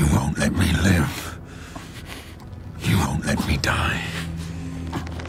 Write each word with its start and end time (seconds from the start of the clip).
You 0.00 0.06
won't 0.16 0.38
let 0.38 0.52
me 0.52 0.72
live. 0.82 1.38
You 2.80 2.96
won't 2.96 3.26
let 3.26 3.46
me 3.46 3.58
die. 3.58 4.00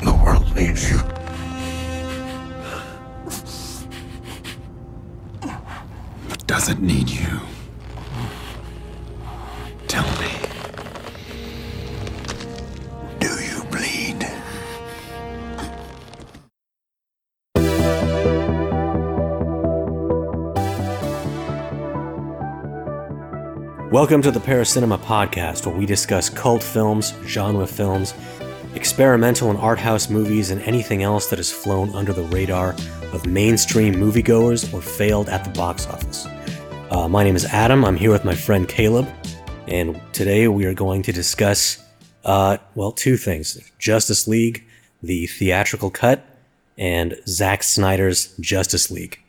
The 0.01 0.13
world 0.13 0.55
needs 0.55 0.89
you. 0.89 0.97
But 6.29 6.47
does 6.47 6.69
it 6.69 6.79
need 6.79 7.09
you? 7.09 7.41
Welcome 23.91 24.21
to 24.21 24.31
the 24.31 24.39
Paracinema 24.39 24.99
Podcast, 24.99 25.65
where 25.65 25.75
we 25.75 25.85
discuss 25.85 26.29
cult 26.29 26.63
films, 26.63 27.13
genre 27.25 27.67
films, 27.67 28.13
experimental 28.73 29.49
and 29.49 29.59
art 29.59 29.79
house 29.79 30.09
movies, 30.09 30.49
and 30.49 30.61
anything 30.61 31.03
else 31.03 31.29
that 31.29 31.35
has 31.35 31.51
flown 31.51 31.93
under 31.93 32.13
the 32.13 32.23
radar 32.23 32.73
of 33.11 33.25
mainstream 33.25 33.95
moviegoers 33.95 34.73
or 34.73 34.81
failed 34.81 35.27
at 35.27 35.43
the 35.43 35.49
box 35.49 35.87
office. 35.87 36.25
Uh, 36.89 37.09
my 37.09 37.25
name 37.25 37.35
is 37.35 37.43
Adam. 37.43 37.83
I'm 37.83 37.97
here 37.97 38.11
with 38.11 38.23
my 38.23 38.33
friend 38.33 38.65
Kaleb, 38.65 39.13
and 39.67 39.99
today 40.13 40.47
we 40.47 40.63
are 40.63 40.73
going 40.73 41.01
to 41.01 41.11
discuss, 41.11 41.83
uh, 42.23 42.59
well, 42.75 42.93
two 42.93 43.17
things 43.17 43.59
Justice 43.77 44.25
League, 44.25 44.63
the 45.03 45.27
theatrical 45.27 45.89
cut, 45.91 46.25
and 46.77 47.17
Zack 47.27 47.61
Snyder's 47.61 48.33
Justice 48.39 48.89
League. 48.89 49.19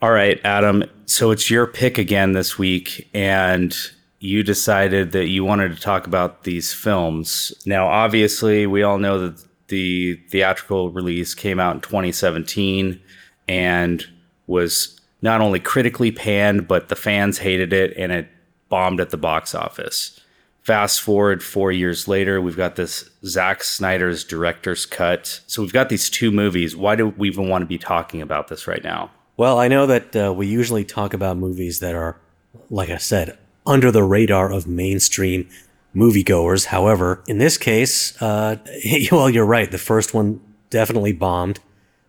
All 0.00 0.12
right, 0.12 0.40
Adam. 0.44 0.84
So 1.06 1.32
it's 1.32 1.50
your 1.50 1.66
pick 1.66 1.98
again 1.98 2.34
this 2.34 2.56
week, 2.56 3.10
and 3.12 3.76
you 4.22 4.44
decided 4.44 5.10
that 5.10 5.26
you 5.26 5.42
wanted 5.44 5.74
to 5.74 5.80
talk 5.82 6.06
about 6.06 6.44
these 6.44 6.72
films. 6.72 7.52
Now, 7.66 7.88
obviously, 7.88 8.68
we 8.68 8.84
all 8.84 8.96
know 8.96 9.18
that 9.18 9.44
the 9.66 10.14
theatrical 10.30 10.90
release 10.90 11.34
came 11.34 11.58
out 11.58 11.74
in 11.74 11.80
2017 11.80 13.00
and 13.48 14.06
was 14.46 15.00
not 15.22 15.40
only 15.40 15.58
critically 15.58 16.12
panned, 16.12 16.68
but 16.68 16.88
the 16.88 16.94
fans 16.94 17.38
hated 17.38 17.72
it 17.72 17.96
and 17.96 18.12
it 18.12 18.28
bombed 18.68 19.00
at 19.00 19.10
the 19.10 19.16
box 19.16 19.56
office. 19.56 20.20
Fast 20.60 21.00
forward 21.00 21.42
four 21.42 21.72
years 21.72 22.06
later, 22.06 22.40
we've 22.40 22.56
got 22.56 22.76
this 22.76 23.10
Zack 23.24 23.64
Snyder's 23.64 24.22
director's 24.22 24.86
cut. 24.86 25.40
So 25.48 25.62
we've 25.62 25.72
got 25.72 25.88
these 25.88 26.08
two 26.08 26.30
movies. 26.30 26.76
Why 26.76 26.94
do 26.94 27.08
we 27.08 27.26
even 27.26 27.48
want 27.48 27.62
to 27.62 27.66
be 27.66 27.76
talking 27.76 28.22
about 28.22 28.46
this 28.46 28.68
right 28.68 28.84
now? 28.84 29.10
Well, 29.36 29.58
I 29.58 29.66
know 29.66 29.86
that 29.86 30.14
uh, 30.14 30.32
we 30.32 30.46
usually 30.46 30.84
talk 30.84 31.12
about 31.12 31.38
movies 31.38 31.80
that 31.80 31.96
are, 31.96 32.20
like 32.70 32.90
I 32.90 32.98
said, 32.98 33.36
under 33.66 33.90
the 33.90 34.02
radar 34.02 34.52
of 34.52 34.66
mainstream 34.66 35.48
moviegoers. 35.94 36.66
However, 36.66 37.22
in 37.26 37.38
this 37.38 37.56
case, 37.58 38.20
uh, 38.20 38.56
well, 39.12 39.30
you're 39.30 39.46
right. 39.46 39.70
The 39.70 39.78
first 39.78 40.14
one 40.14 40.40
definitely 40.70 41.12
bombed. 41.12 41.60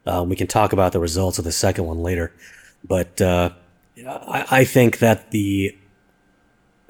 Uh, 0.05 0.25
we 0.27 0.35
can 0.35 0.47
talk 0.47 0.73
about 0.73 0.91
the 0.91 0.99
results 0.99 1.37
of 1.37 1.45
the 1.45 1.51
second 1.51 1.85
one 1.85 2.01
later. 2.01 2.33
But 2.83 3.21
uh, 3.21 3.51
I, 4.07 4.45
I 4.49 4.63
think 4.63 4.99
that 4.99 5.31
the 5.31 5.77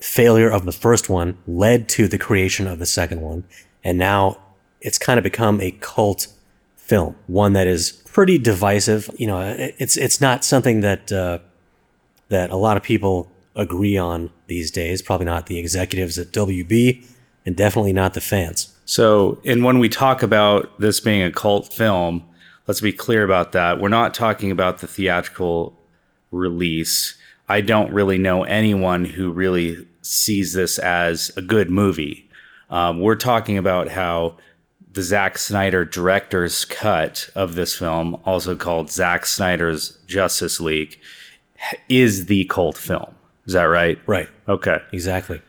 failure 0.02 0.50
of 0.50 0.66
the 0.66 0.72
first 0.72 1.10
one 1.10 1.38
led 1.48 1.88
to 1.88 2.08
the 2.08 2.18
creation 2.18 2.68
of 2.68 2.80
the 2.80 2.86
second 2.86 3.22
one. 3.22 3.46
And 3.84 3.98
now 3.98 4.38
it's 4.82 4.98
kind 4.98 5.18
of 5.18 5.24
become 5.24 5.62
a 5.62 5.72
cult 5.72 6.28
film, 6.76 7.16
one 7.28 7.54
that 7.54 7.68
is 7.68 7.92
pretty 7.92 8.38
divisive. 8.38 9.10
You 9.18 9.28
know, 9.28 9.56
it's 9.58 9.98
it's 9.98 10.20
not 10.20 10.44
something 10.44 10.82
that 10.82 11.12
uh, 11.12 11.40
that 12.30 12.50
a 12.50 12.56
lot 12.56 12.78
of 12.78 12.84
people 12.84 13.32
agree 13.56 13.98
on 13.98 14.30
these 14.54 14.70
days. 14.70 15.02
Probably 15.02 15.26
not 15.26 15.48
the 15.48 15.58
executives 15.58 16.20
at 16.20 16.28
WB, 16.28 17.04
and 17.46 17.56
definitely 17.56 17.94
not 17.94 18.14
the 18.14 18.22
fans. 18.22 18.74
So, 18.86 19.40
and 19.44 19.64
when 19.64 19.80
we 19.80 19.90
talk 19.90 20.22
about 20.22 20.80
this 20.80 21.00
being 21.00 21.24
a 21.24 21.32
cult 21.32 21.74
film, 21.74 22.24
let's 22.68 22.82
be 22.82 22.94
clear 22.94 23.24
about 23.24 23.52
that. 23.54 23.80
We're 23.80 23.90
not 23.90 24.14
talking 24.14 24.52
about 24.52 24.80
the 24.80 24.88
theatrical 24.88 25.78
release. 26.32 27.16
I 27.50 27.62
don't 27.62 27.92
really 27.92 28.20
know 28.20 28.44
anyone 28.44 29.06
who 29.06 29.32
really 29.32 29.88
sees 30.02 30.54
this 30.54 30.78
as 30.78 31.32
a 31.36 31.42
good 31.42 31.72
movie. 31.72 32.30
Um, 32.70 33.00
we're 33.00 33.16
talking 33.16 33.58
about 33.58 33.88
how 33.88 34.38
the 34.92 35.02
Zack 35.02 35.40
Snyder 35.40 35.84
director's 35.84 36.66
cut 36.66 37.30
of 37.34 37.56
this 37.56 37.76
film, 37.76 38.22
also 38.26 38.56
called 38.56 38.92
Zack 38.92 39.26
Snyder's 39.26 39.98
Justice 40.06 40.60
League, 40.60 41.00
is 41.90 42.28
the 42.28 42.46
cult 42.46 42.78
film. 42.78 43.13
Is 43.46 43.54
that 43.54 43.64
right? 43.64 44.00
Right. 44.08 44.30
Okay. 44.48 44.80
Exactly. 44.92 45.42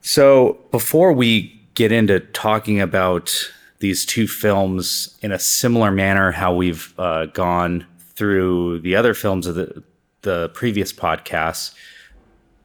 So 0.00 0.58
before 0.70 1.12
we 1.12 1.60
get 1.74 1.90
into 1.90 2.20
talking 2.20 2.80
about 2.80 3.50
these 3.80 4.06
two 4.06 4.28
films 4.28 5.18
in 5.20 5.32
a 5.32 5.38
similar 5.38 5.90
manner, 5.90 6.30
how 6.30 6.54
we've 6.54 6.94
uh, 6.98 7.26
gone 7.26 7.86
through 8.14 8.80
the 8.80 8.94
other 8.96 9.14
films 9.14 9.46
of 9.46 9.54
the 9.54 9.82
the 10.22 10.48
previous 10.50 10.92
podcasts, 10.92 11.74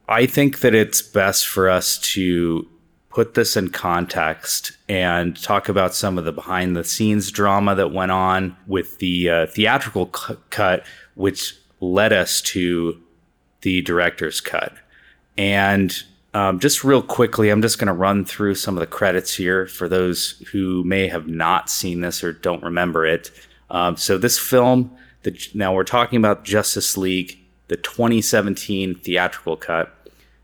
I 0.08 0.26
think 0.26 0.60
that 0.60 0.74
it's 0.74 1.02
best 1.02 1.46
for 1.46 1.68
us 1.68 1.98
to 1.98 2.66
put 3.10 3.34
this 3.34 3.56
in 3.56 3.70
context 3.70 4.72
and 4.88 5.40
talk 5.42 5.68
about 5.68 5.94
some 5.94 6.16
of 6.16 6.24
the 6.24 6.32
behind 6.32 6.76
the 6.76 6.84
scenes 6.84 7.30
drama 7.30 7.74
that 7.74 7.92
went 7.92 8.12
on 8.12 8.56
with 8.66 8.98
the 8.98 9.28
uh, 9.28 9.46
theatrical 9.46 10.06
cut, 10.06 10.84
which 11.14 11.56
led 11.80 12.12
us 12.12 12.40
to 12.40 13.00
the 13.62 13.82
director's 13.82 14.40
cut. 14.40 14.74
And 15.36 16.02
um, 16.32 16.60
just 16.60 16.84
real 16.84 17.02
quickly, 17.02 17.50
I'm 17.50 17.62
just 17.62 17.78
going 17.78 17.88
to 17.88 17.92
run 17.92 18.24
through 18.24 18.54
some 18.54 18.76
of 18.76 18.80
the 18.80 18.86
credits 18.86 19.34
here 19.34 19.66
for 19.66 19.88
those 19.88 20.42
who 20.52 20.84
may 20.84 21.08
have 21.08 21.26
not 21.26 21.68
seen 21.68 22.00
this 22.00 22.22
or 22.22 22.32
don't 22.32 22.62
remember 22.62 23.04
it. 23.04 23.30
Um, 23.70 23.96
so, 23.96 24.18
this 24.18 24.38
film, 24.38 24.96
the, 25.22 25.36
now 25.54 25.74
we're 25.74 25.84
talking 25.84 26.18
about 26.18 26.44
Justice 26.44 26.96
League, 26.96 27.38
the 27.68 27.76
2017 27.76 28.96
theatrical 28.96 29.56
cut. 29.56 29.94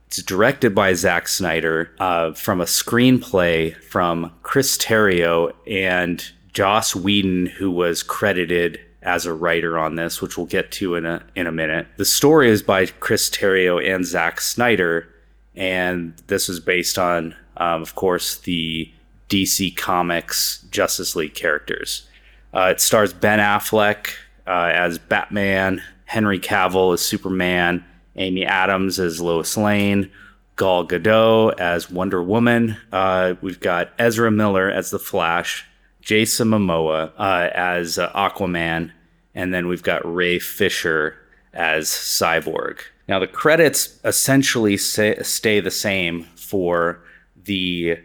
It's 0.06 0.22
directed 0.22 0.74
by 0.74 0.94
Zack 0.94 1.26
Snyder 1.26 1.90
uh, 1.98 2.32
from 2.32 2.60
a 2.60 2.64
screenplay 2.64 3.76
from 3.76 4.32
Chris 4.42 4.78
Terrio 4.78 5.52
and 5.66 6.24
Joss 6.52 6.94
Whedon, 6.94 7.46
who 7.46 7.70
was 7.70 8.02
credited 8.02 8.80
as 9.06 9.24
a 9.24 9.32
writer 9.32 9.78
on 9.78 9.94
this, 9.94 10.20
which 10.20 10.36
we'll 10.36 10.46
get 10.46 10.70
to 10.72 10.96
in 10.96 11.06
a 11.06 11.22
in 11.34 11.46
a 11.46 11.52
minute. 11.52 11.86
The 11.96 12.04
story 12.04 12.50
is 12.50 12.62
by 12.62 12.86
Chris 12.86 13.30
Terrio 13.30 13.82
and 13.82 14.04
Zack 14.04 14.40
Snyder, 14.40 15.08
and 15.54 16.14
this 16.26 16.48
is 16.48 16.60
based 16.60 16.98
on, 16.98 17.34
um, 17.56 17.80
of 17.80 17.94
course, 17.94 18.36
the 18.38 18.90
DC 19.28 19.76
Comics 19.76 20.64
Justice 20.70 21.16
League 21.16 21.34
characters. 21.34 22.08
Uh, 22.52 22.68
it 22.72 22.80
stars 22.80 23.12
Ben 23.12 23.38
Affleck 23.38 24.08
uh, 24.46 24.70
as 24.72 24.98
Batman, 24.98 25.82
Henry 26.04 26.38
Cavill 26.38 26.92
as 26.92 27.00
Superman, 27.00 27.84
Amy 28.16 28.44
Adams 28.44 28.98
as 28.98 29.20
Lois 29.20 29.56
Lane, 29.56 30.10
Gal 30.56 30.86
Gadot 30.86 31.58
as 31.60 31.90
Wonder 31.90 32.22
Woman. 32.22 32.76
Uh, 32.92 33.34
we've 33.40 33.60
got 33.60 33.90
Ezra 33.98 34.30
Miller 34.30 34.70
as 34.70 34.90
the 34.90 34.98
Flash, 34.98 35.66
Jason 36.00 36.48
Momoa 36.48 37.12
uh, 37.18 37.50
as 37.54 37.98
uh, 37.98 38.10
Aquaman, 38.12 38.92
and 39.36 39.54
then 39.54 39.68
we've 39.68 39.82
got 39.82 40.02
Ray 40.12 40.40
Fisher 40.40 41.16
as 41.52 41.88
Cyborg. 41.88 42.80
Now 43.06 43.20
the 43.20 43.28
credits 43.28 44.00
essentially 44.02 44.76
say, 44.76 45.22
stay 45.22 45.60
the 45.60 45.70
same 45.70 46.24
for 46.34 47.00
the 47.44 47.98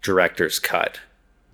director's 0.00 0.58
cut. 0.58 1.00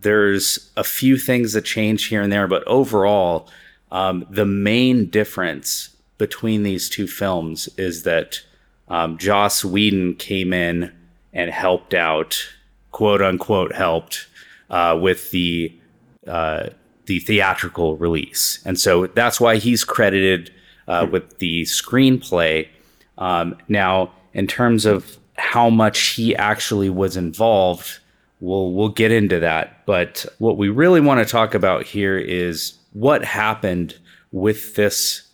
There's 0.03 0.71
a 0.77 0.85
few 0.85 1.17
things 1.17 1.55
that 1.55 1.65
change 1.65 2.07
here 2.07 2.23
and 2.23 2.31
there, 2.31 2.47
but 2.47 2.63
overall, 2.69 3.49
um, 3.91 4.27
the 4.31 4.47
main 4.47 5.07
difference 5.07 5.97
between 6.19 6.63
these 6.63 6.89
two 6.89 7.09
films 7.09 7.69
is 7.77 8.03
that 8.05 8.43
um, 8.89 9.19
Joss 9.19 9.65
Whedon 9.65 10.15
came 10.17 10.53
in 10.53 10.93
and 11.33 11.51
helped 11.51 11.95
out, 11.95 12.47
quote 12.93 13.23
unquote, 13.23 13.75
helped 13.75 14.29
uh, 14.71 14.99
with 15.01 15.31
the 15.31 15.73
uh, 16.27 16.69
the 17.09 17.19
theatrical 17.19 17.97
release, 17.97 18.61
and 18.65 18.79
so 18.79 19.09
that's 19.09 19.41
why 19.41 19.57
he's 19.57 19.83
credited 19.83 20.53
uh, 20.87 21.07
with 21.11 21.39
the 21.39 21.63
screenplay. 21.63 22.69
Um, 23.19 23.57
now, 23.69 24.13
in 24.33 24.47
terms 24.47 24.87
of 24.87 25.19
how 25.37 25.71
much 25.71 25.99
he 26.11 26.37
actually 26.37 26.91
was 26.91 27.17
involved, 27.17 27.99
we'll 28.41 28.73
we'll 28.73 28.89
get 28.89 29.11
into 29.11 29.41
that. 29.41 29.85
But 29.87 30.25
what 30.39 30.57
we 30.57 30.69
really 30.69 31.01
want 31.01 31.19
to 31.27 31.31
talk 31.31 31.55
about 31.55 31.85
here 31.85 32.17
is 32.17 32.75
what 32.93 33.25
happened 33.25 33.97
with 34.33 34.77
this 34.77 35.29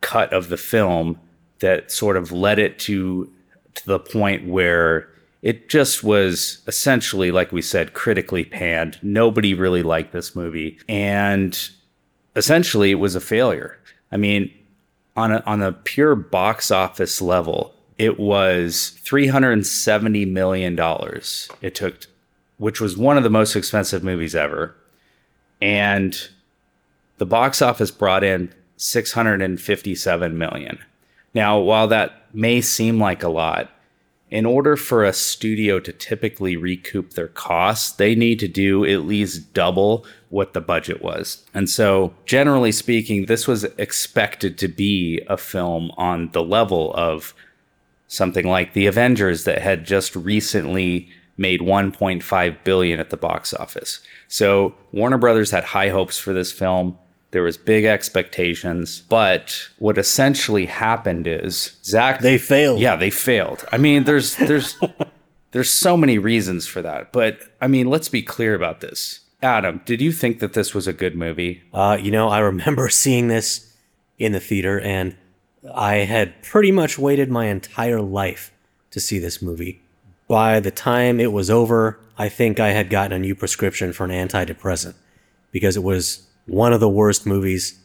cut 0.00 0.32
of 0.32 0.48
the 0.48 0.56
film 0.56 1.18
that 1.60 1.92
sort 1.92 2.16
of 2.16 2.32
led 2.32 2.58
it 2.58 2.78
to 2.80 3.30
to 3.74 3.86
the 3.86 3.98
point 3.98 4.48
where 4.48 5.08
it 5.42 5.68
just 5.68 6.04
was 6.04 6.62
essentially 6.66 7.30
like 7.30 7.52
we 7.52 7.62
said 7.62 7.94
critically 7.94 8.44
panned 8.44 8.98
nobody 9.02 9.54
really 9.54 9.82
liked 9.82 10.12
this 10.12 10.36
movie 10.36 10.78
and 10.88 11.70
essentially 12.36 12.90
it 12.90 13.00
was 13.00 13.14
a 13.14 13.20
failure 13.20 13.78
i 14.12 14.16
mean 14.16 14.52
on 15.16 15.32
a 15.32 15.42
on 15.46 15.62
a 15.62 15.72
pure 15.72 16.14
box 16.14 16.70
office 16.70 17.20
level 17.20 17.74
it 18.00 18.18
was 18.18 18.98
$370 19.04 20.26
million. 20.26 20.74
It 21.60 21.74
took, 21.74 22.06
which 22.56 22.80
was 22.80 22.96
one 22.96 23.18
of 23.18 23.24
the 23.24 23.28
most 23.28 23.54
expensive 23.54 24.02
movies 24.02 24.34
ever. 24.34 24.74
And 25.60 26.18
the 27.18 27.26
box 27.26 27.60
office 27.60 27.90
brought 27.90 28.24
in 28.24 28.54
657 28.78 30.38
million. 30.38 30.78
Now, 31.34 31.58
while 31.58 31.88
that 31.88 32.24
may 32.32 32.62
seem 32.62 32.98
like 32.98 33.22
a 33.22 33.28
lot, 33.28 33.70
in 34.30 34.46
order 34.46 34.76
for 34.76 35.04
a 35.04 35.12
studio 35.12 35.80
to 35.80 35.92
typically 35.92 36.56
recoup 36.56 37.14
their 37.14 37.28
costs, 37.28 37.90
they 37.90 38.14
need 38.14 38.38
to 38.38 38.48
do 38.48 38.84
at 38.84 39.04
least 39.04 39.52
double 39.52 40.04
what 40.28 40.52
the 40.52 40.60
budget 40.60 41.02
was. 41.02 41.44
And 41.52 41.68
so, 41.68 42.14
generally 42.24 42.70
speaking, 42.70 43.26
this 43.26 43.48
was 43.48 43.64
expected 43.64 44.56
to 44.58 44.68
be 44.68 45.20
a 45.28 45.36
film 45.36 45.90
on 45.96 46.30
the 46.30 46.44
level 46.44 46.94
of 46.94 47.34
something 48.06 48.46
like 48.46 48.72
The 48.72 48.86
Avengers 48.86 49.44
that 49.44 49.62
had 49.62 49.84
just 49.84 50.14
recently 50.14 51.08
made 51.36 51.60
1.5 51.60 52.64
billion 52.64 53.00
at 53.00 53.10
the 53.10 53.16
box 53.16 53.52
office. 53.54 54.00
So, 54.28 54.74
Warner 54.92 55.18
Brothers 55.18 55.50
had 55.50 55.64
high 55.64 55.88
hopes 55.88 56.18
for 56.18 56.32
this 56.32 56.52
film. 56.52 56.96
There 57.32 57.42
was 57.42 57.56
big 57.56 57.84
expectations, 57.84 59.02
but 59.08 59.68
what 59.78 59.98
essentially 59.98 60.66
happened 60.66 61.26
is 61.28 61.76
Zack 61.84 62.20
They 62.20 62.38
failed. 62.38 62.80
yeah, 62.80 62.96
they 62.96 63.10
failed. 63.10 63.64
I 63.70 63.78
mean, 63.78 64.04
there's 64.04 64.36
there's 64.36 64.76
there's 65.52 65.70
so 65.70 65.96
many 65.96 66.18
reasons 66.18 66.66
for 66.66 66.82
that. 66.82 67.12
But 67.12 67.38
I 67.60 67.68
mean, 67.68 67.86
let's 67.88 68.08
be 68.08 68.22
clear 68.22 68.54
about 68.54 68.80
this. 68.80 69.20
Adam, 69.42 69.80
did 69.84 70.00
you 70.02 70.12
think 70.12 70.40
that 70.40 70.52
this 70.52 70.74
was 70.74 70.86
a 70.86 70.92
good 70.92 71.14
movie? 71.16 71.62
Uh, 71.72 71.96
you 72.00 72.10
know, 72.10 72.28
I 72.28 72.40
remember 72.40 72.88
seeing 73.04 73.28
this 73.28 73.74
in 74.18 74.32
the 74.32 74.40
theater, 74.40 74.78
and 74.80 75.16
I 75.74 75.96
had 75.98 76.42
pretty 76.42 76.72
much 76.72 76.98
waited 76.98 77.30
my 77.30 77.46
entire 77.46 78.00
life 78.02 78.52
to 78.90 79.00
see 79.00 79.18
this 79.18 79.40
movie. 79.40 79.80
By 80.28 80.60
the 80.60 80.70
time 80.70 81.20
it 81.20 81.32
was 81.32 81.48
over, 81.48 81.98
I 82.18 82.28
think 82.28 82.60
I 82.60 82.70
had 82.70 82.90
gotten 82.90 83.12
a 83.12 83.18
new 83.18 83.34
prescription 83.34 83.92
for 83.92 84.04
an 84.04 84.10
antidepressant 84.10 84.94
because 85.52 85.76
it 85.76 85.82
was 85.82 86.26
one 86.46 86.72
of 86.72 86.80
the 86.80 86.88
worst 86.88 87.26
movies 87.26 87.78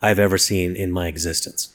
I've 0.00 0.18
ever 0.18 0.38
seen 0.38 0.76
in 0.76 0.90
my 0.90 1.06
existence. 1.06 1.74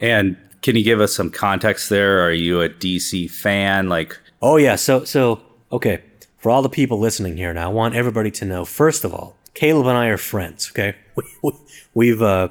And 0.00 0.36
can 0.62 0.76
you 0.76 0.84
give 0.84 1.00
us 1.00 1.14
some 1.14 1.30
context 1.30 1.88
there? 1.88 2.24
Are 2.24 2.32
you 2.32 2.60
a 2.60 2.68
DC 2.68 3.30
fan? 3.30 3.88
Like, 3.88 4.18
Oh 4.42 4.56
yeah, 4.56 4.76
so 4.76 5.04
so 5.04 5.42
okay. 5.70 6.02
For 6.38 6.50
all 6.50 6.62
the 6.62 6.70
people 6.70 6.98
listening 6.98 7.36
here 7.36 7.52
now, 7.52 7.70
I 7.70 7.72
want 7.72 7.94
everybody 7.94 8.30
to 8.32 8.44
know. 8.46 8.64
First 8.64 9.04
of 9.04 9.12
all, 9.12 9.36
Kaleb 9.54 9.86
and 9.86 9.98
I 9.98 10.06
are 10.06 10.16
friends. 10.16 10.70
Okay, 10.70 10.96
we, 11.14 11.24
we, 11.42 11.52
we've 11.92 12.22
uh, 12.22 12.48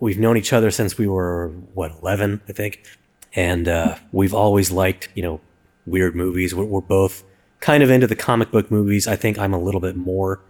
we've 0.00 0.18
known 0.18 0.36
each 0.36 0.52
other 0.52 0.70
since 0.70 0.98
we 0.98 1.06
were 1.06 1.48
what 1.74 1.92
eleven, 1.92 2.40
I 2.48 2.52
think, 2.52 2.82
and 3.34 3.68
uh, 3.68 3.96
we've 4.10 4.34
always 4.34 4.72
liked 4.72 5.08
you 5.14 5.22
know 5.22 5.40
weird 5.86 6.16
movies. 6.16 6.54
We're, 6.54 6.64
we're 6.64 6.80
both 6.80 7.22
kind 7.60 7.84
of 7.84 7.90
into 7.90 8.08
the 8.08 8.16
comic 8.16 8.50
book 8.50 8.70
movies. 8.70 9.06
I 9.06 9.14
think 9.14 9.38
I'm 9.38 9.54
a 9.54 9.60
little 9.60 9.80
bit 9.80 9.94
more 9.94 10.40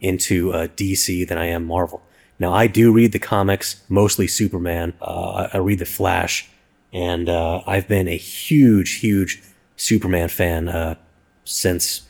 into 0.00 0.52
uh, 0.52 0.68
DC 0.68 1.26
than 1.26 1.38
I 1.38 1.46
am 1.46 1.64
Marvel. 1.64 2.02
Now 2.38 2.52
I 2.52 2.66
do 2.66 2.92
read 2.92 3.12
the 3.12 3.18
comics, 3.18 3.82
mostly 3.88 4.26
Superman. 4.26 4.92
Uh, 5.00 5.48
I 5.52 5.58
read 5.58 5.78
the 5.78 5.86
Flash, 5.86 6.48
and 6.92 7.28
uh, 7.28 7.62
I've 7.66 7.88
been 7.88 8.08
a 8.08 8.16
huge, 8.16 8.94
huge 8.94 9.42
Superman 9.76 10.28
fan 10.28 10.68
uh, 10.68 10.96
since 11.44 12.02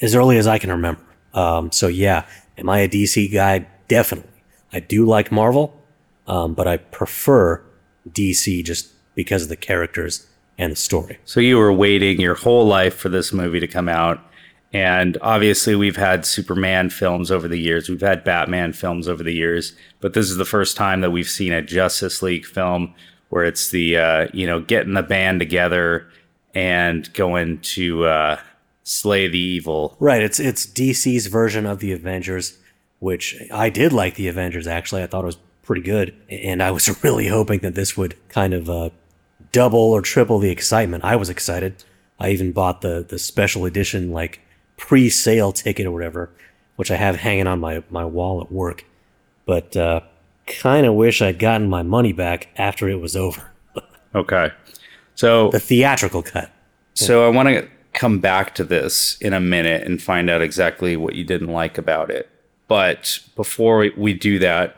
as 0.00 0.14
early 0.14 0.38
as 0.38 0.46
I 0.46 0.58
can 0.58 0.70
remember. 0.70 1.00
Um, 1.34 1.72
so 1.72 1.88
yeah, 1.88 2.26
am 2.56 2.68
I 2.68 2.80
a 2.80 2.88
DC 2.88 3.32
guy? 3.32 3.66
Definitely. 3.88 4.30
I 4.72 4.80
do 4.80 5.04
like 5.04 5.30
Marvel, 5.30 5.80
um, 6.26 6.54
but 6.54 6.66
I 6.66 6.78
prefer 6.78 7.62
DC 8.08 8.64
just 8.64 8.88
because 9.14 9.44
of 9.44 9.48
the 9.48 9.56
characters 9.56 10.26
and 10.58 10.72
the 10.72 10.76
story. 10.76 11.18
so 11.24 11.40
you 11.40 11.56
were 11.56 11.72
waiting 11.72 12.20
your 12.20 12.34
whole 12.34 12.64
life 12.66 12.94
for 12.94 13.08
this 13.08 13.32
movie 13.32 13.58
to 13.58 13.66
come 13.66 13.88
out. 13.88 14.20
And 14.74 15.16
obviously, 15.22 15.76
we've 15.76 15.96
had 15.96 16.26
Superman 16.26 16.90
films 16.90 17.30
over 17.30 17.46
the 17.46 17.60
years. 17.60 17.88
We've 17.88 18.00
had 18.00 18.24
Batman 18.24 18.72
films 18.72 19.06
over 19.06 19.22
the 19.22 19.32
years. 19.32 19.72
But 20.00 20.14
this 20.14 20.28
is 20.28 20.36
the 20.36 20.44
first 20.44 20.76
time 20.76 21.00
that 21.00 21.12
we've 21.12 21.28
seen 21.28 21.52
a 21.52 21.62
Justice 21.62 22.22
League 22.22 22.44
film 22.44 22.92
where 23.28 23.44
it's 23.44 23.70
the, 23.70 23.96
uh, 23.96 24.28
you 24.32 24.48
know, 24.48 24.60
getting 24.60 24.94
the 24.94 25.02
band 25.04 25.38
together 25.38 26.08
and 26.56 27.12
going 27.14 27.60
to 27.60 28.04
uh, 28.04 28.40
slay 28.82 29.28
the 29.28 29.38
evil. 29.38 29.96
Right. 30.00 30.22
It's 30.22 30.40
it's 30.40 30.66
DC's 30.66 31.28
version 31.28 31.66
of 31.66 31.78
the 31.78 31.92
Avengers, 31.92 32.58
which 32.98 33.40
I 33.52 33.70
did 33.70 33.92
like 33.92 34.16
the 34.16 34.26
Avengers 34.26 34.66
actually. 34.66 35.04
I 35.04 35.06
thought 35.06 35.22
it 35.22 35.26
was 35.26 35.38
pretty 35.62 35.82
good, 35.82 36.16
and 36.28 36.60
I 36.60 36.72
was 36.72 37.00
really 37.04 37.28
hoping 37.28 37.60
that 37.60 37.76
this 37.76 37.96
would 37.96 38.16
kind 38.28 38.52
of 38.52 38.68
uh, 38.68 38.90
double 39.52 39.92
or 39.92 40.02
triple 40.02 40.40
the 40.40 40.50
excitement. 40.50 41.04
I 41.04 41.14
was 41.14 41.30
excited. 41.30 41.84
I 42.18 42.30
even 42.30 42.50
bought 42.50 42.80
the 42.80 43.06
the 43.08 43.20
special 43.20 43.66
edition 43.66 44.10
like 44.10 44.40
pre-sale 44.76 45.52
ticket 45.52 45.86
or 45.86 45.90
whatever, 45.90 46.30
which 46.76 46.90
I 46.90 46.96
have 46.96 47.16
hanging 47.16 47.46
on 47.46 47.60
my 47.60 47.82
my 47.90 48.04
wall 48.04 48.40
at 48.40 48.50
work. 48.52 48.84
But 49.46 49.76
uh, 49.76 50.00
kind 50.46 50.86
of 50.86 50.94
wish 50.94 51.20
I'd 51.22 51.38
gotten 51.38 51.68
my 51.68 51.82
money 51.82 52.12
back 52.12 52.48
after 52.56 52.88
it 52.88 53.00
was 53.00 53.16
over. 53.16 53.50
Okay. 54.16 54.52
So 55.16 55.50
The 55.50 55.58
theatrical 55.58 56.22
cut. 56.22 56.48
So 56.94 57.26
I 57.26 57.30
want 57.30 57.48
to 57.48 57.68
come 57.94 58.20
back 58.20 58.54
to 58.54 58.62
this 58.62 59.16
in 59.20 59.32
a 59.32 59.40
minute 59.40 59.84
and 59.84 60.00
find 60.00 60.30
out 60.30 60.40
exactly 60.40 60.96
what 60.96 61.16
you 61.16 61.24
didn't 61.24 61.48
like 61.48 61.78
about 61.78 62.10
it. 62.10 62.30
But 62.68 63.18
before 63.34 63.78
we- 63.78 63.90
we 63.96 64.14
do 64.14 64.38
that, 64.38 64.76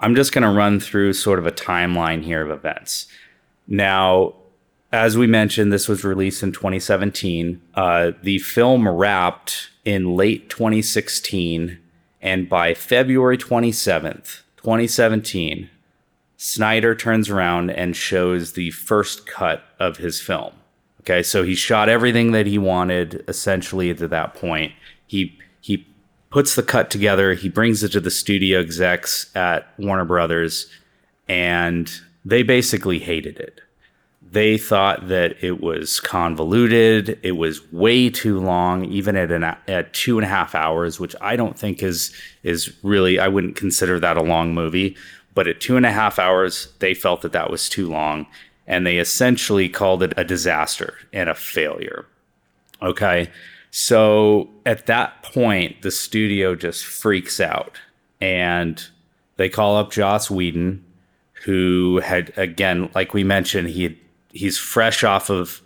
I'm 0.00 0.14
just 0.14 0.32
going 0.32 0.42
to 0.42 0.50
run 0.50 0.80
through 0.80 1.14
sort 1.14 1.38
of 1.38 1.46
a 1.46 1.50
timeline 1.50 2.22
here 2.22 2.42
of 2.42 2.50
events. 2.50 3.06
Now, 3.66 4.34
as 4.92 5.18
we 5.18 5.26
mentioned, 5.26 5.72
this 5.72 5.88
was 5.88 6.04
released 6.04 6.42
in 6.42 6.52
2017. 6.52 7.60
Uh, 7.74 8.12
the 8.22 8.38
film 8.38 8.88
wrapped 8.88 9.70
in 9.84 10.16
late 10.16 10.48
2016, 10.48 11.78
and 12.22 12.48
by 12.48 12.74
February 12.74 13.36
27th, 13.36 14.42
2017, 14.56 15.68
Snyder 16.36 16.94
turns 16.94 17.28
around 17.28 17.70
and 17.70 17.96
shows 17.96 18.52
the 18.52 18.70
first 18.70 19.26
cut 19.26 19.64
of 19.78 19.96
his 19.96 20.20
film. 20.20 20.52
Okay, 21.00 21.22
so 21.22 21.42
he 21.42 21.54
shot 21.54 21.88
everything 21.88 22.32
that 22.32 22.46
he 22.46 22.58
wanted 22.58 23.24
essentially 23.28 23.92
to 23.94 24.08
that 24.08 24.34
point. 24.34 24.72
He 25.06 25.38
he 25.60 25.86
puts 26.30 26.54
the 26.54 26.62
cut 26.62 26.90
together, 26.90 27.34
he 27.34 27.48
brings 27.48 27.82
it 27.82 27.92
to 27.92 28.00
the 28.00 28.10
studio 28.10 28.60
execs 28.60 29.34
at 29.34 29.66
Warner 29.78 30.04
Brothers, 30.04 30.70
and 31.26 31.90
they 32.24 32.42
basically 32.42 32.98
hated 32.98 33.38
it. 33.38 33.60
They 34.30 34.58
thought 34.58 35.08
that 35.08 35.42
it 35.42 35.60
was 35.62 36.00
convoluted, 36.00 37.18
it 37.22 37.32
was 37.32 37.70
way 37.72 38.10
too 38.10 38.38
long, 38.38 38.84
even 38.84 39.16
at 39.16 39.30
an 39.30 39.44
at 39.44 39.92
two 39.94 40.18
and 40.18 40.24
a 40.24 40.28
half 40.28 40.54
hours, 40.54 41.00
which 41.00 41.16
I 41.20 41.36
don't 41.36 41.58
think 41.58 41.82
is 41.82 42.12
is 42.42 42.74
really 42.82 43.18
I 43.18 43.28
wouldn't 43.28 43.56
consider 43.56 43.98
that 44.00 44.16
a 44.16 44.22
long 44.22 44.54
movie. 44.54 44.96
But 45.34 45.48
at 45.48 45.60
two 45.60 45.76
and 45.76 45.86
a 45.86 45.92
half 45.92 46.18
hours, 46.18 46.68
they 46.80 46.94
felt 46.94 47.22
that 47.22 47.32
that 47.32 47.50
was 47.50 47.68
too 47.68 47.88
long, 47.88 48.26
and 48.66 48.86
they 48.86 48.98
essentially 48.98 49.68
called 49.68 50.02
it 50.02 50.12
a 50.16 50.24
disaster 50.24 50.94
and 51.12 51.28
a 51.28 51.34
failure. 51.34 52.06
Okay. 52.82 53.30
So 53.70 54.48
at 54.66 54.86
that 54.86 55.22
point, 55.22 55.82
the 55.82 55.90
studio 55.90 56.54
just 56.54 56.84
freaks 56.84 57.40
out 57.40 57.78
and 58.20 58.84
they 59.36 59.48
call 59.48 59.76
up 59.76 59.92
Joss 59.92 60.30
Whedon, 60.30 60.84
who 61.44 62.00
had, 62.02 62.32
again, 62.36 62.90
like 62.94 63.14
we 63.14 63.24
mentioned, 63.24 63.68
he 63.68 63.82
had, 63.84 63.96
he's 64.30 64.58
fresh 64.58 65.04
off 65.04 65.30
of 65.30 65.60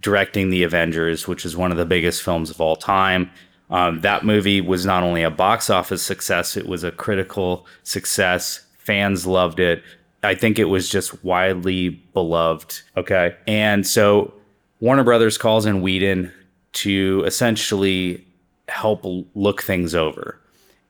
directing 0.00 0.50
The 0.50 0.62
Avengers, 0.62 1.28
which 1.28 1.44
is 1.44 1.56
one 1.56 1.70
of 1.70 1.76
the 1.76 1.84
biggest 1.86 2.22
films 2.22 2.50
of 2.50 2.60
all 2.60 2.76
time. 2.76 3.30
Um, 3.70 4.00
that 4.00 4.24
movie 4.24 4.60
was 4.60 4.84
not 4.84 5.02
only 5.02 5.22
a 5.22 5.30
box 5.30 5.70
office 5.70 6.02
success, 6.02 6.56
it 6.56 6.66
was 6.66 6.82
a 6.82 6.90
critical 6.90 7.66
success. 7.82 8.64
Fans 8.78 9.26
loved 9.26 9.60
it. 9.60 9.82
I 10.22 10.34
think 10.34 10.58
it 10.58 10.64
was 10.64 10.88
just 10.88 11.22
widely 11.24 11.90
beloved. 12.12 12.80
Okay. 12.96 13.36
And 13.46 13.86
so 13.86 14.34
Warner 14.80 15.04
Brothers 15.04 15.38
calls 15.38 15.66
in 15.66 15.82
Whedon 15.82 16.32
to 16.72 17.22
essentially 17.26 18.26
help 18.68 19.04
look 19.34 19.62
things 19.62 19.94
over. 19.94 20.40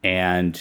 And 0.03 0.61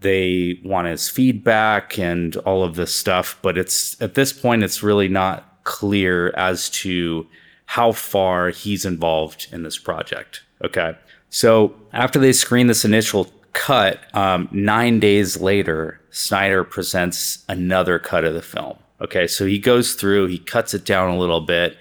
they 0.00 0.60
want 0.64 0.88
his 0.88 1.08
feedback 1.08 1.98
and 1.98 2.36
all 2.38 2.62
of 2.62 2.74
this 2.76 2.94
stuff, 2.94 3.38
but 3.42 3.56
it's 3.56 4.00
at 4.02 4.14
this 4.14 4.32
point 4.32 4.62
it's 4.62 4.82
really 4.82 5.08
not 5.08 5.53
clear 5.64 6.28
as 6.36 6.70
to 6.70 7.26
how 7.66 7.92
far 7.92 8.50
he's 8.50 8.84
involved 8.84 9.48
in 9.52 9.62
this 9.62 9.78
project. 9.78 10.42
Okay. 10.62 10.96
So 11.30 11.74
after 11.92 12.18
they 12.18 12.32
screen 12.32 12.66
this 12.66 12.84
initial 12.84 13.32
cut, 13.52 14.00
um, 14.14 14.48
nine 14.52 15.00
days 15.00 15.40
later, 15.40 16.00
Snyder 16.10 16.62
presents 16.62 17.44
another 17.48 17.98
cut 17.98 18.24
of 18.24 18.34
the 18.34 18.42
film. 18.42 18.78
Okay. 19.00 19.26
So 19.26 19.46
he 19.46 19.58
goes 19.58 19.94
through, 19.94 20.26
he 20.26 20.38
cuts 20.38 20.74
it 20.74 20.84
down 20.84 21.10
a 21.10 21.18
little 21.18 21.40
bit 21.40 21.76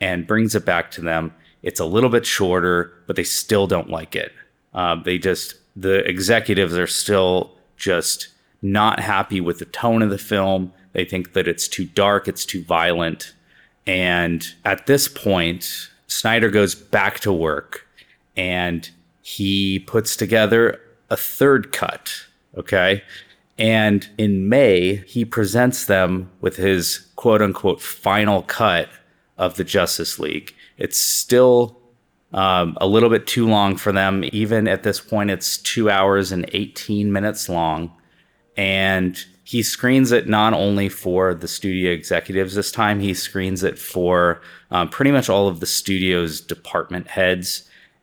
and 0.00 0.26
brings 0.26 0.54
it 0.54 0.64
back 0.64 0.90
to 0.92 1.00
them. 1.00 1.32
It's 1.62 1.80
a 1.80 1.84
little 1.84 2.10
bit 2.10 2.26
shorter, 2.26 2.92
but 3.06 3.16
they 3.16 3.24
still 3.24 3.66
don't 3.66 3.90
like 3.90 4.16
it. 4.16 4.32
Um, 4.74 5.02
they 5.04 5.18
just, 5.18 5.54
the 5.74 6.04
executives 6.08 6.76
are 6.76 6.86
still 6.86 7.52
just 7.76 8.28
not 8.62 9.00
happy 9.00 9.40
with 9.40 9.58
the 9.58 9.64
tone 9.64 10.02
of 10.02 10.10
the 10.10 10.18
film. 10.18 10.72
They 10.96 11.04
think 11.04 11.34
that 11.34 11.46
it's 11.46 11.68
too 11.68 11.84
dark, 11.84 12.26
it's 12.26 12.46
too 12.46 12.64
violent. 12.64 13.34
And 13.86 14.48
at 14.64 14.86
this 14.86 15.08
point, 15.08 15.90
Snyder 16.06 16.48
goes 16.48 16.74
back 16.74 17.20
to 17.20 17.30
work 17.30 17.86
and 18.34 18.88
he 19.20 19.78
puts 19.80 20.16
together 20.16 20.80
a 21.10 21.16
third 21.18 21.70
cut. 21.70 22.14
Okay. 22.56 23.02
And 23.58 24.08
in 24.16 24.48
May, 24.48 24.96
he 25.06 25.26
presents 25.26 25.84
them 25.84 26.30
with 26.40 26.56
his 26.56 27.06
quote 27.14 27.42
unquote 27.42 27.82
final 27.82 28.40
cut 28.44 28.88
of 29.36 29.56
the 29.56 29.64
Justice 29.64 30.18
League. 30.18 30.54
It's 30.78 30.98
still 30.98 31.78
um, 32.32 32.78
a 32.80 32.86
little 32.86 33.10
bit 33.10 33.26
too 33.26 33.46
long 33.46 33.76
for 33.76 33.92
them. 33.92 34.24
Even 34.32 34.66
at 34.66 34.82
this 34.82 35.00
point, 35.00 35.30
it's 35.30 35.58
two 35.58 35.90
hours 35.90 36.32
and 36.32 36.48
18 36.54 37.12
minutes 37.12 37.50
long. 37.50 37.92
And 38.56 39.22
he 39.46 39.62
screens 39.62 40.10
it 40.10 40.28
not 40.28 40.52
only 40.52 40.88
for 40.88 41.32
the 41.32 41.46
studio 41.46 41.92
executives 41.92 42.56
this 42.56 42.72
time, 42.72 42.98
he 42.98 43.14
screens 43.14 43.62
it 43.62 43.78
for 43.78 44.40
um, 44.72 44.88
pretty 44.88 45.12
much 45.12 45.28
all 45.28 45.46
of 45.46 45.60
the 45.60 45.66
studio's 45.66 46.40
department 46.40 47.06
heads. 47.06 47.62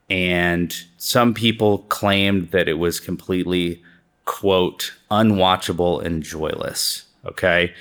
And 0.10 0.74
some 0.96 1.34
people 1.34 1.80
claimed 1.80 2.52
that 2.52 2.70
it 2.70 2.76
was 2.76 3.02
completely, 3.02 3.84
quote, 4.24 4.94
unwatchable 5.12 6.02
and 6.02 6.24
joyless. 6.24 7.08
Okay. 7.26 7.74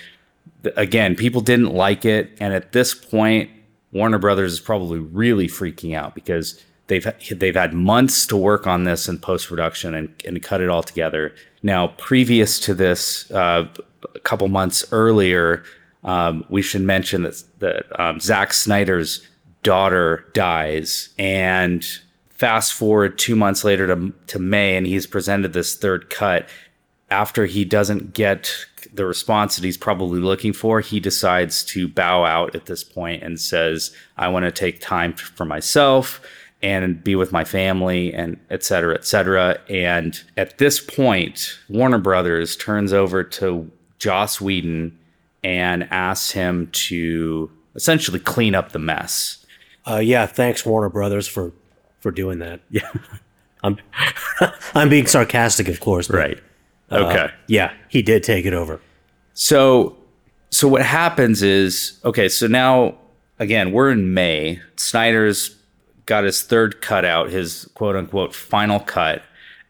Again, 0.74 1.14
people 1.14 1.40
didn't 1.40 1.72
like 1.72 2.04
it. 2.04 2.36
And 2.40 2.52
at 2.52 2.72
this 2.72 2.94
point, 2.94 3.48
Warner 3.92 4.18
Brothers 4.18 4.54
is 4.54 4.60
probably 4.60 4.98
really 4.98 5.46
freaking 5.46 5.94
out 5.94 6.16
because 6.16 6.60
they've 6.88 7.06
they've 7.30 7.54
had 7.54 7.74
months 7.74 8.26
to 8.26 8.36
work 8.36 8.66
on 8.66 8.82
this 8.82 9.06
in 9.06 9.20
post 9.20 9.48
production 9.48 9.94
and, 9.94 10.12
and 10.26 10.42
cut 10.42 10.60
it 10.60 10.68
all 10.68 10.82
together. 10.82 11.32
Now, 11.62 11.88
previous 11.88 12.58
to 12.60 12.74
this, 12.74 13.30
uh, 13.30 13.68
a 14.14 14.18
couple 14.20 14.48
months 14.48 14.84
earlier, 14.92 15.62
um, 16.04 16.44
we 16.48 16.62
should 16.62 16.82
mention 16.82 17.22
that 17.22 17.42
that 17.60 18.00
um, 18.00 18.18
Zack 18.20 18.52
Snyder's 18.52 19.26
daughter 19.62 20.26
dies, 20.34 21.10
and 21.18 21.86
fast 22.30 22.72
forward 22.72 23.18
two 23.18 23.36
months 23.36 23.62
later 23.62 23.86
to 23.86 24.12
to 24.26 24.38
May, 24.38 24.76
and 24.76 24.86
he's 24.86 25.06
presented 25.06 25.52
this 25.52 25.76
third 25.76 26.10
cut. 26.10 26.48
After 27.10 27.46
he 27.46 27.64
doesn't 27.64 28.14
get 28.14 28.52
the 28.92 29.06
response 29.06 29.54
that 29.56 29.64
he's 29.64 29.76
probably 29.76 30.18
looking 30.18 30.52
for, 30.52 30.80
he 30.80 30.98
decides 30.98 31.62
to 31.66 31.86
bow 31.86 32.24
out 32.24 32.56
at 32.56 32.66
this 32.66 32.82
point 32.82 33.22
and 33.22 33.38
says, 33.38 33.94
"I 34.16 34.28
want 34.28 34.44
to 34.44 34.50
take 34.50 34.80
time 34.80 35.12
for 35.12 35.44
myself." 35.44 36.20
And 36.62 37.02
be 37.02 37.14
with 37.16 37.32
my 37.32 37.44
family 37.44 38.12
and 38.14 38.38
et 38.50 38.62
cetera, 38.62 38.94
et 38.94 39.04
cetera. 39.04 39.58
And 39.68 40.20
at 40.36 40.58
this 40.58 40.78
point, 40.80 41.58
Warner 41.68 41.98
Brothers 41.98 42.56
turns 42.56 42.92
over 42.92 43.24
to 43.24 43.70
Joss 43.98 44.40
Whedon 44.40 44.96
and 45.42 45.88
asks 45.90 46.30
him 46.32 46.68
to 46.72 47.50
essentially 47.74 48.20
clean 48.20 48.54
up 48.54 48.72
the 48.72 48.78
mess. 48.78 49.44
Uh, 49.88 49.96
yeah, 49.96 50.26
thanks 50.26 50.64
Warner 50.64 50.88
Brothers 50.88 51.26
for 51.26 51.52
for 52.00 52.10
doing 52.10 52.38
that. 52.38 52.60
Yeah, 52.70 52.88
I'm 53.64 53.76
I'm 54.74 54.88
being 54.88 55.06
sarcastic, 55.06 55.68
of 55.68 55.80
course. 55.80 56.06
but, 56.08 56.16
Right. 56.16 56.38
uh, 56.90 56.96
Okay. 57.06 57.32
yeah, 57.48 57.72
he 57.88 58.02
did 58.02 58.22
take 58.22 58.44
it 58.46 58.52
over. 58.54 58.80
So 59.34 59.96
so 60.50 60.68
what 60.68 60.82
happens 60.82 61.42
is 61.42 61.98
okay, 62.04 62.28
so 62.28 62.46
now 62.46 62.94
again, 63.40 63.72
we're 63.72 63.90
in 63.90 64.14
May. 64.14 64.60
Snyder's 64.76 65.56
got 66.06 66.24
his 66.24 66.42
third 66.42 66.80
cut 66.80 67.04
out, 67.04 67.30
his 67.30 67.70
quote 67.74 67.96
unquote 67.96 68.34
final 68.34 68.80
cut, 68.80 69.22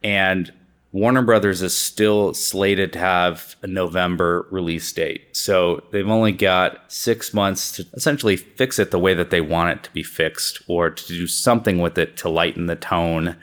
and 0.03 0.53
Warner 0.93 1.23
Brothers 1.23 1.63
is 1.63 1.77
still 1.77 2.35
slated 2.35 2.93
to 2.93 2.99
have 2.99 3.57
a 3.63 3.67
November 3.67 4.47
release 4.51 4.93
date. 4.93 5.35
So 5.35 5.83
they've 5.91 6.09
only 6.09 6.33
got 6.33 6.93
six 6.93 7.33
months 7.33 7.73
to 7.73 7.87
essentially 7.95 8.37
fix 8.37 8.79
it 8.79 8.91
the 8.91 8.99
way 8.99 9.15
that 9.15 9.31
they 9.31 9.41
want 9.41 9.71
it 9.71 9.83
to 9.85 9.93
be 9.93 10.03
fixed 10.03 10.63
or 10.67 10.91
to 10.91 11.09
do 11.09 11.27
something 11.27 11.79
with 11.79 11.97
it 11.97 12.19
to 12.19 12.29
lighten 12.29 12.67
the 12.67 12.77
tone 12.77 13.37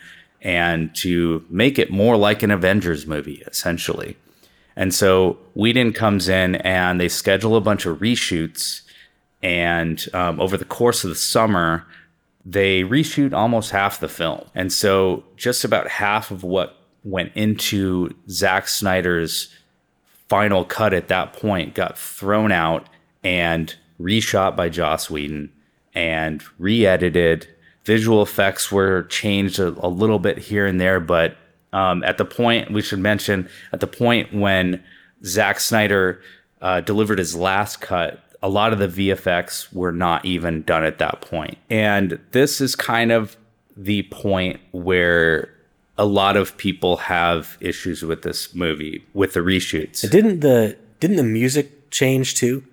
and 0.43 0.93
to 0.97 1.43
make 1.49 1.79
it 1.79 1.91
more 1.91 2.17
like 2.17 2.43
an 2.43 2.51
Avengers 2.51 3.07
movie, 3.07 3.43
essentially. 3.47 4.15
And 4.75 4.93
so 4.93 5.39
Whedon 5.55 5.93
comes 5.93 6.29
in 6.29 6.55
and 6.57 7.01
they 7.01 7.09
schedule 7.09 7.55
a 7.55 7.61
bunch 7.61 7.87
of 7.87 7.97
reshoots. 7.97 8.81
And 9.41 10.05
um, 10.13 10.39
over 10.39 10.55
the 10.55 10.65
course 10.65 11.03
of 11.03 11.09
the 11.09 11.15
summer, 11.15 11.87
they 12.45 12.83
reshoot 12.83 13.33
almost 13.33 13.71
half 13.71 13.99
the 13.99 14.07
film. 14.07 14.45
And 14.55 14.71
so 14.71 15.23
just 15.35 15.63
about 15.63 15.87
half 15.87 16.31
of 16.31 16.43
what 16.43 16.77
went 17.03 17.31
into 17.35 18.15
Zack 18.29 18.67
Snyder's 18.67 19.53
final 20.27 20.63
cut 20.63 20.93
at 20.93 21.07
that 21.07 21.33
point 21.33 21.75
got 21.75 21.97
thrown 21.97 22.51
out 22.51 22.87
and 23.23 23.75
reshot 23.99 24.55
by 24.55 24.69
Joss 24.69 25.09
Whedon 25.09 25.51
and 25.93 26.43
re-edited. 26.57 27.47
Visual 27.83 28.21
effects 28.21 28.71
were 28.71 29.03
changed 29.03 29.59
a, 29.59 29.67
a 29.85 29.89
little 29.89 30.19
bit 30.19 30.37
here 30.37 30.65
and 30.65 30.79
there, 30.79 30.99
but 30.99 31.35
um, 31.73 32.03
at 32.03 32.17
the 32.17 32.25
point 32.25 32.71
we 32.71 32.81
should 32.81 32.99
mention 32.99 33.49
at 33.73 33.79
the 33.79 33.87
point 33.87 34.33
when 34.33 34.83
Zack 35.25 35.59
Snyder 35.59 36.21
uh, 36.61 36.81
delivered 36.81 37.19
his 37.19 37.35
last 37.35 37.81
cut, 37.81 38.23
a 38.41 38.49
lot 38.49 38.73
of 38.73 38.79
the 38.79 38.87
VFX 39.09 39.71
were 39.73 39.91
not 39.91 40.25
even 40.25 40.63
done 40.63 40.83
at 40.83 40.97
that 40.99 41.21
point. 41.21 41.57
And 41.69 42.19
this 42.31 42.61
is 42.61 42.75
kind 42.75 43.11
of 43.11 43.37
the 43.75 44.03
point 44.03 44.59
where 44.71 45.53
a 45.97 46.05
lot 46.05 46.37
of 46.37 46.55
people 46.57 46.97
have 46.97 47.57
issues 47.59 48.03
with 48.03 48.21
this 48.21 48.55
movie 48.55 49.05
with 49.13 49.33
the 49.33 49.41
reshoots. 49.41 50.09
Didn't 50.09 50.39
the 50.39 50.77
didn't 50.99 51.17
the 51.17 51.23
music 51.23 51.91
change 51.91 52.35
too? 52.35 52.63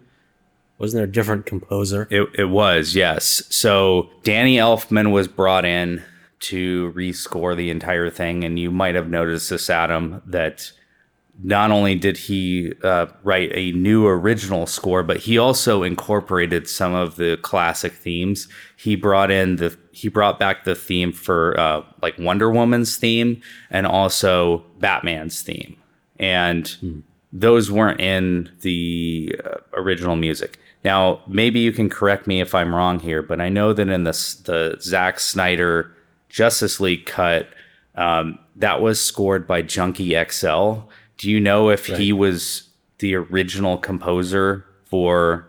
Wasn't 0.79 0.99
there 0.99 1.09
a 1.09 1.11
different 1.11 1.47
composer? 1.47 2.07
It, 2.11 2.29
it 2.39 2.45
was, 2.45 2.95
yes. 2.95 3.43
So 3.49 4.11
Danny 4.23 4.57
Elfman 4.57 5.11
was 5.11 5.27
brought 5.27 5.65
in 5.65 6.03
to 6.41 6.93
rescore 6.93 7.57
the 7.57 7.71
entire 7.71 8.11
thing. 8.11 8.45
And 8.45 8.59
you 8.59 8.71
might 8.71 8.95
have 8.95 9.09
noticed 9.09 9.51
this, 9.51 9.71
Adam, 9.71 10.23
that 10.27 10.73
not 11.43 11.71
only 11.71 11.95
did 11.95 12.17
he 12.17 12.73
uh, 12.83 13.07
write 13.23 13.51
a 13.55 13.73
new 13.73 14.07
original 14.07 14.67
score, 14.67 15.03
but 15.03 15.19
he 15.19 15.37
also 15.37 15.83
incorporated 15.83 16.69
some 16.69 16.95
of 16.95 17.17
the 17.17 17.37
classic 17.43 17.93
themes. 17.93 18.49
He 18.77 18.97
brought 18.97 19.31
in 19.31 19.57
the 19.57 19.77
he 19.93 20.09
brought 20.09 20.39
back 20.39 20.65
the 20.65 20.75
theme 20.75 21.13
for 21.13 21.59
uh, 21.59 21.83
like 22.03 22.19
Wonder 22.19 22.51
Woman's 22.51 22.97
theme 22.97 23.41
and 23.71 23.87
also 23.87 24.65
Batman's 24.79 25.43
theme, 25.43 25.77
and 26.19 27.03
those 27.33 27.71
weren't 27.71 28.01
in 28.01 28.51
the 28.63 29.39
uh, 29.45 29.59
original 29.75 30.17
music. 30.17 30.59
Now, 30.85 31.21
maybe 31.27 31.61
you 31.61 31.73
can 31.73 31.89
correct 31.89 32.27
me 32.27 32.41
if 32.41 32.55
I'm 32.55 32.75
wrong 32.75 33.01
here, 33.01 33.21
but 33.21 33.41
I 33.41 33.49
know 33.49 33.73
that 33.73 33.89
in 33.89 34.05
the 34.05 34.13
the 34.45 34.79
Zack 34.81 35.21
Snyder 35.21 35.95
Justice 36.29 36.81
League 36.81 37.07
cut, 37.07 37.49
um, 37.95 38.39
that 38.57 38.81
was 38.81 39.05
scored 39.05 39.47
by 39.47 39.63
Junkie 39.63 40.17
XL. 40.31 40.81
Do 41.19 41.31
you 41.31 41.41
know 41.41 41.71
if 41.71 41.87
he 41.87 42.13
was 42.13 42.69
the 42.99 43.15
original 43.15 43.79
composer 43.79 44.65
for 44.85 45.47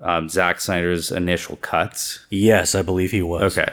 um, 0.00 0.28
Zack 0.28 0.60
Snyder's 0.60 1.10
initial 1.10 1.56
cuts? 1.56 2.24
Yes, 2.30 2.74
I 2.74 2.82
believe 2.82 3.10
he 3.10 3.22
was. 3.22 3.56
Okay, 3.58 3.72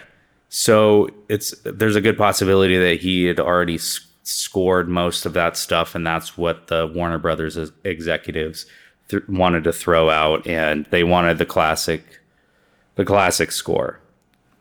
so 0.49 1.09
it's 1.29 1.51
there's 1.63 1.95
a 1.95 2.01
good 2.01 2.17
possibility 2.17 2.77
that 2.77 2.99
he 3.01 3.25
had 3.25 3.39
already 3.39 3.75
s- 3.75 4.01
scored 4.23 4.89
most 4.89 5.25
of 5.25 5.33
that 5.33 5.55
stuff, 5.57 5.95
and 5.95 6.05
that's 6.05 6.37
what 6.37 6.67
the 6.67 6.87
Warner 6.93 7.17
Brothers 7.17 7.57
executives 7.83 8.65
th- 9.07 9.23
wanted 9.27 9.63
to 9.63 9.73
throw 9.73 10.09
out, 10.09 10.45
and 10.47 10.85
they 10.91 11.03
wanted 11.03 11.37
the 11.37 11.45
classic, 11.45 12.19
the 12.95 13.05
classic 13.05 13.51
score. 13.51 13.99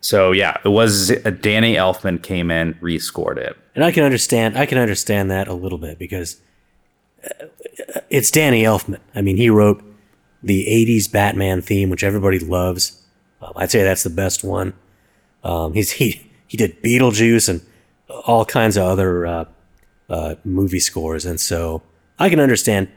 So 0.01 0.33
yeah, 0.33 0.57
it 0.65 0.69
was 0.69 1.09
Danny 1.41 1.75
Elfman 1.75 2.23
came 2.23 2.51
in, 2.51 2.75
rescored 2.75 3.37
it. 3.37 3.57
And 3.75 3.85
I 3.85 3.93
can 3.93 4.03
understand 4.05 4.57
I 4.57 4.67
can 4.67 4.79
understand 4.79 5.31
that 5.31 5.47
a 5.49 5.53
little 5.55 5.79
bit 5.79 5.99
because 5.99 6.37
uh, 6.37 6.39
it's 8.09 8.31
Danny 8.31 8.63
Elfman. 8.63 8.99
I 9.15 9.23
mean, 9.23 9.37
he 9.37 9.51
wrote 9.51 9.83
the 10.43 10.67
80s 10.67 11.11
Batman 11.11 11.63
theme, 11.63 11.91
which 11.91 12.05
everybody 12.05 12.39
loves. 12.39 13.03
Um, 13.43 13.53
I'd 13.57 13.71
say 13.71 13.83
that's 13.83 14.03
the 14.03 14.11
best 14.11 14.45
one. 14.45 14.75
Um, 15.43 15.73
he's 15.73 15.93
he 15.93 16.31
he 16.47 16.57
did 16.57 16.83
Beetlejuice 16.83 17.49
and 17.49 17.63
all 18.27 18.45
kinds 18.45 18.77
of 18.77 18.85
other 18.85 19.27
uh, 19.27 19.45
uh, 20.09 20.35
movie 20.45 20.81
scores, 20.81 21.25
and 21.25 21.41
so 21.41 21.83
I 22.19 22.29
can 22.29 22.41
understand 22.41 22.89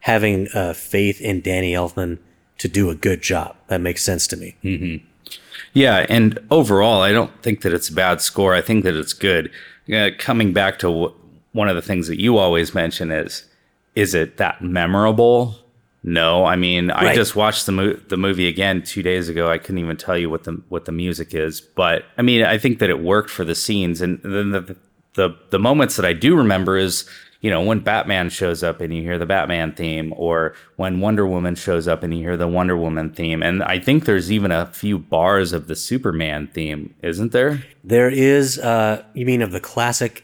having 0.00 0.48
uh, 0.54 0.72
faith 0.72 1.20
in 1.20 1.42
Danny 1.42 1.72
Elfman 1.74 2.18
to 2.58 2.68
do 2.68 2.88
a 2.90 2.94
good 2.94 3.20
job. 3.22 3.56
That 3.68 3.80
makes 3.80 4.02
sense 4.02 4.26
to 4.28 4.36
me. 4.36 4.56
Yeah, 5.72 6.06
and 6.08 6.38
overall, 6.50 7.02
I 7.02 7.12
don't 7.12 7.42
think 7.42 7.60
that 7.62 7.72
it's 7.72 7.88
a 7.90 7.92
bad 7.94 8.20
score. 8.20 8.54
I 8.54 8.60
think 8.62 8.84
that 8.84 8.94
it's 8.94 9.12
good. 9.12 9.50
Uh, 9.92 10.10
coming 10.18 10.52
back 10.52 10.78
to 10.80 10.86
w- 10.86 11.14
one 11.52 11.68
of 11.68 11.76
the 11.76 11.82
things 11.82 12.06
that 12.08 12.20
you 12.20 12.38
always 12.38 12.74
mention 12.74 13.10
is, 13.10 13.44
is 13.94 14.14
it 14.14 14.36
that 14.38 14.62
memorable? 14.62 15.56
No, 16.02 16.46
I 16.46 16.56
mean, 16.56 16.90
I 16.90 17.14
just 17.14 17.36
watched 17.36 17.66
the 17.66 17.72
mo- 17.72 17.92
the 18.08 18.16
movie 18.16 18.48
again 18.48 18.82
two 18.82 19.02
days 19.02 19.28
ago. 19.28 19.50
I 19.50 19.58
couldn't 19.58 19.78
even 19.78 19.96
tell 19.98 20.16
you 20.16 20.30
what 20.30 20.44
the 20.44 20.62
what 20.70 20.86
the 20.86 20.92
music 20.92 21.34
is, 21.34 21.60
but 21.60 22.04
I 22.16 22.22
mean, 22.22 22.42
I 22.42 22.56
think 22.56 22.78
that 22.78 22.88
it 22.88 23.00
worked 23.02 23.28
for 23.28 23.44
the 23.44 23.54
scenes, 23.54 24.00
and 24.00 24.18
then 24.22 24.50
the 24.52 24.76
the 25.14 25.36
the 25.50 25.58
moments 25.58 25.96
that 25.96 26.06
I 26.06 26.14
do 26.14 26.36
remember 26.36 26.78
is 26.78 27.08
you 27.42 27.48
know, 27.50 27.62
when 27.62 27.80
Batman 27.80 28.28
shows 28.28 28.62
up 28.62 28.82
and 28.82 28.94
you 28.94 29.00
hear 29.00 29.16
the 29.18 29.24
Batman 29.24 29.72
theme, 29.72 30.12
or 30.14 30.54
when 30.76 31.00
Wonder 31.00 31.26
Woman 31.26 31.54
shows 31.54 31.88
up 31.88 32.02
and 32.02 32.12
you 32.14 32.20
hear 32.20 32.36
the 32.36 32.46
Wonder 32.46 32.76
Woman 32.76 33.08
theme. 33.10 33.42
And 33.42 33.62
I 33.62 33.78
think 33.78 34.04
there's 34.04 34.30
even 34.30 34.52
a 34.52 34.66
few 34.66 34.98
bars 34.98 35.54
of 35.54 35.66
the 35.66 35.74
Superman 35.74 36.48
theme, 36.52 36.94
isn't 37.02 37.32
there? 37.32 37.64
There 37.82 38.10
is, 38.10 38.58
uh, 38.58 39.02
you 39.14 39.24
mean 39.24 39.40
of 39.40 39.52
the 39.52 39.60
classic 39.60 40.22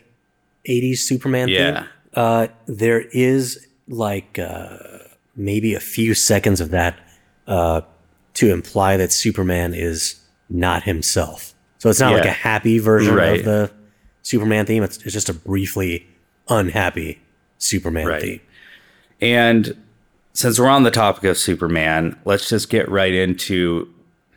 80s 0.69 0.99
Superman 0.99 1.49
Yeah. 1.49 1.81
theme? 1.81 1.89
Uh, 2.17 2.49
there 2.67 3.03
is 3.13 3.67
like 3.89 4.39
uh, 4.39 4.79
maybe 5.37 5.75
a 5.75 5.81
few 5.81 6.15
seconds 6.15 6.61
of 6.61 6.71
that 6.71 6.99
uh, 7.47 7.83
to 8.35 8.51
imply 8.53 8.97
that 8.97 9.13
Superman 9.13 9.75
is 9.75 10.21
not 10.49 10.83
himself. 10.85 11.55
So 11.79 11.91
it's 11.91 12.01
not 12.01 12.15
like 12.15 12.25
a 12.25 12.31
happy 12.31 12.79
version 12.79 13.15
Right. 13.15 13.39
of 13.41 13.45
the 13.45 13.71
Superman 14.23 14.67
theme. 14.67 14.83
It's, 14.83 14.97
it's 15.05 15.13
just 15.13 15.29
a 15.29 15.35
briefly 15.35 16.07
unhappy 16.49 17.21
Superman 17.59 18.07
Right. 18.07 18.23
theme. 18.23 18.41
And 19.21 19.77
since 20.33 20.59
we're 20.59 20.69
on 20.69 20.83
the 20.83 20.91
topic 20.91 21.25
of 21.25 21.37
Superman, 21.39 22.19
let's 22.25 22.49
just 22.49 22.69
get 22.71 22.89
right 22.91 23.15
into 23.15 23.93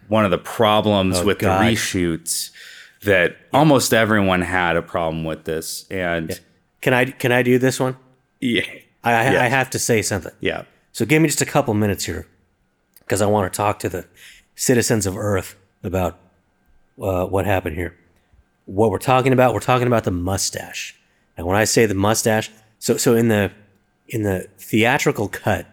one 0.10 0.26
of 0.26 0.32
the 0.32 0.38
problems 0.38 1.20
Oh, 1.20 1.26
with 1.26 1.40
God. 1.40 1.62
the 1.66 1.74
reshoots 1.74 2.52
that 3.04 3.38
almost 3.54 3.94
everyone 3.94 4.42
had 4.42 4.76
a 4.76 4.82
problem 4.82 5.24
with 5.24 5.46
this. 5.46 5.86
And 5.90 6.40
Can 6.82 6.94
I 6.94 7.06
can 7.06 7.32
I 7.32 7.44
do 7.44 7.58
this 7.60 7.80
one? 7.80 7.98
yeah, 8.40 8.62
I, 9.04 9.14
I, 9.14 9.32
Yeah. 9.32 9.44
I 9.44 9.48
have 9.48 9.70
to 9.72 9.80
say 9.80 10.02
something. 10.02 10.32
yeah, 10.40 10.64
So 10.92 11.06
give 11.06 11.22
me 11.22 11.28
just 11.28 11.42
a 11.42 11.46
couple 11.46 11.74
minutes 11.74 12.06
here, 12.06 12.28
because 13.00 13.22
I 13.22 13.26
want 13.26 13.52
to 13.52 13.58
talk 13.58 13.80
to 13.80 13.90
the 13.90 14.06
citizens 14.56 15.06
of 15.06 15.18
Earth 15.18 15.56
about 15.84 16.18
uh, 17.02 17.26
what 17.26 17.46
happened 17.46 17.76
here. 17.76 17.96
What 18.66 18.92
we're 18.92 18.98
talking 19.00 19.34
about, 19.34 19.54
we're 19.54 19.62
talking 19.62 19.88
about 19.88 20.04
the 20.04 20.12
mustache. 20.12 20.96
And 21.38 21.48
when 21.48 21.56
I 21.56 21.64
say 21.64 21.86
the 21.86 21.96
mustache, 21.96 22.52
so 22.78 22.98
so 22.98 23.16
in 23.16 23.30
the 23.30 23.52
in 24.08 24.24
the 24.24 24.48
theatrical 24.58 25.28
cut, 25.28 25.66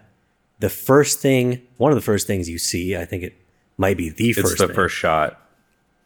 the 0.61 0.71
first 0.71 1.21
thing, 1.21 1.63
one 1.77 1.93
of 1.93 1.97
the 1.97 2.03
first 2.03 2.27
things 2.27 2.49
you 2.49 2.59
see, 2.59 2.97
I 2.97 3.05
think 3.05 3.23
it 3.23 3.35
might 3.77 3.97
be 3.97 4.09
the 4.09 4.33
first. 4.33 4.53
it's 4.53 4.61
the 4.61 4.67
thing. 4.69 4.77
first 4.77 4.95
shot. 4.95 5.41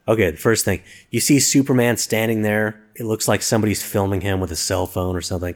Okay, 0.08 0.30
the 0.30 0.36
first 0.36 0.64
thing 0.64 0.82
you 1.10 1.20
see 1.20 1.38
Superman 1.38 1.96
standing 1.96 2.42
there. 2.42 2.79
It 2.94 3.04
looks 3.04 3.28
like 3.28 3.42
somebody's 3.42 3.82
filming 3.82 4.20
him 4.20 4.40
with 4.40 4.52
a 4.52 4.56
cell 4.56 4.86
phone 4.86 5.16
or 5.16 5.20
something, 5.20 5.54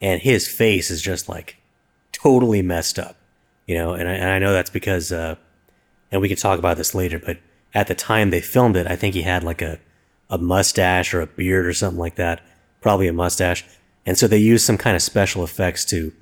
and 0.00 0.20
his 0.20 0.48
face 0.48 0.90
is 0.90 1.02
just 1.02 1.28
like 1.28 1.56
totally 2.12 2.62
messed 2.62 2.98
up, 2.98 3.16
you 3.66 3.74
know. 3.74 3.94
And 3.94 4.08
I, 4.08 4.12
and 4.12 4.30
I 4.30 4.38
know 4.38 4.52
that's 4.52 4.70
because, 4.70 5.12
uh, 5.12 5.36
and 6.10 6.20
we 6.20 6.28
can 6.28 6.36
talk 6.36 6.58
about 6.58 6.76
this 6.76 6.94
later, 6.94 7.18
but 7.18 7.38
at 7.74 7.86
the 7.86 7.94
time 7.94 8.30
they 8.30 8.40
filmed 8.40 8.76
it, 8.76 8.86
I 8.86 8.96
think 8.96 9.14
he 9.14 9.22
had 9.22 9.44
like 9.44 9.62
a 9.62 9.78
a 10.30 10.38
mustache 10.38 11.12
or 11.12 11.20
a 11.20 11.26
beard 11.26 11.66
or 11.66 11.72
something 11.72 11.98
like 11.98 12.16
that, 12.16 12.40
probably 12.80 13.08
a 13.08 13.12
mustache, 13.12 13.64
and 14.06 14.18
so 14.18 14.26
they 14.26 14.38
used 14.38 14.64
some 14.64 14.78
kind 14.78 14.96
of 14.96 15.02
special 15.02 15.44
effects 15.44 15.84
to 15.86 16.12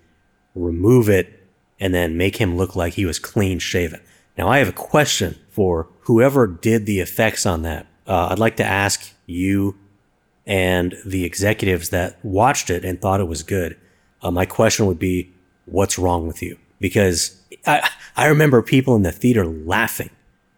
remove 0.55 1.09
it 1.09 1.41
and 1.81 1.95
then 1.95 2.17
make 2.17 2.37
him 2.37 2.57
look 2.57 2.77
like 2.77 2.95
he 2.95 3.07
was 3.07 3.19
clean 3.19 3.59
shaven. 3.59 4.01
Now, 4.37 4.49
I 4.49 4.59
have 4.59 4.69
a 4.69 4.73
question 4.73 5.39
for 5.51 5.89
whoever 6.03 6.47
did 6.47 6.87
the 6.87 7.01
effects 7.01 7.45
on 7.45 7.63
that. 7.63 7.87
Uh, 8.07 8.29
I'd 8.31 8.39
like 8.39 8.57
to 8.57 8.65
ask 8.65 9.13
you 9.27 9.77
and 10.47 10.97
the 11.05 11.25
executives 11.25 11.91
that 11.91 12.19
watched 12.25 12.71
it 12.71 12.85
and 12.85 13.01
thought 13.01 13.21
it 13.21 13.29
was 13.29 13.43
good. 13.43 13.77
Uh, 14.23 14.31
my 14.31 14.47
question 14.47 14.87
would 14.87 14.99
be, 14.99 15.33
what's 15.67 15.99
wrong 15.99 16.27
with 16.27 16.43
you? 16.43 16.59
Because 16.81 17.41
I, 17.67 17.89
I 18.17 18.27
remember 18.27 18.63
people 18.63 18.97
in 18.97 19.03
the 19.03 19.13
theater 19.13 19.45
laughing 19.47 20.11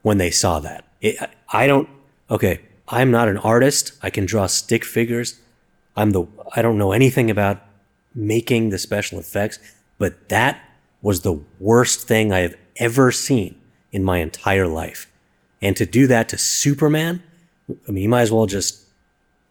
when 0.02 0.18
they 0.18 0.30
saw 0.30 0.58
that. 0.60 0.84
It, 1.00 1.16
I- 1.52 1.66
don't, 1.66 1.88
okay, 2.30 2.60
I'm 2.88 3.10
not 3.10 3.28
an 3.28 3.38
artist. 3.38 3.92
I 4.02 4.10
can 4.10 4.26
draw 4.26 4.46
stick 4.46 4.84
figures. 4.84 5.40
I'm 5.96 6.10
the, 6.10 6.26
I 6.56 6.62
don't 6.62 6.78
know 6.78 6.92
anything 6.92 7.30
about 7.30 7.62
making 8.14 8.70
the 8.70 8.78
special 8.78 9.18
effects, 9.18 9.58
but 9.98 10.28
that 10.28 10.60
was 11.02 11.20
the 11.20 11.40
worst 11.60 12.06
thing 12.08 12.32
I 12.32 12.40
have 12.40 12.56
ever 12.76 13.12
seen 13.12 13.60
in 13.92 14.02
my 14.02 14.18
entire 14.18 14.66
life. 14.66 15.10
And 15.62 15.76
to 15.76 15.86
do 15.86 16.06
that 16.08 16.28
to 16.30 16.38
Superman, 16.38 17.22
I 17.88 17.90
mean, 17.90 18.02
you 18.02 18.08
might 18.08 18.22
as 18.22 18.32
well 18.32 18.46
just 18.46 18.83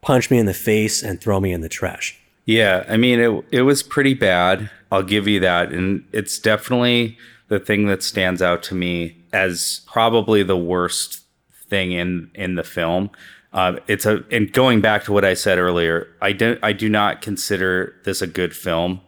punch 0.04 0.30
me 0.30 0.38
in 0.38 0.46
the 0.46 0.54
face 0.54 1.02
and 1.02 1.20
throw 1.20 1.40
me 1.40 1.52
in 1.52 1.62
the 1.62 1.70
trash. 1.70 2.20
Yeah, 2.46 2.86
I 2.88 2.98
mean 2.98 3.20
it 3.20 3.46
it 3.52 3.62
was 3.64 3.82
pretty 3.82 4.14
bad. 4.14 4.70
I'll 4.92 5.04
give 5.04 5.28
you 5.28 5.40
that 5.40 5.72
and 5.72 6.06
it's 6.12 6.38
definitely 6.38 7.18
the 7.48 7.60
thing 7.60 7.88
that 7.88 8.04
stands 8.04 8.42
out 8.42 8.62
to 8.64 8.76
me 8.76 9.18
as 9.32 9.82
probably 9.88 10.44
the 10.44 10.58
worst 10.58 11.24
thing 11.70 11.92
in 11.94 12.30
in 12.36 12.56
the 12.56 12.64
film. 12.64 13.10
Uh, 13.54 13.78
it's 13.88 14.06
a 14.06 14.24
and 14.32 14.52
going 14.52 14.82
back 14.82 15.04
to 15.06 15.14
what 15.14 15.24
I 15.24 15.34
said 15.36 15.58
earlier, 15.58 16.08
I 16.22 16.34
don't 16.34 16.60
I 16.64 16.74
do 16.74 16.90
not 16.90 17.22
consider 17.22 17.96
this 18.04 18.22
a 18.22 18.28
good 18.28 18.56
film. 18.56 19.02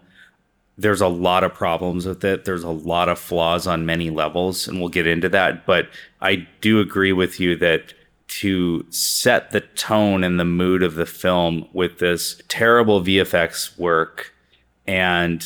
There's 0.77 1.01
a 1.01 1.07
lot 1.07 1.43
of 1.43 1.53
problems 1.53 2.05
with 2.05 2.23
it. 2.23 2.45
There's 2.45 2.63
a 2.63 2.69
lot 2.69 3.07
of 3.07 3.17
flaws 3.17 3.65
on 3.65 3.85
many 3.85 4.09
levels, 4.09 4.67
and 4.67 4.79
we'll 4.79 4.89
get 4.89 5.07
into 5.07 5.29
that. 5.29 5.65
But 5.65 5.87
I 6.21 6.47
do 6.61 6.79
agree 6.79 7.13
with 7.13 7.39
you 7.39 7.55
that 7.57 7.93
to 8.27 8.85
set 8.89 9.51
the 9.51 9.61
tone 9.61 10.23
and 10.23 10.39
the 10.39 10.45
mood 10.45 10.83
of 10.83 10.95
the 10.95 11.05
film 11.05 11.67
with 11.73 11.99
this 11.99 12.41
terrible 12.47 13.01
VFX 13.01 13.77
work. 13.77 14.33
And 14.87 15.45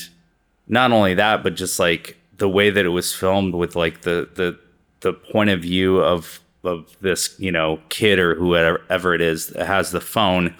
not 0.67 0.91
only 0.91 1.13
that 1.15 1.43
but 1.43 1.55
just 1.55 1.79
like 1.79 2.17
the 2.37 2.49
way 2.49 2.69
that 2.69 2.85
it 2.85 2.89
was 2.89 3.13
filmed 3.13 3.53
with 3.53 3.75
like 3.75 4.01
the 4.01 4.29
the 4.35 4.57
the 5.01 5.13
point 5.13 5.49
of 5.49 5.61
view 5.61 5.99
of 5.99 6.39
of 6.63 6.95
this 7.01 7.35
you 7.39 7.51
know 7.51 7.79
kid 7.89 8.19
or 8.19 8.35
whoever 8.35 9.13
it 9.13 9.21
is 9.21 9.47
that 9.47 9.67
has 9.67 9.91
the 9.91 10.01
phone. 10.01 10.55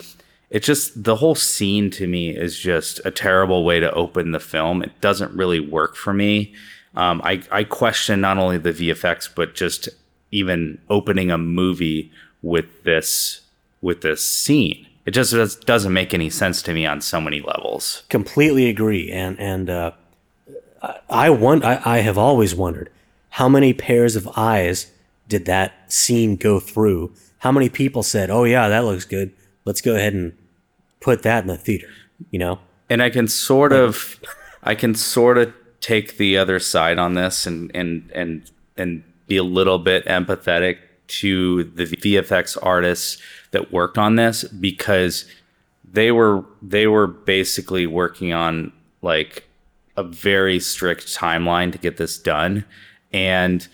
It 0.50 0.64
just 0.64 1.04
the 1.04 1.18
whole 1.18 1.36
scene 1.36 1.90
to 1.92 2.08
me 2.08 2.36
is 2.36 2.58
just 2.58 3.00
a 3.06 3.12
terrible 3.12 3.64
way 3.64 3.80
to 3.80 3.92
open 3.94 4.32
the 4.32 4.40
film. 4.40 4.82
It 4.82 5.00
doesn't 5.00 5.32
really 5.34 5.60
work 5.60 5.96
for 5.96 6.14
me. 6.14 6.54
Um, 6.96 7.22
I, 7.24 7.44
I 7.52 7.64
question 7.66 8.20
not 8.20 8.40
only 8.40 8.58
the 8.58 8.74
vfx 8.74 9.30
but 9.34 9.54
just 9.54 9.90
even 10.32 10.80
opening 10.90 11.32
a 11.32 11.38
movie 11.38 12.12
with 12.42 12.84
this 12.84 13.42
with 13.82 14.02
this 14.02 14.24
scene 14.24 14.86
it 15.06 15.12
just 15.12 15.32
does, 15.32 15.56
doesn't 15.56 15.94
make 15.94 16.14
any 16.14 16.30
sense 16.30 16.62
to 16.62 16.74
me 16.74 16.86
on 16.86 17.02
so 17.02 17.20
many 17.20 17.42
levels 17.42 18.04
Completely 18.10 18.70
agree. 18.70 19.12
And 19.12 19.40
and 19.40 19.70
uh, 19.70 19.92
I 21.10 21.30
won- 21.30 21.64
I 21.64 21.82
I 21.86 21.98
have 22.00 22.18
always 22.18 22.54
wondered 22.54 22.90
how 23.32 23.50
many 23.50 23.74
pairs 23.74 24.16
of 24.16 24.30
eyes 24.36 24.92
did 25.28 25.46
that 25.46 25.92
scene 25.92 26.36
go 26.36 26.60
through? 26.60 27.14
How 27.40 27.52
many 27.52 27.70
people 27.70 28.04
said, 28.04 28.30
"Oh 28.30 28.44
yeah, 28.44 28.68
that 28.70 28.86
looks 28.86 29.06
good. 29.06 29.32
Let's 29.66 29.82
go 29.82 29.96
ahead 29.96 30.14
and 30.14 30.34
put 31.00 31.24
that 31.24 31.44
in 31.44 31.48
the 31.48 31.58
theater." 31.58 31.90
You 32.32 32.40
know? 32.40 32.60
and 32.90 33.02
I 33.04 33.10
can 33.10 33.28
sort 33.28 33.72
of, 33.72 34.20
I 34.64 34.76
can 34.76 34.96
sort 34.96 35.38
of 35.38 35.54
take 35.80 36.18
the 36.18 36.38
other 36.38 36.60
side 36.60 36.98
on 36.98 37.14
this 37.14 37.46
and 37.46 37.72
and 37.74 38.12
and 38.14 38.52
and 38.78 39.04
be 39.30 39.38
a 39.38 39.44
little 39.44 39.80
bit 39.80 40.06
empathetic 40.06 40.80
to 41.08 41.64
the 41.64 41.86
VFX 41.86 42.58
artists 42.62 43.22
that 43.52 43.72
worked 43.72 43.98
on 43.98 44.16
this 44.16 44.44
because 44.44 45.26
they 45.84 46.12
were 46.12 46.44
they 46.62 46.86
were 46.88 47.08
basically 47.08 47.88
working 47.88 48.34
on 48.34 48.72
like 49.02 49.48
a 49.98 50.04
very 50.04 50.60
strict 50.60 51.08
timeline 51.08 51.72
to 51.72 51.78
get 51.78 51.98
this 51.98 52.20
done 52.20 52.64
and 53.12 53.68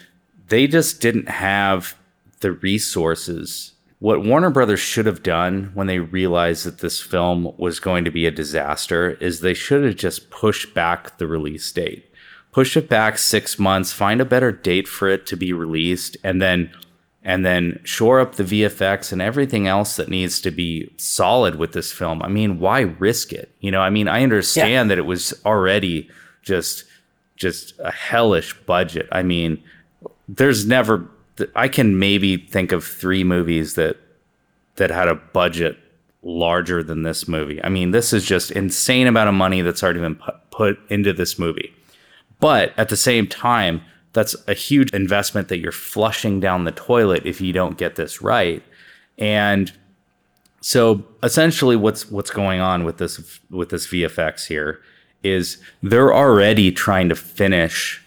they 0.48 0.68
just 0.68 1.02
didn't 1.02 1.28
have 1.28 1.96
the 2.40 2.54
resources 2.54 3.74
what 4.00 4.24
Warner 4.24 4.50
Brothers 4.50 4.82
should 4.82 5.06
have 5.06 5.24
done 5.24 5.72
when 5.74 5.88
they 5.88 6.00
realized 6.00 6.66
that 6.66 6.80
this 6.80 7.02
film 7.02 7.52
was 7.58 7.80
going 7.80 8.06
to 8.06 8.12
be 8.12 8.26
a 8.26 8.32
disaster 8.32 9.12
is 9.22 9.40
they 9.40 9.54
should 9.54 9.84
have 9.84 9.96
just 9.96 10.30
pushed 10.30 10.74
back 10.74 11.18
the 11.18 11.26
release 11.26 11.72
date. 11.72 12.12
Push 12.56 12.78
it 12.78 12.88
back 12.88 13.18
6 13.18 13.60
months, 13.60 13.92
find 13.92 14.22
a 14.22 14.26
better 14.26 14.50
date 14.50 14.88
for 14.88 15.10
it 15.10 15.26
to 15.26 15.36
be 15.36 15.52
released 15.52 16.16
and 16.24 16.42
then 16.42 16.72
and 17.22 17.46
then 17.46 17.82
shore 17.84 18.22
up 18.22 18.36
the 18.36 18.46
VFX 18.46 19.12
and 19.12 19.22
everything 19.22 19.68
else 19.68 19.98
that 19.98 20.08
needs 20.08 20.40
to 20.40 20.52
be 20.52 20.90
solid 20.96 21.56
with 21.56 21.74
this 21.74 21.92
film. 21.92 22.22
I 22.22 22.30
mean, 22.30 22.60
why 22.60 22.80
risk 22.80 23.34
it? 23.34 23.52
You 23.60 23.72
know, 23.72 23.82
I 23.82 23.90
mean, 23.90 24.08
I 24.08 24.24
understand 24.24 24.90
that 24.90 24.98
it 24.98 25.06
was 25.06 25.34
already 25.46 26.10
just 26.44 26.86
just 27.36 27.74
a 27.80 27.92
hellish 27.92 28.54
budget. 28.66 29.10
I 29.12 29.22
mean, 29.22 29.62
there's 30.30 30.66
never 30.66 31.10
I 31.58 31.68
can 31.68 32.00
maybe 32.00 32.38
think 32.38 32.72
of 32.72 32.86
3 32.86 33.26
movies 33.26 33.74
that 33.76 33.98
that 34.78 34.92
had 34.92 35.10
a 35.10 35.16
budget 35.16 35.78
larger 36.24 36.82
than 36.82 37.04
this 37.04 37.28
movie. 37.28 37.62
I 37.62 37.68
mean, 37.68 37.92
this 37.92 38.14
is 38.14 38.26
just 38.26 38.50
insane 38.52 39.08
amount 39.08 39.28
of 39.28 39.36
money 39.36 39.60
that's 39.60 39.84
already 39.84 40.00
been 40.00 40.16
pu- 40.16 40.32
put 40.52 40.80
into 40.90 41.12
this 41.12 41.38
movie. 41.38 41.74
But 42.40 42.74
at 42.78 42.90
the 42.90 42.98
same 42.98 43.28
time, 43.28 43.82
that's 44.14 44.36
a 44.48 44.54
huge 44.54 44.92
investment 44.92 45.50
that 45.50 45.60
you're 45.60 45.72
flushing 45.72 46.40
down 46.40 46.64
the 46.64 46.72
toilet 46.72 47.26
if 47.26 47.42
you 47.42 47.54
don't 47.54 47.78
get 47.78 47.96
this 47.96 48.22
right. 48.22 48.64
And 49.18 49.72
so 50.62 51.06
essentially 51.22 51.76
what's 51.76 52.10
what's 52.10 52.32
going 52.32 52.60
on 52.60 52.86
with 52.86 52.98
this 52.98 53.40
with 53.50 53.70
this 53.70 53.88
VFX 53.88 54.48
here 54.48 54.82
is 55.24 55.58
they're 55.84 56.14
already 56.14 56.72
trying 56.72 57.10
to 57.10 57.16
finish 57.16 58.02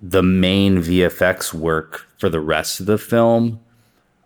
the 0.00 0.22
main 0.22 0.78
VFX 0.78 1.54
work 1.54 2.06
for 2.18 2.28
the 2.28 2.40
rest 2.40 2.80
of 2.80 2.86
the 2.86 2.98
film 2.98 3.60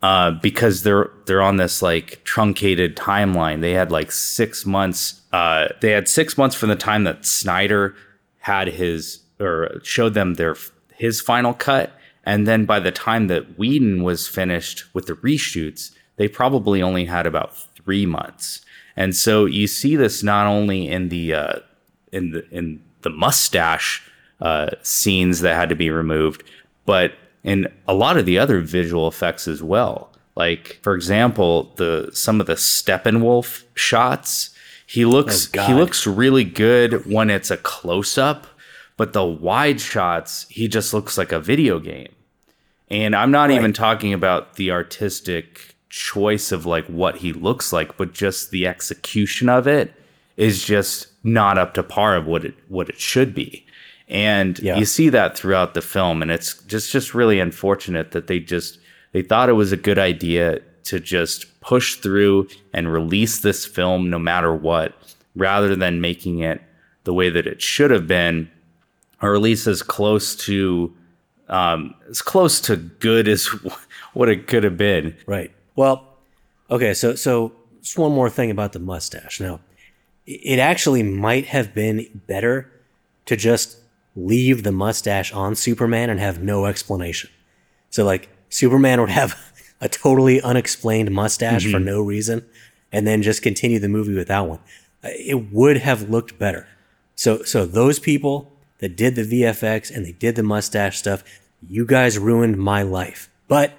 uh, 0.02 0.32
because 0.32 0.82
they're 0.82 1.10
they're 1.26 1.42
on 1.42 1.56
this 1.56 1.82
like 1.82 2.22
truncated 2.24 2.96
timeline. 2.96 3.60
They 3.60 3.72
had 3.72 3.90
like 3.90 4.12
six 4.12 4.66
months. 4.66 5.22
Uh, 5.32 5.68
they 5.80 5.92
had 5.92 6.08
six 6.08 6.36
months 6.36 6.56
from 6.56 6.68
the 6.68 6.76
time 6.76 7.04
that 7.04 7.24
Snyder 7.24 7.94
had 8.40 8.68
his 8.68 9.20
or 9.40 9.80
showed 9.82 10.14
them 10.14 10.34
their 10.34 10.56
his 10.94 11.20
final 11.20 11.54
cut, 11.54 11.92
and 12.24 12.46
then 12.46 12.64
by 12.64 12.80
the 12.80 12.90
time 12.90 13.28
that 13.28 13.58
Whedon 13.58 14.02
was 14.02 14.28
finished 14.28 14.84
with 14.94 15.06
the 15.06 15.14
reshoots, 15.14 15.92
they 16.16 16.28
probably 16.28 16.82
only 16.82 17.04
had 17.04 17.26
about 17.26 17.56
three 17.76 18.04
months. 18.04 18.62
And 18.96 19.14
so 19.14 19.46
you 19.46 19.66
see 19.68 19.94
this 19.96 20.22
not 20.22 20.46
only 20.46 20.88
in 20.88 21.08
the 21.08 21.34
uh, 21.34 21.54
in 22.12 22.32
the 22.32 22.48
in 22.50 22.82
the 23.02 23.10
mustache 23.10 24.02
uh, 24.40 24.70
scenes 24.82 25.40
that 25.40 25.54
had 25.54 25.68
to 25.68 25.76
be 25.76 25.90
removed, 25.90 26.42
but 26.84 27.12
in 27.44 27.68
a 27.86 27.94
lot 27.94 28.16
of 28.16 28.26
the 28.26 28.38
other 28.38 28.60
visual 28.60 29.06
effects 29.06 29.46
as 29.46 29.62
well. 29.62 30.12
Like 30.34 30.80
for 30.82 30.94
example, 30.94 31.72
the 31.76 32.10
some 32.12 32.40
of 32.40 32.46
the 32.46 32.54
Steppenwolf 32.54 33.64
shots. 33.74 34.50
He 34.86 35.04
looks 35.04 35.50
Oh, 35.56 35.66
he 35.66 35.74
looks 35.74 36.06
really 36.06 36.44
good 36.44 37.04
when 37.06 37.28
it's 37.30 37.50
a 37.50 37.58
close 37.58 38.16
up, 38.16 38.46
but 38.98 39.14
the 39.14 39.24
wide 39.24 39.80
shots 39.80 40.46
he 40.50 40.68
just 40.68 40.92
looks 40.92 41.16
like 41.16 41.32
a 41.32 41.40
video 41.40 41.78
game. 41.80 42.12
And 42.90 43.14
I'm 43.16 43.30
not 43.30 43.50
even 43.50 43.72
talking 43.72 44.12
about 44.12 44.56
the 44.56 44.70
artistic 44.70 45.74
choice 45.88 46.52
of 46.52 46.66
like 46.66 46.86
what 46.86 47.16
he 47.16 47.32
looks 47.32 47.72
like, 47.72 47.96
but 47.96 48.12
just 48.12 48.50
the 48.50 48.66
execution 48.66 49.48
of 49.48 49.66
it 49.66 49.94
is 50.36 50.64
just 50.64 51.06
not 51.24 51.56
up 51.58 51.74
to 51.74 51.82
par 51.82 52.16
of 52.16 52.26
what 52.26 52.44
it 52.44 52.54
what 52.68 52.88
it 52.90 53.00
should 53.00 53.34
be. 53.34 53.64
And 54.08 54.58
Yeah. 54.58 54.78
you 54.78 54.84
see 54.84 55.08
that 55.10 55.36
throughout 55.36 55.74
the 55.74 55.82
film 55.82 56.20
and 56.22 56.30
it's 56.30 56.62
just 56.64 56.90
just 56.92 57.14
really 57.14 57.40
unfortunate 57.40 58.10
that 58.12 58.26
they 58.26 58.40
just 58.40 58.78
they 59.12 59.22
thought 59.22 59.48
it 59.48 59.52
was 59.54 59.72
a 59.72 59.76
good 59.76 59.98
idea 59.98 60.60
to 60.84 60.98
just 60.98 61.60
push 61.60 61.96
through 61.96 62.48
and 62.72 62.90
release 62.92 63.40
this 63.40 63.66
film 63.66 64.08
no 64.08 64.18
matter 64.18 64.54
what 64.54 64.94
rather 65.36 65.76
than 65.76 66.00
making 66.00 66.38
it 66.40 66.62
the 67.04 67.12
way 67.12 67.28
that 67.28 67.46
it 67.46 67.60
should 67.60 67.90
have 67.90 68.06
been 68.06 68.50
or 69.22 69.34
at 69.34 69.40
least 69.40 69.66
as 69.66 69.82
close 69.82 70.34
to 70.36 70.94
um, 71.48 71.94
as 72.10 72.20
close 72.20 72.60
to 72.62 72.76
good 72.76 73.26
as 73.26 73.46
what 74.12 74.28
it 74.28 74.46
could 74.46 74.64
have 74.64 74.76
been. 74.76 75.16
Right. 75.26 75.50
Well, 75.76 76.06
okay. 76.70 76.94
So, 76.94 77.14
so 77.14 77.52
just 77.82 77.98
one 77.98 78.12
more 78.12 78.28
thing 78.30 78.50
about 78.50 78.72
the 78.72 78.78
mustache. 78.78 79.40
Now, 79.40 79.60
it 80.26 80.58
actually 80.58 81.02
might 81.02 81.46
have 81.46 81.74
been 81.74 82.06
better 82.26 82.70
to 83.26 83.36
just 83.36 83.78
leave 84.14 84.62
the 84.62 84.72
mustache 84.72 85.32
on 85.32 85.54
Superman 85.54 86.10
and 86.10 86.20
have 86.20 86.42
no 86.42 86.66
explanation. 86.66 87.30
So, 87.90 88.04
like, 88.04 88.28
Superman 88.50 89.00
would 89.00 89.10
have 89.10 89.38
a 89.80 89.88
totally 89.88 90.42
unexplained 90.42 91.10
mustache 91.10 91.70
for 91.70 91.78
no 91.80 92.02
reason, 92.02 92.44
and 92.92 93.06
then 93.06 93.22
just 93.22 93.42
continue 93.42 93.78
the 93.78 93.88
movie 93.88 94.14
without 94.14 94.48
one. 94.48 94.58
Uh, 95.02 95.08
It 95.12 95.50
would 95.52 95.78
have 95.78 96.10
looked 96.10 96.38
better. 96.38 96.66
So, 97.14 97.42
so 97.44 97.64
those 97.64 97.98
people 97.98 98.52
that 98.78 98.96
did 98.96 99.14
the 99.14 99.22
VFX 99.22 99.94
and 99.94 100.04
they 100.04 100.12
did 100.12 100.36
the 100.36 100.42
mustache 100.42 100.98
stuff, 100.98 101.24
you 101.66 101.84
guys 101.84 102.18
ruined 102.18 102.56
my 102.58 102.82
life. 102.82 103.28
But 103.48 103.72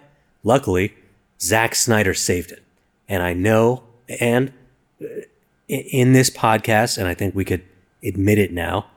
luckily, 0.44 0.96
Zack 1.42 1.76
Snyder 1.76 2.14
saved 2.14 2.52
it. 2.52 2.64
And 3.08 3.24
I 3.24 3.34
know, 3.34 3.84
and 4.20 4.54
uh, 5.02 5.06
in 5.68 6.14
this 6.14 6.30
podcast, 6.30 6.98
and 6.98 7.08
I 7.08 7.14
think 7.14 7.34
we 7.34 7.46
could 7.46 7.64
admit 8.04 8.38
it 8.38 8.52
now, 8.52 8.88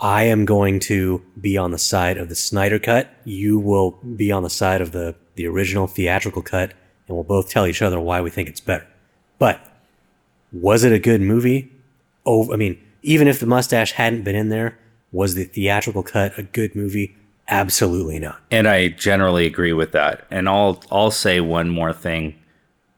I 0.00 0.24
am 0.24 0.44
going 0.44 0.80
to 0.80 1.22
be 1.40 1.56
on 1.56 1.70
the 1.70 1.78
side 1.78 2.16
of 2.16 2.28
the 2.28 2.34
Snyder 2.34 2.78
cut. 2.78 3.14
You 3.24 3.58
will 3.58 3.92
be 4.16 4.32
on 4.32 4.42
the 4.42 4.50
side 4.50 4.80
of 4.80 4.90
the, 4.92 5.14
the 5.36 5.46
original 5.46 5.86
theatrical 5.86 6.42
cut, 6.42 6.72
and 7.06 7.16
we'll 7.16 7.22
both 7.22 7.50
tell 7.50 7.66
each 7.66 7.82
other 7.82 8.00
why 8.00 8.20
we 8.20 8.30
think 8.30 8.48
it's 8.48 8.60
better. 8.60 8.86
But 9.38 9.60
was 10.52 10.82
it 10.82 10.92
a 10.92 10.98
good 10.98 11.20
movie? 11.20 11.70
Oh, 12.26 12.52
I 12.52 12.56
mean, 12.56 12.80
even 13.02 13.28
if 13.28 13.38
the 13.38 13.46
mustache 13.46 13.92
hadn't 13.92 14.22
been 14.22 14.34
in 14.34 14.48
there, 14.48 14.78
was 15.12 15.34
the 15.34 15.44
theatrical 15.44 16.02
cut 16.02 16.36
a 16.38 16.42
good 16.42 16.74
movie? 16.74 17.14
Absolutely 17.48 18.18
not. 18.18 18.40
And 18.50 18.66
I 18.66 18.88
generally 18.88 19.46
agree 19.46 19.72
with 19.72 19.92
that. 19.92 20.26
And 20.30 20.48
I'll 20.48 20.82
I'll 20.90 21.10
say 21.10 21.40
one 21.40 21.68
more 21.68 21.92
thing 21.92 22.34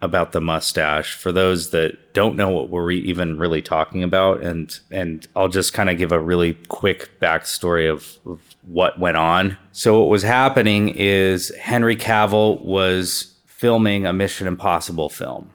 about 0.00 0.32
the 0.32 0.40
mustache 0.40 1.16
for 1.16 1.32
those 1.32 1.70
that 1.70 2.12
don't 2.12 2.36
know 2.36 2.50
what 2.50 2.68
we're 2.68 2.90
even 2.90 3.38
really 3.38 3.62
talking 3.62 4.02
about 4.02 4.42
and 4.42 4.78
and 4.90 5.26
I'll 5.34 5.48
just 5.48 5.72
kind 5.72 5.88
of 5.88 5.96
give 5.96 6.12
a 6.12 6.20
really 6.20 6.54
quick 6.68 7.18
backstory 7.20 7.90
of, 7.90 8.18
of 8.26 8.40
what 8.62 8.98
went 8.98 9.16
on. 9.16 9.56
So 9.72 9.98
what 9.98 10.10
was 10.10 10.22
happening 10.22 10.90
is 10.90 11.54
Henry 11.56 11.96
Cavill 11.96 12.60
was 12.62 13.34
filming 13.46 14.04
a 14.04 14.12
Mission 14.12 14.46
Impossible 14.46 15.08
film 15.08 15.50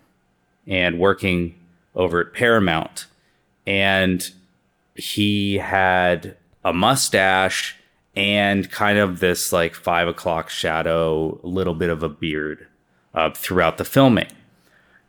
and 0.68 1.00
working 1.00 1.56
over 1.96 2.20
at 2.20 2.34
Paramount 2.34 3.06
and 3.68 4.32
he 4.96 5.58
had 5.58 6.36
a 6.64 6.74
mustache 6.74 7.76
and 8.16 8.70
kind 8.72 8.98
of 8.98 9.20
this 9.20 9.52
like 9.52 9.76
five 9.76 10.08
o'clock 10.08 10.50
shadow, 10.50 11.40
a 11.44 11.48
little 11.48 11.76
bit 11.76 11.90
of 11.90 12.04
a 12.04 12.10
beard 12.10 12.68
uh, 13.14 13.32
throughout 13.32 13.78
the 13.78 13.86
filming. 13.86 14.28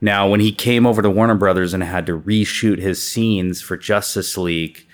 Now, 0.00 0.28
when 0.28 0.40
he 0.40 0.52
came 0.52 0.86
over 0.86 1.02
to 1.02 1.10
Warner 1.10 1.34
Brothers 1.34 1.74
and 1.74 1.82
had 1.82 2.06
to 2.06 2.18
reshoot 2.18 2.78
his 2.78 3.06
scenes 3.06 3.60
for 3.60 3.76
Justice 3.76 4.38
League, 4.38 4.86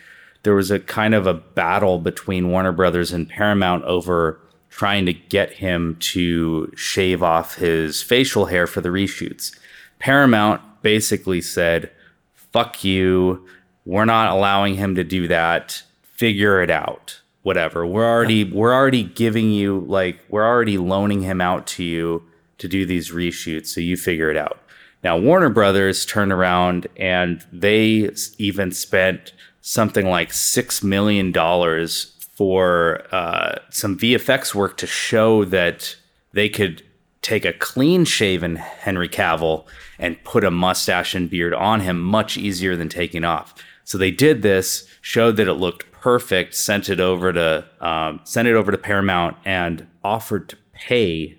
there 0.43 0.55
was 0.55 0.71
a 0.71 0.81
kind 0.81 1.15
of 1.15 1.27
a 1.27 1.35
battle 1.35 1.99
between 1.99 2.51
Warner 2.51 2.73
Brothers 2.73 3.13
and 3.13 3.29
Paramount 3.29 3.85
over 3.85 4.41
trying 4.71 5.07
to 5.07 5.13
get 5.13 5.53
him 5.55 5.97
to 6.01 6.73
shave 6.77 7.23
off 7.23 7.57
his 7.57 8.03
facial 8.03 8.47
hair 8.47 8.67
for 8.67 8.81
the 8.81 8.89
reshoots. 8.89 9.57
Paramount 9.99 10.61
basically 10.83 11.41
said, 11.41 11.91
fuck 12.35 12.85
you. 12.85 13.47
We're 13.85 14.05
not 14.05 14.31
allowing 14.31 14.75
him 14.75 14.95
to 14.97 15.05
do 15.05 15.29
that. 15.29 15.83
Figure 16.17 16.63
it 16.63 16.71
out. 16.71 17.21
Whatever. 17.43 17.87
We're 17.87 18.09
already 18.09 18.45
we're 18.45 18.75
already 18.75 19.05
giving 19.05 19.51
you 19.51 19.81
like 19.81 20.19
we're 20.29 20.47
already 20.47 20.79
loaning 20.79 21.23
him 21.23 21.41
out 21.41 21.67
to 21.69 21.85
you 21.85 22.25
to 22.59 22.67
do 22.67 22.85
these 22.85 23.13
reshoots, 23.13 23.67
so 23.67 23.81
you 23.81 23.97
figure 23.97 24.31
it 24.31 24.37
out. 24.37 24.61
Now 25.05 25.17
Warner 25.17 25.51
Brothers 25.51 26.05
turned 26.05 26.33
around 26.33 26.89
and 26.97 27.45
they 27.53 28.11
even 28.39 28.73
spent 28.73 29.33
something 29.61 30.09
like 30.09 30.33
six 30.33 30.83
million 30.83 31.31
dollars 31.33 32.17
for 32.35 33.03
uh, 33.13 33.57
some 33.71 33.97
VFX 33.97 34.55
work 34.55 34.77
to 34.79 34.87
show 34.87 35.45
that 35.45 35.97
they 36.33 36.49
could 36.49 36.83
take 37.27 37.45
a 37.45 37.53
clean 37.53 38.05
shaven 38.05 38.55
Henry 38.55 39.09
Cavill 39.09 39.67
and 39.99 40.23
put 40.23 40.45
a 40.45 40.51
mustache 40.51 41.13
and 41.13 41.29
beard 41.29 41.53
on 41.53 41.81
him 41.81 42.01
much 42.01 42.37
easier 42.37 42.77
than 42.77 42.89
taking 42.89 43.25
off. 43.25 43.53
So 43.83 43.99
they 43.99 44.13
did 44.13 44.43
this, 44.43 44.87
showed 45.01 45.37
that 45.37 45.49
it 45.49 45.55
looked 45.55 45.91
perfect, 45.91 46.55
sent 46.55 46.89
it 46.89 47.01
over 47.01 47.33
to 47.33 47.67
um, 47.81 48.21
sent 48.23 48.47
it 48.47 48.55
over 48.55 48.71
to 48.71 48.79
Paramount, 48.79 49.37
and 49.45 49.89
offered 50.05 50.49
to 50.51 50.57
pay 50.73 51.39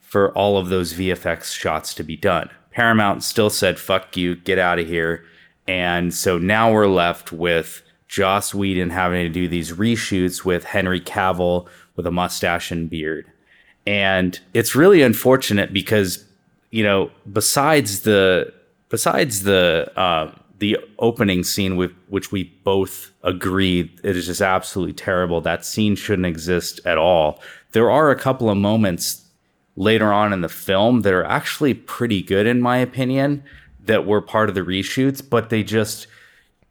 for 0.00 0.36
all 0.36 0.58
of 0.58 0.68
those 0.68 0.94
VFX 0.94 1.54
shots 1.54 1.94
to 1.94 2.02
be 2.02 2.16
done. 2.16 2.50
Paramount 2.72 3.22
still 3.22 3.50
said, 3.50 3.78
fuck 3.78 4.16
you, 4.16 4.34
get 4.34 4.58
out 4.58 4.78
of 4.78 4.88
here. 4.88 5.24
And 5.68 6.12
so 6.12 6.38
now 6.38 6.72
we're 6.72 6.88
left 6.88 7.32
with 7.32 7.82
Joss 8.08 8.52
Whedon 8.52 8.90
having 8.90 9.24
to 9.24 9.28
do 9.28 9.46
these 9.46 9.72
reshoots 9.72 10.44
with 10.44 10.64
Henry 10.64 11.00
Cavill 11.00 11.68
with 11.94 12.06
a 12.06 12.10
mustache 12.10 12.70
and 12.70 12.90
beard. 12.90 13.31
And 13.86 14.38
it's 14.54 14.74
really 14.74 15.02
unfortunate 15.02 15.72
because, 15.72 16.24
you 16.70 16.84
know, 16.84 17.10
besides 17.32 18.02
the 18.02 18.52
besides 18.88 19.42
the 19.42 19.90
uh, 19.96 20.32
the 20.58 20.78
opening 21.00 21.42
scene 21.42 21.76
with 21.76 21.90
which 22.08 22.30
we 22.30 22.44
both 22.62 23.10
agree 23.24 23.92
it 24.04 24.16
is 24.16 24.26
just 24.26 24.40
absolutely 24.40 24.92
terrible. 24.92 25.40
That 25.40 25.64
scene 25.64 25.96
shouldn't 25.96 26.26
exist 26.26 26.78
at 26.84 26.98
all. 26.98 27.40
There 27.72 27.90
are 27.90 28.10
a 28.12 28.16
couple 28.16 28.48
of 28.48 28.56
moments 28.56 29.26
later 29.74 30.12
on 30.12 30.32
in 30.32 30.42
the 30.42 30.48
film 30.48 31.00
that 31.00 31.12
are 31.12 31.24
actually 31.24 31.74
pretty 31.74 32.22
good 32.22 32.46
in 32.46 32.60
my 32.60 32.76
opinion 32.76 33.42
that 33.84 34.06
were 34.06 34.20
part 34.20 34.48
of 34.48 34.54
the 34.54 34.60
reshoots, 34.60 35.20
but 35.28 35.50
they 35.50 35.64
just 35.64 36.06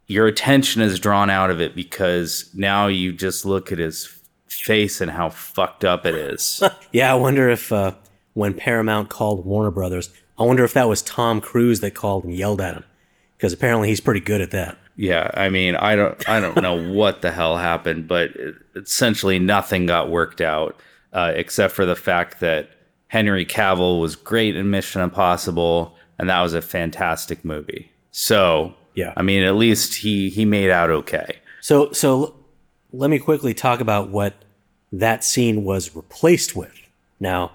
your 0.08 0.28
attention 0.28 0.82
is 0.82 1.00
drawn 1.00 1.30
out 1.30 1.50
of 1.50 1.60
it 1.60 1.76
because 1.76 2.50
now 2.54 2.88
you 2.88 3.12
just 3.12 3.46
look 3.46 3.72
at 3.72 3.80
his 3.80 4.06
face 4.54 5.02
and 5.02 5.12
how 5.12 5.30
fucked 5.30 5.84
up 5.86 6.06
it 6.06 6.16
is. 6.16 6.62
Yeah, 6.92 7.12
I 7.12 7.16
wonder 7.16 7.50
if 7.50 7.72
uh, 7.72 7.94
when 8.34 8.54
Paramount 8.54 9.10
called 9.10 9.46
Warner 9.46 9.72
Brothers, 9.72 10.10
I 10.38 10.44
wonder 10.44 10.64
if 10.66 10.74
that 10.74 10.90
was 10.90 11.02
Tom 11.02 11.40
Cruise 11.40 11.80
that 11.80 11.92
called 11.96 12.26
and 12.26 12.36
yelled 12.36 12.60
at 12.60 12.74
him, 12.76 12.84
because 13.38 13.54
apparently 13.54 13.88
he's 13.88 14.02
pretty 14.02 14.20
good 14.20 14.42
at 14.42 14.52
that. 14.52 14.78
yeah, 14.98 15.32
I 15.36 15.50
mean, 15.50 15.76
I 15.78 15.96
don't 15.96 16.28
I 16.30 16.40
don't 16.42 16.62
know 16.62 16.92
what 16.94 17.22
the 17.22 17.32
hell 17.32 17.56
happened, 17.58 18.08
but 18.10 18.32
it, 18.32 18.56
essentially 18.76 19.40
nothing 19.40 19.86
got 19.86 20.10
worked 20.10 20.42
out 20.42 20.78
uh, 21.14 21.32
except 21.36 21.74
for 21.74 21.86
the 21.86 21.96
fact 21.96 22.40
that 22.42 22.70
Henry 23.08 23.46
Cavill 23.46 24.02
was 24.02 24.16
great 24.16 24.56
in 24.56 24.70
Mission 24.70 25.02
Impossible 25.02 25.96
and 26.20 26.30
that 26.30 26.42
was 26.42 26.54
a 26.54 26.62
fantastic 26.62 27.44
movie. 27.46 27.92
So, 28.12 28.74
Yeah. 28.96 29.14
I 29.16 29.22
mean, 29.22 29.44
at 29.44 29.56
least 29.56 29.96
he 29.96 30.30
he 30.30 30.44
made 30.46 30.70
out 30.70 30.90
okay. 30.90 31.38
So, 31.62 31.92
so 31.94 32.36
let 32.94 33.10
me 33.10 33.20
quickly 33.20 33.54
talk 33.54 33.80
about 33.80 34.10
what 34.10 34.34
that 34.92 35.24
scene 35.24 35.64
was 35.64 35.96
replaced 35.96 36.56
with. 36.56 36.78
Now, 37.20 37.52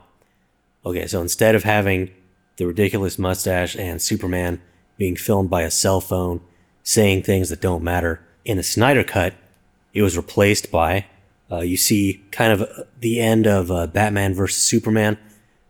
Okay, 0.86 1.08
so 1.08 1.20
instead 1.20 1.56
of 1.56 1.64
having 1.64 2.12
the 2.58 2.66
ridiculous 2.66 3.18
mustache 3.18 3.74
and 3.74 4.00
Superman 4.00 4.62
being 4.96 5.16
filmed 5.16 5.50
by 5.50 5.62
a 5.62 5.70
cell 5.70 6.00
phone 6.00 6.40
saying 6.84 7.24
things 7.24 7.48
that 7.48 7.60
don't 7.60 7.82
matter, 7.82 8.20
in 8.44 8.56
the 8.56 8.62
Snyder 8.62 9.02
Cut, 9.02 9.34
it 9.92 10.02
was 10.02 10.16
replaced 10.16 10.70
by, 10.70 11.06
uh, 11.50 11.58
you 11.58 11.76
see 11.76 12.22
kind 12.30 12.52
of 12.52 12.86
the 13.00 13.20
end 13.20 13.48
of 13.48 13.72
uh, 13.72 13.88
Batman 13.88 14.32
versus 14.32 14.62
Superman, 14.62 15.18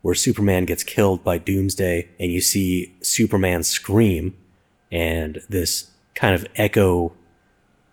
where 0.02 0.14
Superman 0.14 0.66
gets 0.66 0.84
killed 0.84 1.24
by 1.24 1.38
Doomsday, 1.38 2.10
and 2.20 2.30
you 2.30 2.42
see 2.42 2.94
Superman 3.00 3.62
scream, 3.62 4.36
and 4.92 5.40
this 5.48 5.90
kind 6.14 6.34
of 6.34 6.46
echo 6.56 7.14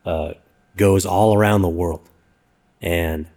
uh, 0.05 0.33
goes 0.75 1.05
all 1.05 1.35
around 1.35 1.61
the 1.61 1.69
world. 1.69 2.07
And, 2.81 3.27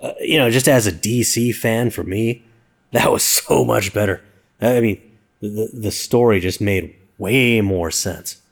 uh, 0.00 0.12
you 0.20 0.38
know, 0.38 0.50
just 0.50 0.68
as 0.68 0.86
a 0.86 0.92
DC 0.92 1.54
fan 1.54 1.90
for 1.90 2.02
me, 2.02 2.44
that 2.92 3.10
was 3.12 3.22
so 3.48 3.64
much 3.64 3.92
better. 3.92 4.22
I 4.60 4.80
mean, 4.80 5.00
the, 5.40 5.70
the 5.72 5.90
story 5.90 6.40
just 6.40 6.60
made 6.60 6.94
way 7.18 7.60
more 7.60 7.90
sense. 7.90 8.42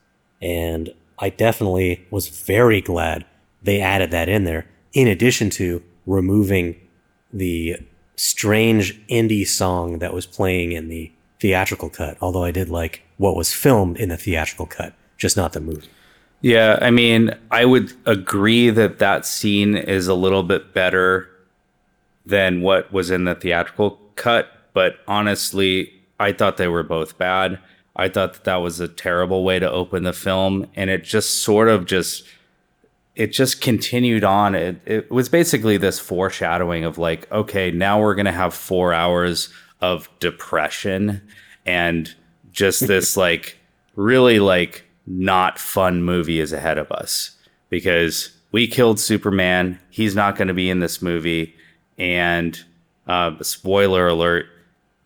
And 0.40 0.94
I 1.18 1.30
definitely 1.30 2.06
was 2.10 2.28
very 2.28 2.80
glad 2.80 3.24
they 3.62 3.80
added 3.80 4.10
that 4.12 4.28
in 4.28 4.44
there, 4.44 4.66
in 4.92 5.08
addition 5.08 5.50
to 5.50 5.82
removing 6.06 6.80
the 7.32 7.76
strange 8.16 9.04
indie 9.08 9.46
song 9.46 9.98
that 9.98 10.14
was 10.14 10.26
playing 10.26 10.72
in 10.72 10.88
the 10.88 11.12
theatrical 11.40 11.88
cut, 11.88 12.16
although 12.20 12.44
I 12.44 12.50
did 12.50 12.68
like 12.68 13.02
what 13.16 13.36
was 13.36 13.52
filmed 13.52 13.96
in 13.96 14.08
the 14.08 14.16
theatrical 14.16 14.66
cut, 14.66 14.94
just 15.16 15.36
not 15.36 15.52
the 15.52 15.60
movie. 15.60 15.88
Yeah, 16.40 16.78
I 16.80 16.90
mean, 16.90 17.34
I 17.50 17.64
would 17.64 17.92
agree 18.06 18.70
that 18.70 18.98
that 18.98 19.26
scene 19.26 19.76
is 19.76 20.06
a 20.06 20.14
little 20.14 20.44
bit 20.44 20.72
better 20.72 21.28
than 22.24 22.60
what 22.60 22.92
was 22.92 23.10
in 23.10 23.24
the 23.24 23.34
theatrical 23.34 23.98
cut, 24.14 24.48
but 24.72 24.98
honestly, 25.08 25.92
I 26.20 26.32
thought 26.32 26.56
they 26.56 26.68
were 26.68 26.82
both 26.82 27.18
bad. 27.18 27.58
I 27.96 28.08
thought 28.08 28.34
that 28.34 28.44
that 28.44 28.56
was 28.56 28.78
a 28.78 28.86
terrible 28.86 29.42
way 29.42 29.58
to 29.58 29.68
open 29.70 30.04
the 30.04 30.12
film, 30.12 30.66
and 30.76 30.90
it 30.90 31.02
just 31.02 31.42
sort 31.42 31.68
of 31.68 31.86
just 31.86 32.24
it 33.16 33.32
just 33.32 33.60
continued 33.60 34.22
on. 34.22 34.54
It, 34.54 34.80
it 34.86 35.10
was 35.10 35.28
basically 35.28 35.76
this 35.76 35.98
foreshadowing 35.98 36.84
of 36.84 36.98
like, 36.98 37.30
okay, 37.32 37.72
now 37.72 38.00
we're 38.00 38.14
gonna 38.14 38.30
have 38.30 38.54
four 38.54 38.92
hours 38.92 39.48
of 39.80 40.08
depression 40.20 41.22
and 41.66 42.14
just 42.52 42.86
this 42.86 43.16
like 43.16 43.58
really 43.96 44.38
like 44.38 44.84
not 45.08 45.58
fun 45.58 46.02
movie 46.02 46.38
is 46.40 46.52
ahead 46.52 46.78
of 46.78 46.92
us 46.92 47.36
because 47.70 48.30
we 48.52 48.66
killed 48.66 49.00
Superman. 49.00 49.78
He's 49.90 50.14
not 50.14 50.36
going 50.36 50.48
to 50.48 50.54
be 50.54 50.68
in 50.68 50.80
this 50.80 51.00
movie. 51.00 51.54
And 51.96 52.62
uh, 53.06 53.42
spoiler 53.42 54.08
alert, 54.08 54.46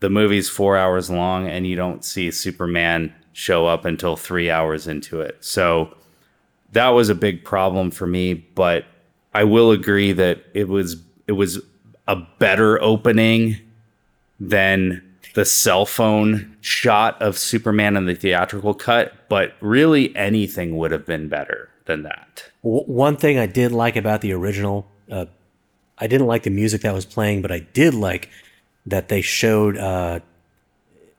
the 0.01 0.11
movie's 0.11 0.49
four 0.49 0.77
hours 0.77 1.09
long 1.09 1.47
and 1.47 1.67
you 1.67 1.77
don't 1.77 2.05
see 2.05 2.31
Superman 2.31 3.15
show 3.33 3.67
up 3.67 3.85
until 3.85 4.17
three 4.17 4.51
hours 4.51 4.87
into 4.87 5.21
it. 5.21 5.37
So 5.41 5.95
that 6.73 6.89
was 6.89 7.09
a 7.09 7.15
big 7.15 7.45
problem 7.45 7.91
for 7.91 8.07
me, 8.07 8.35
but 8.35 8.85
I 9.35 9.45
will 9.45 9.71
agree 9.71 10.13
that 10.13 10.45
it 10.53 10.69
was 10.69 10.97
it 11.27 11.33
was 11.33 11.61
a 12.09 12.17
better 12.17 12.83
opening 12.83 13.57
than 14.41 15.03
the 15.35 15.45
cell 15.45 15.87
phone 15.87 16.52
shot 16.63 17.21
of 17.21 17.37
Superman 17.37 17.97
in 17.97 18.07
the 18.07 18.15
theatrical 18.15 18.73
cut, 18.73 19.13
but 19.29 19.55
really 19.61 20.15
anything 20.15 20.77
would 20.79 20.93
have 20.93 21.05
been 21.05 21.29
better 21.29 21.69
than 21.87 22.05
that. 22.05 22.45
One 22.63 23.17
thing 23.17 23.37
I 23.37 23.47
did 23.47 23.73
like 23.73 23.97
about 23.97 24.21
the 24.21 24.33
original, 24.33 24.87
uh, 25.11 25.27
I 25.99 26.07
didn't 26.07 26.29
like 26.29 26.45
the 26.45 26.51
music 26.51 26.83
that 26.83 26.95
was 26.95 27.05
playing, 27.05 27.43
but 27.43 27.51
I 27.51 27.59
did 27.59 27.95
like 27.95 28.31
that 28.87 29.09
they 29.09 29.21
showed. 29.21 29.77
Uh, 29.77 30.21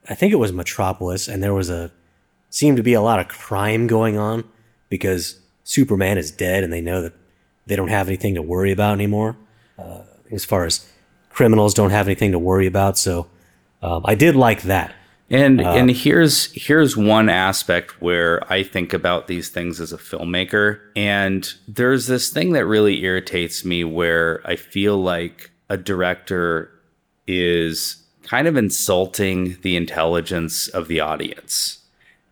I 0.10 0.16
think 0.16 0.32
it 0.32 0.38
was 0.38 0.54
Metropolis, 0.54 1.28
and 1.28 1.44
there 1.44 1.54
was 1.54 1.70
a 1.70 1.92
seemed 2.50 2.78
to 2.78 2.84
be 2.84 2.94
a 2.94 3.02
lot 3.02 3.20
of 3.20 3.28
crime 3.28 3.88
going 3.88 4.18
on 4.18 4.46
because 4.88 5.40
Superman 5.66 6.18
is 6.18 6.32
dead, 6.32 6.64
and 6.64 6.72
they 6.72 6.82
know 6.82 7.02
that 7.02 7.14
they 7.66 7.76
don't 7.76 7.90
have 7.90 8.08
anything 8.08 8.36
to 8.36 8.42
worry 8.42 8.72
about 8.72 8.94
anymore. 8.94 9.36
Uh, 9.78 10.04
as 10.32 10.46
far 10.46 10.66
as 10.66 10.90
criminals 11.30 11.74
don't 11.74 11.90
have 11.90 12.08
anything 12.08 12.32
to 12.32 12.40
worry 12.40 12.68
about, 12.68 12.98
so 12.98 13.28
um, 13.82 14.04
I 14.06 14.16
did 14.16 14.38
like 14.38 14.62
that. 14.64 14.96
And 15.30 15.62
uh, 15.62 15.72
and 15.72 15.90
here's 15.90 16.52
here's 16.54 16.98
one 16.98 17.30
aspect 17.30 18.02
where 18.02 18.44
I 18.52 18.64
think 18.64 18.94
about 18.94 19.28
these 19.28 19.50
things 19.50 19.80
as 19.80 19.94
a 19.94 19.98
filmmaker, 19.98 20.80
and 20.96 21.52
there's 21.68 22.08
this 22.08 22.30
thing 22.30 22.52
that 22.54 22.66
really 22.66 23.04
irritates 23.04 23.64
me 23.64 23.84
where 23.84 24.42
I 24.46 24.56
feel 24.56 24.98
like 24.98 25.52
a 25.70 25.78
director 25.78 26.70
is 27.26 28.04
kind 28.24 28.48
of 28.48 28.58
insulting 28.58 29.58
the 29.62 29.76
intelligence 29.76 30.68
of 30.68 30.88
the 30.88 31.00
audience. 31.00 31.80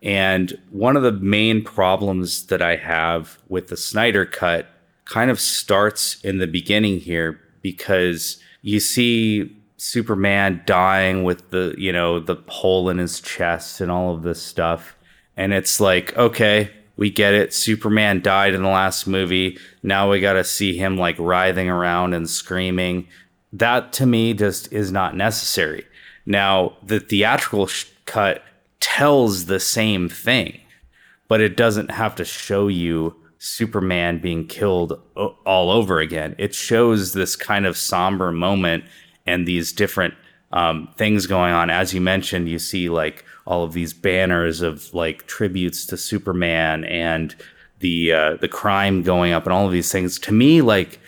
And 0.02 0.58
one 0.70 0.96
of 0.96 1.02
the 1.02 1.12
main 1.12 1.62
problems 1.62 2.46
that 2.46 2.60
I 2.60 2.76
have 2.76 3.38
with 3.48 3.68
the 3.68 3.76
Snyder 3.76 4.26
cut 4.26 4.66
kind 5.04 5.30
of 5.30 5.40
starts 5.40 6.20
in 6.22 6.38
the 6.38 6.46
beginning 6.46 6.98
here 6.98 7.40
because 7.62 8.38
you 8.62 8.80
see 8.80 9.56
Superman 9.82 10.62
dying 10.64 11.24
with 11.24 11.50
the, 11.50 11.74
you 11.76 11.92
know, 11.92 12.20
the 12.20 12.36
hole 12.46 12.88
in 12.88 12.98
his 12.98 13.20
chest 13.20 13.80
and 13.80 13.90
all 13.90 14.14
of 14.14 14.22
this 14.22 14.40
stuff. 14.40 14.94
And 15.36 15.52
it's 15.52 15.80
like, 15.80 16.16
okay, 16.16 16.70
we 16.96 17.10
get 17.10 17.34
it. 17.34 17.52
Superman 17.52 18.22
died 18.22 18.54
in 18.54 18.62
the 18.62 18.68
last 18.68 19.08
movie. 19.08 19.58
Now 19.82 20.08
we 20.08 20.20
got 20.20 20.34
to 20.34 20.44
see 20.44 20.76
him 20.76 20.96
like 20.96 21.16
writhing 21.18 21.68
around 21.68 22.14
and 22.14 22.30
screaming. 22.30 23.08
That 23.52 23.92
to 23.94 24.06
me 24.06 24.34
just 24.34 24.72
is 24.72 24.92
not 24.92 25.16
necessary. 25.16 25.84
Now, 26.26 26.76
the 26.84 27.00
theatrical 27.00 27.66
sh- 27.66 27.86
cut 28.06 28.44
tells 28.78 29.46
the 29.46 29.58
same 29.58 30.08
thing, 30.08 30.60
but 31.26 31.40
it 31.40 31.56
doesn't 31.56 31.90
have 31.90 32.14
to 32.16 32.24
show 32.24 32.68
you 32.68 33.16
Superman 33.38 34.20
being 34.20 34.46
killed 34.46 35.02
all 35.16 35.70
over 35.72 35.98
again. 35.98 36.36
It 36.38 36.54
shows 36.54 37.14
this 37.14 37.34
kind 37.34 37.66
of 37.66 37.76
somber 37.76 38.30
moment 38.30 38.84
and 39.26 39.46
these 39.46 39.72
different 39.72 40.14
um, 40.52 40.88
things 40.96 41.26
going 41.26 41.52
on. 41.52 41.70
As 41.70 41.94
you 41.94 42.00
mentioned, 42.00 42.48
you 42.48 42.58
see 42.58 42.88
like 42.88 43.24
all 43.46 43.64
of 43.64 43.72
these 43.72 43.92
banners 43.92 44.60
of 44.60 44.92
like 44.94 45.26
tributes 45.26 45.86
to 45.86 45.96
Superman 45.96 46.84
and 46.84 47.34
the 47.80 48.12
uh, 48.12 48.36
the 48.36 48.48
crime 48.48 49.02
going 49.02 49.32
up 49.32 49.44
and 49.44 49.52
all 49.52 49.66
of 49.66 49.72
these 49.72 49.90
things. 49.90 50.18
To 50.20 50.32
me, 50.32 50.60
like 50.60 51.00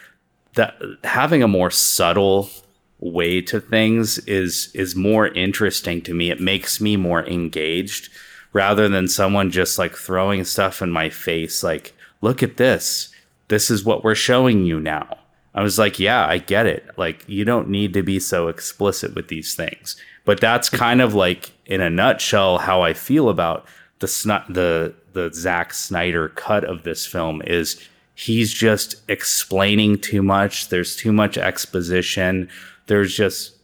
that 0.55 0.81
having 1.05 1.43
a 1.43 1.49
more 1.49 1.71
subtle 1.71 2.51
way 2.99 3.41
to 3.43 3.61
things 3.61 4.19
is 4.21 4.71
is 4.75 4.97
more 4.97 5.29
interesting 5.29 6.01
to 6.03 6.15
me. 6.15 6.31
It 6.31 6.41
makes 6.41 6.81
me 6.81 6.97
more 6.97 7.25
engaged 7.27 8.09
rather 8.53 8.89
than 8.89 9.09
someone 9.09 9.51
just 9.51 9.79
like 9.79 9.97
throwing 9.97 10.45
stuff 10.45 10.81
in 10.81 10.91
my 10.91 11.11
face 11.11 11.63
like 11.63 11.95
look 12.21 12.43
at 12.43 12.57
this. 12.57 13.11
This 13.49 13.71
is 13.71 13.85
what 13.85 14.03
we're 14.03 14.15
showing 14.15 14.65
you 14.65 14.81
now. 14.81 15.19
I 15.55 15.63
was 15.63 15.79
like, 15.79 16.01
yeah, 16.01 16.27
I 16.27 16.39
get 16.39 16.67
it. 16.67 16.89
Like, 16.97 17.25
you 17.29 17.45
don't 17.45 17.69
need 17.69 17.93
to 17.95 18.03
be 18.03 18.19
so 18.19 18.49
explicit 18.49 19.15
with 19.15 19.29
these 19.29 19.55
things. 19.55 19.97
But 20.25 20.41
that's 20.41 20.69
kind 20.69 21.01
of 21.01 21.15
like, 21.15 21.53
in 21.67 21.81
a 21.81 21.91
nutshell, 21.91 22.59
how 22.59 22.83
I 22.83 22.93
feel 22.93 23.29
about 23.29 23.67
the 24.01 24.45
the 24.49 24.95
the 25.13 25.33
Zack 25.33 25.73
Snyder 25.73 26.29
cut 26.31 26.65
of 26.65 26.83
this 26.83 27.07
film 27.07 27.41
is 27.47 27.81
he's 28.15 28.53
just 28.53 28.97
explaining 29.09 29.99
too 29.99 30.23
much. 30.23 30.69
There's 30.69 30.97
too 30.97 31.13
much 31.13 31.39
exposition. 31.39 32.49
There's 32.87 33.17
just 33.17 33.57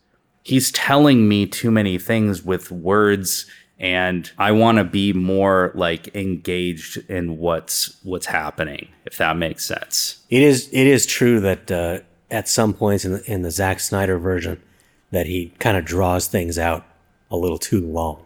he's 0.45 0.71
telling 0.73 1.29
me 1.29 1.47
too 1.47 1.71
many 1.71 1.99
things 1.99 2.45
with 2.45 2.71
words 2.71 3.47
and 3.81 4.31
I 4.37 4.53
want 4.53 4.77
to 4.77 4.85
be 4.85 5.15
more 5.15 5.73
like 5.75 6.15
engaged 6.15 6.99
in 7.11 7.39
what's 7.39 7.97
what's 8.03 8.27
happening, 8.27 8.89
if 9.07 9.17
that 9.17 9.39
makes 9.39 9.65
sense. 9.65 10.23
It 10.29 10.43
is 10.43 10.69
it 10.71 10.87
is 10.87 11.07
true 11.07 11.41
that 11.41 11.71
uh, 11.71 12.01
at 12.31 12.47
some 12.47 12.75
points 12.75 13.07
in 13.07 13.13
the, 13.13 13.33
in 13.33 13.43
the 13.43 13.51
Zack 13.51 13.81
Snyder 13.81 14.19
version, 14.19 14.63
that 15.11 15.27
he 15.27 15.55
kind 15.59 15.79
of 15.79 15.87
draws 15.87 16.27
things 16.27 16.59
out 16.59 16.85
a 17.31 17.37
little 17.37 17.59
too 17.59 17.81
long. 17.81 18.23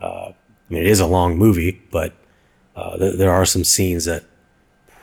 Uh, 0.00 0.32
I 0.32 0.34
mean, 0.68 0.82
it 0.82 0.88
is 0.88 0.98
a 0.98 1.06
long 1.06 1.38
movie, 1.38 1.80
but 1.92 2.12
uh, 2.74 2.96
th- 2.96 3.16
there 3.16 3.30
are 3.30 3.44
some 3.44 3.62
scenes 3.62 4.06
that 4.06 4.24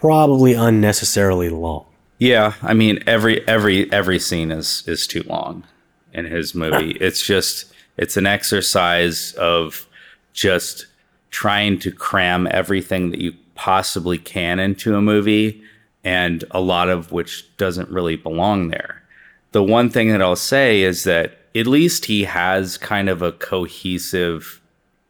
probably 0.01 0.53
unnecessarily 0.53 1.49
long. 1.49 1.85
Yeah, 2.19 2.53
I 2.61 2.73
mean 2.73 3.01
every 3.07 3.47
every 3.47 3.89
every 3.93 4.19
scene 4.19 4.51
is 4.51 4.83
is 4.85 5.07
too 5.07 5.23
long 5.23 5.63
in 6.11 6.25
his 6.25 6.53
movie. 6.53 6.91
it's 6.99 7.25
just 7.25 7.71
it's 7.97 8.17
an 8.17 8.27
exercise 8.27 9.33
of 9.33 9.87
just 10.33 10.85
trying 11.31 11.79
to 11.79 11.91
cram 11.91 12.47
everything 12.51 13.11
that 13.11 13.19
you 13.19 13.33
possibly 13.55 14.17
can 14.17 14.59
into 14.59 14.95
a 14.95 15.01
movie 15.01 15.61
and 16.03 16.45
a 16.51 16.61
lot 16.61 16.89
of 16.89 17.11
which 17.11 17.45
doesn't 17.57 17.89
really 17.89 18.15
belong 18.15 18.69
there. 18.69 19.03
The 19.51 19.63
one 19.63 19.89
thing 19.89 20.09
that 20.11 20.21
I'll 20.21 20.35
say 20.35 20.81
is 20.81 21.03
that 21.03 21.37
at 21.55 21.67
least 21.67 22.05
he 22.05 22.23
has 22.25 22.77
kind 22.77 23.09
of 23.09 23.21
a 23.21 23.31
cohesive 23.31 24.61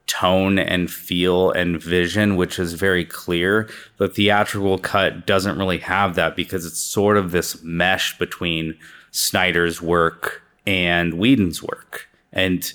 tone 0.07 0.57
and 0.57 0.89
feel 0.89 1.51
and 1.51 1.81
vision, 1.81 2.37
which 2.37 2.57
is 2.57 2.73
very 2.73 3.03
clear. 3.03 3.69
The 3.97 4.07
theatrical 4.07 4.77
cut 4.77 5.27
doesn't 5.27 5.57
really 5.57 5.79
have 5.79 6.15
that 6.15 6.35
because 6.35 6.65
it's 6.65 6.79
sort 6.79 7.17
of 7.17 7.31
this 7.31 7.61
mesh 7.61 8.17
between 8.17 8.77
Snyder's 9.11 9.81
work 9.81 10.41
and 10.65 11.15
Whedon's 11.15 11.61
work 11.61 12.06
and 12.31 12.73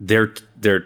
they're 0.00 0.34
they're 0.56 0.84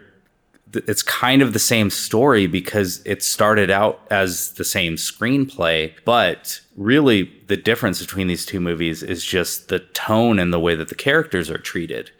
it's 0.75 1.03
kind 1.03 1.41
of 1.41 1.53
the 1.53 1.59
same 1.59 1.91
story 1.91 2.47
because 2.47 3.01
it 3.07 3.23
started 3.23 3.71
out 3.71 4.01
as 4.11 4.53
the 4.55 4.65
same 4.65 4.97
screenplay, 4.97 5.93
but 6.05 6.61
really 6.77 7.33
the 7.47 7.57
difference 7.57 8.01
between 8.01 8.27
these 8.27 8.45
two 8.45 8.61
movies 8.61 9.03
is 9.03 9.25
just 9.25 9.69
the 9.69 9.79
tone 9.79 10.39
and 10.39 10.53
the 10.53 10.61
way 10.61 10.75
that 10.75 10.89
the 10.89 10.95
characters 10.95 11.49
are 11.51 11.59
treated. 11.59 12.11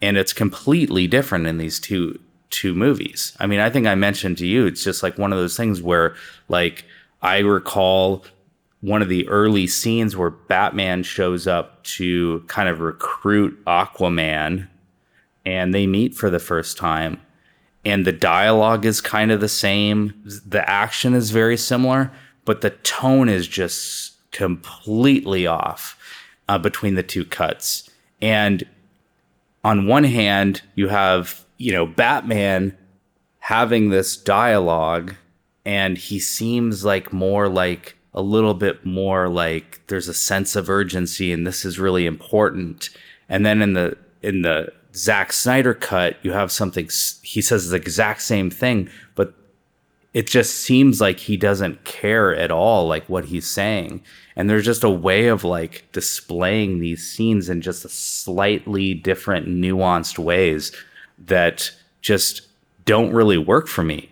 And 0.00 0.16
it's 0.16 0.32
completely 0.32 1.06
different 1.06 1.46
in 1.46 1.58
these 1.58 1.80
two 1.80 2.20
two 2.50 2.74
movies. 2.74 3.36
I 3.40 3.46
mean, 3.46 3.60
I 3.60 3.70
think 3.70 3.86
I 3.86 3.94
mentioned 3.96 4.38
to 4.38 4.46
you 4.46 4.66
it's 4.66 4.84
just 4.84 5.02
like 5.02 5.18
one 5.18 5.32
of 5.32 5.38
those 5.38 5.56
things 5.56 5.82
where 5.82 6.14
like 6.48 6.84
I 7.22 7.38
recall 7.38 8.24
one 8.82 9.02
of 9.02 9.08
the 9.08 9.26
early 9.28 9.66
scenes 9.66 10.16
where 10.16 10.30
Batman 10.30 11.02
shows 11.02 11.46
up 11.46 11.82
to 11.82 12.44
kind 12.46 12.68
of 12.68 12.80
recruit 12.80 13.58
Aquaman 13.64 14.68
and 15.46 15.72
they 15.72 15.86
meet 15.86 16.14
for 16.14 16.28
the 16.28 16.38
first 16.38 16.76
time 16.76 17.18
and 17.86 18.04
the 18.04 18.10
dialogue 18.10 18.84
is 18.84 19.00
kind 19.00 19.30
of 19.30 19.40
the 19.40 19.48
same. 19.48 20.12
The 20.44 20.68
action 20.68 21.14
is 21.14 21.30
very 21.30 21.56
similar, 21.56 22.10
but 22.44 22.60
the 22.60 22.70
tone 22.70 23.28
is 23.28 23.46
just 23.46 24.14
completely 24.32 25.46
off 25.46 25.96
uh, 26.48 26.58
between 26.58 26.96
the 26.96 27.04
two 27.04 27.24
cuts. 27.24 27.88
And 28.20 28.66
on 29.62 29.86
one 29.86 30.02
hand, 30.02 30.62
you 30.74 30.88
have, 30.88 31.44
you 31.58 31.70
know, 31.70 31.86
Batman 31.86 32.76
having 33.38 33.90
this 33.90 34.16
dialogue, 34.16 35.14
and 35.64 35.96
he 35.96 36.18
seems 36.18 36.84
like 36.84 37.12
more 37.12 37.48
like 37.48 37.96
a 38.12 38.20
little 38.20 38.54
bit 38.54 38.84
more 38.84 39.28
like 39.28 39.80
there's 39.86 40.08
a 40.08 40.14
sense 40.14 40.56
of 40.56 40.68
urgency 40.68 41.32
and 41.32 41.46
this 41.46 41.64
is 41.64 41.78
really 41.78 42.04
important. 42.04 42.90
And 43.28 43.46
then 43.46 43.62
in 43.62 43.74
the 43.74 43.96
in 44.22 44.42
the 44.42 44.72
Zack 44.96 45.32
Snyder 45.32 45.74
cut, 45.74 46.16
you 46.22 46.32
have 46.32 46.50
something 46.50 46.88
he 47.22 47.42
says 47.42 47.68
the 47.68 47.76
exact 47.76 48.22
same 48.22 48.50
thing, 48.50 48.88
but 49.14 49.34
it 50.14 50.26
just 50.26 50.54
seems 50.56 51.00
like 51.00 51.20
he 51.20 51.36
doesn't 51.36 51.84
care 51.84 52.34
at 52.34 52.50
all 52.50 52.88
like 52.88 53.06
what 53.06 53.26
he's 53.26 53.46
saying. 53.46 54.02
And 54.34 54.48
there's 54.48 54.64
just 54.64 54.82
a 54.82 54.90
way 54.90 55.26
of 55.26 55.44
like 55.44 55.84
displaying 55.92 56.78
these 56.78 57.06
scenes 57.06 57.50
in 57.50 57.60
just 57.60 57.84
a 57.84 57.90
slightly 57.90 58.94
different 58.94 59.46
nuanced 59.46 60.18
ways 60.18 60.72
that 61.18 61.70
just 62.00 62.48
don't 62.86 63.12
really 63.12 63.36
work 63.36 63.68
for 63.68 63.84
me 63.84 64.10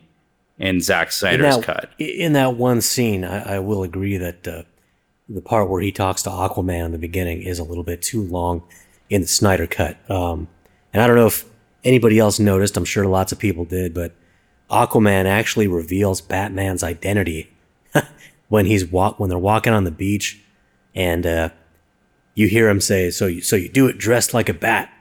in 0.59 0.81
Zack 0.83 1.13
Snyder's 1.13 1.55
in 1.55 1.61
that, 1.63 1.67
cut. 1.67 1.91
In 1.99 2.35
that 2.35 2.57
one 2.57 2.83
scene, 2.83 3.25
I, 3.25 3.57
I 3.57 3.59
will 3.61 3.83
agree 3.83 4.19
that 4.19 4.47
uh, 4.47 4.63
the 5.29 5.41
part 5.41 5.71
where 5.71 5.81
he 5.81 5.91
talks 5.91 6.23
to 6.23 6.31
Aquaman 6.31 6.87
in 6.87 6.93
the 6.93 6.99
beginning 6.99 7.43
is 7.43 7.59
a 7.59 7.65
little 7.65 7.85
bit 7.85 8.03
too 8.03 8.23
long 8.23 8.63
in 9.09 9.23
the 9.23 9.29
Snyder 9.29 9.67
cut. 9.67 9.99
Um, 10.11 10.49
and 10.95 11.03
I 11.03 11.07
don't 11.07 11.17
know 11.17 11.27
if 11.27 11.45
anybody 11.83 12.19
else 12.19 12.39
noticed, 12.39 12.79
I'm 12.79 12.87
sure 12.87 13.05
lots 13.05 13.33
of 13.33 13.39
people 13.39 13.67
did, 13.67 13.93
but 13.93 14.15
Aquaman 14.71 15.27
actually 15.27 15.67
reveals 15.67 16.23
Batman's 16.23 16.83
identity 16.83 17.53
when 18.49 18.65
he's 18.65 18.87
walk 18.87 19.21
when 19.21 19.29
they're 19.29 19.39
walking 19.39 19.75
on 19.75 19.85
the 19.85 19.91
beach 19.91 20.41
and 20.95 21.27
uh, 21.27 21.49
you 22.35 22.49
hear 22.49 22.69
him 22.69 22.81
say, 22.81 23.11
"So 23.11 23.27
you 23.27 23.41
so 23.41 23.57
you 23.57 23.69
do 23.69 23.87
it 23.87 23.99
dressed 23.99 24.33
like 24.33 24.49
a 24.49 24.55
bat, 24.55 24.93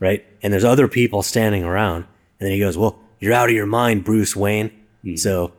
right?" 0.00 0.24
And 0.42 0.52
there's 0.52 0.64
other 0.64 0.88
people 0.88 1.22
standing 1.22 1.64
around, 1.64 2.04
and 2.38 2.46
then 2.46 2.50
he 2.50 2.58
goes, 2.58 2.76
"Well, 2.76 2.98
you're 3.20 3.32
out 3.32 3.48
of 3.48 3.54
your 3.54 3.66
mind, 3.66 4.04
Bruce 4.04 4.36
Wayne." 4.36 4.70
Mm. 5.04 5.18
So 5.18 5.52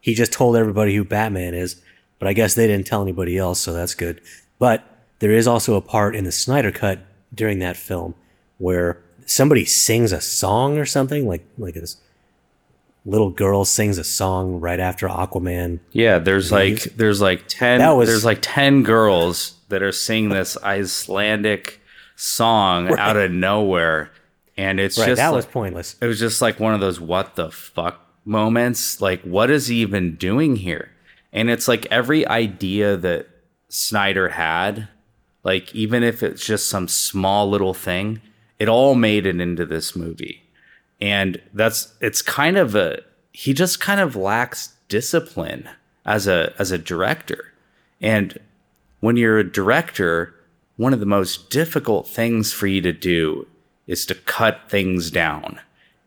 he 0.00 0.14
just 0.14 0.32
told 0.32 0.56
everybody 0.56 0.94
who 0.94 1.04
Batman 1.04 1.54
is, 1.54 1.80
but 2.18 2.28
I 2.28 2.32
guess 2.32 2.54
they 2.54 2.66
didn't 2.66 2.86
tell 2.86 3.02
anybody 3.02 3.38
else, 3.38 3.60
so 3.60 3.72
that's 3.72 3.94
good. 3.94 4.20
But 4.58 4.84
there 5.18 5.32
is 5.32 5.46
also 5.46 5.74
a 5.74 5.80
part 5.80 6.16
in 6.16 6.24
the 6.24 6.32
Snyder 6.32 6.72
cut 6.72 7.00
during 7.34 7.58
that 7.60 7.76
film 7.76 8.14
where 8.58 9.03
somebody 9.26 9.64
sings 9.64 10.12
a 10.12 10.20
song 10.20 10.78
or 10.78 10.86
something 10.86 11.26
like 11.26 11.44
like 11.58 11.74
this 11.74 11.96
little 13.06 13.30
girl 13.30 13.64
sings 13.64 13.98
a 13.98 14.04
song 14.04 14.60
right 14.60 14.80
after 14.80 15.08
Aquaman. 15.08 15.80
Yeah, 15.92 16.18
there's 16.18 16.50
leaves. 16.50 16.86
like 16.86 16.96
there's 16.96 17.20
like 17.20 17.48
ten 17.48 17.78
that 17.80 17.90
was, 17.90 18.08
there's 18.08 18.24
like 18.24 18.38
ten 18.40 18.82
girls 18.82 19.54
that 19.68 19.82
are 19.82 19.92
singing 19.92 20.30
this 20.30 20.56
Icelandic 20.62 21.80
song 22.16 22.86
right. 22.86 22.98
out 22.98 23.16
of 23.16 23.30
nowhere. 23.30 24.10
And 24.56 24.78
it's 24.78 24.96
right, 24.98 25.06
just 25.06 25.18
that 25.18 25.28
like, 25.28 25.36
was 25.36 25.46
pointless. 25.46 25.96
It 26.00 26.06
was 26.06 26.18
just 26.18 26.40
like 26.40 26.60
one 26.60 26.74
of 26.74 26.80
those 26.80 27.00
what 27.00 27.34
the 27.34 27.50
fuck 27.50 28.00
moments. 28.24 29.00
Like, 29.00 29.22
what 29.22 29.50
is 29.50 29.66
he 29.66 29.76
even 29.76 30.16
doing 30.16 30.56
here? 30.56 30.90
And 31.32 31.50
it's 31.50 31.66
like 31.66 31.86
every 31.90 32.26
idea 32.26 32.96
that 32.96 33.28
Snyder 33.68 34.30
had, 34.30 34.88
like 35.42 35.74
even 35.74 36.04
if 36.04 36.22
it's 36.22 36.46
just 36.46 36.68
some 36.68 36.86
small 36.86 37.50
little 37.50 37.74
thing, 37.74 38.20
it 38.58 38.68
all 38.68 38.94
made 38.94 39.26
it 39.26 39.40
into 39.40 39.66
this 39.66 39.96
movie. 39.96 40.42
And 41.00 41.40
that's 41.52 41.92
it's 42.00 42.22
kind 42.22 42.56
of 42.56 42.74
a 42.74 43.00
he 43.32 43.52
just 43.52 43.80
kind 43.80 44.00
of 44.00 44.16
lacks 44.16 44.74
discipline 44.88 45.68
as 46.06 46.26
a 46.26 46.54
as 46.58 46.70
a 46.70 46.78
director. 46.78 47.52
And 48.00 48.38
when 49.00 49.16
you're 49.16 49.38
a 49.38 49.50
director, 49.50 50.34
one 50.76 50.92
of 50.92 51.00
the 51.00 51.06
most 51.06 51.50
difficult 51.50 52.08
things 52.08 52.52
for 52.52 52.66
you 52.66 52.80
to 52.82 52.92
do 52.92 53.46
is 53.86 54.06
to 54.06 54.14
cut 54.14 54.62
things 54.68 55.10
down 55.10 55.60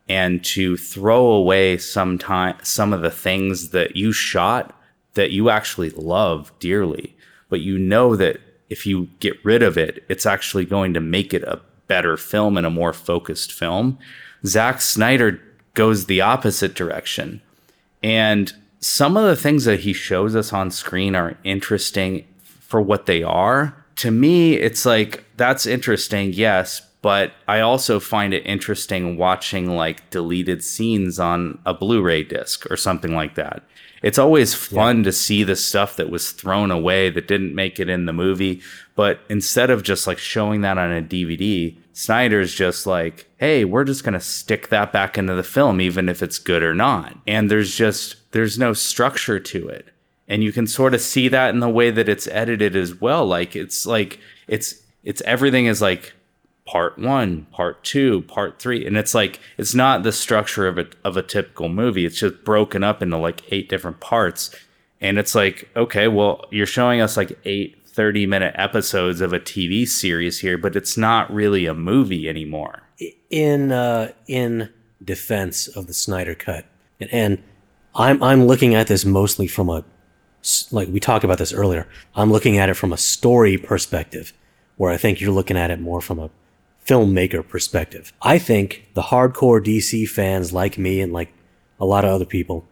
and 0.08 0.42
to 0.42 0.76
throw 0.76 1.26
away 1.26 1.76
some 1.76 2.18
time 2.18 2.56
some 2.62 2.92
of 2.92 3.02
the 3.02 3.10
things 3.10 3.70
that 3.70 3.96
you 3.96 4.12
shot 4.12 4.74
that 5.14 5.30
you 5.30 5.50
actually 5.50 5.90
love 5.90 6.52
dearly 6.58 7.14
but 7.48 7.60
you 7.60 7.78
know 7.78 8.16
that 8.16 8.40
if 8.68 8.86
you 8.86 9.08
get 9.20 9.44
rid 9.44 9.62
of 9.62 9.76
it 9.76 10.04
it's 10.08 10.26
actually 10.26 10.64
going 10.64 10.94
to 10.94 11.00
make 11.00 11.32
it 11.34 11.42
a 11.44 11.60
better 11.88 12.16
film 12.16 12.56
and 12.56 12.66
a 12.66 12.70
more 12.70 12.92
focused 12.92 13.52
film. 13.52 13.98
Zack 14.46 14.80
Snyder 14.80 15.40
goes 15.74 16.06
the 16.06 16.20
opposite 16.20 16.74
direction. 16.74 17.42
And 18.02 18.52
some 18.80 19.16
of 19.16 19.24
the 19.24 19.36
things 19.36 19.64
that 19.64 19.80
he 19.80 19.92
shows 19.92 20.36
us 20.36 20.52
on 20.52 20.70
screen 20.70 21.16
are 21.16 21.36
interesting 21.44 22.26
for 22.42 22.80
what 22.80 23.06
they 23.06 23.22
are. 23.22 23.84
To 23.96 24.10
me, 24.10 24.54
it's 24.54 24.86
like, 24.86 25.24
that's 25.36 25.66
interesting, 25.66 26.32
yes, 26.32 26.82
but 27.02 27.32
I 27.46 27.60
also 27.60 27.98
find 28.00 28.34
it 28.34 28.46
interesting 28.46 29.16
watching 29.16 29.74
like 29.74 30.08
deleted 30.10 30.62
scenes 30.64 31.18
on 31.18 31.58
a 31.64 31.74
Blu 31.74 32.02
ray 32.02 32.22
disc 32.22 32.70
or 32.70 32.76
something 32.76 33.14
like 33.14 33.34
that. 33.36 33.62
It's 34.02 34.18
always 34.18 34.54
fun 34.54 34.98
yeah. 34.98 35.04
to 35.04 35.12
see 35.12 35.42
the 35.42 35.56
stuff 35.56 35.96
that 35.96 36.10
was 36.10 36.30
thrown 36.30 36.70
away 36.70 37.10
that 37.10 37.26
didn't 37.26 37.54
make 37.54 37.80
it 37.80 37.88
in 37.88 38.06
the 38.06 38.12
movie. 38.12 38.60
But 38.98 39.20
instead 39.28 39.70
of 39.70 39.84
just 39.84 40.08
like 40.08 40.18
showing 40.18 40.62
that 40.62 40.76
on 40.76 40.90
a 40.90 41.00
DVD, 41.00 41.76
Snyder's 41.92 42.52
just 42.52 42.84
like, 42.84 43.30
hey, 43.36 43.64
we're 43.64 43.84
just 43.84 44.02
going 44.02 44.14
to 44.14 44.20
stick 44.20 44.70
that 44.70 44.92
back 44.92 45.16
into 45.16 45.36
the 45.36 45.44
film, 45.44 45.80
even 45.80 46.08
if 46.08 46.20
it's 46.20 46.40
good 46.40 46.64
or 46.64 46.74
not. 46.74 47.16
And 47.24 47.48
there's 47.48 47.76
just, 47.76 48.16
there's 48.32 48.58
no 48.58 48.72
structure 48.72 49.38
to 49.38 49.68
it. 49.68 49.90
And 50.26 50.42
you 50.42 50.50
can 50.50 50.66
sort 50.66 50.94
of 50.94 51.00
see 51.00 51.28
that 51.28 51.50
in 51.50 51.60
the 51.60 51.68
way 51.68 51.92
that 51.92 52.08
it's 52.08 52.26
edited 52.26 52.74
as 52.74 53.00
well. 53.00 53.24
Like, 53.24 53.54
it's 53.54 53.86
like, 53.86 54.18
it's, 54.48 54.82
it's 55.04 55.22
everything 55.24 55.66
is 55.66 55.80
like 55.80 56.12
part 56.64 56.98
one, 56.98 57.46
part 57.52 57.84
two, 57.84 58.22
part 58.22 58.60
three. 58.60 58.84
And 58.84 58.96
it's 58.96 59.14
like, 59.14 59.38
it's 59.58 59.76
not 59.76 60.02
the 60.02 60.10
structure 60.10 60.66
of 60.66 60.76
a, 60.76 60.88
of 61.04 61.16
a 61.16 61.22
typical 61.22 61.68
movie. 61.68 62.04
It's 62.04 62.18
just 62.18 62.42
broken 62.42 62.82
up 62.82 63.00
into 63.00 63.16
like 63.16 63.44
eight 63.52 63.68
different 63.68 64.00
parts. 64.00 64.52
And 65.00 65.20
it's 65.20 65.36
like, 65.36 65.68
okay, 65.76 66.08
well, 66.08 66.46
you're 66.50 66.66
showing 66.66 67.00
us 67.00 67.16
like 67.16 67.38
eight 67.44 67.77
30 67.98 68.26
minute 68.26 68.54
episodes 68.56 69.20
of 69.20 69.32
a 69.32 69.40
TV 69.40 69.84
series 69.84 70.38
here, 70.38 70.56
but 70.56 70.76
it's 70.76 70.96
not 70.96 71.28
really 71.34 71.66
a 71.66 71.74
movie 71.74 72.28
anymore. 72.28 72.84
In, 73.28 73.72
uh, 73.72 74.12
in 74.28 74.70
defense 75.04 75.66
of 75.66 75.88
the 75.88 75.92
Snyder 75.92 76.36
cut, 76.36 76.64
and, 77.00 77.12
and 77.12 77.42
I'm, 77.96 78.22
I'm 78.22 78.46
looking 78.46 78.76
at 78.76 78.86
this 78.86 79.04
mostly 79.04 79.48
from 79.48 79.68
a, 79.68 79.84
like 80.70 80.86
we 80.86 81.00
talked 81.00 81.24
about 81.24 81.38
this 81.38 81.52
earlier, 81.52 81.88
I'm 82.14 82.30
looking 82.30 82.56
at 82.56 82.68
it 82.68 82.74
from 82.74 82.92
a 82.92 82.96
story 82.96 83.58
perspective, 83.58 84.32
where 84.76 84.92
I 84.92 84.96
think 84.96 85.20
you're 85.20 85.32
looking 85.32 85.56
at 85.56 85.72
it 85.72 85.80
more 85.80 86.00
from 86.00 86.20
a 86.20 86.30
filmmaker 86.86 87.46
perspective. 87.46 88.12
I 88.22 88.38
think 88.38 88.86
the 88.94 89.02
hardcore 89.02 89.60
DC 89.60 90.08
fans 90.08 90.52
like 90.52 90.78
me 90.78 91.00
and 91.00 91.12
like 91.12 91.32
a 91.80 91.84
lot 91.84 92.04
of 92.04 92.12
other 92.12 92.26
people 92.26 92.64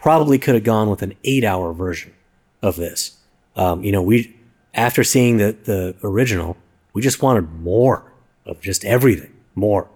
probably 0.00 0.38
could 0.38 0.54
have 0.54 0.64
gone 0.64 0.88
with 0.88 1.02
an 1.02 1.12
eight 1.22 1.44
hour 1.44 1.74
version 1.74 2.14
of 2.62 2.76
this. 2.76 3.18
Um, 3.56 3.84
you 3.84 3.92
know, 3.92 4.00
we, 4.00 4.39
after 4.74 5.04
seeing 5.04 5.38
the, 5.38 5.56
the 5.64 5.96
original, 6.02 6.56
we 6.92 7.02
just 7.02 7.22
wanted 7.22 7.52
more 7.52 8.12
of 8.46 8.60
just 8.60 8.84
everything, 8.84 9.32
more, 9.54 9.88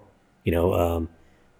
you 0.43 0.51
know, 0.51 0.73
um, 0.73 1.09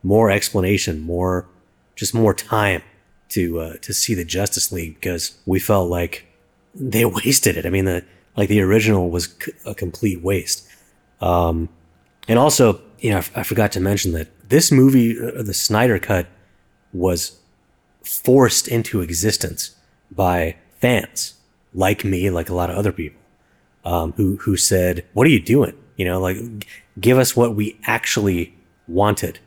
more 0.04 0.30
explanation, 0.30 1.02
more, 1.02 1.48
just 1.96 2.14
more 2.14 2.34
time 2.34 2.82
to, 3.30 3.60
uh, 3.60 3.74
to 3.82 3.94
see 3.94 4.14
the 4.14 4.26
Justice 4.26 4.72
League 4.72 4.96
because 4.96 5.38
we 5.46 5.60
felt 5.60 5.90
like 5.90 6.26
they 6.74 7.06
wasted 7.26 7.58
it. 7.58 7.66
I 7.66 7.70
mean, 7.70 7.86
the, 7.86 8.04
like 8.36 8.50
the 8.50 8.62
original 8.62 9.10
was 9.10 9.34
a 9.66 9.74
complete 9.74 10.22
waste. 10.22 10.68
Um, 11.22 11.70
and 12.28 12.38
also, 12.38 12.82
you 13.00 13.12
know, 13.12 13.22
I, 13.36 13.44
forgot 13.44 13.72
to 13.74 13.80
mention 13.80 14.12
that 14.14 14.50
this 14.50 14.72
movie, 14.72 15.18
uh, 15.18 15.42
the 15.42 15.54
Snyder 15.54 16.00
Cut, 16.00 16.28
was 16.92 17.40
forced 18.04 18.68
into 18.68 19.02
existence 19.02 19.76
by 20.12 20.58
fans 20.80 21.35
like 21.76 22.04
me, 22.04 22.32
like 22.32 22.50
a 22.50 22.56
lot 22.56 22.72
of 22.72 22.78
other 22.78 22.92
people, 22.92 23.22
um, 23.84 24.14
who 24.14 24.38
who 24.38 24.58
said, 24.58 25.06
"What 25.14 25.28
are 25.28 25.30
you 25.30 25.42
doing? 25.42 25.76
You 25.98 26.06
know, 26.06 26.20
like 26.20 26.38
give 27.00 27.18
us 27.18 27.36
what 27.36 27.56
we 27.56 27.78
actually 27.86 28.56
wanted. 28.88 29.40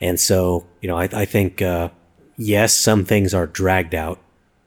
And 0.00 0.18
so, 0.18 0.66
you 0.80 0.88
know, 0.88 0.96
I, 0.96 1.08
I 1.12 1.24
think, 1.24 1.62
uh, 1.62 1.90
yes, 2.36 2.74
some 2.74 3.04
things 3.04 3.34
are 3.34 3.46
dragged 3.46 3.94
out, 3.94 4.18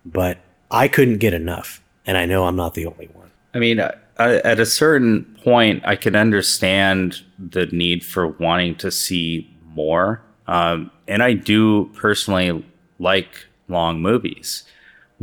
but 0.06 0.40
I 0.70 0.88
couldn't 0.88 1.18
get 1.18 1.34
enough. 1.34 1.82
And 2.06 2.18
I 2.18 2.26
know 2.26 2.46
I'm 2.46 2.56
not 2.56 2.74
the 2.74 2.86
only 2.86 3.08
one. 3.14 3.32
I 3.54 3.60
mean, 3.60 3.80
at 3.80 4.60
a 4.60 4.66
certain 4.66 5.24
point, 5.44 5.84
I 5.86 5.96
can 5.96 6.16
understand 6.16 7.22
the 7.40 7.66
need 7.68 8.04
for 8.04 8.28
wanting 8.28 8.76
to 8.76 8.92
see 8.92 9.50
more. 9.66 10.22
Um, 10.48 10.92
and 11.08 11.24
I 11.24 11.34
do 11.34 11.86
personally 11.96 12.66
like 13.00 13.46
long 13.70 14.02
movies 14.02 14.64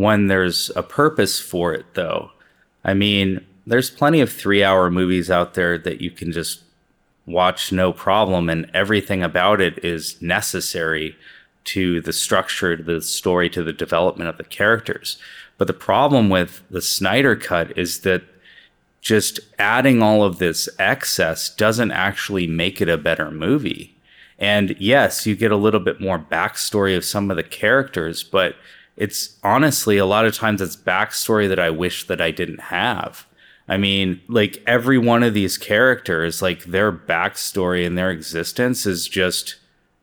when 0.01 0.29
there's 0.29 0.71
a 0.75 0.83
purpose 0.83 1.39
for 1.39 1.75
it, 1.75 1.85
though. 1.93 2.31
I 2.83 2.95
mean, 2.95 3.45
there's 3.67 3.91
plenty 3.91 4.23
of 4.23 4.33
three 4.33 4.65
hour 4.65 4.91
movies 4.91 5.31
out 5.31 5.53
there 5.53 5.77
that 5.77 6.01
you 6.01 6.11
can 6.11 6.33
just 6.33 6.63
watch 7.27 7.71
no 7.71 7.93
problem, 7.93 8.49
and 8.49 8.71
everything 8.73 9.23
about 9.23 9.61
it 9.61 9.85
is 9.85 10.21
necessary 10.23 11.19
to 11.65 12.01
the 12.01 12.15
structure, 12.15 12.79
to 12.79 12.83
the 12.83 13.03
story, 13.03 13.51
to 13.51 13.63
the 13.63 13.75
development 13.75 14.31
of 14.31 14.39
the 14.39 14.45
characters. 14.45 15.19
But 15.59 15.67
the 15.67 15.75
problem 15.75 16.31
with 16.31 16.63
the 16.71 16.81
Snyder 16.81 17.37
Cut 17.37 17.77
is 17.77 18.01
that 18.01 18.23
just 19.03 19.39
adding 19.59 20.03
all 20.03 20.25
of 20.25 20.39
this 20.39 20.67
excess 20.79 21.55
doesn't 21.55 21.91
actually 21.91 22.47
make 22.47 22.81
it 22.81 22.89
a 22.89 22.97
better 22.97 23.31
movie. 23.31 23.95
And 24.39 24.75
yes, 24.79 25.27
you 25.27 25.37
get 25.37 25.53
a 25.53 25.57
little 25.57 25.79
bit 25.79 26.01
more 26.01 26.19
backstory 26.19 26.97
of 26.97 27.05
some 27.05 27.31
of 27.31 27.37
the 27.37 27.43
characters, 27.43 28.25
but 28.25 28.57
it's 29.01 29.39
honestly 29.43 29.97
a 29.97 30.05
lot 30.05 30.27
of 30.27 30.37
times 30.37 30.61
it's 30.61 30.77
backstory 30.77 31.49
that 31.49 31.59
I 31.59 31.71
wish 31.71 32.07
that 32.07 32.21
I 32.21 32.31
didn't 32.31 32.61
have. 32.61 33.27
I 33.67 33.79
mean, 33.79 34.21
like 34.29 34.63
every 34.67 34.99
one 34.99 35.23
of 35.23 35.33
these 35.33 35.57
characters, 35.57 36.43
like 36.43 36.65
their 36.65 36.93
backstory 36.93 37.87
and 37.87 37.97
their 37.97 38.11
existence 38.11 38.85
is 38.85 39.09
just, 39.09 39.57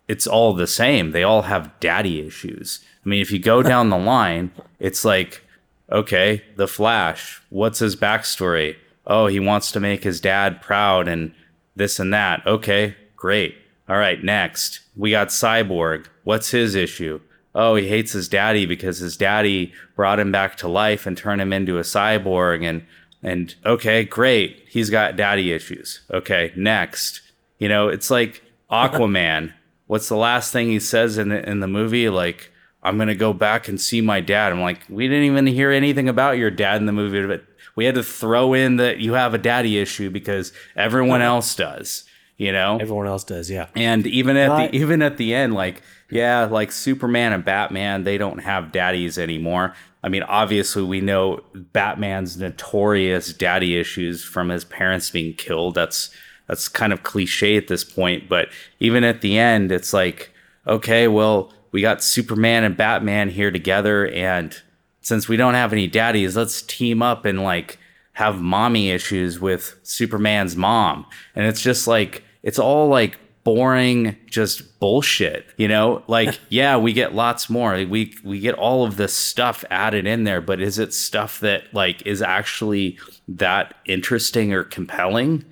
it's 0.08 0.26
all 0.26 0.52
the 0.56 0.66
same. 0.66 1.12
They 1.12 1.22
all 1.22 1.44
have 1.44 1.80
daddy 1.80 2.26
issues. 2.26 2.80
I 3.06 3.10
mean, 3.10 3.22
if 3.22 3.32
you 3.32 3.38
go 3.38 3.62
down 3.72 3.92
the 3.92 4.00
line, 4.00 4.52
it's 4.80 5.06
like, 5.06 5.44
okay, 5.92 6.44
the 6.56 6.68
Flash, 6.68 7.40
what's 7.50 7.78
his 7.78 7.96
backstory? 7.96 8.78
Oh, 9.06 9.28
he 9.28 9.40
wants 9.40 9.72
to 9.74 9.80
make 9.80 10.04
his 10.06 10.20
dad 10.20 10.60
proud 10.60 11.08
and 11.08 11.36
this 11.76 12.00
and 12.00 12.12
that. 12.16 12.48
Okay, 12.48 12.96
great. 13.16 13.58
All 13.88 13.98
right, 13.98 14.24
next. 14.24 14.80
We 14.96 15.12
got 15.12 15.28
Cyborg. 15.28 16.08
What's 16.24 16.50
his 16.50 16.74
issue? 16.74 17.20
Oh, 17.58 17.74
he 17.74 17.88
hates 17.88 18.14
his 18.14 18.30
daddy 18.30 18.68
because 18.68 19.00
his 19.00 19.18
daddy 19.18 19.74
brought 19.96 20.20
him 20.20 20.32
back 20.32 20.56
to 20.58 20.68
life 20.68 21.08
and 21.08 21.18
turned 21.18 21.42
him 21.42 21.52
into 21.52 21.80
a 21.80 21.82
cyborg. 21.82 22.64
And, 22.64 22.86
and 23.24 23.56
okay, 23.66 24.04
great. 24.04 24.64
He's 24.70 24.92
got 24.92 25.16
daddy 25.16 25.52
issues. 25.52 26.02
Okay, 26.14 26.54
next. 26.56 27.22
You 27.58 27.68
know, 27.68 27.90
it's 27.90 28.12
like 28.12 28.44
Aquaman. 28.72 29.54
What's 29.88 30.08
the 30.08 30.18
last 30.18 30.54
thing 30.54 30.70
he 30.70 30.80
says 30.80 31.18
in 31.18 31.30
the, 31.30 31.50
in 31.50 31.60
the 31.60 31.68
movie? 31.68 32.10
Like, 32.10 32.52
I'm 32.84 32.98
going 32.98 33.08
to 33.08 33.16
go 33.16 33.34
back 33.34 33.68
and 33.68 33.82
see 33.82 34.02
my 34.02 34.22
dad. 34.22 34.52
I'm 34.52 34.62
like, 34.62 34.82
we 34.88 35.08
didn't 35.08 35.24
even 35.24 35.48
hear 35.48 35.72
anything 35.72 36.08
about 36.08 36.38
your 36.38 36.52
dad 36.52 36.80
in 36.80 36.86
the 36.86 36.92
movie, 36.92 37.26
but 37.26 37.44
we 37.76 37.86
had 37.86 37.96
to 37.96 38.04
throw 38.04 38.54
in 38.54 38.76
that 38.76 39.00
you 39.00 39.14
have 39.14 39.34
a 39.34 39.40
daddy 39.40 39.80
issue 39.80 40.12
because 40.12 40.54
everyone 40.76 41.22
else 41.22 41.56
does 41.56 42.07
you 42.38 42.52
know? 42.52 42.78
Everyone 42.80 43.08
else 43.08 43.24
does 43.24 43.50
yeah. 43.50 43.68
And 43.76 44.06
even 44.08 44.38
at 44.38 44.48
Not, 44.48 44.72
the 44.72 44.78
even 44.78 45.02
at 45.02 45.18
the 45.18 45.34
end 45.34 45.54
like 45.54 45.82
yeah 46.10 46.46
like 46.46 46.72
superman 46.72 47.34
and 47.34 47.44
batman 47.44 48.04
they 48.04 48.18
don't 48.18 48.40
have 48.40 48.72
daddies 48.72 49.18
anymore. 49.18 49.74
I 50.04 50.10
mean 50.10 50.24
obviously 50.24 50.84
we 50.84 51.02
know 51.02 51.42
batman's 51.54 52.38
notorious 52.38 53.34
daddy 53.34 53.78
issues 53.78 54.24
from 54.24 54.50
his 54.50 54.64
parents 54.64 55.10
being 55.10 55.34
killed. 55.34 55.76
That's 55.76 56.10
that's 56.48 56.68
kind 56.68 56.94
of 56.94 57.04
cliche 57.04 57.58
at 57.58 57.68
this 57.68 57.84
point 57.84 58.30
but 58.30 58.48
even 58.80 59.04
at 59.04 59.20
the 59.20 59.38
end 59.38 59.70
it's 59.70 59.92
like 59.92 60.32
okay 60.66 61.08
well 61.08 61.52
we 61.74 61.82
got 61.82 62.02
superman 62.02 62.64
and 62.64 62.78
batman 62.78 63.28
here 63.28 63.52
together 63.52 64.08
and 64.08 64.62
since 65.02 65.28
we 65.28 65.36
don't 65.36 65.56
have 65.56 65.74
any 65.74 65.88
daddies 65.88 66.38
let's 66.38 66.62
team 66.62 67.02
up 67.02 67.26
and 67.26 67.44
like 67.44 67.78
have 68.18 68.42
mommy 68.42 68.90
issues 68.90 69.40
with 69.40 69.80
superman's 69.84 70.56
mom. 70.56 71.06
And 71.36 71.46
it's 71.46 71.62
just 71.62 71.86
like 71.86 72.24
it's 72.44 72.60
all 72.60 72.88
like 72.88 73.18
boring 73.44 74.16
just 74.26 74.80
bullshit 74.80 75.46
you 75.58 75.68
know? 75.68 76.04
Like 76.08 76.40
yeah 76.50 76.78
we 76.78 76.94
get 76.94 77.14
lots 77.16 77.50
more. 77.50 77.74
We 77.74 78.14
we 78.24 78.40
get 78.40 78.56
all 78.56 78.86
of 78.86 78.98
this 78.98 79.14
stuff 79.14 79.64
added 79.70 80.06
in 80.06 80.24
there 80.24 80.42
but 80.42 80.62
is 80.62 80.80
it 80.80 80.94
stuff 80.94 81.40
that 81.40 81.74
like 81.74 82.06
is 82.06 82.22
actually 82.22 82.98
that 83.28 83.76
interesting 83.86 84.54
or 84.54 84.64
compelling? 84.64 85.46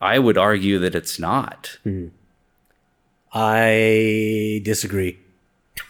I 0.00 0.18
would 0.18 0.36
argue 0.36 0.78
that 0.80 0.94
it's 0.94 1.18
not. 1.18 1.78
Hmm. 1.84 2.08
i 3.32 4.60
disagree. 4.64 5.18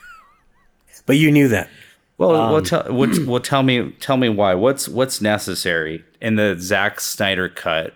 But 1.06 1.18
you 1.18 1.30
knew 1.30 1.46
that. 1.46 1.70
Well, 2.18 2.34
um, 2.34 2.52
well, 2.52 2.62
tell, 2.62 2.86
well, 2.90 3.10
well, 3.26 3.40
tell 3.40 3.62
me, 3.62 3.92
tell 4.00 4.16
me 4.16 4.28
why. 4.28 4.54
What's 4.54 4.88
what's 4.88 5.20
necessary 5.20 6.04
in 6.20 6.36
the 6.36 6.56
Zack 6.58 6.98
Snyder 7.00 7.48
cut 7.48 7.94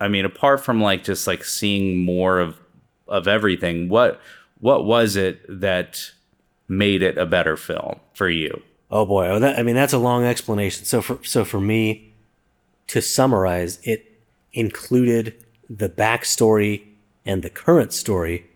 I 0.00 0.08
mean, 0.08 0.24
apart 0.24 0.64
from 0.64 0.80
like 0.80 1.04
just 1.04 1.26
like 1.26 1.44
seeing 1.44 2.04
more 2.04 2.38
of 2.38 2.58
of 3.06 3.26
everything, 3.26 3.88
what 3.88 4.20
what 4.60 4.84
was 4.84 5.16
it 5.16 5.40
that 5.60 6.10
made 6.68 7.02
it 7.02 7.18
a 7.18 7.26
better 7.26 7.56
film 7.56 8.00
for 8.14 8.28
you? 8.28 8.62
Oh 8.90 9.04
boy, 9.04 9.28
oh, 9.28 9.38
that, 9.38 9.58
I 9.58 9.62
mean 9.62 9.74
that's 9.74 9.92
a 9.92 9.98
long 9.98 10.24
explanation. 10.24 10.84
So 10.84 11.02
for 11.02 11.18
so 11.22 11.44
for 11.44 11.60
me, 11.60 12.14
to 12.88 13.02
summarize, 13.02 13.78
it 13.82 14.20
included 14.52 15.34
the 15.68 15.88
backstory 15.88 16.84
and 17.24 17.42
the 17.42 17.50
current 17.50 17.92
story 17.92 18.46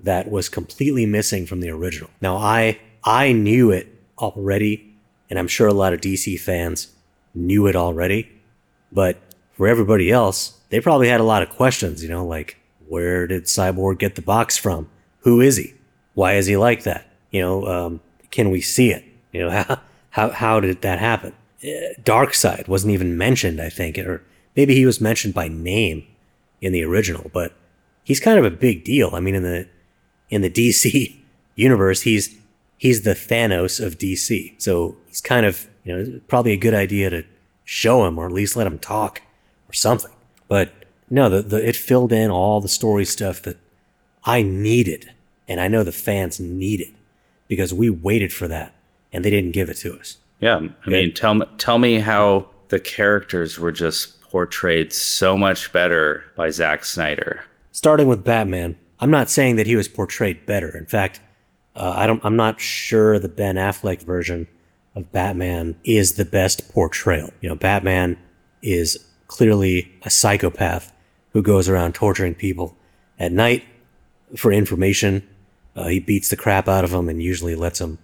that 0.00 0.30
was 0.30 0.48
completely 0.48 1.06
missing 1.06 1.46
from 1.46 1.60
the 1.60 1.70
original. 1.70 2.10
Now 2.20 2.36
I 2.36 2.78
I 3.04 3.32
knew 3.32 3.70
it 3.70 3.88
already, 4.18 4.94
and 5.30 5.38
I'm 5.38 5.48
sure 5.48 5.68
a 5.68 5.74
lot 5.74 5.92
of 5.92 6.00
DC 6.00 6.38
fans 6.40 6.88
knew 7.34 7.66
it 7.66 7.76
already, 7.76 8.30
but 8.90 9.18
for 9.52 9.68
everybody 9.68 10.10
else, 10.10 10.57
they 10.70 10.80
probably 10.80 11.08
had 11.08 11.20
a 11.20 11.24
lot 11.24 11.42
of 11.42 11.50
questions, 11.50 12.02
you 12.02 12.08
know, 12.08 12.26
like 12.26 12.58
where 12.86 13.26
did 13.26 13.44
Cyborg 13.44 13.98
get 13.98 14.14
the 14.14 14.22
box 14.22 14.56
from? 14.56 14.88
Who 15.20 15.40
is 15.40 15.56
he? 15.56 15.74
Why 16.14 16.34
is 16.34 16.46
he 16.46 16.56
like 16.56 16.82
that? 16.84 17.06
You 17.30 17.40
know, 17.40 17.66
um, 17.66 18.00
can 18.30 18.50
we 18.50 18.60
see 18.60 18.90
it? 18.90 19.04
You 19.32 19.40
know, 19.40 19.50
how, 19.68 19.80
how, 20.10 20.30
how 20.30 20.60
did 20.60 20.82
that 20.82 20.98
happen? 20.98 21.32
Uh, 21.62 21.94
Darkseid 22.02 22.68
wasn't 22.68 22.92
even 22.92 23.18
mentioned, 23.18 23.60
I 23.60 23.68
think, 23.68 23.98
or 23.98 24.22
maybe 24.56 24.74
he 24.74 24.86
was 24.86 25.00
mentioned 25.00 25.34
by 25.34 25.48
name 25.48 26.06
in 26.60 26.72
the 26.72 26.84
original, 26.84 27.30
but 27.32 27.52
he's 28.04 28.20
kind 28.20 28.38
of 28.38 28.44
a 28.44 28.50
big 28.50 28.84
deal. 28.84 29.10
I 29.14 29.20
mean, 29.20 29.34
in 29.34 29.42
the, 29.42 29.68
in 30.30 30.42
the 30.42 30.50
DC 30.50 31.16
universe, 31.54 32.02
he's, 32.02 32.36
he's 32.76 33.02
the 33.02 33.14
Thanos 33.14 33.84
of 33.84 33.98
DC. 33.98 34.54
So 34.58 34.96
he's 35.06 35.20
kind 35.20 35.46
of, 35.46 35.68
you 35.84 35.96
know, 35.96 36.20
probably 36.28 36.52
a 36.52 36.56
good 36.56 36.74
idea 36.74 37.10
to 37.10 37.24
show 37.64 38.06
him 38.06 38.18
or 38.18 38.26
at 38.26 38.32
least 38.32 38.56
let 38.56 38.66
him 38.66 38.78
talk 38.78 39.22
or 39.68 39.72
something. 39.72 40.12
But 40.48 40.72
no, 41.10 41.28
the, 41.28 41.42
the, 41.42 41.68
it 41.68 41.76
filled 41.76 42.12
in 42.12 42.30
all 42.30 42.60
the 42.60 42.68
story 42.68 43.04
stuff 43.04 43.42
that 43.42 43.58
I 44.24 44.42
needed. 44.42 45.12
And 45.46 45.60
I 45.60 45.68
know 45.68 45.82
the 45.82 45.92
fans 45.92 46.40
needed 46.40 46.94
because 47.46 47.72
we 47.72 47.88
waited 47.88 48.32
for 48.32 48.48
that 48.48 48.74
and 49.12 49.24
they 49.24 49.30
didn't 49.30 49.52
give 49.52 49.70
it 49.70 49.76
to 49.78 49.98
us. 49.98 50.18
Yeah. 50.40 50.60
I 50.86 50.90
mean, 50.90 51.14
tell 51.14 51.34
me, 51.34 51.46
tell 51.56 51.78
me 51.78 52.00
how 52.00 52.48
the 52.68 52.78
characters 52.78 53.58
were 53.58 53.72
just 53.72 54.20
portrayed 54.20 54.92
so 54.92 55.36
much 55.38 55.72
better 55.72 56.24
by 56.36 56.50
Zack 56.50 56.84
Snyder. 56.84 57.44
Starting 57.72 58.08
with 58.08 58.24
Batman, 58.24 58.76
I'm 59.00 59.10
not 59.10 59.30
saying 59.30 59.56
that 59.56 59.66
he 59.66 59.76
was 59.76 59.88
portrayed 59.88 60.44
better. 60.44 60.76
In 60.76 60.86
fact, 60.86 61.20
uh, 61.74 61.94
I 61.96 62.06
don't, 62.06 62.24
I'm 62.24 62.36
not 62.36 62.60
sure 62.60 63.18
the 63.18 63.28
Ben 63.28 63.56
Affleck 63.56 64.02
version 64.02 64.46
of 64.94 65.10
Batman 65.12 65.76
is 65.84 66.14
the 66.14 66.24
best 66.24 66.72
portrayal. 66.72 67.32
You 67.40 67.48
know, 67.48 67.54
Batman 67.54 68.18
is 68.62 68.98
clearly 69.28 69.92
a 70.02 70.10
psychopath 70.10 70.92
who 71.32 71.42
goes 71.42 71.68
around 71.68 71.94
torturing 71.94 72.34
people 72.34 72.76
at 73.18 73.30
night 73.30 73.64
for 74.36 74.50
information. 74.50 75.26
Uh, 75.76 75.86
he 75.86 76.00
beats 76.00 76.30
the 76.30 76.36
crap 76.36 76.66
out 76.66 76.84
of 76.84 76.90
them 76.90 77.08
and 77.08 77.22
usually 77.22 77.54
lets 77.54 77.78
them, 77.78 77.98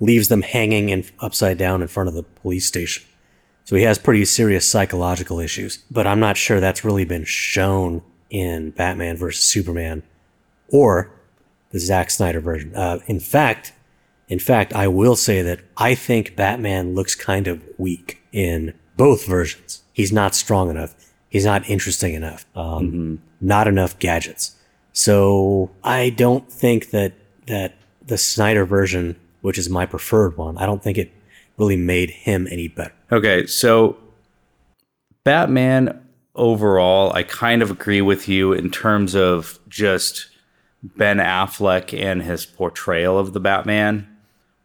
leaves 0.00 0.28
them 0.28 0.42
hanging 0.42 0.90
and 0.90 1.10
upside 1.20 1.56
down 1.56 1.80
in 1.80 1.88
front 1.88 2.08
of 2.08 2.14
the 2.14 2.22
police 2.22 2.66
station. 2.66 3.02
So 3.64 3.76
he 3.76 3.82
has 3.84 3.98
pretty 3.98 4.26
serious 4.26 4.70
psychological 4.70 5.40
issues, 5.40 5.78
but 5.90 6.06
I'm 6.06 6.20
not 6.20 6.36
sure 6.36 6.60
that's 6.60 6.84
really 6.84 7.06
been 7.06 7.24
shown 7.24 8.02
in 8.28 8.70
Batman 8.70 9.16
vs 9.16 9.42
Superman 9.42 10.02
or 10.68 11.10
the 11.70 11.78
Zack 11.78 12.10
Snyder 12.10 12.40
version. 12.40 12.74
Uh, 12.76 12.98
in 13.06 13.20
fact, 13.20 13.72
in 14.28 14.38
fact, 14.38 14.74
I 14.74 14.88
will 14.88 15.16
say 15.16 15.40
that 15.42 15.60
I 15.76 15.94
think 15.94 16.36
Batman 16.36 16.94
looks 16.94 17.14
kind 17.14 17.46
of 17.46 17.62
weak 17.78 18.20
in 18.32 18.74
both 18.96 19.26
versions 19.26 19.83
he's 19.94 20.12
not 20.12 20.34
strong 20.34 20.68
enough. 20.68 20.94
He's 21.30 21.46
not 21.46 21.68
interesting 21.70 22.12
enough. 22.12 22.44
Um, 22.54 22.64
mm-hmm. 22.64 23.14
Not 23.40 23.66
enough 23.66 23.98
gadgets. 23.98 24.56
So 24.92 25.70
I 25.82 26.10
don't 26.10 26.50
think 26.52 26.90
that 26.90 27.14
that 27.46 27.74
the 28.06 28.18
Snyder 28.18 28.66
version, 28.66 29.16
which 29.40 29.56
is 29.56 29.70
my 29.70 29.86
preferred 29.86 30.36
one, 30.36 30.58
I 30.58 30.66
don't 30.66 30.82
think 30.82 30.98
it 30.98 31.10
really 31.56 31.76
made 31.76 32.10
him 32.10 32.46
any 32.50 32.68
better. 32.68 32.92
Okay, 33.10 33.46
so 33.46 33.96
Batman 35.24 36.00
overall, 36.34 37.12
I 37.12 37.22
kind 37.22 37.62
of 37.62 37.70
agree 37.70 38.02
with 38.02 38.28
you 38.28 38.52
in 38.52 38.70
terms 38.70 39.14
of 39.14 39.58
just 39.68 40.28
Ben 40.82 41.18
Affleck 41.18 41.98
and 41.98 42.22
his 42.22 42.44
portrayal 42.44 43.18
of 43.18 43.32
the 43.32 43.40
Batman. 43.40 44.06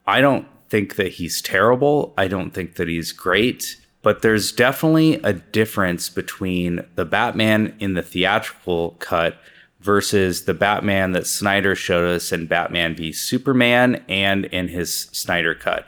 I 0.06 0.22
don't 0.22 0.48
think 0.70 0.96
that 0.96 1.14
he's 1.14 1.42
terrible. 1.42 2.14
I 2.18 2.28
don't 2.28 2.52
think 2.52 2.76
that 2.76 2.88
he's 2.88 3.12
great, 3.12 3.78
but 4.10 4.24
there's 4.24 4.52
definitely 4.52 5.22
a 5.24 5.34
difference 5.34 6.10
between 6.10 6.84
the 6.96 7.06
Batman 7.06 7.76
in 7.80 7.94
the 7.94 8.02
theatrical 8.02 8.96
cut 8.98 9.38
versus 9.82 10.46
the 10.46 10.54
Batman 10.56 11.12
that 11.12 11.28
Snyder 11.28 11.76
showed 11.76 12.16
us 12.16 12.32
in 12.32 12.48
Batman 12.48 12.96
v 12.96 13.12
Superman 13.12 14.04
and 14.10 14.46
in 14.46 14.70
his 14.70 14.92
Snyder 15.12 15.54
cut. 15.54 15.86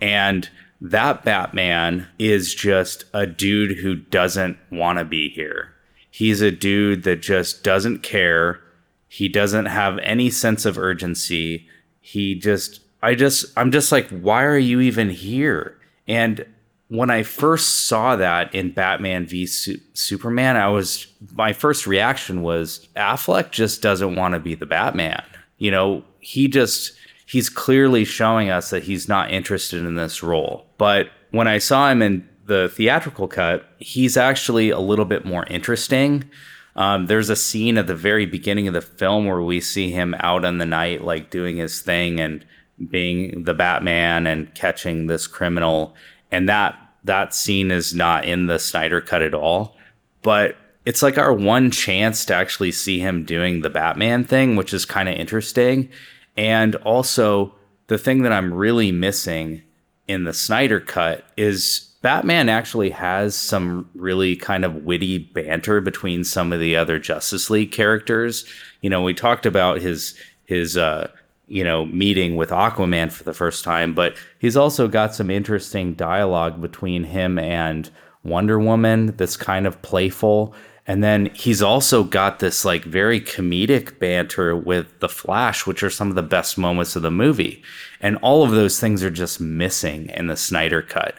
And 0.00 0.48
that 0.80 1.22
Batman 1.22 2.08
is 2.18 2.54
just 2.54 3.04
a 3.12 3.26
dude 3.26 3.76
who 3.76 3.94
doesn't 3.94 4.56
want 4.70 4.98
to 4.98 5.04
be 5.04 5.28
here. 5.28 5.74
He's 6.10 6.40
a 6.40 6.50
dude 6.50 7.02
that 7.02 7.20
just 7.20 7.62
doesn't 7.62 8.02
care. 8.02 8.62
He 9.06 9.28
doesn't 9.28 9.66
have 9.66 9.98
any 9.98 10.30
sense 10.30 10.64
of 10.64 10.78
urgency. 10.78 11.68
He 12.00 12.36
just, 12.36 12.80
I 13.02 13.14
just, 13.14 13.44
I'm 13.54 13.70
just 13.70 13.92
like, 13.92 14.08
why 14.08 14.44
are 14.44 14.56
you 14.56 14.80
even 14.80 15.10
here? 15.10 15.76
And 16.08 16.46
when 16.90 17.08
I 17.08 17.22
first 17.22 17.86
saw 17.86 18.16
that 18.16 18.52
in 18.52 18.72
Batman 18.72 19.24
v 19.24 19.46
Su- 19.46 19.80
Superman, 19.94 20.56
I 20.56 20.68
was, 20.68 21.06
my 21.34 21.52
first 21.52 21.86
reaction 21.86 22.42
was 22.42 22.88
Affleck 22.96 23.52
just 23.52 23.80
doesn't 23.80 24.16
want 24.16 24.34
to 24.34 24.40
be 24.40 24.56
the 24.56 24.66
Batman. 24.66 25.22
You 25.58 25.70
know, 25.70 26.04
he 26.18 26.48
just, 26.48 26.92
he's 27.26 27.48
clearly 27.48 28.04
showing 28.04 28.50
us 28.50 28.70
that 28.70 28.82
he's 28.82 29.08
not 29.08 29.30
interested 29.30 29.84
in 29.84 29.94
this 29.94 30.20
role. 30.20 30.66
But 30.78 31.10
when 31.30 31.46
I 31.46 31.58
saw 31.58 31.88
him 31.88 32.02
in 32.02 32.28
the 32.46 32.68
theatrical 32.68 33.28
cut, 33.28 33.68
he's 33.78 34.16
actually 34.16 34.70
a 34.70 34.80
little 34.80 35.04
bit 35.04 35.24
more 35.24 35.46
interesting. 35.46 36.28
Um, 36.74 37.06
there's 37.06 37.30
a 37.30 37.36
scene 37.36 37.78
at 37.78 37.86
the 37.86 37.94
very 37.94 38.26
beginning 38.26 38.66
of 38.66 38.74
the 38.74 38.80
film 38.80 39.26
where 39.26 39.42
we 39.42 39.60
see 39.60 39.92
him 39.92 40.16
out 40.18 40.44
in 40.44 40.58
the 40.58 40.66
night, 40.66 41.04
like 41.04 41.30
doing 41.30 41.56
his 41.58 41.82
thing 41.82 42.18
and 42.18 42.44
being 42.88 43.44
the 43.44 43.54
Batman 43.54 44.26
and 44.26 44.52
catching 44.56 45.06
this 45.06 45.28
criminal. 45.28 45.94
And 46.32 46.48
that 46.48 46.76
that 47.04 47.34
scene 47.34 47.70
is 47.70 47.94
not 47.94 48.24
in 48.24 48.46
the 48.46 48.58
Snyder 48.58 49.00
cut 49.00 49.22
at 49.22 49.34
all. 49.34 49.76
But 50.22 50.56
it's 50.84 51.02
like 51.02 51.18
our 51.18 51.32
one 51.32 51.70
chance 51.70 52.24
to 52.26 52.34
actually 52.34 52.72
see 52.72 52.98
him 53.00 53.24
doing 53.24 53.60
the 53.60 53.70
Batman 53.70 54.24
thing, 54.24 54.56
which 54.56 54.72
is 54.72 54.84
kind 54.84 55.08
of 55.08 55.14
interesting. 55.14 55.88
And 56.36 56.74
also, 56.76 57.54
the 57.88 57.98
thing 57.98 58.22
that 58.22 58.32
I'm 58.32 58.52
really 58.52 58.92
missing 58.92 59.62
in 60.08 60.24
the 60.24 60.32
Snyder 60.32 60.80
cut 60.80 61.24
is 61.36 61.90
Batman 62.02 62.48
actually 62.48 62.90
has 62.90 63.36
some 63.36 63.90
really 63.94 64.36
kind 64.36 64.64
of 64.64 64.84
witty 64.84 65.18
banter 65.18 65.80
between 65.80 66.24
some 66.24 66.52
of 66.52 66.60
the 66.60 66.76
other 66.76 66.98
Justice 66.98 67.50
League 67.50 67.72
characters. 67.72 68.44
You 68.80 68.90
know, 68.90 69.02
we 69.02 69.12
talked 69.12 69.44
about 69.44 69.80
his 69.80 70.14
his 70.46 70.76
uh, 70.76 71.10
you 71.50 71.64
know 71.64 71.84
meeting 71.86 72.36
with 72.36 72.50
Aquaman 72.50 73.10
for 73.12 73.24
the 73.24 73.34
first 73.34 73.64
time, 73.64 73.92
but 73.92 74.16
he's 74.38 74.56
also 74.56 74.88
got 74.88 75.14
some 75.14 75.30
interesting 75.30 75.94
dialogue 75.94 76.60
between 76.60 77.04
him 77.04 77.38
and 77.38 77.90
Wonder 78.22 78.58
Woman 78.58 79.14
that's 79.16 79.36
kind 79.36 79.66
of 79.66 79.82
playful. 79.82 80.54
And 80.86 81.04
then 81.04 81.26
he's 81.34 81.62
also 81.62 82.02
got 82.04 82.38
this 82.38 82.64
like 82.64 82.84
very 82.84 83.20
comedic 83.20 83.98
banter 83.98 84.56
with 84.56 84.98
the 85.00 85.08
Flash, 85.08 85.66
which 85.66 85.82
are 85.82 85.90
some 85.90 86.08
of 86.08 86.14
the 86.14 86.22
best 86.22 86.56
moments 86.56 86.96
of 86.96 87.02
the 87.02 87.10
movie. 87.10 87.62
And 88.00 88.16
all 88.18 88.42
of 88.42 88.50
those 88.50 88.80
things 88.80 89.02
are 89.02 89.10
just 89.10 89.40
missing 89.40 90.08
in 90.10 90.26
the 90.26 90.36
Snyder 90.36 90.82
cut. 90.82 91.16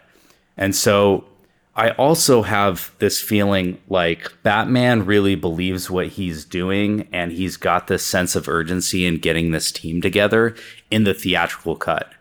And 0.58 0.76
so 0.76 1.26
I 1.76 1.92
also 1.92 2.42
have 2.42 2.94
this 3.00 3.22
feeling 3.22 3.80
like 3.88 4.32
Batman 4.44 5.06
really 5.06 5.36
believes 5.36 5.90
what 5.90 6.08
he's 6.08 6.44
doing 6.44 7.08
and 7.14 7.32
he's 7.32 7.56
got 7.56 7.88
this 7.88 8.06
sense 8.06 8.36
of 8.36 8.50
urgency 8.50 9.06
in 9.06 9.20
getting 9.20 9.52
this 9.52 9.72
team 9.72 10.02
together 10.02 10.56
in 10.90 11.06
the 11.06 11.14
theatrical 11.14 11.78
cut. 11.78 12.12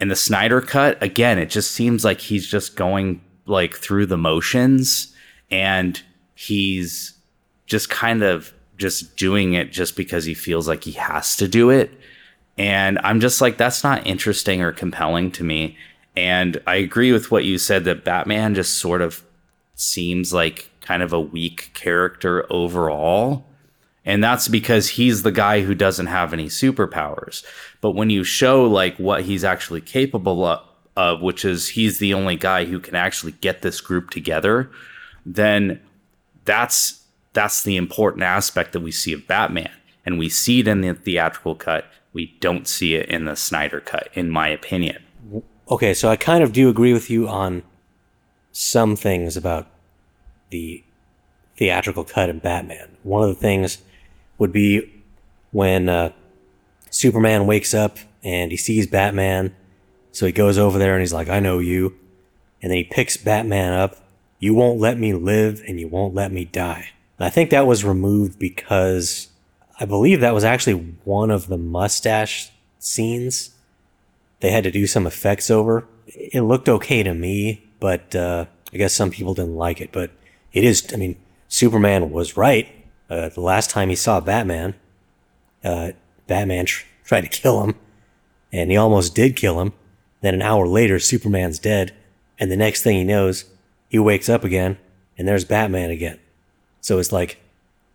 In 0.00 0.08
the 0.08 0.16
Snyder 0.16 0.60
cut, 0.60 1.02
again, 1.02 1.38
it 1.38 1.48
just 1.48 1.70
seems 1.70 2.04
like 2.04 2.20
he's 2.20 2.46
just 2.46 2.76
going 2.76 3.22
like 3.46 3.74
through 3.74 4.06
the 4.06 4.18
motions 4.18 5.14
and 5.50 6.02
he's 6.34 7.14
just 7.66 7.88
kind 7.88 8.22
of 8.22 8.52
just 8.76 9.16
doing 9.16 9.54
it 9.54 9.72
just 9.72 9.96
because 9.96 10.24
he 10.24 10.34
feels 10.34 10.68
like 10.68 10.84
he 10.84 10.92
has 10.92 11.36
to 11.36 11.48
do 11.48 11.70
it. 11.70 11.90
And 12.58 12.98
I'm 13.02 13.20
just 13.20 13.40
like, 13.40 13.56
that's 13.56 13.82
not 13.82 14.06
interesting 14.06 14.60
or 14.60 14.72
compelling 14.72 15.30
to 15.32 15.44
me. 15.44 15.78
And 16.16 16.60
I 16.66 16.76
agree 16.76 17.12
with 17.12 17.30
what 17.30 17.44
you 17.44 17.58
said 17.58 17.84
that 17.84 18.04
Batman 18.04 18.54
just 18.54 18.78
sort 18.78 19.00
of 19.00 19.22
seems 19.74 20.32
like 20.32 20.70
kind 20.80 21.02
of 21.02 21.12
a 21.12 21.20
weak 21.20 21.70
character 21.74 22.46
overall. 22.50 23.46
And 24.04 24.24
that's 24.24 24.48
because 24.48 24.90
he's 24.90 25.22
the 25.22 25.32
guy 25.32 25.62
who 25.62 25.74
doesn't 25.74 26.06
have 26.06 26.32
any 26.32 26.46
superpowers. 26.46 27.44
But 27.80 27.92
when 27.92 28.10
you 28.10 28.24
show 28.24 28.64
like 28.64 28.96
what 28.96 29.22
he's 29.22 29.44
actually 29.44 29.82
capable 29.82 30.44
of, 30.44 30.60
of 30.96 31.22
which 31.22 31.44
is 31.44 31.68
he's 31.68 31.98
the 31.98 32.12
only 32.14 32.36
guy 32.36 32.64
who 32.64 32.80
can 32.80 32.94
actually 32.94 33.32
get 33.32 33.62
this 33.62 33.80
group 33.80 34.10
together, 34.10 34.70
then 35.24 35.80
that's 36.44 37.04
that's 37.32 37.62
the 37.62 37.76
important 37.76 38.24
aspect 38.24 38.72
that 38.72 38.80
we 38.80 38.90
see 38.90 39.12
of 39.12 39.26
Batman, 39.26 39.70
and 40.04 40.18
we 40.18 40.28
see 40.28 40.60
it 40.60 40.68
in 40.68 40.80
the 40.80 40.94
theatrical 40.94 41.54
cut. 41.54 41.86
We 42.12 42.36
don't 42.40 42.66
see 42.66 42.96
it 42.96 43.08
in 43.08 43.24
the 43.24 43.36
Snyder 43.36 43.80
cut, 43.80 44.08
in 44.14 44.30
my 44.30 44.48
opinion. 44.48 45.00
Okay, 45.70 45.94
so 45.94 46.08
I 46.08 46.16
kind 46.16 46.42
of 46.42 46.52
do 46.52 46.68
agree 46.68 46.92
with 46.92 47.10
you 47.10 47.28
on 47.28 47.62
some 48.52 48.96
things 48.96 49.36
about 49.36 49.68
the 50.50 50.82
theatrical 51.56 52.04
cut 52.04 52.28
in 52.28 52.40
Batman. 52.40 52.96
One 53.04 53.22
of 53.22 53.28
the 53.28 53.40
things 53.40 53.78
would 54.38 54.52
be 54.52 55.04
when 55.52 55.88
uh, 55.88 56.12
Superman 56.90 57.46
wakes 57.46 57.72
up 57.72 57.98
and 58.24 58.50
he 58.50 58.56
sees 58.56 58.86
Batman, 58.86 59.54
so 60.12 60.26
he 60.26 60.32
goes 60.32 60.58
over 60.58 60.78
there 60.78 60.94
and 60.94 61.00
he's 61.00 61.12
like, 61.12 61.28
"I 61.28 61.38
know 61.38 61.60
you," 61.60 61.94
and 62.60 62.70
then 62.70 62.78
he 62.78 62.84
picks 62.84 63.16
Batman 63.16 63.72
up 63.72 63.96
you 64.40 64.54
won't 64.54 64.80
let 64.80 64.98
me 64.98 65.12
live 65.12 65.62
and 65.68 65.78
you 65.78 65.86
won't 65.86 66.14
let 66.14 66.32
me 66.32 66.46
die. 66.46 66.88
And 67.18 67.26
I 67.26 67.30
think 67.30 67.50
that 67.50 67.66
was 67.66 67.84
removed 67.84 68.38
because 68.38 69.28
I 69.78 69.84
believe 69.84 70.20
that 70.20 70.34
was 70.34 70.44
actually 70.44 70.96
one 71.04 71.30
of 71.30 71.46
the 71.46 71.58
mustache 71.58 72.50
scenes 72.78 73.50
they 74.40 74.50
had 74.50 74.64
to 74.64 74.70
do 74.70 74.86
some 74.86 75.06
effects 75.06 75.50
over. 75.50 75.86
It 76.06 76.42
looked 76.42 76.68
okay 76.68 77.02
to 77.02 77.14
me, 77.14 77.68
but 77.78 78.14
uh, 78.14 78.46
I 78.72 78.76
guess 78.76 78.94
some 78.94 79.10
people 79.10 79.34
didn't 79.34 79.56
like 79.56 79.80
it. 79.80 79.92
But 79.92 80.10
it 80.52 80.64
is, 80.64 80.86
I 80.92 80.96
mean, 80.96 81.16
Superman 81.48 82.10
was 82.10 82.36
right. 82.36 82.68
Uh, 83.08 83.28
the 83.28 83.40
last 83.40 83.70
time 83.70 83.88
he 83.88 83.96
saw 83.96 84.20
Batman, 84.20 84.74
uh, 85.64 85.92
Batman 86.26 86.66
tr- 86.66 86.84
tried 87.04 87.22
to 87.22 87.28
kill 87.28 87.62
him, 87.64 87.74
and 88.52 88.70
he 88.70 88.76
almost 88.76 89.14
did 89.14 89.36
kill 89.36 89.60
him. 89.60 89.72
Then 90.20 90.34
an 90.34 90.42
hour 90.42 90.66
later, 90.66 90.98
Superman's 90.98 91.58
dead, 91.58 91.94
and 92.38 92.50
the 92.50 92.56
next 92.56 92.82
thing 92.82 92.96
he 92.96 93.04
knows, 93.04 93.44
he 93.88 93.98
wakes 93.98 94.28
up 94.28 94.44
again 94.44 94.78
and 95.20 95.28
there's 95.28 95.44
Batman 95.44 95.90
again. 95.90 96.18
So 96.80 96.98
it's 96.98 97.12
like 97.12 97.38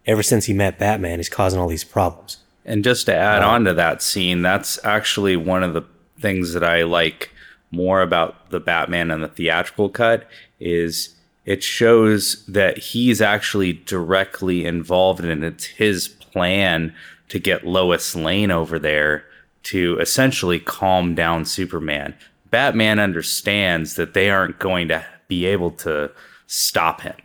ever 0.05 0.21
since 0.21 0.45
he 0.45 0.53
met 0.53 0.77
Batman, 0.77 1.17
he's 1.17 1.27
causing 1.27 1.59
all 1.59 1.67
these 1.67 1.83
problems. 1.83 2.37
And 2.63 2.83
just 2.83 3.07
to 3.07 3.15
add 3.15 3.41
on 3.41 3.63
to 3.65 3.73
that 3.73 4.03
scene, 4.03 4.43
that's 4.43 4.77
actually 4.83 5.35
one 5.35 5.63
of 5.63 5.73
the 5.73 5.81
things 6.19 6.53
that 6.53 6.63
I 6.63 6.83
like 6.83 7.31
more 7.71 8.01
about 8.01 8.49
the 8.51 8.59
Batman 8.59 9.11
and 9.11 9.23
the 9.23 9.27
theatrical 9.27 9.89
cut 9.89 10.27
is 10.59 11.15
it 11.45 11.63
shows 11.63 12.45
that 12.47 12.77
he's 12.77 13.21
actually 13.21 13.73
directly 13.73 14.65
involved 14.65 15.23
in 15.23 15.43
it. 15.43 15.47
It's 15.47 15.65
his 15.65 16.07
plan 16.07 16.93
to 17.29 17.39
get 17.39 17.67
Lois 17.67 18.15
Lane 18.15 18.51
over 18.51 18.79
there 18.79 19.25
to 19.63 19.97
essentially 19.99 20.59
calm 20.59 21.15
down 21.15 21.45
Superman. 21.45 22.15
Batman 22.49 22.99
understands 22.99 23.95
that 23.95 24.13
they 24.13 24.29
aren't 24.29 24.59
going 24.59 24.87
to 24.89 25.05
be 25.27 25.45
able 25.45 25.71
to 25.71 26.11
stop 26.47 27.01
him. 27.01 27.15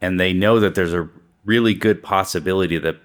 And 0.00 0.18
they 0.18 0.32
know 0.32 0.60
that 0.60 0.74
there's 0.74 0.94
a 0.94 1.08
really 1.44 1.74
good 1.74 2.02
possibility 2.02 2.78
that 2.78 2.96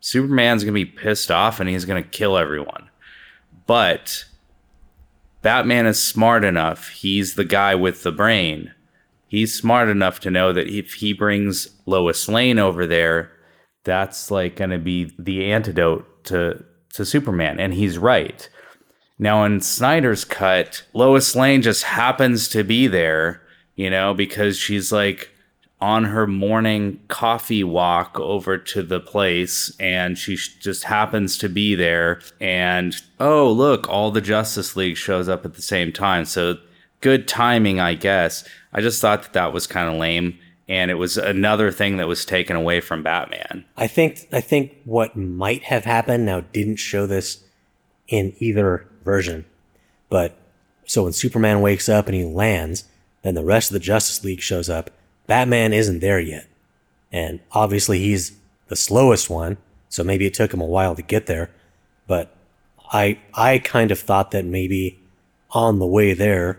Superman's 0.00 0.64
going 0.64 0.74
to 0.74 0.84
be 0.84 0.84
pissed 0.84 1.30
off 1.30 1.60
and 1.60 1.68
he's 1.68 1.84
going 1.84 2.02
to 2.02 2.08
kill 2.08 2.36
everyone. 2.36 2.88
But 3.66 4.24
Batman 5.42 5.86
is 5.86 6.02
smart 6.02 6.44
enough. 6.44 6.88
He's 6.88 7.34
the 7.34 7.44
guy 7.44 7.74
with 7.74 8.02
the 8.02 8.12
brain. 8.12 8.72
He's 9.28 9.54
smart 9.54 9.88
enough 9.88 10.20
to 10.20 10.30
know 10.30 10.52
that 10.52 10.68
if 10.68 10.94
he 10.94 11.12
brings 11.12 11.68
Lois 11.86 12.28
Lane 12.28 12.58
over 12.58 12.86
there, 12.86 13.30
that's 13.84 14.30
like 14.30 14.56
going 14.56 14.70
to 14.70 14.78
be 14.78 15.12
the 15.18 15.50
antidote 15.52 16.24
to 16.24 16.64
to 16.94 17.04
Superman 17.04 17.60
and 17.60 17.74
he's 17.74 17.98
right. 17.98 18.48
Now 19.18 19.44
in 19.44 19.60
Snyder's 19.60 20.24
cut, 20.24 20.84
Lois 20.94 21.36
Lane 21.36 21.60
just 21.62 21.84
happens 21.84 22.48
to 22.48 22.64
be 22.64 22.86
there 22.86 23.42
you 23.78 23.88
know, 23.88 24.12
because 24.12 24.58
she's 24.58 24.90
like 24.90 25.30
on 25.80 26.04
her 26.04 26.26
morning 26.26 27.00
coffee 27.08 27.62
walk 27.62 28.18
over 28.18 28.58
to 28.58 28.82
the 28.82 28.98
place 28.98 29.72
and 29.78 30.18
she 30.18 30.36
just 30.36 30.84
happens 30.84 31.38
to 31.38 31.48
be 31.48 31.74
there 31.74 32.20
and 32.40 32.96
oh 33.20 33.50
look 33.50 33.88
all 33.88 34.10
the 34.10 34.20
justice 34.20 34.74
league 34.74 34.96
shows 34.96 35.28
up 35.28 35.44
at 35.44 35.54
the 35.54 35.62
same 35.62 35.92
time 35.92 36.24
so 36.24 36.56
good 37.00 37.28
timing 37.28 37.78
i 37.78 37.94
guess 37.94 38.44
i 38.72 38.80
just 38.80 39.00
thought 39.00 39.22
that 39.22 39.32
that 39.32 39.52
was 39.52 39.68
kind 39.68 39.88
of 39.88 39.94
lame 39.94 40.36
and 40.68 40.90
it 40.90 40.94
was 40.94 41.16
another 41.16 41.70
thing 41.72 41.96
that 41.96 42.06
was 42.06 42.24
taken 42.24 42.54
away 42.54 42.80
from 42.80 43.02
Batman. 43.02 43.64
I 43.76 43.86
think 43.86 44.28
I 44.32 44.40
think 44.40 44.76
what 44.84 45.16
might 45.16 45.64
have 45.64 45.84
happened 45.84 46.26
now 46.26 46.40
didn't 46.40 46.76
show 46.76 47.06
this 47.06 47.42
in 48.06 48.34
either 48.38 48.86
version, 49.02 49.46
but 50.10 50.36
so 50.84 51.04
when 51.04 51.12
Superman 51.12 51.60
wakes 51.60 51.88
up 51.88 52.06
and 52.06 52.14
he 52.14 52.24
lands, 52.24 52.84
then 53.22 53.34
the 53.34 53.44
rest 53.44 53.70
of 53.70 53.74
the 53.74 53.80
Justice 53.80 54.24
League 54.24 54.40
shows 54.40 54.68
up. 54.68 54.90
Batman 55.28 55.72
isn't 55.72 56.00
there 56.00 56.18
yet, 56.18 56.48
and 57.12 57.38
obviously 57.52 58.00
he's 58.00 58.32
the 58.66 58.74
slowest 58.74 59.30
one, 59.30 59.58
so 59.88 60.02
maybe 60.02 60.26
it 60.26 60.34
took 60.34 60.52
him 60.52 60.60
a 60.60 60.66
while 60.66 60.96
to 60.96 61.02
get 61.02 61.26
there. 61.26 61.50
But 62.08 62.34
I 62.92 63.18
I 63.34 63.58
kind 63.58 63.92
of 63.92 64.00
thought 64.00 64.32
that 64.32 64.44
maybe 64.44 64.98
on 65.52 65.78
the 65.78 65.86
way 65.86 66.14
there 66.14 66.58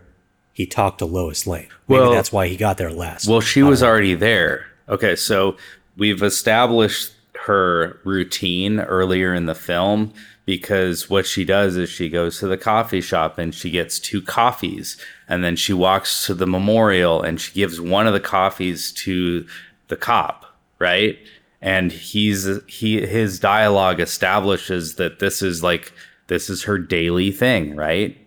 he 0.54 0.66
talked 0.66 1.00
to 1.00 1.06
Lois 1.06 1.46
Lane. 1.46 1.68
Maybe 1.88 2.02
Well- 2.02 2.12
that's 2.12 2.32
why 2.32 2.48
he 2.48 2.56
got 2.56 2.78
there 2.78 2.92
last. 2.92 3.28
Well, 3.28 3.42
she 3.42 3.64
was 3.64 3.84
uh, 3.84 3.88
already 3.88 4.14
there. 4.14 4.68
Okay, 4.88 5.16
so 5.16 5.58
we've 5.98 6.22
established 6.24 7.14
her 7.46 8.00
routine 8.04 8.80
earlier 8.82 9.34
in 9.34 9.46
the 9.46 9.56
film 9.56 10.14
because 10.50 11.12
what 11.12 11.28
she 11.28 11.46
does 11.46 11.78
is 11.78 11.92
she 11.92 12.10
goes 12.10 12.40
to 12.40 12.48
the 12.48 12.58
coffee 12.58 13.02
shop 13.02 13.38
and 13.38 13.54
she 13.54 13.70
gets 13.70 14.00
two 14.00 14.20
coffees 14.20 14.98
and 15.28 15.44
then 15.44 15.56
she 15.56 15.74
walks 15.74 16.26
to 16.26 16.34
the 16.34 16.48
memorial 16.48 17.22
and 17.22 17.40
she 17.40 17.54
gives 17.54 17.80
one 17.80 18.08
of 18.08 18.14
the 18.14 18.20
coffees 18.20 18.92
to 18.92 19.46
the 19.90 19.96
cop, 19.96 20.48
right? 20.80 21.20
And 21.62 21.92
he's 21.92 22.50
he 22.66 23.06
his 23.06 23.40
dialogue 23.40 24.00
establishes 24.00 24.96
that 24.96 25.20
this 25.20 25.44
is 25.44 25.62
like 25.62 25.94
this 26.26 26.50
is 26.50 26.64
her 26.64 26.80
daily 26.80 27.30
thing, 27.32 27.76
right? 27.76 28.18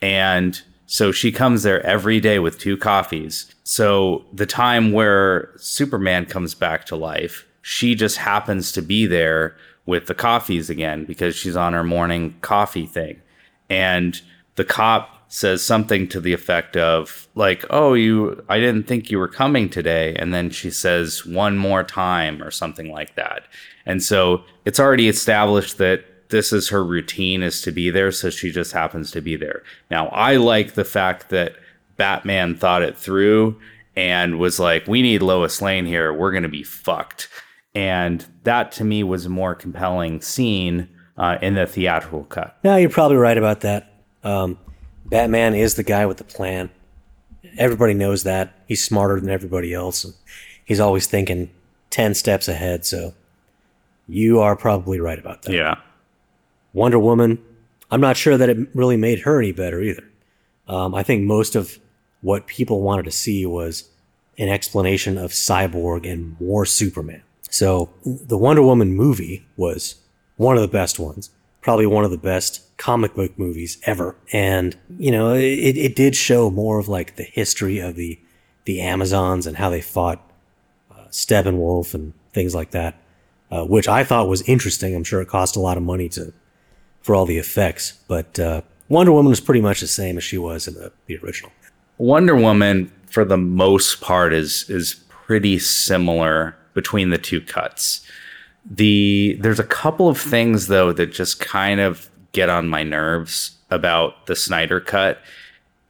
And 0.00 0.58
so 0.86 1.12
she 1.12 1.30
comes 1.30 1.62
there 1.62 1.84
every 1.84 2.20
day 2.20 2.38
with 2.38 2.58
two 2.58 2.78
coffees. 2.78 3.54
So 3.64 4.24
the 4.32 4.46
time 4.46 4.92
where 4.92 5.50
Superman 5.58 6.24
comes 6.24 6.54
back 6.54 6.86
to 6.86 6.96
life, 6.96 7.44
she 7.60 7.94
just 7.94 8.16
happens 8.16 8.72
to 8.72 8.80
be 8.80 9.04
there 9.04 9.54
with 9.90 10.06
the 10.06 10.14
coffees 10.14 10.70
again 10.70 11.04
because 11.04 11.34
she's 11.34 11.56
on 11.56 11.72
her 11.72 11.82
morning 11.82 12.36
coffee 12.42 12.86
thing. 12.86 13.20
And 13.68 14.20
the 14.54 14.64
cop 14.64 15.16
says 15.26 15.64
something 15.64 16.06
to 16.08 16.20
the 16.20 16.32
effect 16.32 16.76
of 16.76 17.26
like, 17.34 17.64
"Oh, 17.70 17.94
you 17.94 18.44
I 18.48 18.60
didn't 18.60 18.86
think 18.86 19.10
you 19.10 19.18
were 19.18 19.28
coming 19.28 19.68
today." 19.68 20.14
And 20.14 20.32
then 20.32 20.50
she 20.50 20.70
says 20.70 21.26
one 21.26 21.58
more 21.58 21.82
time 21.82 22.40
or 22.40 22.52
something 22.52 22.92
like 22.92 23.16
that. 23.16 23.42
And 23.84 24.00
so 24.00 24.44
it's 24.64 24.78
already 24.78 25.08
established 25.08 25.78
that 25.78 26.04
this 26.28 26.52
is 26.52 26.68
her 26.68 26.84
routine 26.84 27.42
is 27.42 27.60
to 27.62 27.72
be 27.72 27.90
there 27.90 28.12
so 28.12 28.30
she 28.30 28.52
just 28.52 28.70
happens 28.70 29.10
to 29.10 29.20
be 29.20 29.34
there 29.34 29.64
now 29.90 30.06
i 30.10 30.36
like 30.36 30.74
the 30.74 30.84
fact 30.84 31.28
that 31.30 31.56
batman 31.96 32.54
thought 32.54 32.82
it 32.82 32.96
through 32.96 33.60
and 33.96 34.38
was 34.38 34.60
like 34.60 34.86
we 34.86 35.02
need 35.02 35.22
lois 35.22 35.60
lane 35.60 35.86
here 35.86 36.12
we're 36.12 36.30
going 36.30 36.44
to 36.44 36.48
be 36.48 36.62
fucked 36.62 37.28
and 37.74 38.26
that 38.44 38.72
to 38.72 38.84
me 38.84 39.02
was 39.02 39.26
a 39.26 39.28
more 39.28 39.54
compelling 39.54 40.20
scene 40.20 40.88
uh, 41.16 41.38
in 41.42 41.54
the 41.54 41.66
theatrical 41.66 42.24
cut 42.24 42.58
No, 42.64 42.76
you're 42.76 42.90
probably 42.90 43.16
right 43.16 43.38
about 43.38 43.60
that. 43.60 43.92
Um, 44.24 44.58
Batman 45.06 45.54
is 45.54 45.74
the 45.74 45.82
guy 45.82 46.06
with 46.06 46.18
the 46.18 46.24
plan. 46.24 46.70
Everybody 47.58 47.94
knows 47.94 48.22
that. 48.24 48.54
He's 48.66 48.82
smarter 48.82 49.20
than 49.20 49.30
everybody 49.30 49.74
else. 49.74 50.04
And 50.04 50.14
he's 50.64 50.80
always 50.80 51.06
thinking 51.06 51.50
10 51.90 52.14
steps 52.14 52.48
ahead. 52.48 52.86
So 52.86 53.14
you 54.08 54.40
are 54.40 54.56
probably 54.56 55.00
right 55.00 55.18
about 55.18 55.42
that. 55.42 55.52
yeah 55.52 55.76
Wonder 56.72 56.98
Woman, 56.98 57.42
I'm 57.90 58.00
not 58.00 58.16
sure 58.16 58.36
that 58.36 58.48
it 58.48 58.68
really 58.74 58.96
made 58.96 59.20
her 59.20 59.40
any 59.40 59.52
better 59.52 59.80
either. 59.80 60.04
Um, 60.68 60.94
I 60.94 61.02
think 61.02 61.24
most 61.24 61.56
of 61.56 61.78
what 62.20 62.46
people 62.46 62.80
wanted 62.82 63.06
to 63.06 63.10
see 63.10 63.44
was 63.44 63.88
an 64.38 64.48
explanation 64.48 65.18
of 65.18 65.32
Cyborg 65.32 66.10
and 66.10 66.40
more 66.40 66.64
Superman. 66.64 67.22
So 67.50 67.90
the 68.04 68.38
Wonder 68.38 68.62
Woman 68.62 68.94
movie 68.94 69.46
was 69.56 69.96
one 70.36 70.56
of 70.56 70.62
the 70.62 70.68
best 70.68 70.98
ones, 70.98 71.30
probably 71.60 71.86
one 71.86 72.04
of 72.04 72.10
the 72.10 72.16
best 72.18 72.76
comic 72.78 73.14
book 73.14 73.38
movies 73.38 73.78
ever. 73.84 74.16
And, 74.32 74.76
you 74.98 75.10
know, 75.10 75.34
it, 75.34 75.76
it 75.76 75.96
did 75.96 76.16
show 76.16 76.50
more 76.50 76.78
of 76.78 76.88
like 76.88 77.16
the 77.16 77.24
history 77.24 77.78
of 77.78 77.96
the, 77.96 78.18
the 78.64 78.80
Amazons 78.80 79.46
and 79.46 79.56
how 79.56 79.68
they 79.68 79.80
fought 79.80 80.20
uh, 80.90 81.08
Steppenwolf 81.10 81.92
and 81.92 82.14
things 82.32 82.54
like 82.54 82.70
that, 82.70 82.94
uh, 83.50 83.64
which 83.64 83.88
I 83.88 84.04
thought 84.04 84.28
was 84.28 84.42
interesting. 84.42 84.94
I'm 84.94 85.04
sure 85.04 85.20
it 85.20 85.28
cost 85.28 85.56
a 85.56 85.60
lot 85.60 85.76
of 85.76 85.82
money 85.82 86.08
to 86.10 86.32
for 87.02 87.14
all 87.14 87.26
the 87.26 87.38
effects. 87.38 87.98
But 88.08 88.38
uh, 88.38 88.62
Wonder 88.88 89.12
Woman 89.12 89.30
was 89.30 89.40
pretty 89.40 89.60
much 89.60 89.80
the 89.80 89.86
same 89.86 90.16
as 90.16 90.24
she 90.24 90.38
was 90.38 90.68
in 90.68 90.74
the, 90.74 90.92
the 91.06 91.16
original. 91.18 91.52
Wonder 91.98 92.34
Woman, 92.34 92.92
for 93.06 93.24
the 93.24 93.36
most 93.36 94.00
part, 94.00 94.32
is 94.32 94.68
is 94.70 94.94
pretty 95.08 95.58
similar 95.58 96.56
between 96.74 97.10
the 97.10 97.18
two 97.18 97.40
cuts. 97.40 98.06
The 98.68 99.38
there's 99.40 99.58
a 99.58 99.64
couple 99.64 100.08
of 100.08 100.18
things 100.18 100.66
though 100.66 100.92
that 100.92 101.12
just 101.12 101.40
kind 101.40 101.80
of 101.80 102.10
get 102.32 102.48
on 102.48 102.68
my 102.68 102.82
nerves 102.82 103.56
about 103.70 104.26
the 104.26 104.36
Snyder 104.36 104.80
cut, 104.80 105.18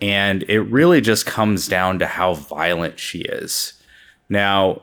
and 0.00 0.44
it 0.44 0.60
really 0.60 1.00
just 1.00 1.26
comes 1.26 1.66
down 1.66 1.98
to 1.98 2.06
how 2.06 2.34
violent 2.34 2.98
she 2.98 3.20
is. 3.20 3.74
Now, 4.28 4.82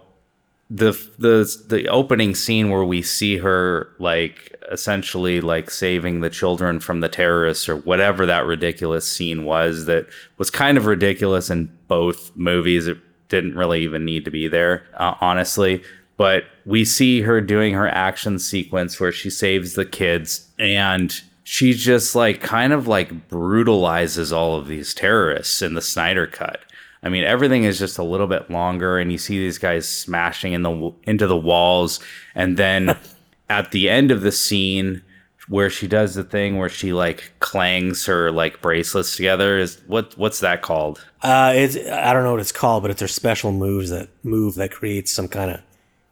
the 0.70 0.92
the 1.18 1.64
the 1.70 1.88
opening 1.88 2.36
scene 2.36 2.70
where 2.70 2.84
we 2.84 3.02
see 3.02 3.38
her 3.38 3.90
like 4.00 4.54
essentially 4.70 5.40
like 5.40 5.72
saving 5.72 6.20
the 6.20 6.30
children 6.30 6.80
from 6.80 7.00
the 7.00 7.08
terrorists 7.08 7.70
or 7.70 7.78
whatever 7.78 8.26
that 8.26 8.46
ridiculous 8.46 9.10
scene 9.10 9.46
was 9.46 9.86
that 9.86 10.06
was 10.38 10.50
kind 10.50 10.78
of 10.78 10.86
ridiculous 10.86 11.50
in 11.50 11.72
both 11.88 12.36
movies 12.36 12.86
it 12.86 12.98
didn't 13.30 13.56
really 13.56 13.82
even 13.82 14.06
need 14.06 14.26
to 14.26 14.32
be 14.32 14.48
there 14.48 14.86
uh, 14.96 15.16
honestly. 15.22 15.84
But 16.18 16.46
we 16.66 16.84
see 16.84 17.22
her 17.22 17.42
doing 17.42 17.74
her 17.74 17.88
action 17.88 18.40
sequence 18.40 19.00
where 19.00 19.12
she 19.12 19.30
saves 19.30 19.74
the 19.74 19.86
kids 19.86 20.50
and 20.58 21.14
she 21.44 21.74
just 21.74 22.14
like 22.14 22.42
kind 22.42 22.74
of 22.74 22.88
like 22.88 23.30
brutalizes 23.30 24.34
all 24.34 24.58
of 24.58 24.68
these 24.68 24.94
terrorists 24.94 25.62
in 25.62 25.76
the 25.76 25.82
Snyder 25.82 26.28
cut. 26.28 26.60
I 27.04 27.10
mean, 27.10 27.24
everything 27.24 27.64
is 27.64 27.80
just 27.80 27.98
a 27.98 28.04
little 28.04 28.28
bit 28.28 28.50
longer, 28.50 28.98
and 28.98 29.14
you 29.14 29.18
see 29.18 29.38
these 29.38 29.58
guys 29.58 29.88
smashing 29.88 30.52
in 30.52 30.64
the 30.64 30.94
into 31.04 31.26
the 31.26 31.38
walls, 31.38 32.02
and 32.36 32.58
then 32.58 32.98
at 33.50 33.72
the 33.72 33.90
end 33.90 34.12
of 34.12 34.22
the 34.22 34.32
scene 34.32 35.04
where 35.50 35.70
she 35.70 35.88
does 35.88 36.16
the 36.16 36.24
thing 36.24 36.58
where 36.58 36.70
she 36.70 36.94
like 36.94 37.32
clangs 37.40 38.06
her 38.06 38.32
like 38.32 38.62
bracelets 38.62 39.16
together 39.16 39.58
is 39.58 39.82
what 39.88 40.18
what's 40.18 40.40
that 40.42 40.62
called? 40.62 41.06
Uh, 41.22 41.54
it's 41.56 41.76
I 41.76 42.14
don't 42.14 42.24
know 42.24 42.32
what 42.32 42.42
it's 42.42 42.52
called, 42.52 42.84
but 42.84 42.92
it's 42.92 43.02
her 43.02 43.08
special 43.08 43.52
moves 43.52 43.90
that 43.90 44.10
move 44.24 44.56
that 44.56 44.72
creates 44.72 45.14
some 45.14 45.28
kind 45.28 45.52
of 45.52 45.62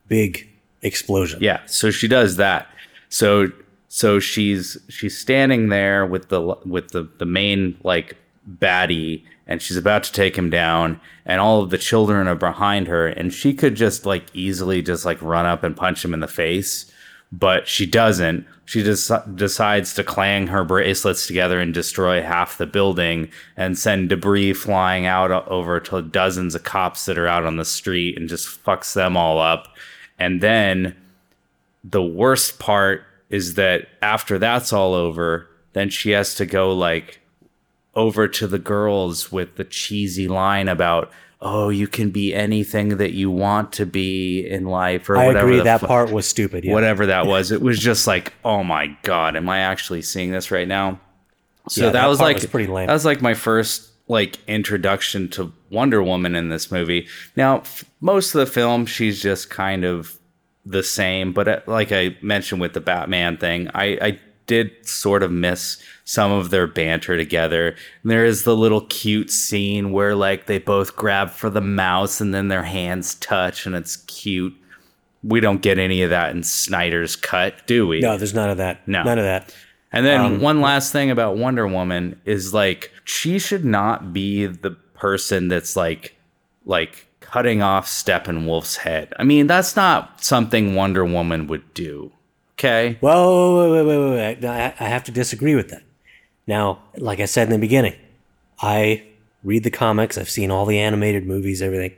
big 0.08 0.48
explosion. 0.82 1.40
Yeah, 1.42 1.66
so 1.66 1.92
she 1.92 2.08
does 2.08 2.38
that. 2.38 2.68
So 3.10 3.48
so 3.90 4.20
she's 4.20 4.78
she's 4.90 5.18
standing 5.18 5.70
there 5.70 6.06
with 6.06 6.30
the 6.30 6.58
with 6.66 6.90
the 6.90 7.10
the 7.18 7.26
main 7.26 7.78
like 7.84 8.18
baddie 8.60 9.24
and 9.48 9.62
she's 9.62 9.78
about 9.78 10.04
to 10.04 10.12
take 10.12 10.36
him 10.36 10.50
down 10.50 11.00
and 11.26 11.40
all 11.40 11.62
of 11.62 11.70
the 11.70 11.78
children 11.78 12.28
are 12.28 12.36
behind 12.36 12.88
her 12.88 13.08
and 13.08 13.34
she 13.34 13.54
could 13.54 13.74
just 13.74 14.06
like 14.06 14.24
easily 14.34 14.82
just 14.82 15.06
like 15.06 15.20
run 15.22 15.46
up 15.46 15.64
and 15.64 15.76
punch 15.76 16.06
him 16.06 16.14
in 16.14 16.20
the 16.20 16.28
face 16.28 16.92
but 17.32 17.68
she 17.68 17.86
doesn't. 17.86 18.46
She 18.66 18.84
just 18.84 19.12
decides 19.36 19.94
to 19.94 20.04
clang 20.04 20.48
her 20.48 20.64
bracelets 20.64 21.28
together 21.28 21.60
and 21.60 21.74
destroy 21.74 22.22
half 22.22 22.58
the 22.58 22.66
building 22.66 23.30
and 23.56 23.78
send 23.78 24.10
debris 24.10 24.54
flying 24.54 25.06
out 25.06 25.32
over 25.48 25.80
to 25.82 26.02
dozens 26.02 26.56
of 26.56 26.64
cops 26.64 27.06
that 27.06 27.18
are 27.18 27.28
out 27.28 27.46
on 27.46 27.58
the 27.58 27.66
street 27.66 28.18
and 28.18 28.28
just 28.28 28.48
fucks 28.64 28.94
them 28.94 29.16
all 29.16 29.40
up. 29.40 29.76
And 30.18 30.42
then 30.42 30.96
the 31.84 32.02
worst 32.02 32.58
part 32.58 33.04
is 33.30 33.54
that 33.54 33.88
after 34.02 34.40
that's 34.40 34.74
all 34.74 34.94
over 34.94 35.48
then 35.76 35.90
she 35.90 36.12
has 36.12 36.34
to 36.34 36.46
go 36.46 36.74
like 36.74 37.20
over 37.96 38.28
to 38.28 38.48
the 38.48 38.60
girls 38.60 39.32
with 39.32 39.56
the 39.58 39.64
cheesy 39.66 40.28
line 40.28 40.68
about 40.68 41.12
oh 41.42 41.70
you 41.70 41.88
can 41.88 42.10
be 42.12 42.34
anything 42.34 42.98
that 42.98 43.12
you 43.14 43.30
want 43.30 43.72
to 43.74 43.86
be 43.86 44.48
in 44.48 44.66
life 44.66 45.10
or 45.10 45.18
I 45.18 45.28
whatever 45.28 45.48
agree 45.48 45.62
that 45.62 45.82
fu- 45.82 45.88
part 45.88 46.12
was 46.12 46.28
stupid. 46.28 46.64
Yeah. 46.64 46.74
whatever 46.74 47.06
that 47.08 47.26
was 47.28 47.52
it 47.52 47.62
was 47.62 47.78
just 47.80 48.08
like 48.08 48.34
oh 48.46 48.64
my 48.64 48.96
god 49.04 49.36
am 49.36 49.50
i 49.50 49.60
actually 49.60 50.02
seeing 50.02 50.32
this 50.32 50.50
right 50.52 50.68
now 50.68 51.00
so 51.70 51.82
Yeah, 51.82 51.88
that, 51.88 52.02
that 52.02 52.08
was 52.08 52.20
like 52.20 52.36
was 52.38 52.46
pretty 52.48 52.72
lame. 52.72 52.88
that 52.88 52.94
was 52.94 53.06
like 53.06 53.22
my 53.22 53.34
first 53.34 53.92
like 54.08 54.38
introduction 54.48 55.28
to 55.30 55.52
wonder 55.70 56.02
woman 56.02 56.36
in 56.36 56.50
this 56.50 56.72
movie 56.72 57.08
now 57.36 57.58
f- 57.60 57.84
most 58.02 58.34
of 58.34 58.40
the 58.40 58.46
film 58.52 58.86
she's 58.86 59.22
just 59.22 59.50
kind 59.50 59.84
of 59.84 60.18
the 60.66 60.84
same 60.84 61.34
but 61.34 61.48
uh, 61.48 61.60
like 61.68 61.92
i 61.92 62.16
mentioned 62.22 62.62
with 62.62 62.74
the 62.74 62.82
batman 62.82 63.36
thing 63.38 63.70
i 63.74 63.86
i 64.02 64.20
did 64.48 64.72
sort 64.88 65.22
of 65.24 65.32
miss 65.32 65.82
some 66.06 66.32
of 66.32 66.52
their 66.52 66.68
banter 66.68 67.18
together. 67.18 67.70
And 68.04 68.12
there 68.12 68.26
is 68.26 68.44
the 68.44 68.56
little 68.56 68.82
cute 68.82 69.32
scene 69.32 69.92
where 69.92 70.16
like 70.16 70.46
they 70.46 70.60
both 70.60 70.96
grab 70.96 71.32
for 71.32 71.50
the 71.50 71.62
mouse 71.62 72.22
and 72.22 72.34
then 72.34 72.48
their 72.48 72.64
hands 72.64 73.16
touch 73.16 73.66
and 73.66 73.76
it's 73.76 73.98
cute. 73.98 74.56
We 75.24 75.40
don't 75.40 75.62
get 75.64 75.80
any 75.80 76.04
of 76.04 76.12
that 76.12 76.36
in 76.36 76.44
Snyder's 76.44 77.16
cut, 77.16 77.66
do 77.66 77.88
we? 77.88 78.00
no, 78.00 78.16
there's 78.18 78.36
none 78.36 78.50
of 78.52 78.58
that. 78.58 78.88
No. 78.88 79.02
none 79.04 79.18
of 79.18 79.26
that. 79.26 79.54
And 79.92 80.06
then 80.06 80.22
Um, 80.22 80.40
one 80.42 80.62
last 80.62 80.92
thing 80.92 81.10
about 81.10 81.38
Wonder 81.38 81.66
Woman 81.68 82.20
is 82.26 82.54
like 82.54 82.92
she 83.04 83.40
should 83.40 83.66
not 83.66 84.14
be 84.14 84.46
the 84.46 84.72
person 84.94 85.48
that's 85.48 85.76
like 85.76 86.16
like 86.66 87.08
cutting 87.20 87.62
off 87.64 87.88
Steppenwolf's 87.88 88.78
head. 88.78 89.12
I 89.18 89.24
mean, 89.24 89.48
that's 89.48 89.76
not 89.76 90.24
something 90.24 90.76
Wonder 90.76 91.04
Woman 91.04 91.48
would 91.48 91.74
do. 91.74 92.12
Okay. 92.54 92.98
Well, 93.02 93.72
wait, 93.72 93.84
wait, 93.84 93.98
wait, 93.98 94.42
wait, 94.42 94.46
I 94.46 94.88
have 94.88 95.04
to 95.06 95.12
disagree 95.12 95.56
with 95.56 95.70
that. 95.70 95.82
Now, 96.48 96.80
like 96.98 97.20
I 97.20 97.26
said 97.26 97.48
in 97.48 97.54
the 97.54 97.60
beginning, 97.60 97.96
I 98.62 99.04
read 99.44 99.64
the 99.64 99.72
comics. 99.72 100.18
I've 100.18 100.30
seen 100.30 100.52
all 100.52 100.66
the 100.66 100.80
animated 100.80 101.26
movies, 101.26 101.62
everything. 101.62 101.94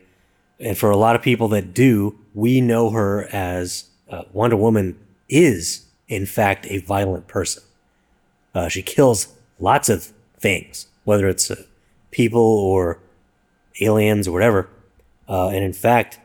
And 0.59 0.77
for 0.77 0.89
a 0.89 0.97
lot 0.97 1.15
of 1.15 1.21
people 1.21 1.47
that 1.49 1.73
do, 1.73 2.17
we 2.33 2.61
know 2.61 2.89
her 2.89 3.27
as 3.31 3.85
uh, 4.09 4.23
Wonder 4.33 4.57
Woman 4.57 4.97
is, 5.29 5.85
in 6.07 6.25
fact, 6.25 6.65
a 6.69 6.79
violent 6.79 7.27
person. 7.27 7.63
Uh, 8.55 8.69
she 8.69 8.81
kills 8.81 9.27
lots 9.59 9.89
of 9.89 10.11
things, 10.39 10.87
whether 11.03 11.27
it's 11.27 11.51
uh, 11.51 11.63
people 12.11 12.41
or 12.41 12.99
aliens 13.81 14.27
or 14.27 14.31
whatever. 14.31 14.69
Uh, 15.29 15.49
and 15.49 15.63
in 15.63 15.73
fact, 15.73 16.19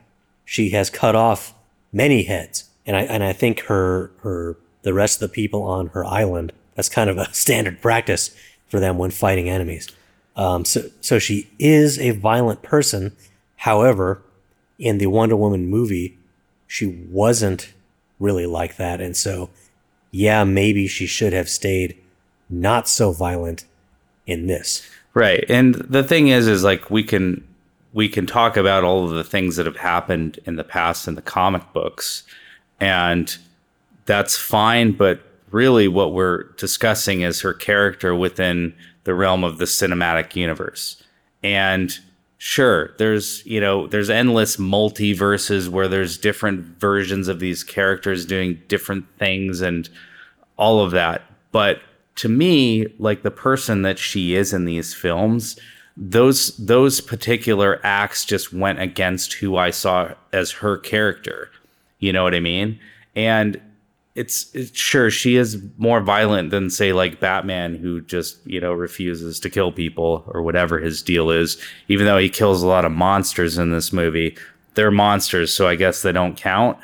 she 0.45 0.71
has 0.71 0.89
cut 0.91 1.15
off 1.15 1.55
many 1.93 2.23
heads. 2.23 2.71
And 2.87 2.97
I, 2.97 3.03
and 3.03 3.23
I 3.23 3.33
think 3.33 3.61
her, 3.63 4.11
her, 4.23 4.57
the 4.83 4.95
rest 4.95 5.23
of 5.23 5.29
the 5.29 5.35
people 5.35 5.63
on 5.63 5.89
her 5.89 6.05
island, 6.05 6.53
that's 6.75 6.89
kind 6.89 7.11
of 7.11 7.19
a 7.19 7.33
standard 7.35 7.81
practice 7.81 8.35
for 8.69 8.81
them 8.81 8.99
when 8.99 9.11
fighting 9.11 9.49
enemies. 9.49 9.89
Um, 10.37 10.65
so, 10.65 10.91
so 11.01 11.19
she 11.19 11.51
is 11.59 11.99
a 11.99 12.13
violent 12.13 12.63
person. 12.63 13.15
However, 13.57 14.23
in 14.79 14.99
the 14.99 15.07
Wonder 15.07 15.37
Woman 15.37 15.67
movie, 15.67 16.19
she 16.67 16.87
wasn't 16.87 17.73
really 18.19 18.47
like 18.47 18.77
that. 18.77 19.01
And 19.01 19.17
so, 19.17 19.51
yeah, 20.11 20.45
maybe 20.45 20.87
she 20.87 21.07
should 21.07 21.33
have 21.33 21.49
stayed 21.49 21.97
not 22.49 22.89
so 22.89 23.13
violent 23.13 23.65
in 24.27 24.47
this. 24.47 24.89
Right. 25.15 25.45
And 25.49 25.75
the 25.75 26.03
thing 26.03 26.29
is 26.29 26.49
is 26.49 26.65
like 26.65 26.91
we 26.91 27.03
can 27.03 27.47
we 27.93 28.09
can 28.09 28.27
talk 28.27 28.57
about 28.57 28.85
all 28.85 29.05
of 29.05 29.11
the 29.11 29.25
things 29.25 29.57
that 29.57 29.67
have 29.67 29.77
happened 29.77 30.39
in 30.47 30.57
the 30.57 30.65
past 30.65 31.07
in 31.07 31.15
the 31.15 31.23
comic 31.23 31.73
books 31.75 32.23
and 32.81 33.37
that's 34.07 34.37
fine, 34.37 34.93
but 34.93 35.21
really 35.53 35.89
what 35.89 36.13
we're 36.13 36.45
discussing 36.55 37.23
is 37.23 37.41
her 37.41 37.55
character 37.55 38.15
within 38.15 38.75
the 39.05 39.15
realm 39.15 39.45
of 39.45 39.59
the 39.59 39.65
cinematic 39.65 40.37
universe. 40.37 41.03
And 41.43 41.97
sure, 42.39 42.95
there's, 42.99 43.45
you 43.47 43.61
know, 43.61 43.87
there's 43.87 44.11
endless 44.11 44.57
multiverses 44.57 45.69
where 45.69 45.89
there's 45.89 46.19
different 46.19 46.61
versions 46.79 47.29
of 47.29 47.41
these 47.41 47.65
characters 47.65 48.27
doing 48.27 48.61
different 48.69 49.07
things 49.19 49.61
and 49.61 49.89
all 50.57 50.81
of 50.81 50.91
that. 50.93 51.23
But 51.51 51.81
to 52.17 52.29
me, 52.29 52.93
like 52.99 53.23
the 53.23 53.31
person 53.31 53.83
that 53.83 53.99
she 53.99 54.35
is 54.35 54.53
in 54.53 54.65
these 54.65 54.95
films, 54.95 55.59
those 55.97 56.57
those 56.57 57.01
particular 57.01 57.81
acts 57.83 58.25
just 58.25 58.53
went 58.53 58.81
against 58.81 59.35
who 59.35 59.57
I 59.57 59.71
saw 59.71 60.15
as 60.33 60.51
her 60.53 60.79
character. 60.79 61.51
You 61.99 62.13
know 62.13 62.25
what 62.25 62.35
I 62.35 62.41
mean? 62.41 62.81
And 63.15 63.61
it's, 64.15 64.55
it's 64.55 64.79
sure 64.79 65.11
she 65.11 65.37
is 65.37 65.63
more 65.79 66.01
violent 66.01 66.51
than 66.51 66.69
say 66.69 66.93
like 66.93 67.21
Batman 67.21 67.75
who 67.75 68.01
just, 68.03 68.39
you 68.47 68.61
know, 68.61 68.73
refuses 68.73 69.41
to 69.41 69.51
kill 69.51 69.73
people 69.73 70.25
or 70.27 70.43
whatever 70.43 70.79
his 70.79 71.03
deal 71.03 71.31
is, 71.31 71.61
even 71.89 72.07
though 72.07 72.19
he 72.19 72.29
kills 72.29 72.63
a 72.63 72.67
lot 72.67 72.85
of 72.85 72.93
monsters 72.93 73.57
in 73.59 73.71
this 73.71 73.93
movie. 73.93 74.37
They're 74.75 74.91
monsters, 74.91 75.53
so 75.55 75.67
I 75.67 75.77
guess 75.77 76.03
they 76.03 76.13
don't 76.13 76.37
count. 76.37 76.79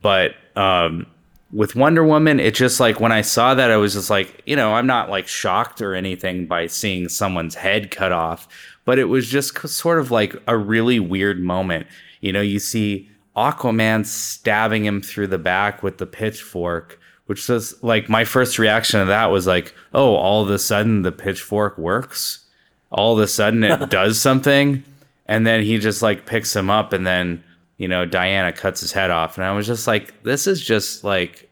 But 0.00 0.34
um 0.56 1.06
with 1.52 1.76
Wonder 1.76 2.02
Woman, 2.02 2.40
it 2.40 2.54
just 2.54 2.80
like 2.80 2.98
when 2.98 3.12
I 3.12 3.20
saw 3.20 3.54
that, 3.54 3.70
I 3.70 3.76
was 3.76 3.92
just 3.92 4.08
like, 4.08 4.42
you 4.46 4.56
know, 4.56 4.74
I'm 4.74 4.86
not 4.86 5.10
like 5.10 5.28
shocked 5.28 5.82
or 5.82 5.94
anything 5.94 6.46
by 6.46 6.66
seeing 6.66 7.08
someone's 7.08 7.54
head 7.54 7.90
cut 7.90 8.10
off, 8.10 8.48
but 8.86 8.98
it 8.98 9.04
was 9.04 9.28
just 9.28 9.68
sort 9.68 9.98
of 9.98 10.10
like 10.10 10.34
a 10.46 10.56
really 10.56 10.98
weird 10.98 11.42
moment. 11.42 11.86
You 12.20 12.32
know, 12.32 12.40
you 12.40 12.58
see 12.58 13.10
Aquaman 13.36 14.04
stabbing 14.06 14.84
him 14.84 15.00
through 15.00 15.28
the 15.28 15.38
back 15.38 15.82
with 15.82 15.98
the 15.98 16.06
pitchfork, 16.06 17.00
which 17.26 17.48
was 17.48 17.82
like 17.82 18.08
my 18.08 18.24
first 18.24 18.58
reaction 18.58 19.00
to 19.00 19.06
that 19.06 19.30
was 19.30 19.46
like, 19.46 19.74
oh, 19.94 20.14
all 20.14 20.42
of 20.42 20.50
a 20.50 20.58
sudden 20.58 21.02
the 21.02 21.12
pitchfork 21.12 21.78
works. 21.78 22.44
All 22.90 23.14
of 23.14 23.18
a 23.20 23.28
sudden 23.28 23.64
it 23.64 23.90
does 23.90 24.20
something. 24.20 24.84
And 25.26 25.46
then 25.46 25.62
he 25.62 25.78
just 25.78 26.02
like 26.02 26.26
picks 26.26 26.54
him 26.54 26.68
up 26.68 26.92
and 26.92 27.06
then 27.06 27.42
you 27.82 27.88
know, 27.88 28.04
Diana 28.06 28.52
cuts 28.52 28.80
his 28.80 28.92
head 28.92 29.10
off. 29.10 29.36
And 29.36 29.44
I 29.44 29.50
was 29.50 29.66
just 29.66 29.88
like, 29.88 30.22
this 30.22 30.46
is 30.46 30.60
just 30.60 31.02
like, 31.02 31.50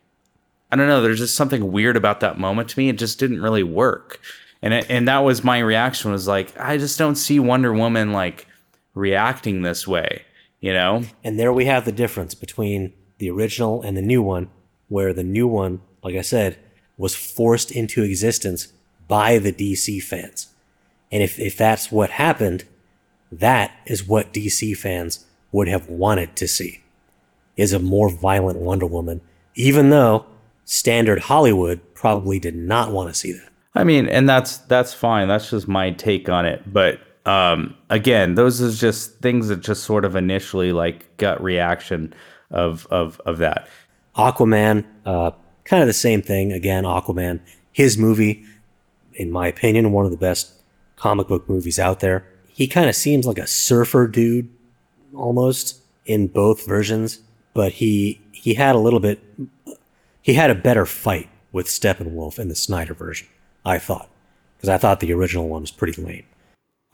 I 0.70 0.76
don't 0.76 0.86
know. 0.86 1.02
There's 1.02 1.18
just 1.18 1.34
something 1.34 1.72
weird 1.72 1.96
about 1.96 2.20
that 2.20 2.38
moment 2.38 2.68
to 2.70 2.78
me. 2.78 2.88
It 2.88 2.98
just 2.98 3.18
didn't 3.18 3.42
really 3.42 3.64
work. 3.64 4.20
And, 4.62 4.72
it, 4.72 4.86
and 4.88 5.08
that 5.08 5.24
was 5.24 5.42
my 5.42 5.58
reaction 5.58 6.12
was 6.12 6.28
like, 6.28 6.56
I 6.56 6.78
just 6.78 7.00
don't 7.00 7.16
see 7.16 7.40
Wonder 7.40 7.72
Woman 7.72 8.12
like 8.12 8.46
reacting 8.94 9.62
this 9.62 9.88
way, 9.88 10.22
you 10.60 10.72
know? 10.72 11.02
And 11.24 11.38
there 11.38 11.52
we 11.52 11.66
have 11.66 11.84
the 11.84 11.92
difference 11.92 12.34
between 12.34 12.92
the 13.18 13.30
original 13.30 13.82
and 13.82 13.96
the 13.96 14.02
new 14.02 14.22
one, 14.22 14.50
where 14.88 15.12
the 15.12 15.24
new 15.24 15.46
one, 15.46 15.80
like 16.02 16.16
I 16.16 16.22
said, 16.22 16.58
was 16.96 17.14
forced 17.14 17.70
into 17.70 18.02
existence 18.02 18.72
by 19.08 19.38
the 19.38 19.52
DC 19.52 20.02
fans. 20.02 20.48
And 21.10 21.22
if, 21.22 21.38
if 21.38 21.56
that's 21.56 21.90
what 21.90 22.10
happened, 22.10 22.64
that 23.32 23.72
is 23.86 24.06
what 24.06 24.32
DC 24.32 24.76
fans 24.76 25.26
would 25.52 25.68
have 25.68 25.88
wanted 25.88 26.36
to 26.36 26.46
see 26.46 26.80
is 27.56 27.72
a 27.72 27.78
more 27.78 28.10
violent 28.10 28.58
Wonder 28.58 28.86
Woman, 28.86 29.20
even 29.54 29.90
though 29.90 30.26
standard 30.64 31.20
Hollywood 31.22 31.80
probably 31.94 32.38
did 32.38 32.54
not 32.54 32.92
want 32.92 33.08
to 33.08 33.14
see 33.14 33.32
that. 33.32 33.48
I 33.74 33.84
mean, 33.84 34.08
and 34.08 34.28
that's 34.28 34.58
that's 34.58 34.94
fine. 34.94 35.28
That's 35.28 35.50
just 35.50 35.68
my 35.68 35.90
take 35.90 36.28
on 36.28 36.46
it. 36.46 36.72
But 36.72 37.00
um, 37.26 37.76
again, 37.90 38.34
those 38.34 38.62
are 38.62 38.70
just 38.70 39.18
things 39.20 39.48
that 39.48 39.60
just 39.60 39.84
sort 39.84 40.04
of 40.04 40.16
initially 40.16 40.72
like 40.72 41.16
gut 41.16 41.42
reaction 41.42 42.14
of 42.50 42.86
of 42.90 43.20
of 43.26 43.38
that. 43.38 43.68
Aquaman, 44.16 44.84
uh, 45.06 45.30
kind 45.64 45.82
of 45.82 45.86
the 45.86 45.92
same 45.92 46.22
thing. 46.22 46.52
Again, 46.52 46.84
Aquaman, 46.84 47.40
his 47.72 47.96
movie, 47.96 48.44
in 49.14 49.30
my 49.30 49.46
opinion, 49.46 49.92
one 49.92 50.04
of 50.04 50.10
the 50.10 50.16
best 50.16 50.52
comic 50.96 51.28
book 51.28 51.48
movies 51.48 51.78
out 51.78 52.00
there. 52.00 52.26
He 52.48 52.66
kind 52.66 52.88
of 52.88 52.96
seems 52.96 53.26
like 53.26 53.38
a 53.38 53.46
surfer 53.46 54.06
dude 54.06 54.48
almost 55.14 55.80
in 56.06 56.26
both 56.26 56.66
versions, 56.66 57.20
but 57.54 57.72
he 57.72 58.20
he 58.32 58.54
had 58.54 58.74
a 58.74 58.78
little 58.78 59.00
bit 59.00 59.20
he 60.22 60.34
had 60.34 60.50
a 60.50 60.54
better 60.54 60.86
fight 60.86 61.28
with 61.52 61.66
Steppenwolf 61.66 62.38
in 62.38 62.48
the 62.48 62.54
Snyder 62.54 62.94
version, 62.94 63.26
I 63.64 63.78
thought, 63.78 64.08
because 64.56 64.68
I 64.68 64.78
thought 64.78 65.00
the 65.00 65.12
original 65.12 65.48
one 65.48 65.62
was 65.62 65.70
pretty 65.70 66.00
lame. 66.00 66.24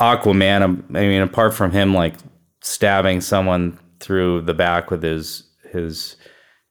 Aquaman, 0.01 0.63
um, 0.63 0.85
I 0.91 1.01
mean, 1.01 1.23
apart 1.23 1.55
from 1.55 1.71
him 1.71 1.95
like 1.95 2.15
stabbing 2.61 3.21
someone 3.21 3.79
through 4.01 4.43
the 4.43 4.55
back 4.55 4.91
with 4.91 5.03
his 5.03 5.45
his 5.73 6.17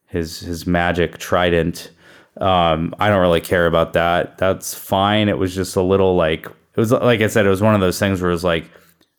his 0.08 0.40
his 0.40 0.68
magic 0.68 1.18
trident, 1.18 1.92
um, 2.40 2.94
I 3.00 3.10
don't 3.10 3.22
really 3.22 3.42
care 3.42 3.66
about 3.68 3.94
that. 3.94 4.38
That's 4.38 4.74
fine. 4.74 5.30
It 5.30 5.38
was 5.38 5.56
just 5.56 5.76
a 5.76 5.82
little 5.82 6.16
like 6.16 6.46
it 6.46 6.78
was 6.78 6.92
like 6.92 7.22
I 7.22 7.28
said, 7.28 7.46
it 7.46 7.50
was 7.50 7.62
one 7.62 7.76
of 7.76 7.82
those 7.82 8.00
things 8.00 8.22
where 8.22 8.30
it 8.30 8.34
was 8.34 8.44
like 8.44 8.70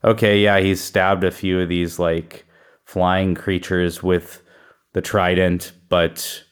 okay, 0.03 0.39
yeah, 0.39 0.59
he's 0.59 0.81
stabbed 0.81 1.23
a 1.23 1.31
few 1.31 1.59
of 1.59 1.69
these 1.69 1.99
like 1.99 2.45
flying 2.85 3.35
creatures 3.35 4.01
with 4.01 4.41
the 4.93 5.01
trident, 5.01 5.73
but 5.89 6.43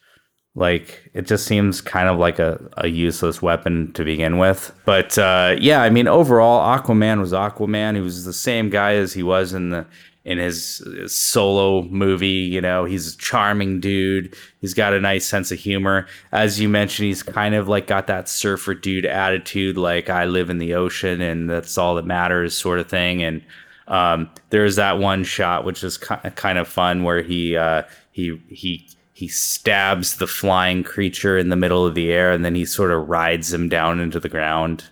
like 0.56 1.10
it 1.12 1.26
just 1.26 1.46
seems 1.46 1.82
kind 1.82 2.08
of 2.08 2.18
like 2.18 2.38
a, 2.38 2.58
a 2.78 2.88
useless 2.88 3.40
weapon 3.42 3.92
to 3.92 4.04
begin 4.04 4.38
with. 4.38 4.72
But 4.86 5.16
uh, 5.18 5.54
yeah, 5.60 5.82
I 5.82 5.90
mean 5.90 6.08
overall 6.08 6.60
Aquaman 6.76 7.20
was 7.20 7.32
Aquaman. 7.32 7.94
He 7.94 8.00
was 8.00 8.24
the 8.24 8.32
same 8.32 8.70
guy 8.70 8.94
as 8.94 9.12
he 9.12 9.22
was 9.22 9.52
in 9.52 9.68
the 9.68 9.86
in 10.24 10.38
his, 10.38 10.78
his, 10.78 11.14
solo 11.14 11.82
movie. 11.82 12.26
You 12.26 12.60
know, 12.60 12.84
he's 12.84 13.14
a 13.14 13.18
charming 13.18 13.78
dude. 13.80 14.34
He's 14.60 14.74
got 14.74 14.92
a 14.92 15.00
nice 15.00 15.24
sense 15.24 15.52
of 15.52 15.58
humor. 15.58 16.06
As 16.32 16.58
you 16.58 16.68
mentioned, 16.68 17.06
he's 17.06 17.22
kind 17.22 17.54
of 17.54 17.68
like 17.68 17.86
got 17.86 18.08
that 18.08 18.28
surfer 18.28 18.74
dude 18.74 19.06
attitude, 19.06 19.76
like 19.76 20.10
I 20.10 20.24
live 20.24 20.50
in 20.50 20.58
the 20.58 20.74
ocean 20.74 21.20
and 21.20 21.48
that's 21.48 21.78
all 21.78 21.94
that 21.94 22.06
matters, 22.06 22.56
sort 22.56 22.80
of 22.80 22.88
thing. 22.88 23.22
And 23.22 23.42
um, 23.88 24.30
there's 24.50 24.76
that 24.76 24.98
one 24.98 25.22
shot 25.22 25.64
which 25.64 25.84
is 25.84 25.96
kind 25.98 26.58
of 26.58 26.66
fun 26.66 27.04
where 27.04 27.22
he 27.22 27.56
uh, 27.56 27.82
he 28.10 28.42
he 28.48 28.88
he 29.16 29.28
stabs 29.28 30.16
the 30.16 30.26
flying 30.26 30.84
creature 30.84 31.38
in 31.38 31.48
the 31.48 31.56
middle 31.56 31.86
of 31.86 31.94
the 31.94 32.12
air 32.12 32.32
and 32.32 32.44
then 32.44 32.54
he 32.54 32.66
sort 32.66 32.90
of 32.90 33.08
rides 33.08 33.50
him 33.50 33.66
down 33.66 33.98
into 33.98 34.20
the 34.20 34.28
ground. 34.28 34.84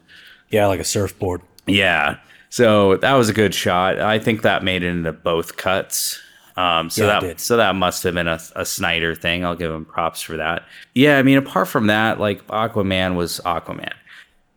Yeah, 0.48 0.66
like 0.66 0.80
a 0.80 0.84
surfboard. 0.84 1.42
Yeah. 1.66 2.16
So 2.48 2.96
that 2.96 3.12
was 3.12 3.28
a 3.28 3.34
good 3.34 3.54
shot. 3.54 4.00
I 4.00 4.18
think 4.18 4.40
that 4.40 4.64
made 4.64 4.82
it 4.82 4.88
into 4.88 5.12
both 5.12 5.58
cuts. 5.58 6.18
Um, 6.56 6.88
so 6.88 7.06
yeah, 7.06 7.20
that 7.20 7.38
so 7.38 7.58
that 7.58 7.74
must 7.74 8.02
have 8.04 8.14
been 8.14 8.26
a, 8.26 8.40
a, 8.56 8.64
Snyder 8.64 9.14
thing. 9.14 9.44
I'll 9.44 9.56
give 9.56 9.70
him 9.70 9.84
props 9.84 10.22
for 10.22 10.38
that. 10.38 10.64
Yeah, 10.94 11.18
I 11.18 11.22
mean, 11.22 11.36
apart 11.36 11.68
from 11.68 11.88
that, 11.88 12.18
like 12.18 12.46
Aquaman 12.46 13.16
was 13.16 13.42
Aquaman. 13.44 13.92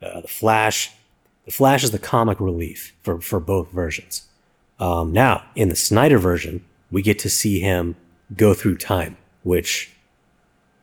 Uh, 0.01 0.21
the 0.21 0.29
Flash, 0.29 0.91
the 1.45 1.51
Flash 1.51 1.83
is 1.83 1.91
the 1.91 1.99
comic 1.99 2.39
relief 2.39 2.93
for 3.01 3.19
for 3.19 3.41
both 3.41 3.69
versions. 3.71 4.27
Um, 4.79 5.11
now, 5.11 5.43
in 5.55 5.67
the 5.67 5.75
Snyder 5.75 6.19
version, 6.19 6.63
we 6.89 7.01
get 7.01 7.19
to 7.19 7.29
see 7.29 7.59
him 7.59 7.97
go 8.35 8.53
through 8.53 8.77
time, 8.77 9.17
which, 9.47 9.89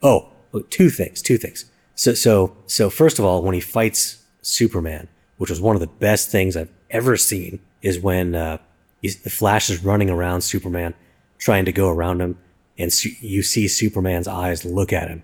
oh, 0.02 0.30
two 0.70 0.88
things, 0.88 1.20
two 1.20 1.36
things. 1.36 1.66
So 1.94 2.14
so 2.14 2.56
so 2.66 2.90
first 2.90 3.18
of 3.18 3.24
all, 3.24 3.42
when 3.42 3.54
he 3.54 3.60
fights 3.60 4.24
Superman, 4.40 5.08
which 5.36 5.50
was 5.50 5.60
one 5.60 5.76
of 5.76 5.80
the 5.80 5.86
best 5.86 6.30
things 6.30 6.56
I've 6.56 6.72
ever 6.90 7.16
seen 7.16 7.60
is 7.82 8.00
when 8.00 8.34
uh, 8.34 8.58
the 9.02 9.30
Flash 9.30 9.68
is 9.68 9.84
running 9.84 10.08
around 10.08 10.40
Superman, 10.40 10.94
trying 11.38 11.66
to 11.66 11.72
go 11.72 11.90
around 11.90 12.20
him, 12.20 12.38
and 12.78 12.90
su- 12.92 13.14
you 13.20 13.42
see 13.42 13.68
Superman's 13.68 14.26
eyes 14.26 14.64
look 14.64 14.92
at 14.92 15.08
him, 15.08 15.22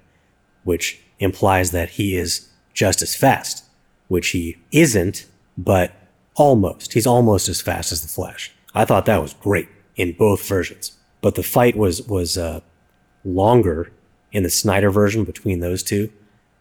which 0.64 1.01
implies 1.18 1.70
that 1.70 1.91
he 1.91 2.16
is 2.16 2.49
just 2.74 3.01
as 3.01 3.16
fast, 3.16 3.64
which 4.09 4.28
he 4.28 4.59
isn't, 4.70 5.26
but 5.57 5.93
almost. 6.34 6.93
He's 6.93 7.07
almost 7.07 7.49
as 7.49 7.61
fast 7.61 7.91
as 7.91 8.03
the 8.03 8.09
Flash. 8.09 8.53
I 8.74 8.84
thought 8.84 9.07
that 9.07 9.22
was 9.22 9.34
great 9.34 9.68
in 9.97 10.12
both 10.12 10.47
versions, 10.47 10.93
but 11.22 11.34
the 11.34 11.43
fight 11.43 11.76
was 11.76 12.03
was 12.03 12.36
uh, 12.36 12.61
longer 13.25 13.93
in 14.33 14.43
the 14.43 14.51
Snyder 14.51 14.91
version 14.91 15.25
between 15.25 15.61
those 15.61 15.83
two, 15.83 16.12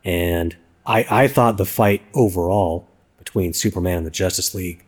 and 0.03 0.55
I 0.85 1.05
I 1.09 1.27
thought 1.27 1.57
the 1.57 1.65
fight 1.65 2.01
overall 2.13 2.87
between 3.17 3.53
Superman 3.53 3.97
and 3.97 4.05
the 4.05 4.11
Justice 4.11 4.55
League 4.55 4.83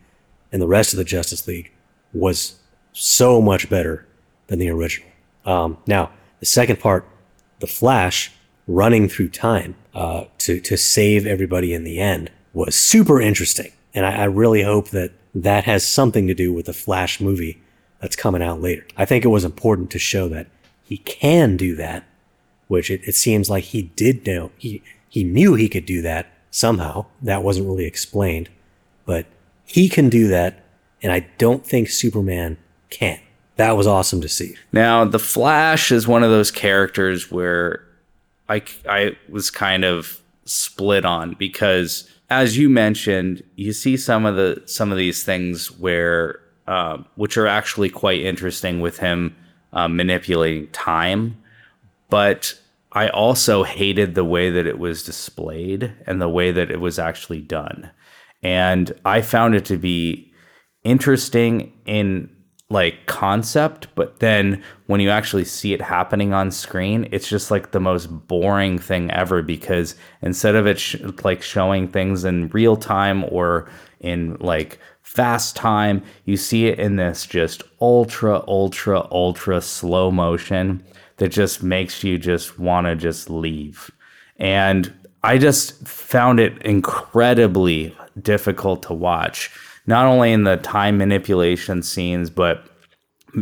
and 0.50 0.60
the 0.60 0.66
rest 0.66 0.92
of 0.92 0.98
the 0.98 1.04
Justice 1.04 1.46
League 1.46 1.72
was 2.12 2.56
so 2.92 3.40
much 3.40 3.70
better 3.70 4.06
than 4.48 4.58
the 4.58 4.68
original. 4.68 5.08
Um, 5.46 5.78
now, 5.86 6.10
the 6.40 6.46
second 6.46 6.78
part, 6.78 7.08
the 7.60 7.66
Flash 7.66 8.32
running 8.66 9.08
through 9.08 9.30
time 9.30 9.74
uh, 9.94 10.24
to 10.38 10.60
to 10.60 10.76
save 10.76 11.26
everybody 11.26 11.72
in 11.72 11.84
the 11.84 11.98
end 11.98 12.30
was 12.52 12.74
super 12.74 13.20
interesting, 13.20 13.72
and 13.94 14.04
I, 14.04 14.22
I 14.22 14.24
really 14.24 14.62
hope 14.62 14.90
that 14.90 15.12
that 15.34 15.64
has 15.64 15.86
something 15.86 16.26
to 16.26 16.34
do 16.34 16.52
with 16.52 16.66
the 16.66 16.72
Flash 16.72 17.20
movie 17.20 17.62
that's 18.00 18.16
coming 18.16 18.42
out 18.42 18.60
later. 18.60 18.86
I 18.96 19.04
think 19.04 19.24
it 19.24 19.28
was 19.28 19.44
important 19.44 19.90
to 19.92 19.98
show 19.98 20.28
that 20.28 20.48
he 20.92 20.98
can 20.98 21.56
do 21.56 21.74
that, 21.74 22.04
which 22.68 22.90
it, 22.90 23.00
it 23.04 23.14
seems 23.14 23.48
like 23.48 23.64
he 23.64 23.80
did 23.80 24.26
know. 24.26 24.50
He 24.58 24.82
he 25.08 25.24
knew 25.24 25.54
he 25.54 25.66
could 25.66 25.86
do 25.86 26.02
that 26.02 26.26
somehow. 26.50 27.06
That 27.22 27.42
wasn't 27.42 27.66
really 27.66 27.86
explained, 27.86 28.50
but 29.06 29.24
he 29.64 29.88
can 29.88 30.10
do 30.10 30.28
that, 30.28 30.62
and 31.02 31.10
I 31.10 31.20
don't 31.38 31.64
think 31.64 31.88
Superman 31.88 32.58
can. 32.90 33.18
That 33.56 33.74
was 33.74 33.86
awesome 33.86 34.20
to 34.20 34.28
see. 34.28 34.54
Now, 34.70 35.06
the 35.06 35.18
Flash 35.18 35.90
is 35.90 36.06
one 36.06 36.22
of 36.22 36.30
those 36.30 36.50
characters 36.50 37.30
where 37.30 37.82
I, 38.50 38.60
I 38.86 39.16
was 39.30 39.50
kind 39.50 39.86
of 39.86 40.20
split 40.44 41.06
on 41.06 41.36
because, 41.38 42.06
as 42.28 42.58
you 42.58 42.68
mentioned, 42.68 43.42
you 43.56 43.72
see 43.72 43.96
some 43.96 44.26
of 44.26 44.36
the 44.36 44.62
some 44.66 44.92
of 44.92 44.98
these 44.98 45.24
things 45.24 45.70
where, 45.70 46.40
um, 46.66 47.06
which 47.14 47.38
are 47.38 47.46
actually 47.46 47.88
quite 47.88 48.20
interesting 48.20 48.82
with 48.82 48.98
him 48.98 49.34
um, 49.72 49.96
manipulating 49.96 50.68
time, 50.68 51.36
but 52.10 52.58
I 52.92 53.08
also 53.08 53.62
hated 53.62 54.14
the 54.14 54.24
way 54.24 54.50
that 54.50 54.66
it 54.66 54.78
was 54.78 55.02
displayed 55.02 55.92
and 56.06 56.20
the 56.20 56.28
way 56.28 56.52
that 56.52 56.70
it 56.70 56.80
was 56.80 56.98
actually 56.98 57.40
done, 57.40 57.90
and 58.42 58.92
I 59.04 59.22
found 59.22 59.54
it 59.54 59.64
to 59.66 59.78
be 59.78 60.32
interesting 60.84 61.72
in 61.86 62.28
like 62.72 63.06
concept, 63.06 63.86
but 63.94 64.18
then 64.20 64.62
when 64.86 65.00
you 65.00 65.10
actually 65.10 65.44
see 65.44 65.74
it 65.74 65.80
happening 65.82 66.32
on 66.32 66.50
screen, 66.50 67.06
it's 67.12 67.28
just 67.28 67.50
like 67.50 67.70
the 67.70 67.80
most 67.80 68.06
boring 68.26 68.78
thing 68.78 69.10
ever 69.10 69.42
because 69.42 69.94
instead 70.22 70.56
of 70.56 70.66
it 70.66 70.80
sh- 70.80 70.96
like 71.22 71.42
showing 71.42 71.86
things 71.86 72.24
in 72.24 72.48
real 72.48 72.76
time 72.76 73.24
or 73.28 73.70
in 74.00 74.36
like 74.40 74.78
fast 75.12 75.54
time, 75.54 76.02
you 76.24 76.38
see 76.38 76.66
it 76.66 76.78
in 76.78 76.96
this 76.96 77.26
just 77.26 77.62
ultra, 77.82 78.42
ultra, 78.48 79.06
ultra 79.10 79.60
slow 79.60 80.10
motion 80.10 80.82
that 81.18 81.28
just 81.28 81.62
makes 81.62 82.02
you 82.02 82.16
just 82.16 82.58
want 82.58 82.86
to 82.86 82.96
just 82.96 83.28
leave. 83.28 83.90
And 84.38 84.90
I 85.22 85.36
just 85.36 85.86
found 85.86 86.40
it 86.40 86.60
incredibly 86.62 87.94
difficult 88.20 88.82
to 88.84 88.94
watch 88.94 89.50
not 89.86 90.06
only 90.06 90.32
in 90.32 90.44
the 90.44 90.56
time 90.56 90.96
manipulation 90.96 91.82
scenes, 91.82 92.30
but 92.30 92.66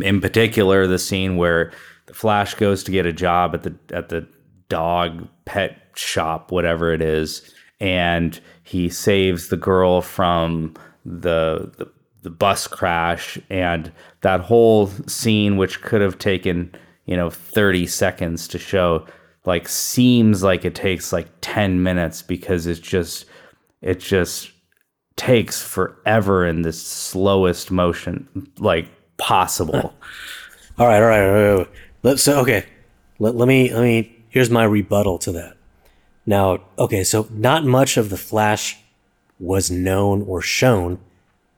in 0.01 0.19
particular 0.19 0.87
the 0.87 0.99
scene 0.99 1.37
where 1.37 1.71
the 2.07 2.13
Flash 2.13 2.53
goes 2.55 2.83
to 2.83 2.91
get 2.91 3.05
a 3.05 3.13
job 3.13 3.53
at 3.55 3.63
the 3.63 3.75
at 3.95 4.09
the 4.09 4.27
dog 4.67 5.27
pet 5.45 5.77
shop, 5.95 6.51
whatever 6.51 6.91
it 6.93 7.01
is, 7.01 7.53
and 7.79 8.41
he 8.63 8.89
saves 8.89 9.47
the 9.47 9.57
girl 9.57 10.01
from 10.01 10.73
the, 11.05 11.71
the 11.77 11.91
the 12.23 12.29
bus 12.29 12.67
crash 12.67 13.39
and 13.49 13.91
that 14.21 14.41
whole 14.41 14.87
scene 15.07 15.57
which 15.57 15.81
could 15.81 16.01
have 16.01 16.19
taken 16.19 16.71
you 17.05 17.17
know 17.17 17.31
30 17.31 17.87
seconds 17.87 18.47
to 18.47 18.59
show 18.59 19.05
like 19.45 19.67
seems 19.67 20.43
like 20.43 20.63
it 20.63 20.75
takes 20.75 21.11
like 21.11 21.27
10 21.41 21.81
minutes 21.81 22.21
because 22.21 22.67
it's 22.67 22.79
just 22.79 23.25
it 23.81 23.99
just 23.99 24.51
takes 25.15 25.61
forever 25.61 26.45
in 26.45 26.61
the 26.61 26.73
slowest 26.73 27.71
motion 27.71 28.27
like 28.59 28.87
possible. 29.17 29.93
all 30.77 30.87
right, 30.87 31.01
all 31.01 31.07
right, 31.07 31.21
all 31.21 31.33
right. 31.33 31.49
all 31.49 31.57
right. 31.59 31.69
Let's 32.03 32.23
so 32.23 32.39
okay. 32.41 32.65
Let, 33.19 33.35
let 33.35 33.47
me 33.47 33.71
let 33.71 33.83
me. 33.83 34.15
Here's 34.29 34.49
my 34.49 34.63
rebuttal 34.63 35.17
to 35.19 35.31
that. 35.33 35.57
Now, 36.25 36.59
okay, 36.79 37.03
so 37.03 37.27
not 37.31 37.65
much 37.65 37.97
of 37.97 38.09
the 38.09 38.17
Flash 38.17 38.79
was 39.41 39.71
known 39.71 40.21
or 40.21 40.41
shown 40.41 40.99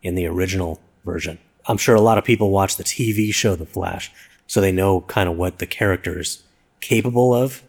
in 0.01 0.15
the 0.15 0.25
original 0.25 0.79
version. 1.05 1.37
I'm 1.67 1.77
sure 1.77 1.95
a 1.95 2.01
lot 2.01 2.17
of 2.17 2.23
people 2.23 2.49
watch 2.49 2.77
the 2.77 2.83
TV 2.83 3.33
show 3.33 3.55
The 3.55 3.65
Flash, 3.65 4.11
so 4.47 4.61
they 4.61 4.71
know 4.71 5.01
kind 5.01 5.29
of 5.29 5.35
what 5.35 5.59
the 5.59 5.65
character 5.65 6.19
is 6.19 6.43
capable 6.81 7.33
of. 7.33 7.61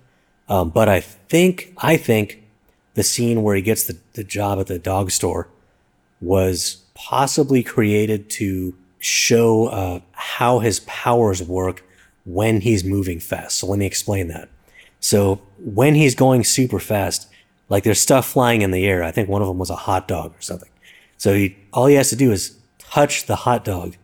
Um, 0.48 0.70
but 0.70 0.88
I 0.88 1.00
think 1.00 1.74
I 1.78 1.96
think 1.96 2.42
the 2.94 3.02
scene 3.02 3.42
where 3.42 3.56
he 3.56 3.62
gets 3.62 3.84
the, 3.84 3.98
the 4.12 4.24
job 4.24 4.60
at 4.60 4.68
the 4.68 4.78
dog 4.78 5.10
store 5.10 5.48
was 6.20 6.82
possibly 6.94 7.62
created 7.62 8.30
to 8.30 8.74
show 8.98 9.66
uh, 9.66 10.00
how 10.12 10.60
his 10.60 10.80
powers 10.80 11.42
work 11.42 11.84
when 12.24 12.60
he's 12.60 12.84
moving 12.84 13.20
fast. 13.20 13.58
So 13.58 13.66
let 13.66 13.78
me 13.78 13.86
explain 13.86 14.28
that. 14.28 14.48
So 15.00 15.42
when 15.58 15.94
he's 15.94 16.14
going 16.14 16.44
super 16.44 16.78
fast, 16.78 17.28
like 17.74 17.82
there's 17.82 18.00
stuff 18.00 18.28
flying 18.28 18.62
in 18.62 18.70
the 18.70 18.86
air. 18.86 19.02
I 19.02 19.10
think 19.10 19.28
one 19.28 19.42
of 19.42 19.48
them 19.48 19.58
was 19.58 19.68
a 19.68 19.74
hot 19.74 20.06
dog 20.06 20.32
or 20.32 20.40
something. 20.40 20.68
So 21.16 21.34
he 21.34 21.56
all 21.72 21.86
he 21.86 21.96
has 21.96 22.08
to 22.10 22.16
do 22.16 22.30
is 22.30 22.56
touch 22.78 23.26
the 23.26 23.34
hot 23.34 23.64
dog, 23.64 23.96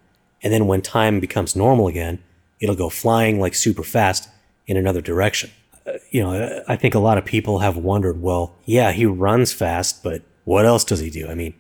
and 0.42 0.52
then 0.52 0.66
when 0.66 0.82
time 0.82 1.20
becomes 1.20 1.54
normal 1.54 1.86
again, 1.86 2.18
it'll 2.58 2.74
go 2.74 2.88
flying 2.88 3.38
like 3.38 3.54
super 3.54 3.84
fast 3.84 4.28
in 4.66 4.76
another 4.76 5.00
direction. 5.00 5.52
Uh, 5.86 5.92
you 6.10 6.20
know, 6.20 6.64
I 6.66 6.74
think 6.74 6.96
a 6.96 6.98
lot 6.98 7.16
of 7.16 7.24
people 7.24 7.60
have 7.60 7.76
wondered, 7.76 8.20
well, 8.20 8.56
yeah, 8.64 8.90
he 8.90 9.06
runs 9.06 9.52
fast, 9.52 10.02
but 10.02 10.22
what 10.42 10.66
else 10.66 10.82
does 10.82 10.98
he 10.98 11.08
do? 11.08 11.28
I 11.28 11.36
mean, 11.36 11.54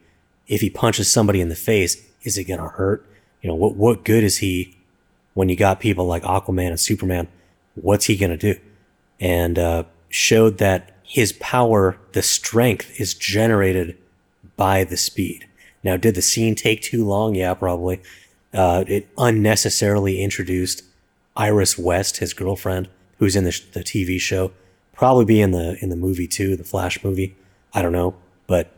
if 0.48 0.60
he 0.60 0.68
punches 0.68 1.08
somebody 1.12 1.40
in 1.40 1.48
the 1.48 1.54
face, 1.54 2.04
is 2.24 2.36
it 2.36 2.44
going 2.44 2.58
to 2.58 2.70
hurt? 2.70 3.06
You 3.40 3.50
know, 3.50 3.54
what, 3.54 3.76
what 3.76 4.04
good 4.04 4.24
is 4.24 4.38
he 4.38 4.76
when 5.34 5.48
you 5.48 5.54
got 5.54 5.78
people 5.78 6.06
like 6.06 6.24
Aquaman 6.24 6.70
and 6.70 6.80
Superman? 6.80 7.28
What's 7.76 8.06
he 8.06 8.16
going 8.16 8.36
to 8.36 8.54
do? 8.54 8.60
And, 9.20 9.60
uh, 9.60 9.84
showed 10.08 10.58
that 10.58 10.99
his 11.10 11.32
power, 11.32 11.98
the 12.12 12.22
strength 12.22 13.00
is 13.00 13.14
generated 13.14 13.98
by 14.56 14.84
the 14.84 14.96
speed. 14.96 15.48
Now, 15.82 15.96
did 15.96 16.14
the 16.14 16.22
scene 16.22 16.54
take 16.54 16.82
too 16.82 17.04
long? 17.04 17.34
Yeah, 17.34 17.52
probably. 17.54 18.00
Uh, 18.54 18.84
it 18.86 19.08
unnecessarily 19.18 20.22
introduced 20.22 20.84
Iris 21.36 21.76
West, 21.76 22.18
his 22.18 22.32
girlfriend, 22.32 22.88
who's 23.18 23.34
in 23.34 23.42
the, 23.42 23.50
sh- 23.50 23.62
the 23.72 23.80
TV 23.80 24.20
show. 24.20 24.52
Probably 24.92 25.24
be 25.24 25.40
in 25.40 25.50
the 25.50 25.76
in 25.82 25.88
the 25.88 25.96
movie 25.96 26.28
too, 26.28 26.54
the 26.54 26.62
Flash 26.62 27.02
movie. 27.02 27.34
I 27.74 27.82
don't 27.82 27.90
know, 27.90 28.14
but 28.46 28.70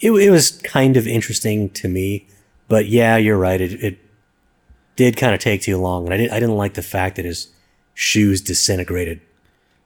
it, 0.00 0.10
it 0.10 0.30
was 0.30 0.52
kind 0.62 0.96
of 0.96 1.06
interesting 1.06 1.68
to 1.70 1.88
me. 1.88 2.26
But 2.66 2.86
yeah, 2.86 3.18
you're 3.18 3.36
right. 3.36 3.60
It, 3.60 3.84
it 3.84 3.98
did 4.96 5.18
kind 5.18 5.34
of 5.34 5.40
take 5.40 5.60
too 5.60 5.76
long, 5.76 6.06
and 6.06 6.14
I 6.14 6.16
didn't 6.16 6.32
I 6.32 6.40
didn't 6.40 6.56
like 6.56 6.74
the 6.74 6.82
fact 6.82 7.16
that 7.16 7.26
his 7.26 7.48
shoes 7.92 8.40
disintegrated. 8.40 9.20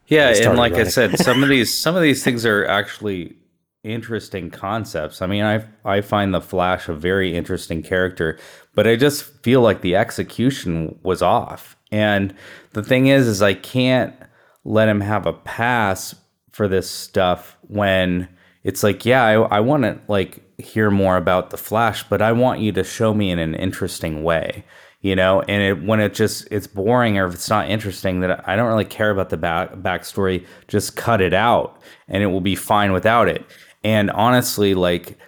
Yeah, 0.08 0.30
and 0.30 0.56
like 0.56 0.74
I 0.74 0.84
said, 0.84 1.18
some 1.18 1.42
of 1.42 1.48
these 1.48 1.72
some 1.82 1.94
of 1.94 2.02
these 2.02 2.24
things 2.24 2.44
are 2.44 2.66
actually 2.66 3.36
interesting 3.84 4.50
concepts. 4.50 5.22
I 5.22 5.26
mean, 5.26 5.44
I 5.44 5.64
I 5.84 6.00
find 6.00 6.34
the 6.34 6.40
Flash 6.40 6.88
a 6.88 6.94
very 6.94 7.36
interesting 7.36 7.82
character, 7.82 8.38
but 8.74 8.86
I 8.86 8.96
just 8.96 9.22
feel 9.42 9.60
like 9.60 9.82
the 9.82 9.96
execution 9.96 10.98
was 11.02 11.22
off. 11.22 11.76
And 11.92 12.34
the 12.72 12.82
thing 12.82 13.06
is 13.06 13.26
is 13.26 13.42
I 13.42 13.54
can't 13.54 14.14
let 14.64 14.88
him 14.88 15.00
have 15.00 15.26
a 15.26 15.32
pass 15.32 16.14
for 16.50 16.68
this 16.68 16.90
stuff 16.90 17.56
when 17.68 18.28
it's 18.64 18.82
like, 18.82 19.04
yeah, 19.06 19.24
I, 19.24 19.34
I 19.34 19.60
want 19.60 19.84
to 19.84 19.98
like 20.08 20.42
hear 20.60 20.90
more 20.90 21.16
about 21.16 21.50
the 21.50 21.56
Flash, 21.56 22.02
but 22.02 22.20
I 22.20 22.32
want 22.32 22.60
you 22.60 22.72
to 22.72 22.84
show 22.84 23.14
me 23.14 23.30
in 23.30 23.38
an 23.38 23.54
interesting 23.54 24.22
way, 24.22 24.64
you 25.00 25.14
know. 25.16 25.42
And 25.42 25.62
it, 25.62 25.86
when 25.86 26.00
it 26.00 26.14
just 26.14 26.48
it's 26.50 26.66
boring 26.66 27.18
or 27.18 27.26
if 27.26 27.34
it's 27.34 27.50
not 27.50 27.70
interesting, 27.70 28.20
that 28.20 28.48
I 28.48 28.56
don't 28.56 28.68
really 28.68 28.84
care 28.84 29.10
about 29.10 29.30
the 29.30 29.36
back 29.36 29.72
backstory. 29.74 30.46
Just 30.66 30.96
cut 30.96 31.20
it 31.20 31.34
out, 31.34 31.80
and 32.08 32.22
it 32.22 32.26
will 32.26 32.40
be 32.40 32.56
fine 32.56 32.92
without 32.92 33.28
it. 33.28 33.44
And 33.84 34.10
honestly, 34.10 34.74
like 34.74 35.18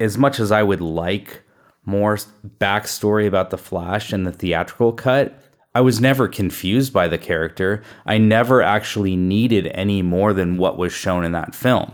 as 0.00 0.16
much 0.16 0.40
as 0.40 0.50
I 0.50 0.62
would 0.62 0.80
like 0.80 1.42
more 1.84 2.16
backstory 2.58 3.26
about 3.26 3.50
the 3.50 3.58
Flash 3.58 4.12
in 4.12 4.24
the 4.24 4.32
theatrical 4.32 4.92
cut, 4.92 5.38
I 5.74 5.80
was 5.80 6.00
never 6.00 6.28
confused 6.28 6.92
by 6.92 7.08
the 7.08 7.18
character. 7.18 7.82
I 8.06 8.18
never 8.18 8.62
actually 8.62 9.16
needed 9.16 9.68
any 9.68 10.02
more 10.02 10.32
than 10.32 10.56
what 10.56 10.78
was 10.78 10.92
shown 10.92 11.24
in 11.24 11.32
that 11.32 11.54
film. 11.54 11.92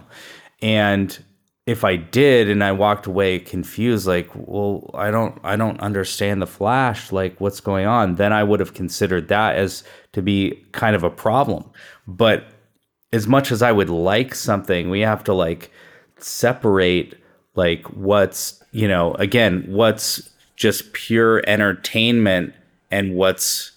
And 0.62 1.22
if 1.66 1.82
I 1.82 1.96
did 1.96 2.50
and 2.50 2.62
I 2.62 2.72
walked 2.72 3.06
away 3.06 3.38
confused, 3.38 4.06
like, 4.06 4.28
well, 4.34 4.90
I 4.94 5.10
don't, 5.10 5.38
I 5.42 5.56
don't 5.56 5.80
understand 5.80 6.42
the 6.42 6.46
Flash, 6.46 7.10
like, 7.10 7.40
what's 7.40 7.60
going 7.60 7.86
on? 7.86 8.16
Then 8.16 8.32
I 8.32 8.44
would 8.44 8.60
have 8.60 8.74
considered 8.74 9.28
that 9.28 9.56
as 9.56 9.82
to 10.12 10.20
be 10.20 10.62
kind 10.72 10.94
of 10.94 11.02
a 11.02 11.10
problem. 11.10 11.64
But 12.06 12.44
as 13.12 13.26
much 13.26 13.50
as 13.50 13.62
I 13.62 13.72
would 13.72 13.88
like 13.88 14.34
something, 14.34 14.90
we 14.90 15.00
have 15.00 15.24
to 15.24 15.32
like 15.32 15.70
separate 16.18 17.14
like 17.54 17.86
what's, 17.90 18.62
you 18.72 18.88
know, 18.88 19.14
again, 19.14 19.64
what's 19.68 20.30
just 20.56 20.92
pure 20.92 21.42
entertainment 21.46 22.52
and 22.90 23.14
what's 23.14 23.72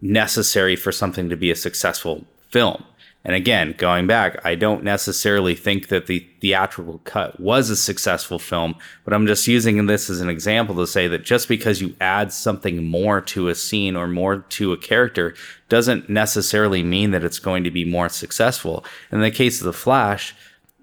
necessary 0.00 0.74
for 0.74 0.90
something 0.90 1.28
to 1.28 1.36
be 1.36 1.50
a 1.50 1.56
successful 1.56 2.24
film. 2.50 2.82
And 3.24 3.36
again, 3.36 3.74
going 3.78 4.08
back, 4.08 4.44
I 4.44 4.56
don't 4.56 4.82
necessarily 4.82 5.54
think 5.54 5.88
that 5.88 6.06
the 6.06 6.26
theatrical 6.40 7.00
cut 7.04 7.38
was 7.38 7.70
a 7.70 7.76
successful 7.76 8.38
film, 8.38 8.74
but 9.04 9.14
I'm 9.14 9.28
just 9.28 9.46
using 9.46 9.86
this 9.86 10.10
as 10.10 10.20
an 10.20 10.28
example 10.28 10.74
to 10.76 10.86
say 10.88 11.06
that 11.06 11.24
just 11.24 11.48
because 11.48 11.80
you 11.80 11.94
add 12.00 12.32
something 12.32 12.84
more 12.84 13.20
to 13.20 13.48
a 13.48 13.54
scene 13.54 13.94
or 13.94 14.08
more 14.08 14.38
to 14.38 14.72
a 14.72 14.76
character 14.76 15.34
doesn't 15.68 16.08
necessarily 16.10 16.82
mean 16.82 17.12
that 17.12 17.22
it's 17.22 17.38
going 17.38 17.62
to 17.62 17.70
be 17.70 17.84
more 17.84 18.08
successful. 18.08 18.84
In 19.12 19.20
the 19.20 19.30
case 19.30 19.60
of 19.60 19.66
The 19.66 19.72
Flash, 19.72 20.34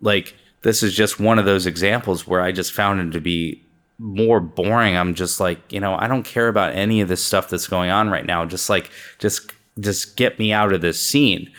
like 0.01 0.33
this 0.61 0.81
is 0.81 0.93
just 0.93 1.19
one 1.19 1.39
of 1.39 1.45
those 1.45 1.65
examples 1.65 2.25
where 2.25 2.41
I 2.41 2.53
just 2.53 2.71
found 2.71 3.01
it 3.01 3.11
to 3.11 3.21
be 3.21 3.61
more 3.97 4.39
boring. 4.39 4.95
I'm 4.95 5.13
just 5.13 5.41
like, 5.41 5.73
you 5.73 5.81
know, 5.81 5.95
I 5.95 6.07
don't 6.07 6.23
care 6.23 6.47
about 6.47 6.73
any 6.73 7.01
of 7.01 7.09
this 7.09 7.23
stuff 7.23 7.49
that's 7.49 7.67
going 7.67 7.89
on 7.89 8.09
right 8.09 8.25
now. 8.25 8.45
Just 8.45 8.69
like, 8.69 8.91
just, 9.19 9.51
just 9.77 10.15
get 10.15 10.39
me 10.39 10.53
out 10.53 10.71
of 10.71 10.79
this 10.79 11.01
scene 11.01 11.51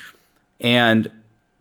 and 0.60 1.10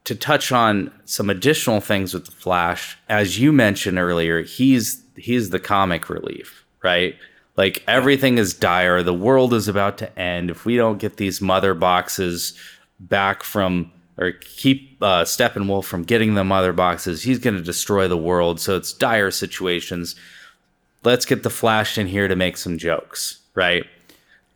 to 0.06 0.16
touch 0.16 0.52
on 0.52 0.92
some 1.06 1.30
additional 1.30 1.82
things 1.82 2.14
with 2.14 2.26
the 2.26 2.32
Flash, 2.32 2.98
as 3.08 3.40
you 3.40 3.52
mentioned 3.52 4.00
earlier, 4.00 4.42
he's 4.42 5.04
he's 5.16 5.50
the 5.50 5.60
comic 5.60 6.10
relief, 6.10 6.66
right? 6.82 7.16
Like 7.56 7.84
everything 7.88 8.38
is 8.38 8.54
dire, 8.54 9.04
the 9.04 9.14
world 9.14 9.54
is 9.54 9.68
about 9.68 9.98
to 10.00 10.20
end. 10.20 10.50
If 10.50 10.66
we 10.66 10.78
don't 10.78 10.98
get 10.98 11.18
these 11.18 11.42
mother 11.42 11.74
boxes 11.74 12.58
back 13.00 13.44
from 13.44 13.92
or 14.18 14.32
keep 14.32 14.98
uh, 15.02 15.24
Steppenwolf 15.24 15.86
from 15.86 16.04
getting 16.04 16.36
the 16.36 16.44
mother 16.44 16.74
boxes, 16.74 17.24
he's 17.24 17.40
going 17.40 17.56
to 17.56 17.62
destroy 17.62 18.08
the 18.08 18.18
world. 18.18 18.60
So 18.60 18.76
it's 18.76 18.94
dire 18.94 19.32
situations. 19.32 20.16
Let's 21.04 21.26
get 21.26 21.44
the 21.44 21.50
Flash 21.50 21.98
in 21.98 22.08
here 22.08 22.28
to 22.28 22.36
make 22.36 22.58
some 22.58 22.78
jokes, 22.78 23.40
right? 23.56 23.86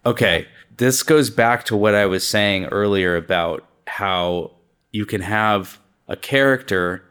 Okay, 0.05 0.47
this 0.77 1.03
goes 1.03 1.29
back 1.29 1.63
to 1.65 1.77
what 1.77 1.95
I 1.95 2.05
was 2.05 2.27
saying 2.27 2.65
earlier 2.65 3.15
about 3.15 3.65
how 3.87 4.51
you 4.91 5.05
can 5.05 5.21
have 5.21 5.79
a 6.07 6.15
character 6.15 7.03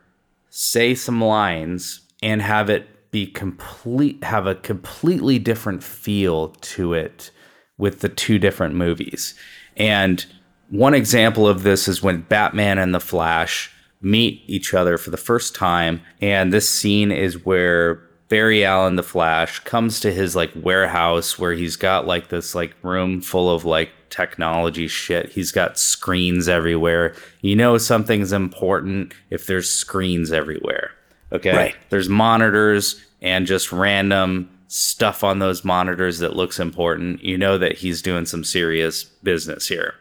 say 0.51 0.95
some 0.95 1.23
lines 1.23 2.01
and 2.23 2.43
have 2.43 2.71
it 2.71 3.11
be 3.11 3.27
complete 3.27 4.23
have 4.25 4.47
a 4.47 4.55
completely 4.55 5.39
different 5.39 5.83
feel 5.83 6.49
to 6.61 6.95
it 6.95 7.31
with 7.79 8.01
the 8.01 8.09
two 8.09 8.39
different 8.39 8.75
movies. 8.75 9.35
And 9.77 10.25
one 10.71 10.95
example 10.95 11.47
of 11.47 11.63
this 11.63 11.89
is 11.89 12.03
when 12.03 12.23
Batman 12.23 12.79
and 12.79 12.95
the 12.95 13.01
Flash 13.01 13.71
meet 14.01 14.43
each 14.47 14.75
other 14.75 14.99
for 14.99 15.11
the 15.11 15.17
first 15.17 15.55
time 15.55 16.01
and 16.21 16.53
this 16.53 16.69
scene 16.69 17.13
is 17.13 17.45
where 17.45 17.97
Barry 18.29 18.65
Allen 18.65 18.97
the 18.97 19.03
Flash 19.03 19.59
comes 19.61 20.01
to 20.01 20.13
his 20.13 20.35
like 20.35 20.51
warehouse 20.57 21.39
where 21.39 21.53
he's 21.53 21.77
got 21.77 22.07
like 22.07 22.29
this 22.29 22.55
like 22.55 22.75
room 22.83 23.21
full 23.21 23.55
of 23.55 23.65
like 23.65 23.91
technology 24.13 24.87
shit. 24.87 25.31
He's 25.31 25.51
got 25.51 25.79
screens 25.79 26.49
everywhere. 26.49 27.17
You 27.41 27.57
know 27.57 27.79
something's 27.79 28.33
important 28.33 29.15
if 29.31 29.47
there's 29.47 29.69
screens 29.69 30.31
everywhere. 30.31 30.93
Okay? 31.33 31.57
Right. 31.57 31.77
There's 31.89 32.09
monitors 32.09 33.05
and 33.21 33.47
just 33.47 33.73
random 33.73 34.51
stuff 34.69 35.25
on 35.25 35.39
those 35.39 35.65
monitors 35.65 36.19
that 36.21 36.37
looks 36.37 36.61
important. 36.61 37.25
You 37.25 37.39
know 37.39 37.59
that 37.59 37.79
he's 37.79 38.03
doing 38.03 38.27
some 38.27 38.45
serious 38.45 39.05
business 39.05 39.67
here. 39.67 39.95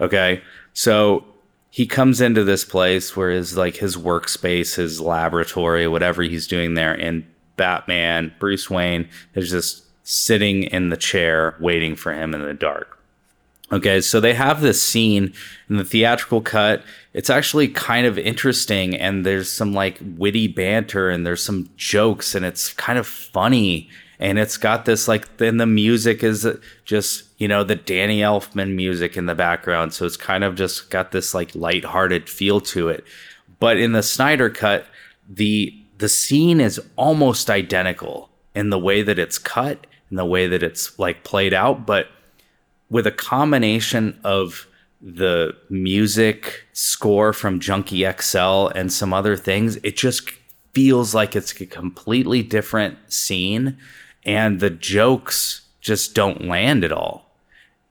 Okay? 0.00 0.42
So 0.74 1.24
he 1.70 1.86
comes 1.86 2.20
into 2.20 2.44
this 2.44 2.64
place 2.64 3.16
where 3.16 3.30
his 3.30 3.56
like 3.56 3.76
his 3.76 3.96
workspace, 3.96 4.74
his 4.74 5.00
laboratory, 5.00 5.86
whatever 5.86 6.22
he's 6.22 6.46
doing 6.46 6.74
there, 6.74 6.92
and 6.94 7.24
Batman, 7.56 8.34
Bruce 8.38 8.68
Wayne, 8.68 9.08
is 9.34 9.50
just 9.50 9.84
sitting 10.02 10.64
in 10.64 10.88
the 10.88 10.96
chair 10.96 11.56
waiting 11.60 11.94
for 11.94 12.12
him 12.12 12.34
in 12.34 12.42
the 12.42 12.54
dark. 12.54 12.98
Okay, 13.72 14.02
so 14.02 14.20
they 14.20 14.34
have 14.34 14.60
this 14.60 14.82
scene 14.82 15.32
in 15.70 15.78
the 15.78 15.84
theatrical 15.84 16.42
cut. 16.42 16.82
It's 17.14 17.30
actually 17.30 17.68
kind 17.68 18.06
of 18.06 18.18
interesting, 18.18 18.94
and 18.94 19.24
there's 19.24 19.50
some 19.50 19.72
like 19.72 19.98
witty 20.16 20.46
banter, 20.46 21.08
and 21.08 21.26
there's 21.26 21.42
some 21.42 21.70
jokes, 21.76 22.34
and 22.34 22.44
it's 22.44 22.74
kind 22.74 22.98
of 22.98 23.06
funny. 23.06 23.88
And 24.18 24.38
it's 24.38 24.58
got 24.58 24.84
this 24.84 25.08
like, 25.08 25.38
then 25.38 25.56
the 25.56 25.66
music 25.66 26.22
is 26.22 26.46
just, 26.84 27.24
you 27.38 27.48
know, 27.48 27.64
the 27.64 27.74
Danny 27.74 28.20
Elfman 28.20 28.74
music 28.76 29.16
in 29.16 29.26
the 29.26 29.34
background. 29.34 29.94
So 29.94 30.04
it's 30.04 30.16
kind 30.16 30.44
of 30.44 30.54
just 30.54 30.90
got 30.90 31.10
this 31.10 31.34
like 31.34 31.54
lighthearted 31.54 32.28
feel 32.28 32.60
to 32.60 32.88
it. 32.88 33.04
But 33.58 33.78
in 33.78 33.92
the 33.92 34.02
Snyder 34.02 34.50
cut, 34.50 34.86
the 35.28 35.74
the 35.98 36.08
scene 36.08 36.60
is 36.60 36.80
almost 36.96 37.48
identical 37.48 38.28
in 38.54 38.70
the 38.70 38.78
way 38.78 39.02
that 39.02 39.18
it's 39.18 39.38
cut 39.38 39.86
in 40.10 40.16
the 40.16 40.26
way 40.26 40.46
that 40.46 40.62
it's 40.62 40.98
like 40.98 41.24
played 41.24 41.54
out 41.54 41.86
but 41.86 42.08
with 42.92 43.06
a 43.06 43.12
combination 43.12 44.18
of 44.22 44.66
the 45.00 45.56
music 45.68 46.64
score 46.72 47.32
from 47.32 47.58
junkie 47.58 48.06
xl 48.20 48.68
and 48.68 48.92
some 48.92 49.12
other 49.12 49.36
things 49.36 49.76
it 49.82 49.96
just 49.96 50.30
feels 50.72 51.12
like 51.12 51.34
it's 51.34 51.60
a 51.60 51.66
completely 51.66 52.42
different 52.42 52.96
scene 53.12 53.76
and 54.24 54.60
the 54.60 54.70
jokes 54.70 55.62
just 55.80 56.14
don't 56.14 56.46
land 56.46 56.84
at 56.84 56.92
all 56.92 57.34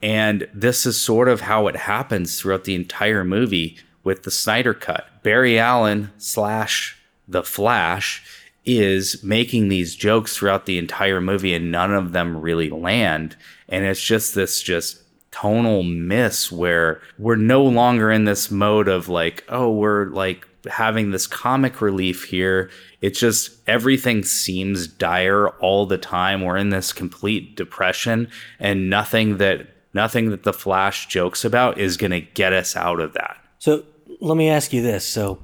and 0.02 0.48
this 0.54 0.86
is 0.86 1.00
sort 1.00 1.28
of 1.28 1.42
how 1.42 1.68
it 1.68 1.76
happens 1.76 2.40
throughout 2.40 2.64
the 2.64 2.76
entire 2.76 3.26
movie 3.26 3.78
with 4.06 4.24
the 4.24 4.32
snyder 4.32 4.74
cut 4.74 5.22
barry 5.22 5.60
allen 5.60 6.10
slash 6.18 6.98
the 7.32 7.44
Flash 7.44 8.24
is 8.64 9.24
making 9.24 9.70
these 9.70 9.96
jokes 9.96 10.38
throughout 10.38 10.66
the 10.66 10.78
entire 10.78 11.20
movie 11.20 11.56
and 11.56 11.72
none 11.72 11.94
of 11.94 12.12
them 12.12 12.40
really 12.40 12.70
land. 12.70 13.36
And 13.72 13.86
it's 13.86 14.02
just 14.02 14.36
this 14.36 14.62
just 14.62 15.02
tonal 15.32 15.82
miss 15.82 16.52
where 16.52 17.02
we're 17.18 17.38
no 17.38 17.64
longer 17.64 18.12
in 18.12 18.26
this 18.26 18.52
mode 18.52 18.88
of 18.88 19.10
like, 19.10 19.44
oh, 19.50 19.72
we're 19.72 20.06
like 20.08 20.48
having 20.70 21.12
this 21.12 21.26
comic 21.26 21.82
relief 21.82 22.26
here. 22.26 22.70
It's 23.02 23.20
just 23.20 23.52
everything 23.68 24.24
seems 24.24 24.88
dire 24.88 25.48
all 25.48 25.86
the 25.88 25.98
time. 25.98 26.42
We're 26.42 26.58
in 26.58 26.70
this 26.70 26.94
complete 26.94 27.56
depression 27.56 28.30
and 28.60 28.90
nothing 28.90 29.38
that 29.38 29.68
nothing 29.94 30.30
that 30.30 30.44
the 30.44 30.54
Flash 30.54 31.08
jokes 31.08 31.44
about 31.44 31.80
is 31.80 31.98
going 31.98 32.12
to 32.12 32.22
get 32.22 32.54
us 32.54 32.76
out 32.76 33.00
of 33.00 33.14
that. 33.14 33.38
So 33.58 33.84
let 34.20 34.38
me 34.38 34.50
ask 34.50 34.72
you 34.72 34.82
this. 34.82 35.06
So, 35.06 35.40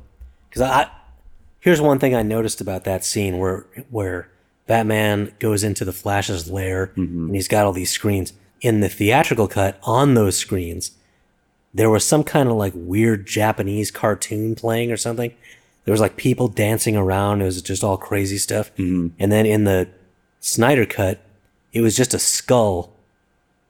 because 0.50 0.62
I, 0.62 0.90
Here's 1.68 1.82
one 1.82 2.00
thing 2.00 2.16
I 2.16 2.22
noticed 2.22 2.62
about 2.62 2.86
that 2.86 3.04
scene 3.04 3.40
where 3.40 3.66
where 3.90 4.30
Batman 4.68 5.34
goes 5.40 5.64
into 5.64 5.86
the 5.86 5.94
Flash's 5.94 6.50
lair 6.52 6.92
and 6.96 7.34
he's 7.34 7.48
got 7.48 7.66
all 7.66 7.74
these 7.74 7.92
screens. 7.92 8.34
In 8.62 8.80
the 8.82 8.90
theatrical 8.90 9.48
cut, 9.48 9.80
on 9.84 10.14
those 10.14 10.38
screens, 10.38 10.92
there 11.74 11.90
was 11.90 12.04
some 12.06 12.24
kind 12.24 12.50
of 12.50 12.56
like 12.56 12.74
weird 12.76 13.26
Japanese 13.28 13.92
cartoon 13.92 14.56
playing 14.56 14.92
or 14.92 14.98
something. 14.98 15.34
There 15.86 15.92
was 15.92 16.02
like 16.02 16.18
people 16.18 16.48
dancing 16.48 16.98
around. 16.98 17.42
It 17.42 17.46
was 17.46 17.62
just 17.62 17.84
all 17.84 17.98
crazy 17.98 18.38
stuff. 18.38 18.72
And 19.20 19.32
then 19.32 19.46
in 19.46 19.64
the 19.64 19.88
Snyder 20.40 20.86
cut, 20.86 21.22
it 21.72 21.82
was 21.82 21.96
just 21.96 22.14
a 22.14 22.20
skull 22.20 22.94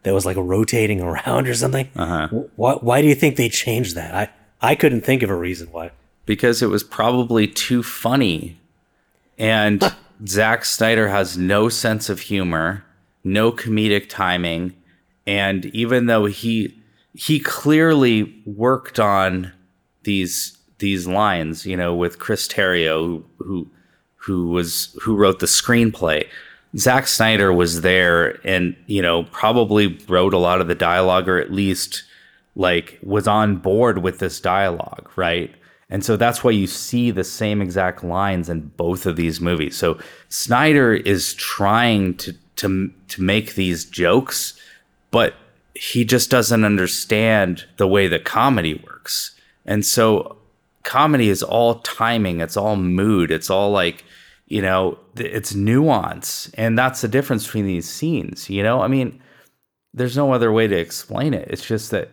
that 0.04 0.14
was 0.14 0.26
like 0.26 0.38
rotating 0.38 1.02
around 1.08 1.48
or 1.48 1.54
something. 1.54 1.90
Uh-huh. 1.96 2.28
Why, 2.56 2.74
why 2.76 3.02
do 3.02 3.08
you 3.08 3.16
think 3.16 3.36
they 3.36 3.50
changed 3.50 3.96
that? 3.96 4.16
I, 4.16 4.30
I 4.72 4.76
couldn't 4.76 5.02
think 5.02 5.22
of 5.22 5.30
a 5.30 5.36
reason 5.36 5.68
why 5.72 5.92
because 6.26 6.62
it 6.62 6.68
was 6.68 6.84
probably 6.84 7.48
too 7.48 7.82
funny. 7.82 8.60
And 9.40 9.84
Zack 10.26 10.66
Snyder 10.66 11.10
has 11.10 11.38
no 11.38 11.70
sense 11.70 12.10
of 12.10 12.22
humor, 12.22 12.84
no 13.24 13.52
comedic 13.52 14.10
timing, 14.10 14.74
and 15.26 15.66
even 15.68 16.06
though 16.08 16.26
he 16.26 16.82
he 17.14 17.40
clearly 17.40 18.42
worked 18.46 19.00
on 19.00 19.52
these 20.04 20.58
these 20.80 21.08
lines, 21.08 21.66
you 21.66 21.76
know, 21.76 21.94
with 21.96 22.20
Chris 22.20 22.48
Terrio, 22.48 22.96
who 22.98 23.26
who, 23.40 23.72
who 24.16 24.48
was 24.50 24.98
who 25.02 25.16
wrote 25.16 25.40
the 25.40 25.46
screenplay. 25.46 26.28
Zack 26.78 27.08
Snyder 27.08 27.54
was 27.54 27.82
there 27.82 28.46
and, 28.46 28.76
you 28.88 29.02
know, 29.02 29.24
probably 29.24 29.98
wrote 30.08 30.34
a 30.34 30.38
lot 30.38 30.62
of 30.62 30.68
the 30.68 30.76
dialogue 30.76 31.28
or 31.30 31.40
at 31.40 31.52
least 31.52 32.04
like 32.56 33.00
was 33.02 33.28
on 33.28 33.56
board 33.56 34.00
with 34.00 34.20
this 34.20 34.40
dialogue, 34.42 35.10
right? 35.16 35.54
And 35.90 36.04
so 36.04 36.18
that's 36.18 36.44
why 36.44 36.52
you 36.52 36.68
see 36.68 37.12
the 37.12 37.24
same 37.24 37.62
exact 37.62 38.04
lines 38.04 38.50
in 38.50 38.68
both 38.76 39.06
of 39.06 39.16
these 39.16 39.40
movies. 39.40 39.78
So 39.78 40.00
Snyder 40.30 40.94
is 40.94 41.34
trying 41.36 42.16
to 42.18 42.34
to 42.58 42.92
to 43.08 43.22
make 43.22 43.56
these 43.56 43.86
jokes, 43.86 44.60
but 45.12 45.36
he 45.76 46.04
just 46.04 46.30
doesn't 46.30 46.66
understand 46.66 47.66
the 47.78 47.88
way 47.88 48.08
that 48.08 48.26
comedy 48.26 48.74
works. 48.86 49.40
And 49.66 49.86
so 49.86 50.38
comedy 50.84 51.30
is 51.30 51.44
all 51.44 51.76
timing, 51.80 52.40
it's 52.40 52.58
all 52.58 52.76
mood, 52.76 53.32
it's 53.32 53.50
all 53.50 53.72
like, 53.72 54.04
you 54.48 54.62
know, 54.62 54.98
it's 55.16 55.54
nuance. 55.54 56.50
And 56.56 56.78
that's 56.78 57.02
the 57.02 57.08
difference 57.08 57.46
between 57.46 57.68
these 57.68 57.88
scenes, 57.88 58.50
you 58.50 58.64
know? 58.64 58.82
I 58.82 58.88
mean, 58.88 59.22
there's 59.94 60.18
no 60.18 60.34
other 60.34 60.52
way 60.52 60.68
to 60.68 60.76
explain 60.76 61.34
it. 61.34 61.48
It's 61.50 61.66
just 61.66 61.92
that 61.92 62.10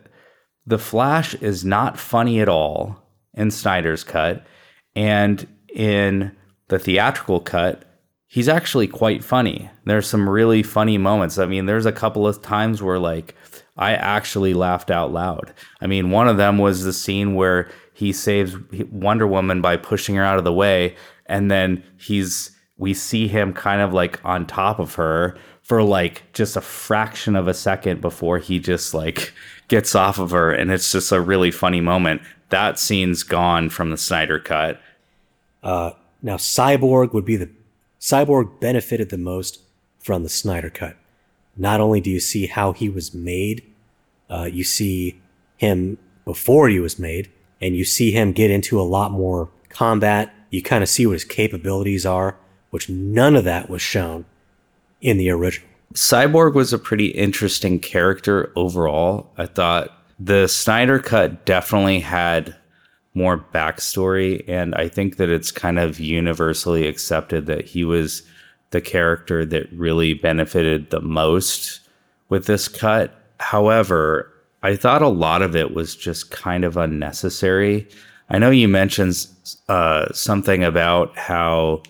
The 0.66 0.78
Flash 0.78 1.34
is 1.36 1.64
not 1.64 1.98
funny 1.98 2.40
at 2.40 2.48
all 2.48 3.03
in 3.34 3.50
Snyder's 3.50 4.04
cut. 4.04 4.46
And 4.94 5.46
in 5.74 6.34
the 6.68 6.78
theatrical 6.78 7.40
cut, 7.40 7.84
he's 8.26 8.48
actually 8.48 8.86
quite 8.86 9.22
funny. 9.22 9.70
There's 9.84 10.06
some 10.06 10.28
really 10.28 10.62
funny 10.62 10.98
moments. 10.98 11.38
I 11.38 11.46
mean, 11.46 11.66
there's 11.66 11.86
a 11.86 11.92
couple 11.92 12.26
of 12.26 12.42
times 12.42 12.82
where 12.82 12.98
like 12.98 13.34
I 13.76 13.94
actually 13.94 14.54
laughed 14.54 14.90
out 14.90 15.12
loud. 15.12 15.52
I 15.80 15.86
mean, 15.86 16.10
one 16.10 16.28
of 16.28 16.36
them 16.36 16.58
was 16.58 16.84
the 16.84 16.92
scene 16.92 17.34
where 17.34 17.70
he 17.92 18.12
saves 18.12 18.56
Wonder 18.90 19.26
Woman 19.26 19.60
by 19.60 19.76
pushing 19.76 20.16
her 20.16 20.24
out 20.24 20.38
of 20.38 20.44
the 20.44 20.52
way 20.52 20.96
and 21.26 21.50
then 21.50 21.82
he's 21.96 22.50
we 22.76 22.92
see 22.92 23.28
him 23.28 23.52
kind 23.52 23.80
of 23.80 23.92
like 23.92 24.22
on 24.24 24.46
top 24.46 24.78
of 24.78 24.94
her 24.96 25.36
for 25.62 25.82
like 25.82 26.24
just 26.32 26.56
a 26.56 26.60
fraction 26.60 27.36
of 27.36 27.46
a 27.46 27.54
second 27.54 28.00
before 28.00 28.38
he 28.38 28.58
just 28.58 28.94
like 28.94 29.32
gets 29.68 29.94
off 29.94 30.18
of 30.18 30.32
her 30.32 30.50
and 30.50 30.70
it's 30.70 30.90
just 30.90 31.12
a 31.12 31.20
really 31.20 31.50
funny 31.50 31.80
moment. 31.80 32.20
That 32.54 32.78
scene's 32.78 33.24
gone 33.24 33.68
from 33.68 33.90
the 33.90 33.96
Snyder 33.96 34.38
cut. 34.38 34.80
Now, 36.24 36.36
Cyborg 36.36 37.12
would 37.12 37.24
be 37.24 37.36
the 37.36 37.50
Cyborg 38.00 38.60
benefited 38.60 39.10
the 39.10 39.18
most 39.18 39.60
from 39.98 40.22
the 40.22 40.28
Snyder 40.28 40.70
cut. 40.70 40.96
Not 41.56 41.80
only 41.80 42.00
do 42.00 42.10
you 42.10 42.20
see 42.20 42.46
how 42.46 42.72
he 42.72 42.88
was 42.88 43.12
made, 43.12 43.62
uh, 44.30 44.44
you 44.44 44.62
see 44.62 45.20
him 45.56 45.98
before 46.24 46.68
he 46.68 46.78
was 46.78 46.98
made, 46.98 47.28
and 47.60 47.76
you 47.76 47.84
see 47.84 48.12
him 48.12 48.32
get 48.32 48.50
into 48.50 48.80
a 48.80 48.82
lot 48.82 49.10
more 49.10 49.50
combat. 49.68 50.32
You 50.50 50.62
kind 50.62 50.82
of 50.82 50.88
see 50.88 51.06
what 51.06 51.14
his 51.14 51.24
capabilities 51.24 52.06
are, 52.06 52.36
which 52.70 52.88
none 52.88 53.34
of 53.36 53.44
that 53.44 53.68
was 53.68 53.82
shown 53.82 54.26
in 55.00 55.16
the 55.16 55.28
original. 55.30 55.68
Cyborg 55.92 56.54
was 56.54 56.72
a 56.72 56.78
pretty 56.78 57.08
interesting 57.08 57.80
character 57.80 58.52
overall. 58.54 59.32
I 59.36 59.46
thought 59.46 59.90
the 60.18 60.46
Snyder 60.46 60.98
cut 60.98 61.44
definitely 61.44 62.00
had 62.00 62.54
more 63.14 63.38
backstory, 63.38 64.44
and 64.48 64.74
I 64.74 64.88
think 64.88 65.16
that 65.16 65.28
it's 65.28 65.50
kind 65.50 65.78
of 65.78 66.00
universally 66.00 66.86
accepted 66.86 67.46
that 67.46 67.64
he 67.64 67.84
was 67.84 68.22
the 68.70 68.80
character 68.80 69.46
that 69.46 69.72
really 69.72 70.14
benefited 70.14 70.90
the 70.90 71.00
most 71.00 71.80
with 72.28 72.46
this 72.46 72.66
cut. 72.66 73.14
However, 73.38 74.32
I 74.62 74.74
thought 74.76 75.02
a 75.02 75.08
lot 75.08 75.42
of 75.42 75.54
it 75.54 75.74
was 75.74 75.94
just 75.94 76.30
kind 76.30 76.64
of 76.64 76.76
unnecessary. 76.76 77.86
I 78.30 78.38
know 78.38 78.50
you 78.50 78.66
mentioned 78.66 79.26
uh, 79.68 80.12
something 80.12 80.64
about 80.64 81.16
how 81.16 81.82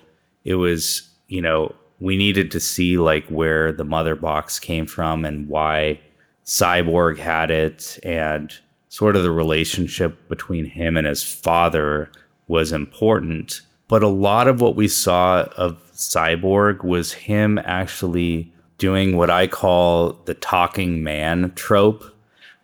it 0.45 0.57
was, 0.57 1.09
you 1.29 1.41
know, 1.41 1.75
we 2.01 2.16
needed 2.16 2.51
to 2.51 2.61
see 2.61 2.99
like 2.99 3.27
where 3.29 3.72
the 3.72 3.85
mother 3.85 4.16
box 4.16 4.59
came 4.59 4.85
from 4.85 5.25
and 5.25 5.49
why 5.49 6.01
Cyborg 6.45 7.18
had 7.18 7.51
it 7.51 7.99
and 8.03 8.53
sort 8.88 9.16
of 9.16 9.22
the 9.22 9.32
relationship 9.32 10.28
between 10.28 10.64
him 10.64 10.97
and 10.97 11.07
his 11.07 11.22
father 11.22 12.11
was 12.49 12.72
important. 12.72 13.61
But 13.88 14.03
a 14.03 14.09
lot 14.09 14.49
of 14.49 14.61
what 14.61 14.76
we 14.76 14.88
saw 14.88 15.42
of 15.57 15.82
Cyborg 15.92 16.84
was 16.84 17.12
him 17.12 17.59
actually 17.59 18.53
doing 18.78 19.16
what 19.16 19.30
I 19.30 19.47
call 19.47 20.12
the 20.24 20.34
talking 20.34 21.03
man 21.03 21.53
trope, 21.55 22.05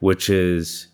which 0.01 0.29
is 0.29 0.89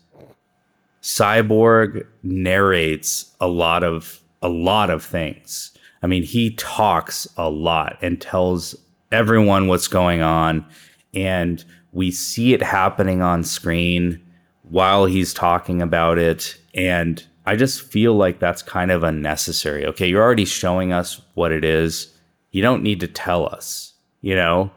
Cyborg 1.01 2.05
narrates 2.23 3.33
a 3.39 3.47
lot 3.47 3.83
of 3.83 4.21
a 4.41 4.49
lot 4.49 4.89
of 4.89 5.03
things. 5.03 5.71
I 6.03 6.07
mean, 6.07 6.23
he 6.23 6.51
talks 6.51 7.27
a 7.37 7.49
lot 7.49 7.97
and 8.01 8.21
tells 8.21 8.75
everyone 9.11 9.67
what's 9.67 9.87
going 9.87 10.21
on 10.21 10.65
and 11.13 11.63
we 11.97 12.11
see 12.11 12.53
it 12.53 12.61
happening 12.61 13.23
on 13.23 13.43
screen 13.43 14.23
while 14.69 15.05
he's 15.05 15.33
talking 15.33 15.81
about 15.81 16.19
it 16.19 16.55
and 16.75 17.25
I 17.47 17.55
just 17.55 17.81
feel 17.81 18.13
like 18.13 18.39
that's 18.39 18.61
kind 18.61 18.91
of 18.91 19.03
unnecessary. 19.03 19.85
Okay, 19.85 20.07
you're 20.07 20.21
already 20.21 20.45
showing 20.45 20.91
us 20.91 21.21
what 21.33 21.53
it 21.53 21.63
is. 21.63 22.13
You 22.51 22.61
don't 22.61 22.83
need 22.83 22.99
to 22.99 23.07
tell 23.07 23.47
us, 23.47 23.93
you 24.21 24.35
know? 24.35 24.69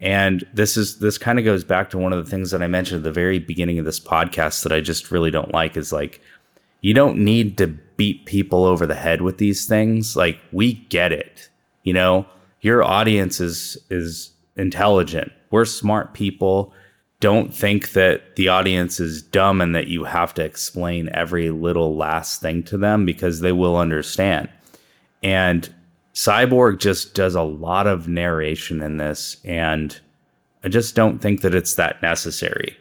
And 0.00 0.46
this 0.52 0.76
is 0.76 0.98
this 0.98 1.16
kind 1.16 1.38
of 1.38 1.46
goes 1.46 1.64
back 1.64 1.90
to 1.90 1.98
one 1.98 2.12
of 2.12 2.22
the 2.22 2.30
things 2.30 2.50
that 2.50 2.62
I 2.62 2.66
mentioned 2.66 2.98
at 2.98 3.04
the 3.04 3.12
very 3.12 3.38
beginning 3.38 3.78
of 3.78 3.86
this 3.86 3.98
podcast 3.98 4.62
that 4.62 4.72
I 4.72 4.80
just 4.80 5.10
really 5.10 5.30
don't 5.30 5.52
like 5.52 5.76
is 5.78 5.92
like 5.92 6.20
you 6.82 6.94
don't 6.94 7.18
need 7.18 7.56
to 7.58 7.66
beat 7.66 8.26
people 8.26 8.64
over 8.64 8.86
the 8.86 8.94
head 8.94 9.22
with 9.22 9.38
these 9.38 9.66
things. 9.66 10.14
Like 10.14 10.38
we 10.52 10.74
get 10.74 11.12
it. 11.12 11.48
You 11.84 11.94
know, 11.94 12.26
your 12.60 12.84
audience 12.84 13.40
is 13.40 13.76
is 13.88 14.30
intelligent. 14.60 15.32
We're 15.50 15.64
smart 15.64 16.14
people. 16.14 16.72
Don't 17.18 17.52
think 17.54 17.92
that 17.92 18.36
the 18.36 18.48
audience 18.48 19.00
is 19.00 19.22
dumb 19.22 19.60
and 19.60 19.74
that 19.74 19.88
you 19.88 20.04
have 20.04 20.32
to 20.34 20.44
explain 20.44 21.10
every 21.12 21.50
little 21.50 21.96
last 21.96 22.40
thing 22.40 22.62
to 22.64 22.78
them 22.78 23.04
because 23.04 23.40
they 23.40 23.52
will 23.52 23.76
understand. 23.76 24.48
And 25.22 25.68
Cyborg 26.14 26.78
just 26.78 27.14
does 27.14 27.34
a 27.34 27.42
lot 27.42 27.86
of 27.86 28.08
narration 28.08 28.82
in 28.82 28.96
this, 28.96 29.36
and 29.44 29.98
I 30.64 30.68
just 30.68 30.94
don't 30.94 31.18
think 31.20 31.42
that 31.42 31.54
it's 31.54 31.74
that 31.74 32.02
necessary. 32.02 32.76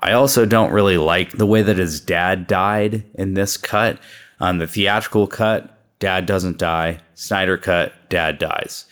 I 0.00 0.12
also 0.12 0.44
don't 0.44 0.72
really 0.72 0.98
like 0.98 1.32
the 1.32 1.46
way 1.46 1.62
that 1.62 1.78
his 1.78 2.00
dad 2.00 2.46
died 2.46 3.04
in 3.14 3.34
this 3.34 3.56
cut. 3.56 3.98
On 4.40 4.58
the 4.58 4.66
theatrical 4.66 5.26
cut, 5.26 5.78
dad 5.98 6.26
doesn't 6.26 6.58
die. 6.58 7.00
Snyder 7.14 7.56
cut, 7.56 7.92
dad 8.10 8.38
dies. 8.38 8.84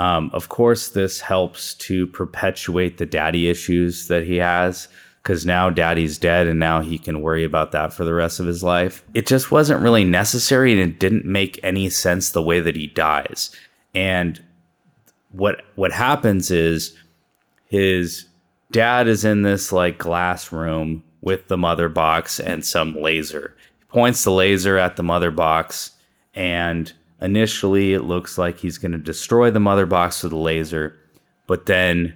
Um, 0.00 0.30
of 0.32 0.48
course, 0.48 0.88
this 0.88 1.20
helps 1.20 1.74
to 1.74 2.06
perpetuate 2.06 2.96
the 2.96 3.04
daddy 3.04 3.50
issues 3.50 4.08
that 4.08 4.24
he 4.24 4.36
has 4.36 4.88
because 5.22 5.44
now 5.44 5.68
daddy's 5.68 6.16
dead 6.16 6.46
and 6.46 6.58
now 6.58 6.80
he 6.80 6.96
can 6.96 7.20
worry 7.20 7.44
about 7.44 7.72
that 7.72 7.92
for 7.92 8.06
the 8.06 8.14
rest 8.14 8.40
of 8.40 8.46
his 8.46 8.64
life. 8.64 9.04
It 9.12 9.26
just 9.26 9.50
wasn't 9.50 9.82
really 9.82 10.04
necessary 10.04 10.72
and 10.72 10.80
it 10.80 10.98
didn't 10.98 11.26
make 11.26 11.60
any 11.62 11.90
sense 11.90 12.30
the 12.30 12.40
way 12.40 12.60
that 12.60 12.76
he 12.76 12.86
dies. 12.86 13.54
And 13.94 14.42
what 15.32 15.60
what 15.74 15.92
happens 15.92 16.50
is 16.50 16.96
his 17.66 18.24
dad 18.70 19.06
is 19.06 19.22
in 19.22 19.42
this 19.42 19.70
like 19.70 19.98
glass 19.98 20.50
room 20.50 21.04
with 21.20 21.48
the 21.48 21.58
mother 21.58 21.90
box 21.90 22.40
and 22.40 22.64
some 22.64 22.94
laser. 22.94 23.54
He 23.78 23.84
points 23.84 24.24
the 24.24 24.32
laser 24.32 24.78
at 24.78 24.96
the 24.96 25.02
mother 25.02 25.30
box 25.30 25.90
and 26.32 26.90
initially 27.20 27.92
it 27.94 28.02
looks 28.02 28.38
like 28.38 28.58
he's 28.58 28.78
going 28.78 28.92
to 28.92 28.98
destroy 28.98 29.50
the 29.50 29.60
mother 29.60 29.86
box 29.86 30.22
with 30.22 30.32
a 30.32 30.36
laser, 30.36 30.96
but 31.46 31.66
then 31.66 32.14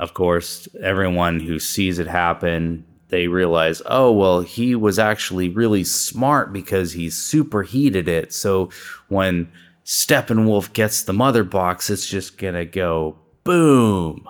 of 0.00 0.14
course, 0.14 0.66
everyone 0.82 1.40
who 1.40 1.58
sees 1.58 1.98
it 1.98 2.06
happen, 2.06 2.86
they 3.08 3.28
realize, 3.28 3.82
oh, 3.84 4.10
well, 4.10 4.40
he 4.40 4.74
was 4.74 4.98
actually 4.98 5.50
really 5.50 5.84
smart 5.84 6.54
because 6.54 6.92
he 6.92 7.08
superheated 7.08 8.08
it. 8.08 8.32
So 8.32 8.70
when 9.08 9.52
Steppenwolf 9.84 10.72
gets 10.72 11.02
the 11.02 11.12
mother 11.12 11.44
box, 11.44 11.90
it's 11.90 12.06
just 12.06 12.38
going 12.38 12.54
to 12.54 12.64
go 12.64 13.14
boom 13.44 14.26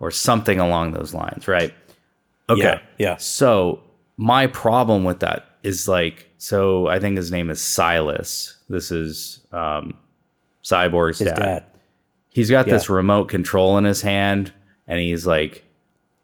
or 0.00 0.10
something 0.10 0.58
along 0.58 0.90
those 0.90 1.14
lines, 1.14 1.46
right? 1.46 1.72
Okay. 2.50 2.62
Yeah, 2.62 2.80
yeah. 2.98 3.16
So 3.18 3.80
my 4.16 4.48
problem 4.48 5.04
with 5.04 5.20
that 5.20 5.46
is 5.62 5.86
like, 5.86 6.28
so 6.38 6.88
I 6.88 6.98
think 6.98 7.16
his 7.16 7.30
name 7.30 7.48
is 7.48 7.62
Silas. 7.62 8.56
This 8.68 8.90
is 8.90 9.41
um, 9.52 9.94
Cyborg's 10.64 11.18
His 11.18 11.28
dad 11.28 11.36
dad. 11.38 11.64
he's 12.30 12.50
got 12.50 12.66
Yeah. 12.66 12.74
this 12.74 12.88
remote 12.88 13.28
control 13.28 13.76
in 13.78 13.84
his 13.84 14.00
hand 14.02 14.52
and 14.86 14.98
he's 15.00 15.26
like 15.26 15.64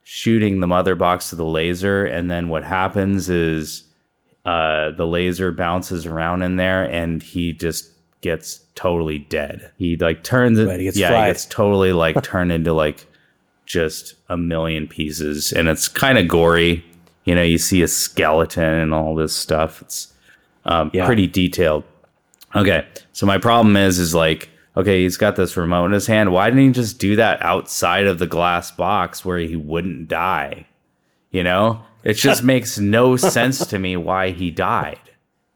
shooting 0.04 0.60
the 0.60 0.66
mother 0.66 0.94
box 0.94 1.30
to 1.30 1.36
the 1.36 1.44
laser 1.44 2.04
and 2.06 2.30
then 2.30 2.48
what 2.48 2.64
happens 2.64 3.28
is 3.28 3.84
uh, 4.46 4.90
the 4.92 5.06
laser 5.06 5.52
bounces 5.52 6.06
around 6.06 6.42
in 6.42 6.56
there 6.56 6.84
and 6.84 7.22
he 7.22 7.52
just 7.52 7.90
gets 8.22 8.60
totally 8.74 9.18
dead 9.18 9.70
he 9.76 9.96
like 9.96 10.22
turns 10.24 10.58
it 10.58 10.66
Right, 10.66 10.78
he 10.78 10.84
gets 10.86 10.96
yeah 10.96 11.08
fried. 11.10 11.26
he 11.26 11.30
gets 11.30 11.44
totally 11.46 11.92
like 11.92 12.22
turned 12.22 12.50
into 12.52 12.72
like 12.72 13.06
just 13.66 14.14
a 14.28 14.36
million 14.36 14.86
pieces 14.88 15.52
and 15.52 15.68
it's 15.68 15.88
kind 15.88 16.16
of 16.16 16.26
gory 16.26 16.82
you 17.24 17.34
know 17.34 17.42
you 17.42 17.58
see 17.58 17.82
a 17.82 17.88
skeleton 17.88 18.64
and 18.64 18.94
all 18.94 19.14
this 19.14 19.34
stuff 19.36 19.82
it's 19.82 20.12
um, 20.64 20.90
Yeah. 20.94 21.04
pretty 21.06 21.26
detailed 21.26 21.84
Okay. 22.54 22.86
So 23.12 23.26
my 23.26 23.38
problem 23.38 23.76
is, 23.76 23.98
is 23.98 24.14
like, 24.14 24.48
okay, 24.76 25.02
he's 25.02 25.16
got 25.16 25.36
this 25.36 25.56
remote 25.56 25.86
in 25.86 25.92
his 25.92 26.06
hand. 26.06 26.32
Why 26.32 26.48
didn't 26.48 26.64
he 26.66 26.70
just 26.72 26.98
do 26.98 27.16
that 27.16 27.42
outside 27.42 28.06
of 28.06 28.18
the 28.18 28.26
glass 28.26 28.70
box 28.70 29.24
where 29.24 29.38
he 29.38 29.56
wouldn't 29.56 30.08
die? 30.08 30.66
You 31.30 31.42
know, 31.42 31.82
it 32.04 32.14
just 32.28 32.42
makes 32.42 32.78
no 32.78 33.16
sense 33.16 33.66
to 33.66 33.78
me 33.78 33.96
why 33.96 34.30
he 34.30 34.50
died. 34.50 35.00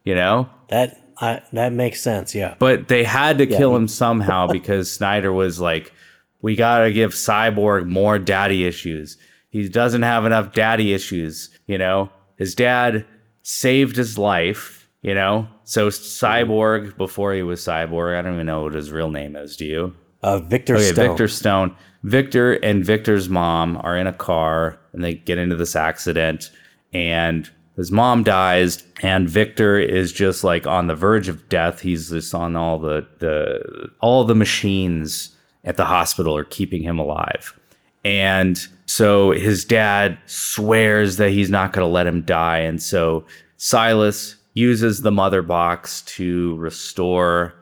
You 0.05 0.16
know, 0.16 0.51
That 0.69 0.98
I, 1.20 1.43
that 1.52 1.73
makes 1.73 2.01
sense. 2.01 2.35
Yeah. 2.35 2.56
but 2.59 2.89
they 2.89 3.05
had 3.05 3.39
to 3.39 3.47
kill 3.47 3.77
him 3.77 3.86
somehow 3.86 4.48
because 4.48 4.90
Snyder 4.93 5.32
was 5.32 5.60
like, 5.60 5.93
we 6.40 6.56
got 6.56 6.81
to 6.81 6.93
give 6.93 7.12
Cyborg 7.12 7.86
more 7.86 8.19
daddy 8.19 8.64
issues. 8.64 9.16
He 9.51 9.69
doesn't 9.69 10.02
have 10.02 10.24
enough 10.27 10.52
daddy 10.52 10.93
issues. 10.93 11.51
You 11.66 11.78
know, 11.78 12.10
his 12.36 12.56
dad 12.56 13.06
saved 13.43 13.97
his 13.97 14.19
life 14.19 14.89
You 15.02 15.14
know? 15.14 15.47
So 15.73 15.89
Cyborg, 15.89 16.99
before 16.99 17.32
he 17.32 17.43
was 17.43 17.62
Cyborg, 17.62 18.19
I 18.19 18.20
don't 18.20 18.35
even 18.35 18.44
know 18.44 18.65
what 18.65 18.74
his 18.74 18.93
real 18.93 19.11
name 19.11 19.35
is. 19.36 19.57
Do 19.57 19.65
you? 19.65 19.94
Uh, 20.23 20.39
Victor 20.39 20.74
Okay, 20.74 20.93
Stone. 20.93 21.09
Victor 21.09 21.28
Stone. 21.28 21.77
Victor 22.03 22.53
and 22.53 22.85
Victor's 22.85 23.31
mom 23.31 23.78
are 23.78 23.97
in 23.97 24.07
a 24.07 24.12
car 24.12 24.78
and 24.93 25.03
they 25.03 25.15
get 25.15 25.39
into 25.39 25.57
this 25.57 25.74
accident 25.74 26.51
and 26.93 27.51
his 27.77 27.90
mom 27.90 28.23
dies 28.23 28.82
and 29.01 29.31
Victor 29.31 29.78
is 29.78 30.12
just 30.12 30.44
like 30.44 30.66
on 30.66 30.89
the 30.89 30.94
verge 30.94 31.28
of 31.28 31.49
death. 31.49 31.81
He's 31.81 32.11
just 32.11 32.35
on 32.35 32.55
all 32.55 32.78
the 32.78 33.07
the 33.20 33.89
all 34.03 34.24
the 34.24 34.35
machines 34.35 35.35
at 35.65 35.78
the 35.78 35.86
hospital 35.86 36.36
are 36.36 36.44
keeping 36.44 36.82
him 36.82 36.99
alive. 36.99 37.59
And 38.05 38.59
so 38.85 39.31
his 39.31 39.65
dad 39.65 40.19
swears 40.27 41.16
that 41.16 41.31
he's 41.31 41.49
not 41.49 41.73
going 41.73 41.86
to 41.86 41.90
let 41.90 42.07
him 42.07 42.20
die 42.20 42.59
and 42.59 42.82
so 42.82 43.24
Silas 43.57 44.36
uses 44.55 45.03
the 45.03 45.12
mother 45.12 45.43
box 45.43 46.03
to 46.03 46.57
restore 46.57 47.55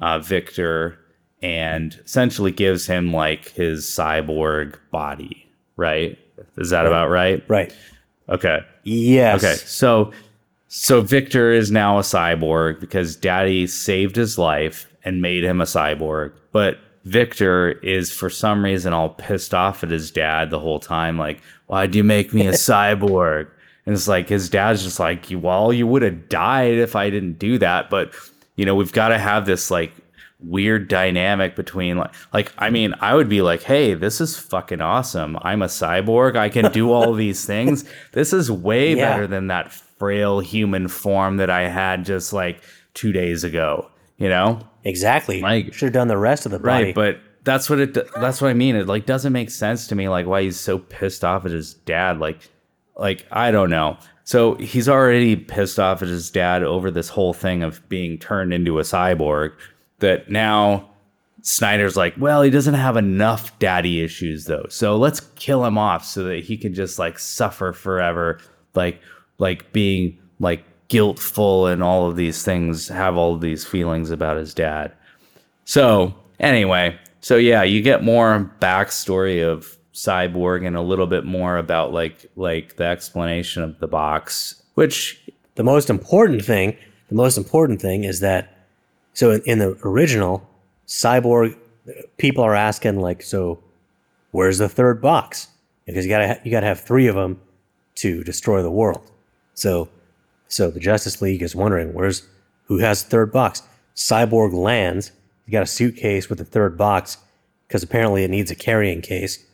uh, 0.00 0.18
Victor 0.18 0.98
and 1.40 1.98
essentially 2.04 2.52
gives 2.52 2.86
him 2.86 3.12
like 3.12 3.48
his 3.50 3.84
cyborg 3.86 4.76
body, 4.90 5.48
right? 5.76 6.18
Is 6.56 6.70
that 6.70 6.86
about 6.86 7.10
right? 7.10 7.44
Right. 7.48 7.74
Okay. 8.28 8.60
Yes. 8.84 9.42
Okay. 9.42 9.54
So 9.54 10.12
so 10.68 11.00
Victor 11.02 11.52
is 11.52 11.70
now 11.70 11.98
a 11.98 12.02
cyborg 12.02 12.80
because 12.80 13.14
daddy 13.16 13.66
saved 13.66 14.16
his 14.16 14.38
life 14.38 14.88
and 15.04 15.20
made 15.20 15.44
him 15.44 15.60
a 15.60 15.64
cyborg. 15.64 16.32
But 16.50 16.78
Victor 17.04 17.72
is 17.82 18.12
for 18.12 18.30
some 18.30 18.64
reason 18.64 18.92
all 18.92 19.10
pissed 19.10 19.52
off 19.52 19.82
at 19.82 19.90
his 19.90 20.10
dad 20.10 20.50
the 20.50 20.60
whole 20.60 20.78
time 20.78 21.18
like, 21.18 21.42
"Why'd 21.66 21.94
you 21.94 22.04
make 22.04 22.32
me 22.32 22.46
a 22.46 22.52
cyborg?" 22.52 23.48
And 23.86 23.94
it's 23.94 24.06
like 24.08 24.28
his 24.28 24.48
dad's 24.48 24.82
just 24.84 25.00
like, 25.00 25.26
"Well, 25.32 25.72
you 25.72 25.86
would 25.86 26.02
have 26.02 26.28
died 26.28 26.74
if 26.78 26.94
I 26.94 27.10
didn't 27.10 27.38
do 27.38 27.58
that, 27.58 27.90
but 27.90 28.14
you 28.56 28.64
know, 28.64 28.74
we've 28.74 28.92
got 28.92 29.08
to 29.08 29.18
have 29.18 29.44
this 29.46 29.70
like 29.70 29.92
weird 30.40 30.88
dynamic 30.88 31.54
between 31.56 31.96
like 31.98 32.12
like 32.32 32.52
I 32.58 32.70
mean, 32.70 32.94
I 33.00 33.14
would 33.14 33.28
be 33.28 33.42
like, 33.42 33.62
"Hey, 33.62 33.94
this 33.94 34.20
is 34.20 34.38
fucking 34.38 34.80
awesome. 34.80 35.36
I'm 35.42 35.62
a 35.62 35.66
cyborg. 35.66 36.36
I 36.36 36.48
can 36.48 36.70
do 36.72 36.92
all 36.92 37.12
these 37.14 37.44
things. 37.44 37.84
This 38.12 38.32
is 38.32 38.50
way 38.50 38.94
Yeah. 38.94 39.10
better 39.10 39.26
than 39.26 39.48
that 39.48 39.72
frail 39.72 40.40
human 40.40 40.88
form 40.88 41.36
that 41.38 41.50
I 41.50 41.68
had 41.68 42.04
just 42.04 42.32
like 42.32 42.62
2 42.94 43.12
days 43.12 43.42
ago." 43.44 43.88
You 44.18 44.28
know? 44.28 44.60
Exactly. 44.84 45.40
Like- 45.40 45.72
Should 45.74 45.86
have 45.86 45.92
done 45.94 46.08
the 46.08 46.16
rest 46.18 46.46
of 46.46 46.52
the 46.52 46.58
body. 46.60 46.84
Right, 46.86 46.94
but 46.94 47.18
that's 47.44 47.68
what 47.68 47.80
it 47.80 47.94
that's 48.20 48.40
what 48.40 48.48
I 48.50 48.54
mean. 48.54 48.76
It 48.76 48.86
like 48.86 49.06
doesn't 49.06 49.32
make 49.32 49.50
sense 49.50 49.88
to 49.88 49.96
me 49.96 50.08
like 50.08 50.26
why 50.26 50.42
he's 50.42 50.60
so 50.60 50.78
pissed 50.78 51.24
off 51.24 51.44
at 51.44 51.50
his 51.50 51.74
dad 51.74 52.18
like 52.20 52.38
like 52.96 53.26
I 53.30 53.50
don't 53.50 53.70
know. 53.70 53.98
So 54.24 54.54
he's 54.54 54.88
already 54.88 55.36
pissed 55.36 55.78
off 55.78 56.02
at 56.02 56.08
his 56.08 56.30
dad 56.30 56.62
over 56.62 56.90
this 56.90 57.08
whole 57.08 57.32
thing 57.32 57.62
of 57.62 57.86
being 57.88 58.18
turned 58.18 58.54
into 58.54 58.78
a 58.78 58.82
cyborg 58.82 59.52
that 59.98 60.30
now 60.30 60.88
Snyder's 61.42 61.96
like, 61.96 62.14
well, 62.18 62.42
he 62.42 62.50
doesn't 62.50 62.74
have 62.74 62.96
enough 62.96 63.58
daddy 63.58 64.02
issues 64.02 64.44
though. 64.44 64.66
So 64.68 64.96
let's 64.96 65.20
kill 65.34 65.64
him 65.64 65.76
off 65.76 66.04
so 66.04 66.24
that 66.24 66.44
he 66.44 66.56
can 66.56 66.72
just 66.72 66.98
like 66.98 67.18
suffer 67.18 67.72
forever 67.72 68.38
like 68.74 69.00
like 69.38 69.72
being 69.72 70.18
like 70.38 70.64
guiltful 70.88 71.66
and 71.66 71.82
all 71.82 72.08
of 72.08 72.16
these 72.16 72.44
things, 72.44 72.88
have 72.88 73.16
all 73.16 73.36
these 73.36 73.64
feelings 73.64 74.10
about 74.10 74.36
his 74.36 74.54
dad. 74.54 74.92
So 75.64 76.14
anyway, 76.38 76.98
so 77.20 77.36
yeah, 77.36 77.62
you 77.62 77.82
get 77.82 78.04
more 78.04 78.50
backstory 78.60 79.44
of 79.44 79.76
Cyborg 79.94 80.66
and 80.66 80.76
a 80.76 80.80
little 80.80 81.06
bit 81.06 81.24
more 81.24 81.58
about 81.58 81.92
like 81.92 82.30
like 82.36 82.76
the 82.76 82.84
explanation 82.84 83.62
of 83.62 83.78
the 83.78 83.88
box, 83.88 84.62
which 84.74 85.22
the 85.54 85.64
most 85.64 85.90
important 85.90 86.44
thing, 86.44 86.76
the 87.08 87.14
most 87.14 87.36
important 87.36 87.80
thing 87.80 88.04
is 88.04 88.20
that 88.20 88.66
so 89.12 89.30
in, 89.30 89.42
in 89.42 89.58
the 89.58 89.78
original 89.84 90.48
cyborg 90.86 91.56
people 92.16 92.42
are 92.42 92.54
asking 92.54 93.00
like 93.00 93.22
so 93.22 93.62
where's 94.30 94.58
the 94.58 94.68
third 94.68 95.00
box 95.00 95.48
because 95.86 96.06
you 96.06 96.10
got 96.10 96.18
to 96.18 96.40
you 96.44 96.50
got 96.50 96.60
to 96.60 96.66
have 96.66 96.80
3 96.80 97.06
of 97.08 97.14
them 97.14 97.40
to 97.96 98.24
destroy 98.24 98.62
the 98.62 98.70
world. 98.70 99.10
So 99.54 99.88
so 100.48 100.70
the 100.70 100.80
Justice 100.80 101.20
League 101.20 101.42
is 101.42 101.54
wondering 101.54 101.92
where's 101.92 102.26
who 102.64 102.78
has 102.78 103.04
the 103.04 103.10
third 103.10 103.32
box. 103.32 103.62
Cyborg 103.94 104.54
lands, 104.54 105.12
he 105.44 105.52
got 105.52 105.62
a 105.62 105.66
suitcase 105.66 106.30
with 106.30 106.38
the 106.38 106.46
third 106.46 106.78
box 106.78 107.18
because 107.68 107.82
apparently 107.82 108.24
it 108.24 108.30
needs 108.30 108.50
a 108.50 108.54
carrying 108.54 109.02
case 109.02 109.44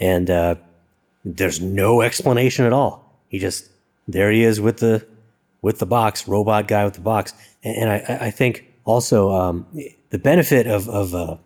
and 0.00 0.30
uh 0.30 0.54
there's 1.26 1.60
no 1.60 2.02
explanation 2.02 2.64
at 2.64 2.72
all. 2.72 3.12
He 3.28 3.38
just 3.38 3.68
there 4.06 4.30
he 4.30 4.44
is 4.44 4.60
with 4.60 4.78
the 4.78 5.04
with 5.60 5.80
the 5.80 5.86
box, 5.86 6.28
robot 6.28 6.68
guy 6.68 6.84
with 6.84 6.94
the 6.94 7.00
box, 7.00 7.34
and, 7.64 7.76
and 7.76 7.90
I 7.90 8.26
I 8.26 8.30
think 8.30 8.64
also 8.84 9.32
um, 9.32 9.66
the 10.10 10.18
benefit 10.18 10.66
of 10.66 10.88
of 10.88 11.14
uh, 11.14 11.36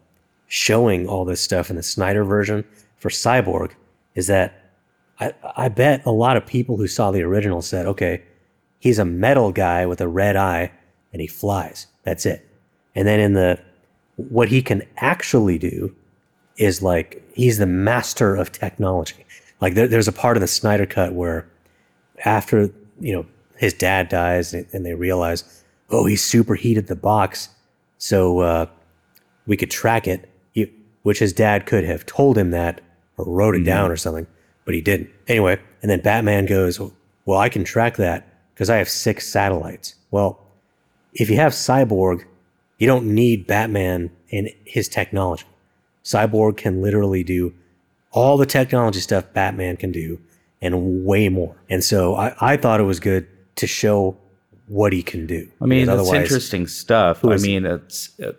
showing 0.47 1.09
all 1.09 1.25
this 1.25 1.41
stuff 1.41 1.71
in 1.71 1.77
the 1.77 1.83
Snyder 1.83 2.25
version 2.25 2.65
for 2.99 3.09
Cyborg 3.09 3.73
is 4.15 4.27
that 4.27 4.73
I 5.19 5.33
I 5.57 5.69
bet 5.69 6.05
a 6.05 6.13
lot 6.13 6.37
of 6.37 6.45
people 6.45 6.77
who 6.77 6.87
saw 6.87 7.11
the 7.11 7.23
original 7.23 7.63
said, 7.63 7.87
okay, 7.87 8.23
he's 8.79 8.99
a 8.99 9.05
metal 9.07 9.51
guy 9.53 9.87
with 9.87 10.03
a 10.03 10.09
red 10.09 10.37
eye 10.37 10.71
and 11.13 11.23
he 11.23 11.27
flies. 11.27 11.87
That's 12.03 12.27
it. 12.27 12.47
And 12.95 13.09
then 13.09 13.21
in 13.21 13.33
the 13.33 13.59
what 14.17 14.49
he 14.49 14.61
can 14.61 14.83
actually 14.99 15.57
do 15.57 15.95
is 16.57 16.83
like 16.83 17.23
he's 17.35 17.59
the 17.59 17.67
master 17.67 18.35
of 18.35 18.53
technology. 18.53 19.25
Like 19.61 19.75
there, 19.75 19.89
there's 19.89 20.09
a 20.09 20.13
part 20.13 20.37
of 20.37 20.41
the 20.41 20.49
Snyder 20.49 20.87
cut 20.87 21.13
where 21.13 21.49
after 22.25 22.71
you 23.01 23.13
know 23.13 23.27
his 23.57 23.75
dad 23.75 24.09
dies 24.09 24.55
and, 24.55 24.67
and 24.73 24.87
they 24.87 24.95
realize, 24.95 25.65
oh, 25.91 26.07
he 26.07 26.17
superheated 26.17 26.87
the 26.87 26.97
box, 26.97 27.51
so 27.99 28.41
uh, 28.41 28.67
we 29.47 29.57
could 29.57 29.71
track 29.71 30.07
it. 30.07 30.29
He, 30.53 30.73
which 31.03 31.19
his 31.19 31.33
dad 31.33 31.67
could 31.67 31.85
have 31.85 32.07
told 32.07 32.37
him 32.37 32.51
that 32.51 32.81
or 33.17 33.25
wrote 33.27 33.55
it 33.55 33.65
down 33.65 33.91
or 33.91 33.97
something, 33.97 34.27
but 34.65 34.75
he 34.75 34.81
didn't. 34.81 35.11
Anyway, 35.29 35.61
and 35.83 35.91
then 35.91 36.01
Batman 36.01 36.47
goes, 36.47 36.81
well, 37.25 37.39
I 37.39 37.49
can 37.49 37.65
track 37.65 37.97
that 37.97 38.27
because 38.55 38.71
I 38.71 38.77
have 38.77 38.89
six 38.89 39.27
satellites. 39.27 39.95
Well, 40.11 40.41
if 41.13 41.31
you 41.31 41.37
have 41.37 41.53
Cyborg, 41.53 42.25
you 42.79 42.87
don't 42.87 43.15
need 43.15 43.47
Batman 43.47 44.11
and 44.33 44.51
his 44.65 44.89
technology. 44.89 45.45
Cyborg 46.05 46.57
can 46.57 46.83
literally 46.83 47.23
do 47.23 47.55
all 48.13 48.37
the 48.37 48.47
technology 48.47 49.01
stuff 49.01 49.25
Batman 49.33 49.77
can 49.77 49.93
do 49.93 50.19
and 50.61 51.05
way 51.05 51.29
more. 51.29 51.57
And 51.69 51.83
so 51.83 52.17
I, 52.17 52.35
I 52.41 52.57
thought 52.57 52.81
it 52.81 52.85
was 52.85 53.01
good 53.01 53.27
to 53.57 53.67
show 53.67 54.17
what 54.67 54.93
he 54.93 55.03
can 55.03 55.27
do. 55.27 55.49
I 55.61 55.67
mean, 55.67 55.89
it's 55.89 56.13
interesting 56.13 56.67
stuff. 56.67 57.25
I 57.25 57.37
mean, 57.37 57.67
it's 57.67 58.19
uh, 58.21 58.33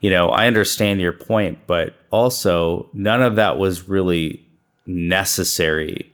you 0.00 0.10
know, 0.10 0.28
I 0.28 0.46
understand 0.46 1.00
your 1.00 1.12
point, 1.12 1.58
but 1.66 1.94
also 2.10 2.88
none 2.92 3.22
of 3.22 3.36
that 3.36 3.58
was 3.58 3.88
really 3.88 4.44
necessary. 4.86 6.12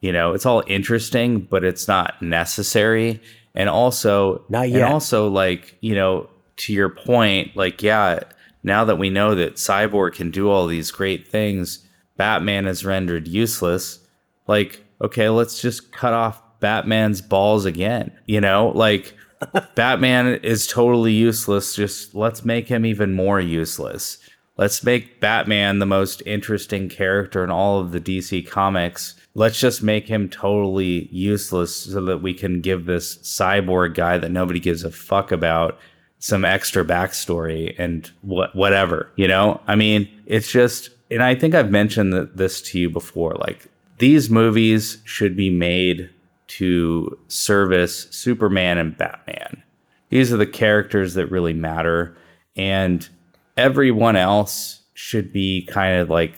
You 0.00 0.12
know, 0.12 0.32
it's 0.32 0.46
all 0.46 0.62
interesting, 0.66 1.40
but 1.40 1.64
it's 1.64 1.88
not 1.88 2.20
necessary. 2.22 3.20
And 3.54 3.68
also, 3.68 4.44
Not 4.48 4.68
yet. 4.68 4.82
And 4.82 4.92
also, 4.92 5.28
like 5.28 5.76
you 5.80 5.94
know, 5.94 6.28
to 6.58 6.72
your 6.72 6.88
point, 6.88 7.56
like 7.56 7.82
yeah, 7.82 8.20
now 8.62 8.84
that 8.84 8.98
we 8.98 9.10
know 9.10 9.34
that 9.34 9.56
Cyborg 9.56 10.14
can 10.14 10.30
do 10.30 10.50
all 10.50 10.66
these 10.66 10.90
great 10.90 11.28
things, 11.28 11.86
Batman 12.16 12.66
is 12.66 12.84
rendered 12.84 13.28
useless. 13.28 14.00
Like, 14.46 14.84
okay, 15.00 15.28
let's 15.28 15.60
just 15.60 15.92
cut 15.92 16.12
off 16.12 16.42
Batman's 16.60 17.20
balls 17.20 17.64
again. 17.64 18.12
You 18.26 18.40
know, 18.40 18.72
like 18.74 19.14
Batman 19.74 20.40
is 20.42 20.66
totally 20.66 21.12
useless. 21.12 21.74
Just 21.74 22.14
let's 22.14 22.44
make 22.44 22.68
him 22.68 22.84
even 22.84 23.14
more 23.14 23.40
useless. 23.40 24.18
Let's 24.56 24.82
make 24.82 25.20
Batman 25.20 25.78
the 25.78 25.86
most 25.86 26.20
interesting 26.26 26.88
character 26.88 27.44
in 27.44 27.50
all 27.50 27.78
of 27.78 27.92
the 27.92 28.00
DC 28.00 28.44
comics. 28.48 29.14
Let's 29.34 29.60
just 29.60 29.84
make 29.84 30.08
him 30.08 30.28
totally 30.28 31.08
useless 31.12 31.76
so 31.76 32.04
that 32.06 32.22
we 32.22 32.34
can 32.34 32.60
give 32.60 32.84
this 32.84 33.18
cyborg 33.18 33.94
guy 33.94 34.18
that 34.18 34.32
nobody 34.32 34.58
gives 34.58 34.82
a 34.82 34.90
fuck 34.90 35.30
about 35.30 35.78
some 36.18 36.44
extra 36.44 36.84
backstory 36.84 37.74
and 37.78 38.10
what 38.22 38.54
whatever, 38.54 39.10
you 39.16 39.28
know? 39.28 39.60
I 39.66 39.76
mean, 39.76 40.08
it's 40.26 40.50
just 40.50 40.90
and 41.10 41.22
I 41.22 41.34
think 41.34 41.54
I've 41.54 41.70
mentioned 41.70 42.12
th- 42.12 42.28
this 42.34 42.60
to 42.62 42.78
you 42.78 42.90
before 42.90 43.34
like 43.34 43.66
these 43.98 44.30
movies 44.30 44.98
should 45.04 45.36
be 45.36 45.50
made 45.50 46.10
to 46.48 47.18
service 47.28 48.06
Superman 48.10 48.78
and 48.78 48.96
Batman. 48.96 49.62
These 50.08 50.32
are 50.32 50.36
the 50.36 50.46
characters 50.46 51.14
that 51.14 51.26
really 51.26 51.52
matter 51.52 52.16
and 52.56 53.08
everyone 53.56 54.16
else 54.16 54.82
should 54.94 55.32
be 55.32 55.66
kind 55.66 55.98
of 56.00 56.10
like 56.10 56.34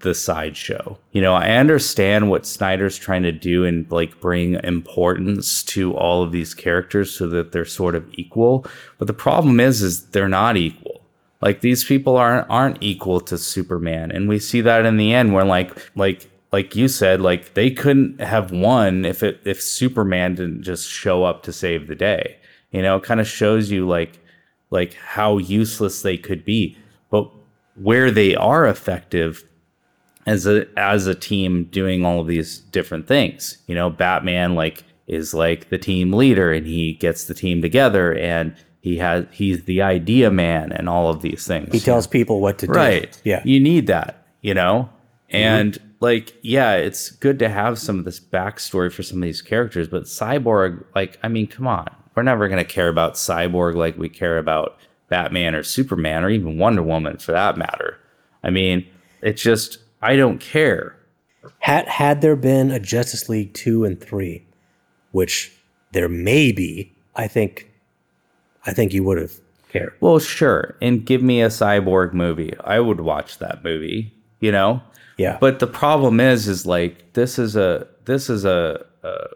the 0.00 0.14
sideshow. 0.14 0.98
You 1.12 1.22
know, 1.22 1.34
I 1.34 1.50
understand 1.52 2.28
what 2.28 2.46
Snyder's 2.46 2.98
trying 2.98 3.22
to 3.22 3.32
do 3.32 3.64
and 3.64 3.90
like 3.90 4.20
bring 4.20 4.54
importance 4.62 5.62
to 5.64 5.94
all 5.94 6.22
of 6.22 6.30
these 6.32 6.52
characters 6.52 7.10
so 7.10 7.26
that 7.28 7.52
they're 7.52 7.64
sort 7.64 7.94
of 7.94 8.06
equal, 8.12 8.66
but 8.98 9.06
the 9.06 9.14
problem 9.14 9.60
is 9.60 9.80
is 9.80 10.06
they're 10.10 10.28
not 10.28 10.56
equal. 10.56 11.00
Like 11.40 11.60
these 11.60 11.84
people 11.84 12.16
aren't 12.16 12.48
aren't 12.50 12.82
equal 12.82 13.20
to 13.22 13.38
Superman, 13.38 14.10
and 14.10 14.28
we 14.28 14.38
see 14.38 14.60
that 14.60 14.84
in 14.84 14.96
the 14.96 15.14
end 15.14 15.32
where 15.32 15.44
like 15.44 15.90
like 15.96 16.28
like 16.52 16.76
you 16.76 16.88
said, 16.88 17.20
like 17.20 17.54
they 17.54 17.70
couldn't 17.70 18.20
have 18.20 18.50
won 18.50 19.04
if 19.04 19.22
it 19.22 19.40
if 19.44 19.62
Superman 19.62 20.34
didn't 20.34 20.62
just 20.62 20.88
show 20.88 21.24
up 21.24 21.42
to 21.44 21.52
save 21.52 21.86
the 21.86 21.94
day. 21.94 22.38
You 22.72 22.82
know, 22.82 22.96
it 22.96 23.04
kind 23.04 23.20
of 23.20 23.28
shows 23.28 23.70
you 23.70 23.86
like 23.86 24.18
like 24.70 24.94
how 24.94 25.38
useless 25.38 26.02
they 26.02 26.18
could 26.18 26.44
be. 26.44 26.76
But 27.10 27.30
where 27.76 28.10
they 28.10 28.34
are 28.34 28.66
effective 28.66 29.44
as 30.28 30.46
a 30.46 30.66
as 30.76 31.06
a 31.06 31.14
team 31.14 31.64
doing 31.64 32.04
all 32.04 32.20
of 32.20 32.26
these 32.26 32.58
different 32.58 33.06
things. 33.06 33.58
You 33.66 33.74
know, 33.74 33.90
Batman 33.90 34.54
like 34.54 34.84
is 35.06 35.34
like 35.34 35.70
the 35.70 35.78
team 35.78 36.12
leader 36.12 36.52
and 36.52 36.66
he 36.66 36.92
gets 36.94 37.24
the 37.24 37.34
team 37.34 37.62
together 37.62 38.14
and 38.14 38.54
he 38.80 38.98
has 38.98 39.26
he's 39.32 39.64
the 39.64 39.82
idea 39.82 40.30
man 40.30 40.72
and 40.72 40.88
all 40.88 41.10
of 41.10 41.22
these 41.22 41.46
things. 41.46 41.72
He 41.72 41.80
tells 41.80 42.06
people 42.06 42.40
what 42.40 42.58
to 42.58 42.66
do. 42.66 42.72
Right. 42.72 43.20
Yeah. 43.24 43.42
You 43.44 43.58
need 43.58 43.86
that, 43.88 44.26
you 44.42 44.54
know? 44.54 44.90
Mm-hmm. 45.28 45.36
And 45.36 45.78
like, 46.00 46.34
yeah, 46.42 46.74
it's 46.74 47.10
good 47.10 47.38
to 47.40 47.48
have 47.48 47.78
some 47.78 47.98
of 47.98 48.04
this 48.04 48.20
backstory 48.20 48.92
for 48.92 49.02
some 49.02 49.18
of 49.18 49.22
these 49.22 49.42
characters, 49.42 49.88
but 49.88 50.04
Cyborg, 50.04 50.84
like, 50.94 51.18
I 51.22 51.28
mean, 51.28 51.48
come 51.48 51.66
on. 51.66 51.88
We're 52.14 52.22
never 52.22 52.48
going 52.48 52.64
to 52.64 52.70
care 52.70 52.88
about 52.88 53.14
Cyborg 53.14 53.74
like 53.74 53.98
we 53.98 54.08
care 54.08 54.38
about 54.38 54.78
Batman 55.08 55.54
or 55.54 55.62
Superman 55.62 56.24
or 56.24 56.30
even 56.30 56.58
Wonder 56.58 56.82
Woman 56.82 57.18
for 57.18 57.32
that 57.32 57.56
matter. 57.56 57.98
I 58.42 58.50
mean, 58.50 58.86
it's 59.22 59.42
just, 59.42 59.78
I 60.02 60.16
don't 60.16 60.38
care. 60.38 60.96
Had 61.60 61.86
had 61.88 62.20
there 62.20 62.36
been 62.36 62.70
a 62.70 62.80
Justice 62.80 63.28
League 63.28 63.54
two 63.54 63.84
and 63.84 64.00
three, 64.00 64.44
which 65.12 65.52
there 65.92 66.08
may 66.08 66.52
be, 66.52 66.92
I 67.16 67.28
think, 67.28 67.70
I 68.66 68.72
think 68.72 68.92
you 68.92 69.04
would 69.04 69.18
have 69.18 69.32
cared. 69.70 69.94
Well, 70.00 70.18
sure. 70.18 70.76
And 70.80 71.04
give 71.04 71.22
me 71.22 71.42
a 71.42 71.48
cyborg 71.48 72.12
movie. 72.12 72.54
I 72.64 72.80
would 72.80 73.00
watch 73.00 73.38
that 73.38 73.64
movie, 73.64 74.12
you 74.40 74.52
know? 74.52 74.82
Yeah. 75.16 75.38
But 75.40 75.58
the 75.58 75.66
problem 75.66 76.20
is 76.20 76.48
is 76.48 76.66
like 76.66 77.12
this 77.14 77.38
is 77.38 77.56
a 77.56 77.86
this 78.04 78.30
is 78.30 78.44
a 78.44 78.84
a, 79.02 79.26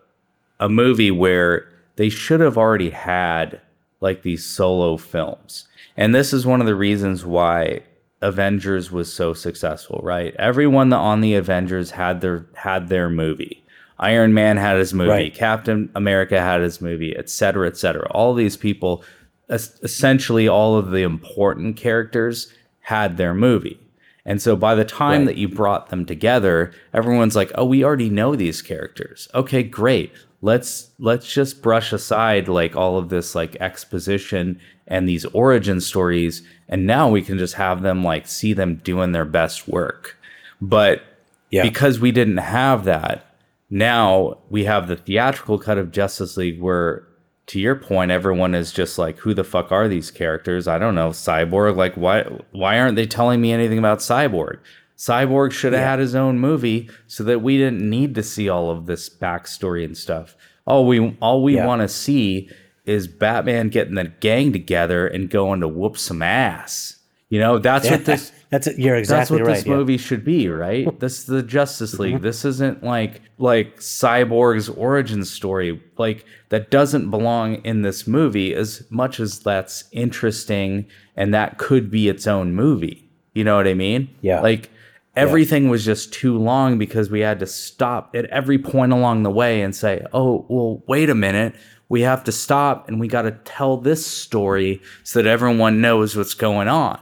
a 0.61 0.69
movie 0.69 1.11
where 1.11 1.69
they 1.97 2.09
should 2.09 2.41
have 2.41 2.57
already 2.57 2.91
had 2.91 3.61
like 4.01 4.23
these 4.23 4.45
solo 4.45 4.97
films. 4.97 5.69
And 5.97 6.15
this 6.15 6.33
is 6.33 6.47
one 6.47 6.61
of 6.61 6.67
the 6.67 6.75
reasons 6.75 7.25
why 7.25 7.83
Avengers 8.23 8.91
was 8.91 9.13
so 9.13 9.35
successful, 9.35 10.01
right? 10.03 10.35
Everyone 10.39 10.93
on 10.93 11.21
the 11.21 11.35
Avengers 11.35 11.91
had 11.91 12.21
their 12.21 12.47
had 12.55 12.89
their 12.89 13.11
movie. 13.11 13.63
Iron 13.99 14.33
Man 14.35 14.57
had 14.57 14.79
his 14.79 14.93
movie, 14.95 15.11
Right. 15.11 15.35
Captain 15.35 15.91
America 15.95 16.41
had 16.41 16.61
his 16.61 16.81
movie, 16.81 17.15
et 17.17 17.29
cetera, 17.31 17.69
et 17.69 17.77
cetera. 17.77 18.09
All 18.11 18.35
these 18.35 18.57
people, 18.57 19.05
es- 19.49 19.79
essentially 19.83 20.49
all 20.49 20.77
of 20.77 20.91
the 20.91 21.03
important 21.03 21.77
characters 21.77 22.53
had 22.81 23.17
their 23.17 23.35
movie. 23.35 23.79
And 24.25 24.41
so 24.43 24.57
by 24.57 24.75
the 24.75 24.85
time 24.85 25.21
Right. 25.21 25.27
that 25.27 25.37
you 25.37 25.49
brought 25.49 25.91
them 25.91 26.05
together, 26.05 26.73
everyone's 26.95 27.37
like, 27.37 27.53
"Oh, 27.55 27.65
we 27.65 27.85
already 27.85 28.11
know 28.11 28.35
these 28.35 28.63
characters. 28.63 29.29
Okay, 29.35 29.63
great. 29.63 30.13
Let's 30.41 30.91
let's 30.99 31.33
just 31.33 31.63
brush 31.63 31.93
aside 31.93 32.49
like 32.49 32.75
all 32.75 32.99
of 32.99 33.09
this 33.09 33.35
like 33.37 33.57
exposition 33.61 34.59
and 34.89 35.09
these 35.09 35.25
origin 35.27 35.81
stories 35.81 36.43
and 36.73 36.87
now 36.87 37.09
we 37.09 37.23
can 37.23 37.39
just 37.39 37.55
have 37.55 37.83
them 37.83 38.03
like 38.03 38.27
see 38.27 38.53
them 38.53 38.81
doing 38.83 39.13
their 39.13 39.25
best 39.25 39.69
work." 39.69 40.17
But 40.61 41.03
Yeah. 41.51 41.63
because 41.63 42.01
we 42.01 42.11
didn't 42.11 42.39
have 42.39 42.85
that, 42.87 43.25
now 43.71 44.39
we 44.51 44.65
have 44.65 44.89
the 44.89 44.97
theatrical 44.97 45.59
cut 45.59 45.79
of 45.79 45.93
Justice 45.93 46.37
League 46.37 46.61
where 46.61 47.05
to 47.49 47.59
your 47.61 47.75
point 47.75 48.11
everyone 48.11 48.55
is 48.55 48.73
just 48.73 48.99
like 48.99 49.19
who 49.19 49.35
the 49.35 49.45
fuck 49.45 49.71
are 49.73 49.89
these 49.89 50.11
characters? 50.11 50.67
I 50.69 50.79
don't 50.79 50.95
know. 50.95 51.11
Cyborg 51.11 51.77
like 51.77 51.95
why 51.95 52.25
why 52.53 52.79
aren't 52.79 52.97
they 52.97 53.07
telling 53.07 53.41
me 53.41 53.53
anything 53.53 53.79
about 53.79 53.99
Cyborg? 53.99 54.59
Cyborg 54.97 55.51
should 55.53 55.73
have 55.73 55.83
Yeah. 55.83 55.91
had 55.91 55.99
his 55.99 56.15
own 56.15 56.39
movie 56.39 56.89
so 57.09 57.25
that 57.25 57.43
we 57.43 57.59
didn't 57.59 57.89
need 57.89 58.15
to 58.15 58.23
see 58.23 58.49
all 58.49 58.71
of 58.71 58.87
this 58.87 59.09
backstory 59.11 59.85
and 59.85 59.97
stuff. 59.97 60.37
All 60.67 60.87
we 60.87 61.17
all 61.21 61.43
we 61.43 61.57
Yeah. 61.57 61.67
want 61.67 61.83
to 61.83 61.89
see 61.89 62.49
is 62.85 63.07
Batman 63.07 63.69
getting 63.69 63.95
the 63.95 64.05
gang 64.05 64.53
together 64.53 65.07
and 65.07 65.31
going 65.31 65.61
to 65.61 65.69
whoop 65.69 65.97
some 65.97 66.23
ass. 66.23 66.97
You 67.29 67.41
know, 67.41 67.59
that's 67.59 67.89
what 67.89 68.05
this 68.05 68.33
That's. 68.53 68.69
You're 68.77 68.97
exactly 68.97 69.39
that's 69.39 69.41
what 69.41 69.49
right. 69.49 69.57
this 69.57 69.67
yeah. 69.67 69.73
movie 69.73 69.97
should 69.97 70.27
be, 70.27 70.47
right? 70.47 71.01
this 71.01 71.21
is 71.21 71.25
the 71.25 71.43
Justice 71.43 71.99
League. 71.99 72.17
Mm-hmm. 72.17 72.23
This 72.23 72.45
isn't 72.45 72.85
like 72.85 73.23
like 73.39 73.79
Cyborg's 73.79 74.69
origin 74.69 75.25
story. 75.25 75.83
Like 75.97 76.27
that 76.51 76.71
doesn't 76.71 77.11
belong 77.11 77.65
in 77.65 77.81
this 77.81 78.07
movie 78.07 78.55
as 78.55 78.85
much 78.91 79.21
as 79.21 79.41
that's 79.41 79.85
interesting 79.91 80.87
and 81.17 81.33
that 81.33 81.57
could 81.57 81.91
be 81.91 82.11
its 82.11 82.27
own 82.27 82.55
movie. 82.55 83.09
You 83.33 83.43
know 83.43 83.57
what 83.57 83.67
I 83.67 83.73
mean? 83.73 84.15
Yeah. 84.21 84.43
Like 84.43 84.69
everything 85.17 85.71
was 85.71 85.83
just 85.83 86.13
too 86.13 86.37
long 86.37 86.77
because 86.77 87.09
we 87.09 87.21
had 87.21 87.39
to 87.39 87.47
stop 87.47 88.15
at 88.15 88.27
every 88.27 88.59
point 88.59 88.93
along 88.93 89.23
the 89.23 89.31
way 89.31 89.63
and 89.63 89.75
say, 89.75 90.05
"Oh, 90.13 90.45
well, 90.51 90.83
wait 90.87 91.09
a 91.09 91.15
minute. 91.15 91.55
We 91.93 92.01
have 92.01 92.25
to 92.25 92.33
stop 92.33 92.89
and 92.89 92.99
we 92.99 93.07
got 93.07 93.23
to 93.23 93.33
tell 93.45 93.77
this 93.77 94.05
story 94.05 94.83
so 95.05 95.23
that 95.23 95.29
everyone 95.29 95.81
knows 95.81 96.17
what's 96.17 96.35
going 96.35 96.69
on." 96.69 96.99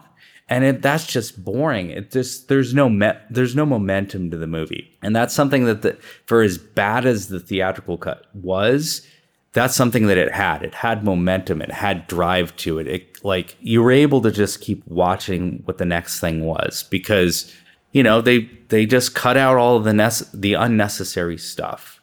and 0.50 0.64
it, 0.64 0.82
that's 0.82 1.06
just 1.06 1.42
boring. 1.42 1.90
It 1.90 2.10
just 2.10 2.48
there's 2.48 2.74
no 2.74 2.88
me, 2.88 3.12
there's 3.30 3.54
no 3.54 3.64
momentum 3.64 4.32
to 4.32 4.36
the 4.36 4.48
movie, 4.48 4.90
and 5.00 5.14
that's 5.14 5.32
something 5.32 5.64
that 5.64 5.82
the, 5.82 5.96
for 6.26 6.42
as 6.42 6.58
bad 6.58 7.06
as 7.06 7.28
the 7.28 7.38
theatrical 7.38 7.96
cut 7.96 8.26
was, 8.34 9.06
that's 9.52 9.76
something 9.76 10.08
that 10.08 10.18
it 10.18 10.32
had. 10.32 10.64
It 10.64 10.74
had 10.74 11.04
momentum. 11.04 11.62
It 11.62 11.70
had 11.70 12.08
drive 12.08 12.54
to 12.56 12.78
it. 12.78 12.88
It 12.88 13.24
like 13.24 13.56
you 13.60 13.80
were 13.80 13.92
able 13.92 14.20
to 14.22 14.32
just 14.32 14.60
keep 14.60 14.84
watching 14.88 15.62
what 15.66 15.78
the 15.78 15.84
next 15.84 16.18
thing 16.18 16.44
was 16.44 16.84
because 16.90 17.54
you 17.92 18.02
know 18.02 18.20
they 18.20 18.50
they 18.68 18.86
just 18.86 19.14
cut 19.14 19.36
out 19.36 19.56
all 19.56 19.76
of 19.76 19.84
the 19.84 19.92
nece- 19.92 20.28
the 20.34 20.54
unnecessary 20.54 21.38
stuff, 21.38 22.00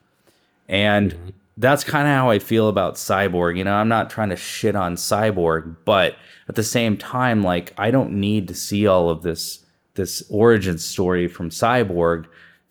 and 0.69 1.11
mm-hmm. 1.13 1.29
That's 1.57 1.83
kind 1.83 2.07
of 2.07 2.13
how 2.13 2.29
I 2.29 2.39
feel 2.39 2.69
about 2.69 2.95
Cyborg. 2.95 3.57
You 3.57 3.63
know, 3.63 3.73
I'm 3.73 3.87
not 3.87 4.09
trying 4.09 4.29
to 4.29 4.35
shit 4.35 4.75
on 4.75 4.95
Cyborg, 4.95 5.75
but 5.85 6.15
at 6.47 6.55
the 6.55 6.63
same 6.63 6.97
time, 6.97 7.43
like 7.43 7.73
I 7.77 7.91
don't 7.91 8.13
need 8.13 8.47
to 8.49 8.53
see 8.53 8.87
all 8.87 9.09
of 9.09 9.23
this 9.23 9.65
this 9.95 10.23
origin 10.29 10.77
story 10.77 11.27
from 11.27 11.49
Cyborg 11.49 12.25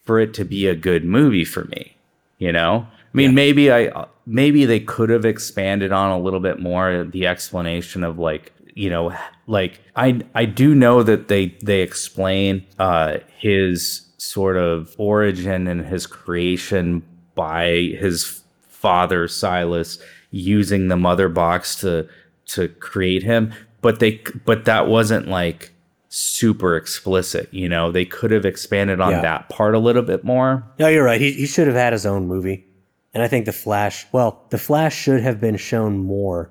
for 0.05 0.21
it 0.21 0.33
to 0.35 0.45
be 0.45 0.69
a 0.69 0.77
good 0.77 1.05
movie 1.05 1.45
for 1.45 1.65
me. 1.65 1.97
You 2.39 2.53
know, 2.53 2.87
I 2.89 3.17
mean, 3.17 3.35
maybe 3.35 3.73
I 3.73 4.07
maybe 4.27 4.65
they 4.65 4.81
could 4.81 5.11
have 5.11 5.25
expanded 5.25 5.91
on 5.91 6.11
a 6.11 6.19
little 6.19 6.41
bit 6.41 6.61
more 6.61 7.05
the 7.05 7.27
explanation 7.27 8.05
of 8.05 8.19
like 8.19 8.53
you 8.75 8.91
know 8.91 9.17
like 9.47 9.81
I 9.97 10.21
I 10.35 10.45
do 10.45 10.75
know 10.75 11.03
that 11.03 11.29
they 11.29 11.57
they 11.63 11.81
explain 11.81 12.67
uh 12.79 13.19
his 13.39 14.03
sort 14.19 14.57
of 14.57 14.95
origin 14.99 15.67
and 15.67 15.85
his 15.85 16.07
creation 16.07 17.03
by 17.35 17.95
his 17.99 18.43
father 18.87 19.27
Silas 19.29 19.99
using 20.31 20.89
the 20.89 20.97
mother 20.97 21.29
box 21.29 21.75
to 21.77 22.09
to 22.47 22.69
create 22.69 23.23
him 23.23 23.53
but 23.81 23.99
they 24.01 24.21
but 24.45 24.65
that 24.65 24.87
wasn't 24.87 25.27
like 25.29 25.73
super 26.09 26.77
explicit 26.77 27.49
you 27.53 27.69
know 27.69 27.91
they 27.91 28.05
could 28.05 28.31
have 28.31 28.45
expanded 28.45 29.01
on 29.01 29.11
Yeah. 29.13 29.23
that 29.23 29.49
part 29.49 29.75
a 29.75 29.79
little 29.79 30.03
bit 30.03 30.23
more 30.25 30.63
No, 30.79 30.87
you're 30.89 31.05
right. 31.05 31.21
He, 31.21 31.33
he 31.33 31.47
should 31.47 31.67
have 31.67 31.77
had 31.77 31.93
his 31.93 32.07
own 32.07 32.27
movie. 32.29 32.65
And 33.13 33.23
I 33.23 33.29
think 33.29 33.47
the 33.47 33.53
Flash, 33.53 34.07
well, 34.13 34.43
the 34.51 34.59
Flash 34.59 34.95
should 34.95 35.21
have 35.23 35.41
been 35.41 35.57
shown 35.57 35.97
more 35.99 36.51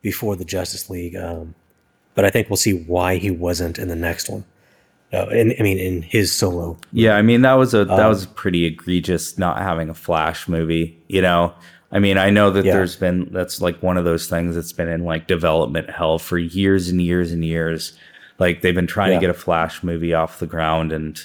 before 0.00 0.36
the 0.36 0.44
Justice 0.44 0.88
League. 0.88 1.16
Um, 1.16 1.54
but 2.14 2.24
I 2.24 2.30
think 2.30 2.48
we'll 2.48 2.56
see 2.56 2.72
why 2.72 3.16
he 3.16 3.30
wasn't 3.32 3.78
in 3.80 3.88
the 3.88 3.96
next 3.96 4.28
one. 4.30 4.44
Uh, 5.12 5.26
in, 5.30 5.54
I 5.58 5.62
mean, 5.62 5.78
in 5.78 6.02
his 6.02 6.32
solo. 6.32 6.76
Yeah, 6.92 7.16
I 7.16 7.22
mean 7.22 7.42
that 7.42 7.54
was 7.54 7.74
a 7.74 7.84
that 7.84 8.06
was 8.06 8.26
pretty 8.26 8.64
egregious 8.64 9.38
not 9.38 9.58
having 9.58 9.88
a 9.90 9.94
Flash 9.94 10.48
movie. 10.48 10.96
You 11.08 11.22
know, 11.22 11.52
I 11.94 12.00
mean 12.00 12.18
I 12.18 12.28
know 12.30 12.50
that 12.50 12.64
Yeah. 12.64 12.74
there's 12.74 12.96
been 12.96 13.28
that's 13.32 13.60
like 13.62 13.82
one 13.82 13.96
of 13.96 14.04
those 14.04 14.26
things 14.26 14.54
that's 14.56 14.72
been 14.72 14.88
in 14.88 15.04
like 15.04 15.26
development 15.26 15.88
hell 15.90 16.18
for 16.18 16.36
years 16.38 16.88
and 16.88 17.00
years 17.00 17.32
and 17.32 17.44
years. 17.44 17.92
Like 18.38 18.60
they've 18.60 18.74
been 18.74 18.86
trying 18.88 19.12
Yeah. 19.12 19.18
to 19.18 19.26
get 19.28 19.30
a 19.30 19.34
Flash 19.34 19.82
movie 19.84 20.12
off 20.12 20.40
the 20.40 20.46
ground, 20.46 20.92
and 20.92 21.18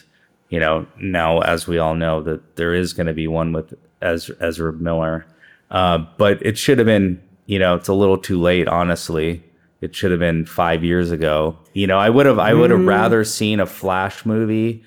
you 0.50 0.60
know 0.60 0.86
now 1.00 1.40
as 1.40 1.68
we 1.68 1.78
all 1.80 1.96
know 1.96 2.22
that 2.24 2.56
there 2.56 2.74
is 2.74 2.94
going 2.94 3.08
to 3.08 3.14
be 3.14 3.28
one 3.28 3.52
with 3.52 3.74
Ez- 4.02 4.32
Ezra 4.40 4.72
Miller, 4.74 5.26
uh, 5.72 5.98
but 6.18 6.38
it 6.46 6.58
should 6.58 6.78
have 6.78 6.88
been. 6.88 7.20
You 7.48 7.58
know, 7.58 7.74
it's 7.74 7.88
a 7.88 7.94
little 7.96 8.20
too 8.20 8.40
late, 8.40 8.68
honestly. 8.68 9.44
It 9.82 9.96
should 9.96 10.12
have 10.12 10.20
been 10.20 10.46
five 10.46 10.84
years 10.84 11.10
ago. 11.10 11.58
You 11.74 11.88
know, 11.88 11.98
I 11.98 12.08
would 12.12 12.28
have 12.28 12.38
I 12.38 12.54
would 12.54 12.70
have 12.70 12.86
rather 12.86 13.24
seen 13.24 13.60
a 13.60 13.66
Flash 13.66 14.24
movie 14.24 14.84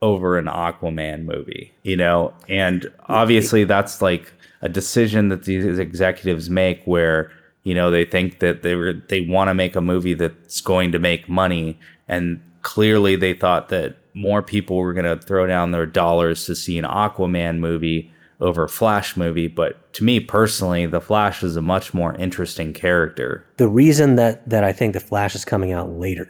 over 0.00 0.38
an 0.38 0.46
Aquaman 0.46 1.24
movie, 1.24 1.74
you 1.82 1.94
know? 1.96 2.32
And 2.48 2.90
obviously 3.06 3.64
that's 3.64 4.00
like 4.00 4.32
a 4.62 4.68
decision 4.68 5.28
that 5.28 5.44
these 5.44 5.78
executives 5.78 6.48
make 6.50 6.82
where, 6.84 7.30
you 7.64 7.74
know, 7.74 7.90
they 7.90 8.04
think 8.04 8.40
that 8.40 8.62
they 8.62 8.74
were 8.74 8.94
they 9.08 9.20
want 9.20 9.48
to 9.48 9.54
make 9.54 9.76
a 9.76 9.80
movie 9.80 10.14
that's 10.14 10.60
going 10.60 10.92
to 10.92 10.98
make 10.98 11.28
money 11.28 11.78
and 12.08 12.40
clearly 12.62 13.16
they 13.16 13.32
thought 13.32 13.68
that 13.68 13.96
more 14.14 14.42
people 14.42 14.76
were 14.76 14.92
going 14.92 15.04
to 15.04 15.24
throw 15.24 15.46
down 15.46 15.70
their 15.70 15.86
dollars 15.86 16.46
to 16.46 16.54
see 16.54 16.78
an 16.78 16.84
Aquaman 16.84 17.58
movie 17.58 18.10
over 18.40 18.64
a 18.64 18.68
Flash 18.68 19.16
movie, 19.16 19.46
but 19.46 19.92
to 19.94 20.04
me 20.04 20.20
personally, 20.20 20.84
the 20.86 21.00
Flash 21.00 21.42
is 21.42 21.56
a 21.56 21.62
much 21.62 21.94
more 21.94 22.14
interesting 22.16 22.72
character. 22.72 23.46
The 23.56 23.68
reason 23.68 24.16
that, 24.16 24.48
that 24.48 24.64
I 24.64 24.72
think 24.72 24.94
the 24.94 25.00
Flash 25.00 25.34
is 25.34 25.44
coming 25.44 25.72
out 25.72 25.90
later 25.92 26.28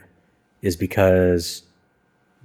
is 0.62 0.76
because 0.76 1.62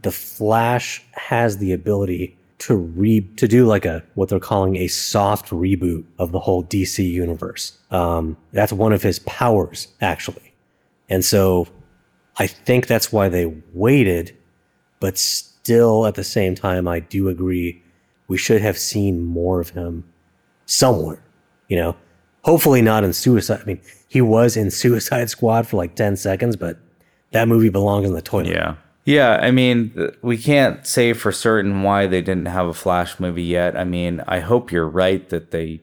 the 0.02 0.12
Flash 0.12 1.04
has 1.12 1.58
the 1.58 1.74
ability 1.74 2.38
to 2.62 2.76
re 2.76 3.22
to 3.38 3.48
do 3.48 3.66
like 3.66 3.86
a 3.86 4.04
what 4.14 4.30
they're 4.30 4.40
calling 4.40 4.76
a 4.76 4.88
soft 4.88 5.50
reboot 5.50 6.06
of 6.20 6.32
the 6.32 6.40
whole 6.40 6.64
DC 6.64 7.04
universe. 7.04 7.78
Um, 7.90 8.38
that's 8.54 8.72
one 8.72 8.94
of 8.94 9.02
his 9.02 9.18
powers, 9.20 9.88
actually, 10.00 10.54
and 11.10 11.26
so 11.26 11.68
I 12.38 12.46
think 12.46 12.86
that's 12.86 13.12
why 13.12 13.30
they 13.30 13.48
waited. 13.74 14.38
But 15.00 15.18
still, 15.18 16.06
at 16.06 16.14
the 16.14 16.24
same 16.24 16.54
time, 16.54 16.88
I 16.88 17.00
do 17.00 17.30
agree 17.30 17.82
we 18.28 18.38
should 18.38 18.62
have 18.62 18.78
seen 18.78 19.24
more 19.24 19.60
of 19.60 19.72
him 19.72 20.04
somewhere. 20.68 21.24
You 21.68 21.78
know, 21.78 21.96
hopefully 22.44 22.84
not 22.84 23.04
in 23.04 23.14
Suicide. 23.14 23.62
I 23.64 23.66
mean, 23.66 23.82
he 24.08 24.22
was 24.22 24.56
in 24.56 24.70
Suicide 24.70 25.32
Squad 25.32 25.66
for 25.66 25.78
like 25.78 25.96
ten 25.96 26.16
seconds, 26.16 26.56
but 26.56 26.78
that 27.32 27.48
movie 27.48 27.70
belongs 27.70 28.06
in 28.06 28.14
the 28.14 28.22
toilet. 28.22 28.50
Yeah. 28.50 28.76
Yeah, 29.06 29.40
I 29.42 29.52
mean, 29.52 30.12
we 30.22 30.38
can't 30.38 30.86
say 30.86 31.14
for 31.14 31.32
certain 31.32 31.82
why 31.82 32.08
they 32.08 32.22
didn't 32.22 32.46
have 32.46 32.68
a 32.68 32.74
Flash 32.74 33.20
movie 33.20 33.44
yet. 33.44 33.76
I 33.76 33.84
mean, 33.84 34.22
I 34.28 34.40
hope 34.40 34.72
you're 34.72 34.88
right 34.88 35.28
that 35.30 35.52
they 35.52 35.82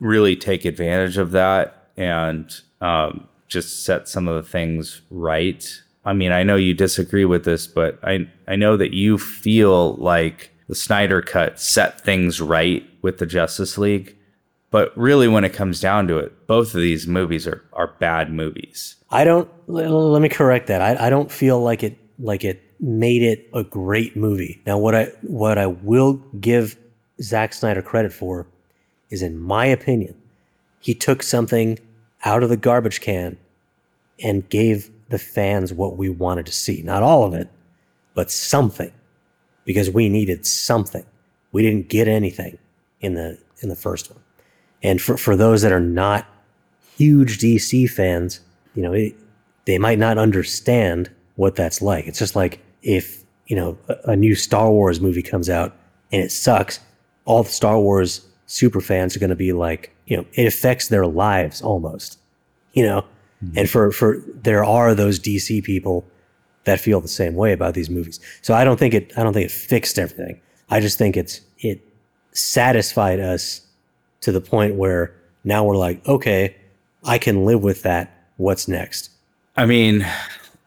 really 0.00 0.34
take 0.34 0.64
advantage 0.64 1.16
of 1.16 1.30
that 1.30 1.88
and 1.96 2.52
um, 2.80 3.28
just 3.46 3.84
set 3.84 4.08
some 4.08 4.26
of 4.26 4.42
the 4.42 4.48
things 4.48 5.02
right. 5.10 5.80
I 6.04 6.12
mean, 6.12 6.32
I 6.32 6.42
know 6.42 6.56
you 6.56 6.74
disagree 6.74 7.24
with 7.24 7.44
this, 7.44 7.66
but 7.66 7.98
I 8.02 8.28
I 8.48 8.56
know 8.56 8.76
that 8.76 8.94
you 8.94 9.18
feel 9.18 9.94
like 9.96 10.50
the 10.66 10.74
Snyder 10.74 11.20
cut 11.20 11.60
set 11.60 12.00
things 12.00 12.40
right 12.40 12.88
with 13.02 13.18
the 13.18 13.26
Justice 13.26 13.76
League. 13.76 14.16
But 14.70 14.96
really, 14.96 15.26
when 15.26 15.44
it 15.44 15.52
comes 15.52 15.80
down 15.80 16.06
to 16.08 16.18
it, 16.18 16.46
both 16.46 16.74
of 16.76 16.80
these 16.80 17.06
movies 17.06 17.46
are, 17.46 17.64
are 17.72 17.88
bad 17.98 18.32
movies. 18.32 18.96
I 19.10 19.24
don't. 19.24 19.50
Let 19.66 20.22
me 20.22 20.28
correct 20.28 20.68
that. 20.68 20.80
I, 20.80 21.06
I 21.06 21.10
don't 21.10 21.30
feel 21.30 21.60
like 21.60 21.82
it 21.82 21.98
like 22.20 22.44
it 22.44 22.62
made 22.80 23.22
it 23.22 23.48
a 23.54 23.64
great 23.64 24.16
movie. 24.16 24.60
Now, 24.66 24.78
what 24.78 24.94
I 24.94 25.04
what 25.22 25.58
I 25.58 25.66
will 25.66 26.14
give 26.40 26.76
Zack 27.22 27.52
Snyder 27.52 27.82
credit 27.82 28.12
for 28.12 28.46
is, 29.10 29.22
in 29.22 29.38
my 29.38 29.66
opinion, 29.66 30.14
he 30.80 30.94
took 30.94 31.22
something 31.22 31.78
out 32.24 32.42
of 32.42 32.48
the 32.48 32.56
garbage 32.56 33.00
can 33.00 33.36
and 34.22 34.48
gave 34.48 34.90
the 35.08 35.18
fans 35.18 35.72
what 35.72 35.96
we 35.96 36.08
wanted 36.08 36.46
to 36.46 36.52
see. 36.52 36.82
Not 36.82 37.02
all 37.02 37.24
of 37.24 37.34
it, 37.34 37.48
but 38.14 38.30
something, 38.30 38.92
because 39.64 39.90
we 39.90 40.08
needed 40.08 40.46
something. 40.46 41.04
We 41.52 41.62
didn't 41.62 41.88
get 41.88 42.08
anything 42.08 42.58
in 43.00 43.14
the 43.14 43.38
in 43.60 43.68
the 43.68 43.76
first 43.76 44.10
one. 44.10 44.20
And 44.82 45.00
for 45.00 45.16
for 45.16 45.36
those 45.36 45.62
that 45.62 45.72
are 45.72 45.80
not 45.80 46.26
huge 46.96 47.38
DC 47.38 47.90
fans, 47.90 48.40
you 48.74 48.82
know, 48.82 48.92
it, 48.92 49.14
they 49.64 49.78
might 49.78 49.98
not 49.98 50.18
understand 50.18 51.10
what 51.40 51.56
that's 51.56 51.80
like. 51.80 52.06
It's 52.06 52.18
just 52.18 52.36
like 52.36 52.60
if, 52.82 53.24
you 53.46 53.56
know, 53.56 53.78
a, 53.88 54.10
a 54.10 54.16
new 54.16 54.34
Star 54.34 54.70
Wars 54.70 55.00
movie 55.00 55.22
comes 55.22 55.48
out 55.48 55.74
and 56.12 56.22
it 56.22 56.30
sucks, 56.30 56.80
all 57.24 57.44
the 57.44 57.48
Star 57.48 57.80
Wars 57.80 58.26
super 58.44 58.82
fans 58.82 59.16
are 59.16 59.20
going 59.20 59.30
to 59.30 59.36
be 59.36 59.54
like, 59.54 59.90
you 60.04 60.18
know, 60.18 60.26
it 60.34 60.46
affects 60.46 60.88
their 60.88 61.06
lives 61.06 61.62
almost, 61.62 62.18
you 62.74 62.84
know? 62.84 63.06
Hmm. 63.40 63.52
And 63.56 63.70
for, 63.70 63.90
for, 63.90 64.22
there 64.42 64.62
are 64.62 64.94
those 64.94 65.18
DC 65.18 65.64
people 65.64 66.04
that 66.64 66.78
feel 66.78 67.00
the 67.00 67.08
same 67.08 67.34
way 67.34 67.54
about 67.54 67.72
these 67.72 67.88
movies. 67.88 68.20
So 68.42 68.52
I 68.52 68.62
don't 68.62 68.78
think 68.78 68.92
it, 68.92 69.10
I 69.16 69.22
don't 69.22 69.32
think 69.32 69.46
it 69.46 69.52
fixed 69.52 69.98
everything. 69.98 70.38
I 70.68 70.80
just 70.80 70.98
think 70.98 71.16
it's, 71.16 71.40
it 71.60 71.80
satisfied 72.32 73.18
us 73.18 73.62
to 74.20 74.30
the 74.30 74.42
point 74.42 74.74
where 74.74 75.16
now 75.44 75.64
we're 75.64 75.78
like, 75.78 76.06
okay, 76.06 76.54
I 77.02 77.16
can 77.16 77.46
live 77.46 77.62
with 77.62 77.80
that. 77.84 78.28
What's 78.36 78.68
next? 78.68 79.08
I 79.56 79.64
mean, 79.64 80.06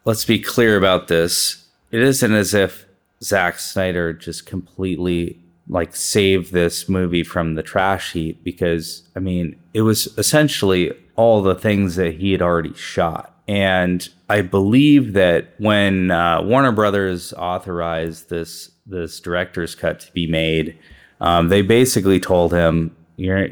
let's 0.04 0.24
be 0.24 0.38
clear 0.38 0.76
about 0.76 1.08
this. 1.08 1.66
It 1.90 2.02
isn't 2.02 2.32
as 2.32 2.54
if 2.54 2.86
Zack 3.22 3.58
Snyder 3.58 4.12
just 4.12 4.46
completely 4.46 5.40
like 5.68 5.96
saved 5.96 6.52
this 6.52 6.88
movie 6.88 7.24
from 7.24 7.54
the 7.54 7.62
trash 7.62 8.12
heap 8.12 8.44
because 8.44 9.08
I 9.16 9.20
mean, 9.20 9.56
it 9.72 9.82
was 9.82 10.06
essentially 10.18 10.92
all 11.16 11.42
the 11.42 11.54
things 11.54 11.96
that 11.96 12.14
he 12.14 12.32
had 12.32 12.42
already 12.42 12.74
shot. 12.74 13.30
And 13.46 14.06
I 14.28 14.40
believe 14.42 15.12
that 15.14 15.54
when 15.58 16.10
uh, 16.10 16.42
Warner 16.42 16.72
Brothers 16.72 17.32
authorized 17.34 18.30
this 18.30 18.70
this 18.86 19.20
director's 19.20 19.74
cut 19.74 20.00
to 20.00 20.12
be 20.12 20.26
made, 20.26 20.78
um, 21.20 21.48
they 21.48 21.62
basically 21.62 22.20
told 22.20 22.52
him, 22.52 22.94
"You're 23.16 23.48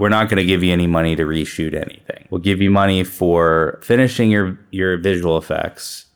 we're 0.00 0.08
not 0.08 0.30
going 0.30 0.38
to 0.38 0.44
give 0.44 0.64
you 0.64 0.72
any 0.72 0.86
money 0.86 1.14
to 1.14 1.24
reshoot 1.24 1.74
anything. 1.74 2.26
We'll 2.30 2.40
give 2.40 2.62
you 2.62 2.70
money 2.70 3.04
for 3.04 3.78
finishing 3.82 4.30
your 4.30 4.58
your 4.70 4.96
visual 4.96 5.36
effects." 5.36 6.06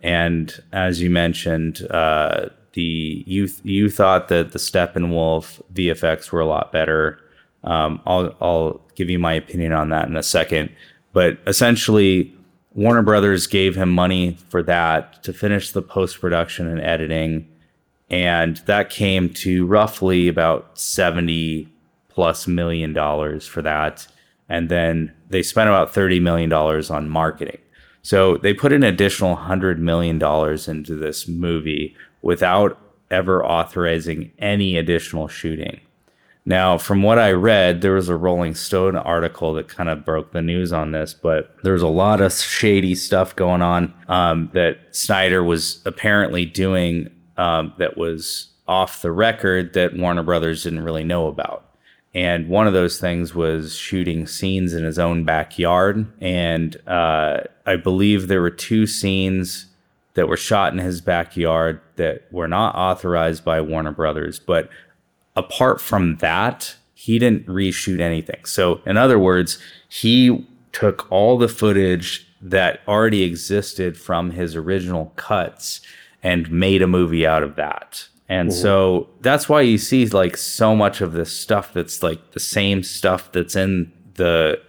And 0.00 0.62
as 0.72 1.02
you 1.02 1.10
mentioned, 1.10 1.84
uh, 1.90 2.50
the 2.74 3.24
you 3.26 3.48
you 3.64 3.90
thought 3.90 4.28
that 4.28 4.52
the 4.52 4.60
Steppenwolf 4.60 5.60
VFX 5.74 6.30
were 6.30 6.38
a 6.38 6.46
lot 6.46 6.70
better. 6.70 7.18
Um, 7.64 8.00
I'll 8.06 8.36
I'll 8.40 8.80
give 8.94 9.10
you 9.10 9.18
my 9.18 9.32
opinion 9.32 9.72
on 9.72 9.88
that 9.88 10.06
in 10.06 10.16
a 10.16 10.22
second. 10.22 10.70
But 11.12 11.38
essentially, 11.48 12.32
Warner 12.74 13.02
Brothers 13.02 13.48
gave 13.48 13.74
him 13.74 13.90
money 13.90 14.38
for 14.50 14.62
that 14.62 15.24
to 15.24 15.32
finish 15.32 15.72
the 15.72 15.82
post 15.82 16.20
production 16.20 16.68
and 16.68 16.80
editing, 16.80 17.48
and 18.08 18.58
that 18.66 18.88
came 18.88 19.30
to 19.30 19.66
roughly 19.66 20.28
about 20.28 20.78
seventy 20.78 21.72
plus 22.16 22.46
million 22.46 22.94
dollars 22.94 23.46
for 23.46 23.60
that. 23.60 24.08
And 24.48 24.70
then 24.70 25.12
they 25.28 25.42
spent 25.42 25.68
about 25.68 25.92
thirty 25.92 26.18
million 26.18 26.48
dollars 26.48 26.90
on 26.90 27.10
marketing. 27.10 27.58
So 28.00 28.38
they 28.38 28.54
put 28.54 28.72
an 28.72 28.82
additional 28.82 29.36
hundred 29.36 29.78
million 29.78 30.18
dollars 30.18 30.66
into 30.66 30.94
this 30.96 31.28
movie 31.28 31.94
without 32.22 32.80
ever 33.10 33.44
authorizing 33.44 34.32
any 34.38 34.78
additional 34.78 35.28
shooting. 35.28 35.80
Now, 36.46 36.78
from 36.78 37.02
what 37.02 37.18
I 37.18 37.32
read, 37.32 37.82
there 37.82 37.92
was 37.92 38.08
a 38.08 38.16
Rolling 38.16 38.54
Stone 38.54 38.96
article 38.96 39.52
that 39.54 39.68
kind 39.68 39.88
of 39.88 40.04
broke 40.04 40.32
the 40.32 40.40
news 40.40 40.72
on 40.72 40.92
this, 40.92 41.12
but 41.12 41.54
there's 41.64 41.82
a 41.82 41.88
lot 41.88 42.20
of 42.20 42.32
shady 42.32 42.94
stuff 42.94 43.36
going 43.36 43.62
on 43.62 43.92
um, 44.08 44.50
that 44.54 44.78
Snyder 44.92 45.42
was 45.42 45.82
apparently 45.84 46.46
doing 46.46 47.10
um, 47.36 47.74
that 47.78 47.98
was 47.98 48.48
off 48.66 49.02
the 49.02 49.12
record 49.12 49.74
that 49.74 49.96
Warner 49.96 50.22
Brothers 50.22 50.62
didn't 50.62 50.84
really 50.84 51.04
know 51.04 51.26
about. 51.26 51.64
And 52.16 52.48
one 52.48 52.66
of 52.66 52.72
those 52.72 52.98
things 52.98 53.34
was 53.34 53.76
shooting 53.76 54.26
scenes 54.26 54.72
in 54.72 54.84
his 54.84 54.98
own 54.98 55.24
backyard. 55.24 56.06
And 56.18 56.74
uh, 56.88 57.40
I 57.66 57.76
believe 57.76 58.26
there 58.26 58.40
were 58.40 58.48
two 58.48 58.86
scenes 58.86 59.66
that 60.14 60.26
were 60.26 60.38
shot 60.38 60.72
in 60.72 60.78
his 60.78 61.02
backyard 61.02 61.78
that 61.96 62.22
were 62.32 62.48
not 62.48 62.74
authorized 62.74 63.44
by 63.44 63.60
Warner 63.60 63.92
Brothers. 63.92 64.38
But 64.38 64.70
apart 65.36 65.78
from 65.78 66.16
that, 66.16 66.76
he 66.94 67.18
didn't 67.18 67.46
reshoot 67.46 68.00
anything. 68.00 68.46
So, 68.46 68.80
in 68.86 68.96
other 68.96 69.18
words, 69.18 69.58
he 69.86 70.48
took 70.72 71.06
all 71.12 71.36
the 71.36 71.48
footage 71.48 72.26
that 72.40 72.80
already 72.88 73.24
existed 73.24 73.98
from 73.98 74.30
his 74.30 74.56
original 74.56 75.12
cuts 75.16 75.82
and 76.22 76.50
made 76.50 76.80
a 76.80 76.86
movie 76.86 77.26
out 77.26 77.42
of 77.42 77.56
that. 77.56 78.08
And 78.28 78.52
so 78.52 79.08
that's 79.20 79.48
why 79.48 79.60
you 79.60 79.78
see 79.78 80.06
like 80.06 80.36
so 80.36 80.74
much 80.74 81.00
of 81.00 81.12
this 81.12 81.36
stuff 81.36 81.72
that's 81.72 82.02
like 82.02 82.32
the 82.32 82.40
same 82.40 82.82
stuff 82.82 83.30
that's 83.30 83.54
in 83.54 83.92
the 84.14 84.60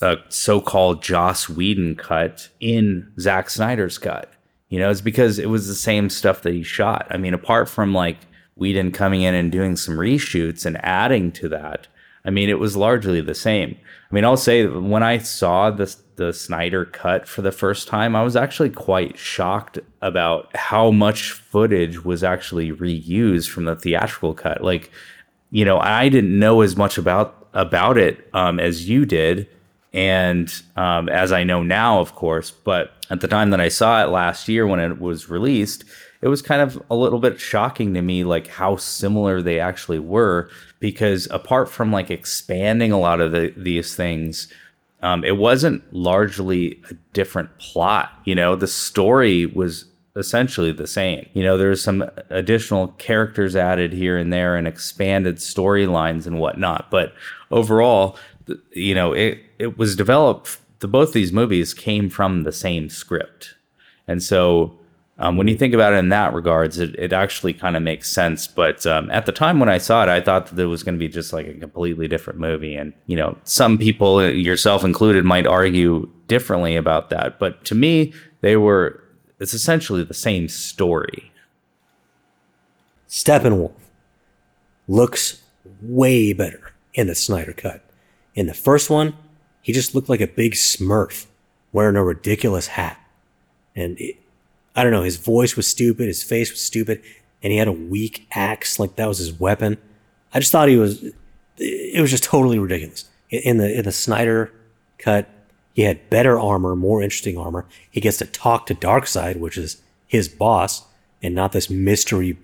uh, 0.00 0.16
so-called 0.28 1.02
Joss 1.02 1.48
Whedon 1.48 1.96
cut 1.96 2.48
in 2.60 3.12
Zack 3.20 3.50
Snyder's 3.50 3.98
cut. 3.98 4.32
You 4.70 4.78
know, 4.78 4.90
it's 4.90 5.02
because 5.02 5.38
it 5.38 5.50
was 5.50 5.68
the 5.68 5.74
same 5.74 6.08
stuff 6.08 6.42
that 6.42 6.54
he 6.54 6.62
shot. 6.62 7.06
I 7.10 7.18
mean, 7.18 7.34
apart 7.34 7.68
from 7.68 7.92
like 7.92 8.16
Whedon 8.56 8.92
coming 8.92 9.22
in 9.22 9.34
and 9.34 9.52
doing 9.52 9.76
some 9.76 9.96
reshoots 9.96 10.64
and 10.64 10.82
adding 10.84 11.30
to 11.32 11.48
that, 11.50 11.88
I 12.24 12.30
mean, 12.30 12.48
it 12.48 12.58
was 12.58 12.76
largely 12.76 13.20
the 13.20 13.34
same. 13.34 13.76
Mean, 14.14 14.24
I'll 14.24 14.36
say 14.36 14.64
when 14.64 15.02
I 15.02 15.18
saw 15.18 15.72
the 15.72 15.92
the 16.14 16.32
Snyder 16.32 16.84
cut 16.84 17.26
for 17.26 17.42
the 17.42 17.50
first 17.50 17.88
time, 17.88 18.14
I 18.14 18.22
was 18.22 18.36
actually 18.36 18.70
quite 18.70 19.18
shocked 19.18 19.80
about 20.00 20.54
how 20.56 20.92
much 20.92 21.32
footage 21.32 22.04
was 22.04 22.22
actually 22.22 22.70
reused 22.70 23.48
from 23.48 23.64
the 23.64 23.74
theatrical 23.74 24.32
cut. 24.32 24.62
Like, 24.62 24.92
you 25.50 25.64
know, 25.64 25.80
I 25.80 26.08
didn't 26.08 26.38
know 26.38 26.60
as 26.60 26.76
much 26.76 26.96
about 26.96 27.48
about 27.54 27.98
it 27.98 28.28
um, 28.32 28.60
as 28.60 28.88
you 28.88 29.04
did, 29.04 29.48
and 29.92 30.62
um, 30.76 31.08
as 31.08 31.32
I 31.32 31.42
know 31.42 31.64
now, 31.64 31.98
of 31.98 32.14
course. 32.14 32.52
But 32.52 32.92
at 33.10 33.20
the 33.20 33.26
time 33.26 33.50
that 33.50 33.60
I 33.60 33.68
saw 33.68 34.04
it 34.04 34.10
last 34.10 34.46
year 34.46 34.64
when 34.64 34.78
it 34.78 35.00
was 35.00 35.28
released, 35.28 35.82
it 36.22 36.28
was 36.28 36.40
kind 36.40 36.62
of 36.62 36.80
a 36.88 36.94
little 36.94 37.18
bit 37.18 37.40
shocking 37.40 37.94
to 37.94 38.00
me, 38.02 38.22
like 38.22 38.46
how 38.46 38.76
similar 38.76 39.42
they 39.42 39.58
actually 39.58 39.98
were. 39.98 40.50
Because 40.84 41.26
apart 41.30 41.70
from 41.70 41.90
like 41.90 42.10
expanding 42.10 42.92
a 42.92 43.00
lot 43.00 43.22
of 43.22 43.32
the, 43.32 43.54
these 43.56 43.96
things, 43.96 44.52
um, 45.00 45.24
it 45.24 45.38
wasn't 45.38 45.82
largely 45.94 46.78
a 46.90 46.94
different 47.14 47.58
plot. 47.58 48.12
You 48.26 48.34
know, 48.34 48.54
the 48.54 48.66
story 48.66 49.46
was 49.46 49.86
essentially 50.14 50.72
the 50.72 50.86
same. 50.86 51.26
You 51.32 51.42
know, 51.42 51.56
there's 51.56 51.82
some 51.82 52.04
additional 52.28 52.88
characters 52.98 53.56
added 53.56 53.94
here 53.94 54.18
and 54.18 54.30
there 54.30 54.56
and 54.56 54.68
expanded 54.68 55.36
storylines 55.36 56.26
and 56.26 56.38
whatnot. 56.38 56.90
But 56.90 57.14
overall, 57.50 58.18
you 58.72 58.94
know, 58.94 59.14
it, 59.14 59.38
it 59.58 59.78
was 59.78 59.96
developed, 59.96 60.58
the 60.80 60.86
both 60.86 61.14
these 61.14 61.32
movies 61.32 61.72
came 61.72 62.10
from 62.10 62.42
the 62.42 62.52
same 62.52 62.90
script. 62.90 63.54
And 64.06 64.22
so 64.22 64.78
Um, 65.16 65.36
when 65.36 65.46
you 65.46 65.56
think 65.56 65.74
about 65.74 65.92
it 65.92 65.96
in 65.96 66.08
that 66.08 66.34
regards, 66.34 66.78
it, 66.80 66.96
it 66.98 67.12
actually 67.12 67.52
kind 67.52 67.76
of 67.76 67.82
makes 67.82 68.10
sense. 68.10 68.48
But 68.48 68.84
um, 68.84 69.10
at 69.10 69.26
the 69.26 69.32
time 69.32 69.60
when 69.60 69.68
I 69.68 69.78
saw 69.78 70.02
it, 70.02 70.08
I 70.08 70.20
thought 70.20 70.46
that 70.46 70.60
it 70.60 70.66
was 70.66 70.82
going 70.82 70.96
to 70.96 70.98
be 70.98 71.08
just 71.08 71.32
like 71.32 71.46
a 71.46 71.54
completely 71.54 72.08
different 72.08 72.40
movie. 72.40 72.74
And, 72.74 72.92
you 73.06 73.16
know, 73.16 73.38
some 73.44 73.78
people, 73.78 74.28
yourself 74.28 74.82
included, 74.82 75.24
might 75.24 75.46
argue 75.46 76.10
differently 76.26 76.74
about 76.74 77.10
that. 77.10 77.38
But 77.38 77.64
to 77.66 77.76
me, 77.76 78.12
they 78.40 78.56
were, 78.56 79.04
it's 79.38 79.54
essentially 79.54 80.02
the 80.02 80.14
same 80.14 80.48
story. 80.48 81.30
Steppenwolf 83.08 83.72
looks 84.88 85.42
way 85.80 86.32
better 86.32 86.72
in 86.92 87.06
the 87.06 87.14
Snyder 87.14 87.52
cut. 87.52 87.84
In 88.34 88.46
the 88.46 88.54
first 88.54 88.90
one, 88.90 89.16
he 89.62 89.72
just 89.72 89.94
looked 89.94 90.08
like 90.08 90.20
a 90.20 90.26
big 90.26 90.54
smurf 90.54 91.26
wearing 91.72 91.94
a 91.94 92.02
ridiculous 92.02 92.66
hat. 92.66 92.98
And 93.76 93.96
it, 94.00 94.16
I 94.74 94.82
don't 94.82 94.92
know, 94.92 95.02
his 95.02 95.16
voice 95.16 95.56
was 95.56 95.66
stupid, 95.66 96.06
his 96.06 96.22
face 96.22 96.50
was 96.50 96.60
stupid, 96.60 97.02
and 97.42 97.52
he 97.52 97.58
had 97.58 97.68
a 97.68 97.72
weak 97.72 98.26
axe, 98.32 98.78
like 98.78 98.96
that 98.96 99.08
was 99.08 99.18
his 99.18 99.32
weapon. 99.32 99.78
I 100.32 100.40
just 100.40 100.50
thought 100.50 100.68
he 100.68 100.76
was, 100.76 101.04
it 101.58 102.00
was 102.00 102.10
just 102.10 102.24
totally 102.24 102.58
ridiculous. 102.58 103.08
In 103.30 103.58
the, 103.58 103.78
in 103.78 103.84
the 103.84 103.92
Snyder 103.92 104.52
cut, 104.98 105.28
he 105.74 105.82
had 105.82 106.08
better 106.10 106.38
armor, 106.38 106.76
more 106.76 107.02
interesting 107.02 107.36
armor. 107.36 107.66
He 107.90 108.00
gets 108.00 108.18
to 108.18 108.26
talk 108.26 108.66
to 108.66 108.74
Darkseid, 108.74 109.38
which 109.38 109.58
is 109.58 109.82
his 110.06 110.28
boss, 110.28 110.84
and 111.22 111.34
not 111.34 111.52
this 111.52 111.68
mystery. 111.68 112.38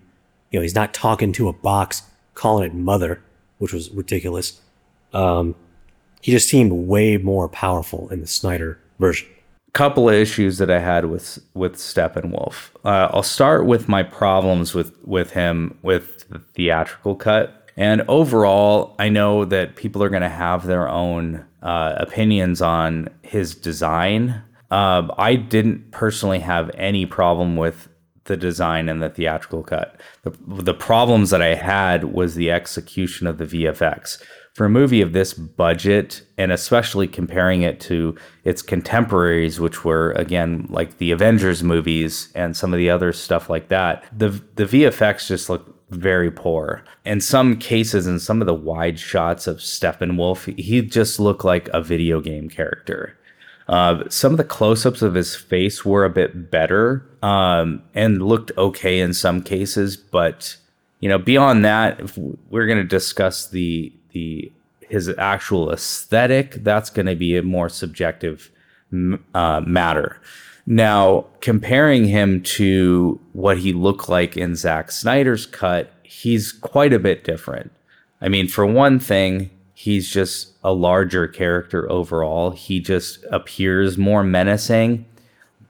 You 0.51 0.59
know, 0.59 0.63
he's 0.63 0.75
not 0.75 0.93
talking 0.93 1.33
to 1.33 1.49
a 1.49 1.53
box, 1.53 2.03
calling 2.35 2.65
it 2.65 2.75
mother, 2.75 3.23
which 3.59 3.73
was 3.73 3.91
ridiculous. 3.91 4.61
Um, 5.13 5.55
he 6.21 6.33
just 6.33 6.49
seemed 6.49 6.73
way 6.73 7.17
more 7.17 7.49
powerful 7.49 8.09
in 8.11 8.21
the 8.21 8.27
Snyder 8.27 8.79
version. 8.99 9.29
Couple 9.73 10.09
of 10.09 10.15
issues 10.15 10.59
that 10.59 10.71
I 10.71 10.81
had 10.81 11.05
with 11.07 11.39
with 11.55 11.77
Steppenwolf. 11.77 12.71
Uh, 12.85 13.09
I'll 13.13 13.23
start 13.23 13.67
with 13.67 13.89
my 13.89 14.03
problems 14.03 14.75
with 14.75 14.97
with 15.05 15.31
him 15.31 15.79
with 15.83 16.29
the 16.29 16.41
theatrical 16.41 17.15
cut. 17.15 17.69
And 17.77 18.03
overall, 18.09 18.95
I 18.99 19.09
know 19.09 19.45
that 19.45 19.77
people 19.77 20.03
are 20.03 20.09
going 20.09 20.23
to 20.23 20.29
have 20.29 20.67
their 20.67 20.89
own 20.89 21.45
uh, 21.63 21.95
opinions 21.99 22.61
on 22.61 23.09
his 23.23 23.55
design. 23.55 24.43
Uh, 24.71 25.09
I 25.17 25.37
didn't 25.37 25.91
personally 25.91 26.41
have 26.41 26.71
any 26.75 27.07
problem 27.07 27.57
with 27.57 27.89
the 28.31 28.37
design 28.37 28.89
and 28.89 29.03
the 29.03 29.11
theatrical 29.11 29.65
cut. 29.65 30.01
The, 30.23 30.33
the 30.47 30.73
problems 30.73 31.31
that 31.31 31.43
I 31.43 31.57
had 31.57 32.05
was 32.05 32.37
the 32.37 32.51
execution 32.51 33.27
of 33.27 33.39
the 33.39 33.45
VFX 33.45 34.23
for 34.55 34.67
a 34.67 34.71
movie 34.71 35.03
of 35.03 35.13
this 35.13 35.35
budget, 35.35 36.23
and 36.39 36.53
especially 36.53 37.09
comparing 37.09 37.63
it 37.63 37.81
to 37.81 38.15
its 38.45 38.63
contemporaries, 38.63 39.59
which 39.59 39.85
were 39.85 40.13
again 40.13 40.67
like 40.71 40.99
the 40.99 41.11
Avengers 41.11 41.65
movies 41.65 42.31
and 42.35 42.57
some 42.57 42.73
of 42.73 42.79
the 42.79 42.91
other 42.91 43.13
stuff 43.13 43.51
like 43.51 43.69
that, 43.69 44.05
the 44.17 44.29
the 44.55 44.65
VFX 44.65 45.27
just 45.27 45.51
looked 45.51 45.71
very 45.91 46.31
poor. 46.31 46.85
In 47.05 47.21
some 47.21 47.57
cases, 47.57 48.07
in 48.07 48.21
some 48.21 48.41
of 48.41 48.47
the 48.47 48.55
wide 48.55 48.99
shots 48.99 49.49
of 49.49 49.57
Steppenwolf, 49.57 50.57
he 50.57 50.83
just 50.83 51.19
looked 51.19 51.45
like 51.45 51.69
a 51.73 51.83
video 51.83 52.21
game 52.21 52.49
character. 52.49 53.19
Uh, 53.71 54.03
some 54.09 54.33
of 54.33 54.37
the 54.37 54.43
close-ups 54.43 55.01
of 55.01 55.15
his 55.15 55.37
face 55.37 55.85
were 55.85 56.05
a 56.05 56.11
bit 56.11 56.51
better 56.51 57.07
um, 57.23 57.81
and 57.95 58.21
looked 58.21 58.51
okay 58.59 58.99
in 58.99 59.15
some 59.15 59.41
cases, 59.41 59.97
but 59.97 60.57
you 60.99 61.09
know, 61.09 61.19
beyond 61.19 61.65
that, 61.65 62.01
if 62.01 62.19
we're 62.19 62.67
going 62.67 62.79
to 62.79 62.85
discuss 62.85 63.47
the 63.47 63.93
the 64.11 64.51
his 64.81 65.09
actual 65.19 65.71
aesthetic, 65.71 66.65
that's 66.65 66.91
going 66.91 67.07
to 67.07 67.15
be 67.15 67.37
a 67.37 67.43
more 67.45 67.69
subjective 67.69 68.51
uh, 69.35 69.61
matter. 69.65 70.21
Now, 70.67 71.27
comparing 71.41 72.09
him 72.09 72.43
to 72.43 73.21
what 73.33 73.59
he 73.59 73.73
looked 73.73 74.09
like 74.09 74.37
in 74.37 74.57
Zack 74.57 74.91
Snyder's 74.91 75.47
cut, 75.47 75.93
he's 76.03 76.51
quite 76.51 76.93
a 76.93 76.99
bit 76.99 77.23
different. 77.23 77.71
I 78.21 78.29
mean, 78.29 78.49
for 78.49 78.67
one 78.67 78.99
thing, 78.99 79.51
he's 79.81 80.11
just 80.11 80.53
a 80.63 80.75
larger 80.75 81.27
character 81.27 81.91
overall. 81.91 82.51
He 82.51 82.81
just 82.81 83.25
appears 83.31 83.97
more 83.97 84.23
menacing. 84.23 85.07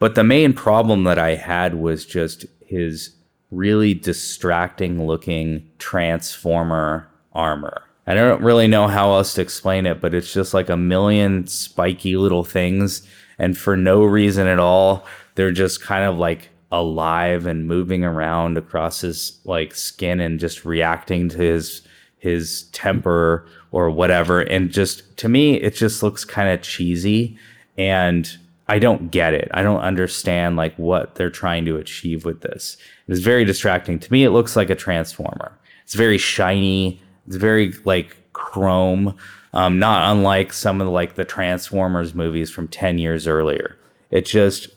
But 0.00 0.16
the 0.16 0.24
main 0.24 0.52
problem 0.52 1.04
that 1.04 1.16
I 1.16 1.36
had 1.36 1.76
was 1.76 2.04
just 2.04 2.44
his 2.66 3.10
really 3.52 3.94
distracting 3.94 5.06
looking 5.06 5.70
transformer 5.78 7.08
armor. 7.34 7.84
I 8.04 8.14
don't 8.14 8.42
really 8.42 8.66
know 8.66 8.88
how 8.88 9.12
else 9.12 9.34
to 9.34 9.42
explain 9.42 9.86
it, 9.86 10.00
but 10.00 10.12
it's 10.12 10.32
just 10.32 10.54
like 10.54 10.70
a 10.70 10.76
million 10.76 11.46
spiky 11.46 12.16
little 12.16 12.42
things. 12.42 13.06
And 13.38 13.56
for 13.56 13.76
no 13.76 14.02
reason 14.02 14.48
at 14.48 14.58
all, 14.58 15.06
they're 15.36 15.52
just 15.52 15.82
kind 15.82 16.04
of 16.04 16.18
like 16.18 16.48
alive 16.72 17.46
and 17.46 17.68
moving 17.68 18.02
around 18.02 18.58
across 18.58 19.02
his 19.02 19.38
like 19.44 19.72
skin 19.72 20.18
and 20.18 20.40
just 20.40 20.64
reacting 20.64 21.28
to 21.28 21.38
his 21.38 21.82
his 22.18 22.64
temper 22.72 23.46
or 23.72 23.90
whatever. 23.90 24.40
And 24.40 24.70
just 24.70 25.16
to 25.18 25.28
me, 25.28 25.54
it 25.54 25.74
just 25.74 26.02
looks 26.02 26.24
kind 26.24 26.48
of 26.48 26.62
cheesy. 26.62 27.36
And 27.76 28.30
I 28.68 28.78
don't 28.78 29.10
get 29.10 29.34
it. 29.34 29.48
I 29.52 29.62
don't 29.62 29.80
understand 29.80 30.56
like 30.56 30.76
what 30.76 31.14
they're 31.14 31.30
trying 31.30 31.64
to 31.66 31.76
achieve 31.76 32.24
with 32.24 32.40
this. 32.40 32.76
It's 33.08 33.20
very 33.20 33.44
distracting. 33.44 33.98
To 33.98 34.12
me, 34.12 34.24
it 34.24 34.30
looks 34.30 34.54
like 34.54 34.70
a 34.70 34.76
transformer. 34.76 35.58
It's 35.84 35.94
very 35.94 36.18
shiny 36.18 37.00
it's 37.30 37.36
very 37.36 37.72
like 37.84 38.16
chrome, 38.32 39.16
um, 39.52 39.78
not 39.78 40.10
unlike 40.10 40.52
some 40.52 40.80
of 40.80 40.86
the, 40.86 40.90
like 40.90 41.14
the 41.14 41.24
Transformers 41.24 42.12
movies 42.12 42.50
from 42.50 42.66
ten 42.66 42.98
years 42.98 43.28
earlier. 43.28 43.78
It 44.10 44.26
just 44.26 44.68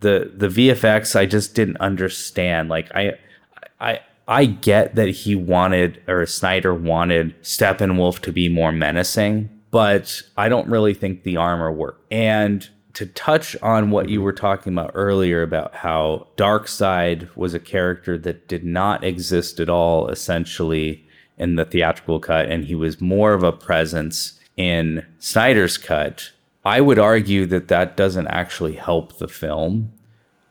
the 0.00 0.32
the 0.34 0.48
VFX 0.48 1.14
I 1.14 1.26
just 1.26 1.54
didn't 1.54 1.76
understand. 1.76 2.68
Like 2.68 2.90
I 2.96 3.12
I 3.80 4.00
I 4.26 4.46
get 4.46 4.94
that 4.94 5.08
he 5.08 5.34
wanted 5.34 6.02
or 6.08 6.24
Snyder 6.26 6.74
wanted 6.74 7.40
Steppenwolf 7.42 8.20
to 8.20 8.32
be 8.32 8.48
more 8.48 8.72
menacing, 8.72 9.50
but 9.70 10.22
I 10.36 10.48
don't 10.48 10.68
really 10.68 10.94
think 10.94 11.22
the 11.22 11.36
armor 11.36 11.70
worked. 11.70 12.12
And 12.12 12.68
to 12.94 13.06
touch 13.06 13.56
on 13.60 13.90
what 13.90 14.08
you 14.08 14.22
were 14.22 14.32
talking 14.32 14.72
about 14.72 14.92
earlier 14.94 15.42
about 15.42 15.74
how 15.74 16.28
Darkseid 16.36 17.34
was 17.36 17.52
a 17.52 17.58
character 17.58 18.16
that 18.18 18.48
did 18.48 18.64
not 18.64 19.04
exist 19.04 19.60
at 19.60 19.68
all 19.68 20.08
essentially 20.08 21.06
in 21.36 21.56
the 21.56 21.64
theatrical 21.64 22.20
cut, 22.20 22.48
and 22.48 22.64
he 22.64 22.74
was 22.74 23.00
more 23.00 23.34
of 23.34 23.42
a 23.42 23.52
presence 23.52 24.38
in 24.56 25.04
Snyder's 25.18 25.76
cut. 25.76 26.30
I 26.64 26.80
would 26.80 26.98
argue 26.98 27.44
that 27.46 27.68
that 27.68 27.96
doesn't 27.96 28.28
actually 28.28 28.76
help 28.76 29.18
the 29.18 29.28
film. 29.28 29.92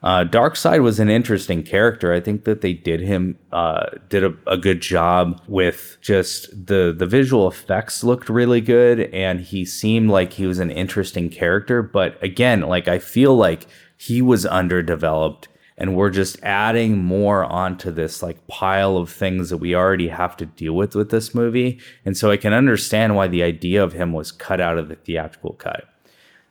Uh, 0.03 0.25
Darkseid 0.25 0.83
was 0.83 0.99
an 0.99 1.09
interesting 1.09 1.63
character. 1.63 2.11
I 2.11 2.19
think 2.19 2.43
that 2.43 2.59
they 2.59 2.73
did 2.73 2.99
him 2.99 3.37
uh, 3.53 3.85
did 4.09 4.25
a, 4.25 4.33
a, 4.45 4.57
good 4.57 4.81
job 4.81 5.41
with 5.47 5.97
just 6.01 6.49
the 6.67 6.93
the 6.95 7.07
visual 7.07 7.47
effects 7.47 8.03
looked 8.03 8.27
really 8.27 8.59
good, 8.59 8.99
and 9.13 9.39
he 9.39 9.63
seemed 9.63 10.09
like 10.09 10.33
he 10.33 10.45
was 10.45 10.59
an 10.59 10.71
interesting 10.71 11.29
character. 11.29 11.81
But 11.81 12.21
again, 12.21 12.61
like 12.61 12.89
I 12.89 12.99
feel 12.99 13.33
like 13.37 13.65
he 13.95 14.21
was 14.21 14.45
underdeveloped 14.45 15.47
and 15.77 15.95
we're 15.95 16.09
just 16.09 16.41
adding 16.43 16.97
more 16.97 17.43
onto 17.43 17.89
this 17.89 18.21
like 18.21 18.45
pile 18.47 18.97
of 18.97 19.09
things 19.09 19.49
that 19.49 19.57
we 19.57 19.73
already 19.73 20.09
have 20.09 20.35
to 20.37 20.45
deal 20.45 20.73
with 20.73 20.93
with 20.93 21.09
this 21.09 21.33
movie 21.33 21.79
and 22.05 22.15
so 22.15 22.29
i 22.29 22.37
can 22.37 22.53
understand 22.53 23.15
why 23.15 23.27
the 23.27 23.41
idea 23.41 23.83
of 23.83 23.93
him 23.93 24.13
was 24.13 24.31
cut 24.31 24.61
out 24.61 24.77
of 24.77 24.87
the 24.89 24.95
theatrical 24.95 25.53
cut 25.53 25.85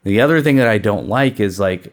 the 0.02 0.20
other 0.20 0.40
thing 0.40 0.56
that 0.56 0.66
i 0.66 0.78
don't 0.78 1.08
like 1.08 1.38
is 1.38 1.60
like 1.60 1.92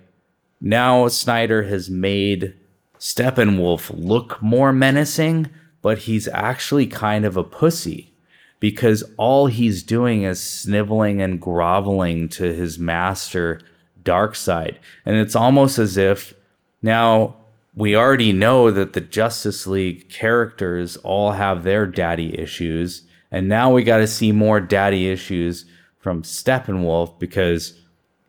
now 0.62 1.08
snyder 1.08 1.64
has 1.64 1.90
made 1.90 2.54
steppenwolf 3.00 3.92
look 3.94 4.42
more 4.42 4.74
menacing 4.74 5.50
but 5.82 6.00
he's 6.00 6.28
actually 6.30 6.86
kind 6.86 7.26
of 7.26 7.38
a 7.38 7.44
pussy 7.44 8.14
because 8.60 9.04
all 9.18 9.48
he's 9.48 9.84
doing 9.84 10.24
is 10.24 10.42
sniveling 10.42 11.22
and 11.22 11.40
groveling 11.40 12.28
to 12.28 12.44
his 12.54 12.78
master 12.78 13.62
Darkseid. 14.04 14.76
And 15.06 15.16
it's 15.16 15.36
almost 15.36 15.80
as 15.80 15.96
if 15.96 16.34
now, 16.82 17.36
we 17.76 17.96
already 17.96 18.34
know 18.34 18.72
that 18.72 18.94
the 18.94 19.02
Justice 19.02 19.68
League 19.68 20.10
characters 20.10 20.98
all 20.98 21.34
have 21.34 21.64
their 21.64 21.86
daddy 21.86 22.38
issues, 22.38 23.04
and 23.32 23.48
now 23.48 23.72
we 23.72 23.84
got 23.84 23.98
to 23.98 24.08
see 24.08 24.32
more 24.32 24.60
daddy 24.60 25.10
issues 25.10 25.66
from 26.00 26.24
Steppenwolf 26.24 27.20
because 27.20 27.78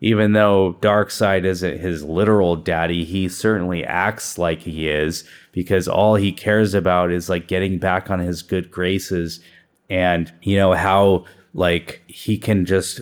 even 0.01 0.33
though 0.33 0.77
Darkseid 0.81 1.45
isn't 1.45 1.81
his 1.81 2.03
literal 2.03 2.57
daddy, 2.57 3.05
he 3.05 3.29
certainly 3.29 3.85
acts 3.85 4.39
like 4.39 4.61
he 4.61 4.89
is 4.89 5.25
because 5.53 5.87
all 5.89 6.15
he 6.15 6.33
cares 6.33 6.75
about 6.75 7.11
is 7.11 7.29
like 7.29 7.49
getting 7.49 7.79
back 7.79 8.11
on 8.11 8.19
his 8.19 8.43
good 8.43 8.71
graces 8.71 9.41
and 9.91 10.33
you 10.43 10.57
know 10.57 10.73
how 10.73 11.25
like 11.53 12.01
he 12.07 12.39
can 12.39 12.65
just 12.65 13.01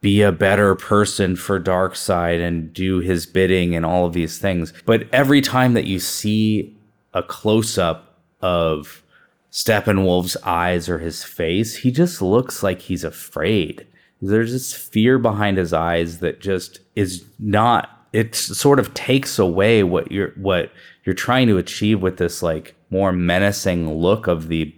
be 0.00 0.22
a 0.22 0.32
better 0.32 0.74
person 0.74 1.34
for 1.34 1.60
Darkseid 1.60 2.40
and 2.40 2.72
do 2.72 2.98
his 2.98 3.26
bidding 3.26 3.74
and 3.74 3.84
all 3.84 4.06
of 4.06 4.12
these 4.12 4.38
things. 4.38 4.72
But 4.84 5.08
every 5.12 5.40
time 5.40 5.74
that 5.74 5.86
you 5.86 5.98
see 5.98 6.76
a 7.14 7.22
close 7.22 7.78
up 7.78 8.18
of 8.40 9.02
Steppenwolf's 9.50 10.36
eyes 10.44 10.88
or 10.88 10.98
his 10.98 11.24
face, 11.24 11.76
he 11.76 11.90
just 11.90 12.22
looks 12.22 12.62
like 12.62 12.82
he's 12.82 13.02
afraid. 13.02 13.86
There's 14.20 14.52
this 14.52 14.72
fear 14.72 15.18
behind 15.18 15.58
his 15.58 15.72
eyes 15.72 16.18
that 16.20 16.40
just 16.40 16.80
is 16.96 17.24
not 17.38 17.94
it 18.12 18.34
sort 18.34 18.78
of 18.78 18.94
takes 18.94 19.38
away 19.38 19.82
what 19.82 20.10
you're 20.10 20.30
what 20.30 20.72
you're 21.04 21.14
trying 21.14 21.46
to 21.46 21.58
achieve 21.58 22.00
with 22.00 22.16
this 22.16 22.42
like 22.42 22.74
more 22.90 23.12
menacing 23.12 23.92
look 23.92 24.26
of 24.26 24.48
the 24.48 24.74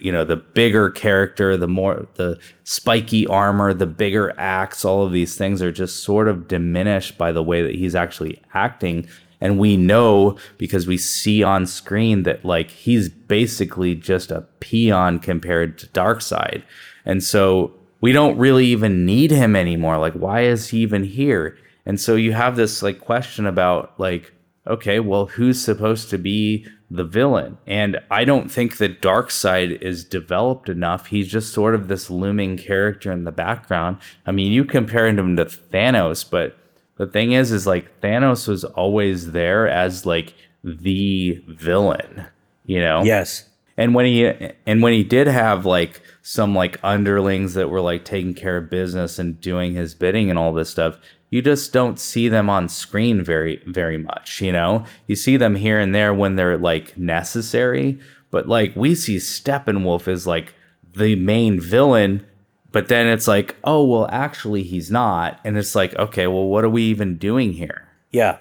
you 0.00 0.10
know 0.10 0.24
the 0.24 0.36
bigger 0.36 0.90
character 0.90 1.56
the 1.56 1.68
more 1.68 2.06
the 2.14 2.38
spiky 2.64 3.26
armor 3.26 3.72
the 3.72 3.86
bigger 3.86 4.32
axe 4.38 4.84
all 4.84 5.04
of 5.04 5.12
these 5.12 5.36
things 5.36 5.62
are 5.62 5.70
just 5.70 6.02
sort 6.02 6.26
of 6.26 6.48
diminished 6.48 7.16
by 7.16 7.30
the 7.30 7.42
way 7.42 7.62
that 7.62 7.74
he's 7.74 7.94
actually 7.94 8.42
acting. 8.54 9.08
And 9.38 9.58
we 9.58 9.76
know 9.76 10.38
because 10.56 10.86
we 10.86 10.96
see 10.96 11.42
on 11.42 11.66
screen 11.66 12.22
that 12.22 12.44
like 12.44 12.70
he's 12.70 13.10
basically 13.10 13.94
just 13.94 14.30
a 14.30 14.46
peon 14.60 15.18
compared 15.18 15.76
to 15.78 15.86
Darkseid. 15.88 16.62
And 17.04 17.22
so 17.22 17.74
we 18.00 18.12
don't 18.12 18.38
really 18.38 18.66
even 18.66 19.04
need 19.04 19.30
him 19.30 19.56
anymore 19.56 19.98
like 19.98 20.14
why 20.14 20.42
is 20.42 20.68
he 20.68 20.78
even 20.78 21.04
here 21.04 21.56
and 21.84 22.00
so 22.00 22.14
you 22.14 22.32
have 22.32 22.56
this 22.56 22.82
like 22.82 23.00
question 23.00 23.46
about 23.46 23.98
like 23.98 24.32
okay 24.66 25.00
well 25.00 25.26
who's 25.26 25.60
supposed 25.60 26.10
to 26.10 26.18
be 26.18 26.66
the 26.90 27.04
villain. 27.04 27.58
And 27.66 27.98
I 28.10 28.24
don't 28.24 28.50
think 28.50 28.76
that 28.78 29.02
Darkseid 29.02 29.82
is 29.82 30.04
developed 30.04 30.68
enough. 30.68 31.06
He's 31.06 31.28
just 31.28 31.52
sort 31.52 31.74
of 31.74 31.88
this 31.88 32.10
looming 32.10 32.56
character 32.56 33.10
in 33.10 33.24
the 33.24 33.32
background. 33.32 33.98
I 34.24 34.32
mean, 34.32 34.52
you 34.52 34.64
compare 34.64 35.06
him 35.06 35.36
to 35.36 35.44
Thanos, 35.46 36.28
but 36.28 36.56
the 36.96 37.06
thing 37.06 37.32
is, 37.32 37.50
is 37.50 37.66
like 37.66 38.00
Thanos 38.00 38.46
was 38.46 38.64
always 38.64 39.32
there 39.32 39.68
as 39.68 40.06
like 40.06 40.34
the 40.62 41.42
villain, 41.48 42.26
you 42.64 42.80
know? 42.80 43.02
Yes. 43.02 43.48
And 43.76 43.94
when 43.94 44.06
he 44.06 44.26
and 44.66 44.82
when 44.82 44.94
he 44.94 45.04
did 45.04 45.26
have 45.26 45.66
like 45.66 46.00
some 46.26 46.56
like 46.56 46.80
underlings 46.82 47.54
that 47.54 47.70
were 47.70 47.80
like 47.80 48.04
taking 48.04 48.34
care 48.34 48.56
of 48.56 48.68
business 48.68 49.16
and 49.16 49.40
doing 49.40 49.74
his 49.74 49.94
bidding 49.94 50.28
and 50.28 50.36
all 50.36 50.52
this 50.52 50.68
stuff, 50.68 50.98
you 51.30 51.40
just 51.40 51.72
don't 51.72 52.00
see 52.00 52.28
them 52.28 52.50
on 52.50 52.68
screen 52.68 53.22
very 53.22 53.62
very 53.64 53.96
much 53.96 54.40
you 54.40 54.50
know? 54.50 54.84
You 55.06 55.14
see 55.14 55.36
them 55.36 55.54
here 55.54 55.78
and 55.78 55.94
there 55.94 56.12
when 56.12 56.34
they're 56.34 56.58
like 56.58 56.98
necessary 56.98 58.00
but 58.32 58.48
like 58.48 58.74
we 58.74 58.96
see 58.96 59.18
steppenwolf 59.18 60.08
as 60.08 60.26
like 60.26 60.52
the 60.94 61.14
main 61.14 61.60
villain 61.60 62.26
but 62.72 62.88
then 62.88 63.06
it's 63.06 63.28
like 63.28 63.54
oh 63.62 63.84
well 63.84 64.08
actually 64.10 64.64
he's 64.64 64.90
not 64.90 65.38
and 65.44 65.56
it's 65.56 65.76
like 65.76 65.94
okay 65.94 66.26
well 66.26 66.46
what 66.46 66.64
are 66.64 66.68
we 66.68 66.82
even 66.82 67.18
doing 67.18 67.52
here? 67.52 67.86
Yeah. 68.10 68.38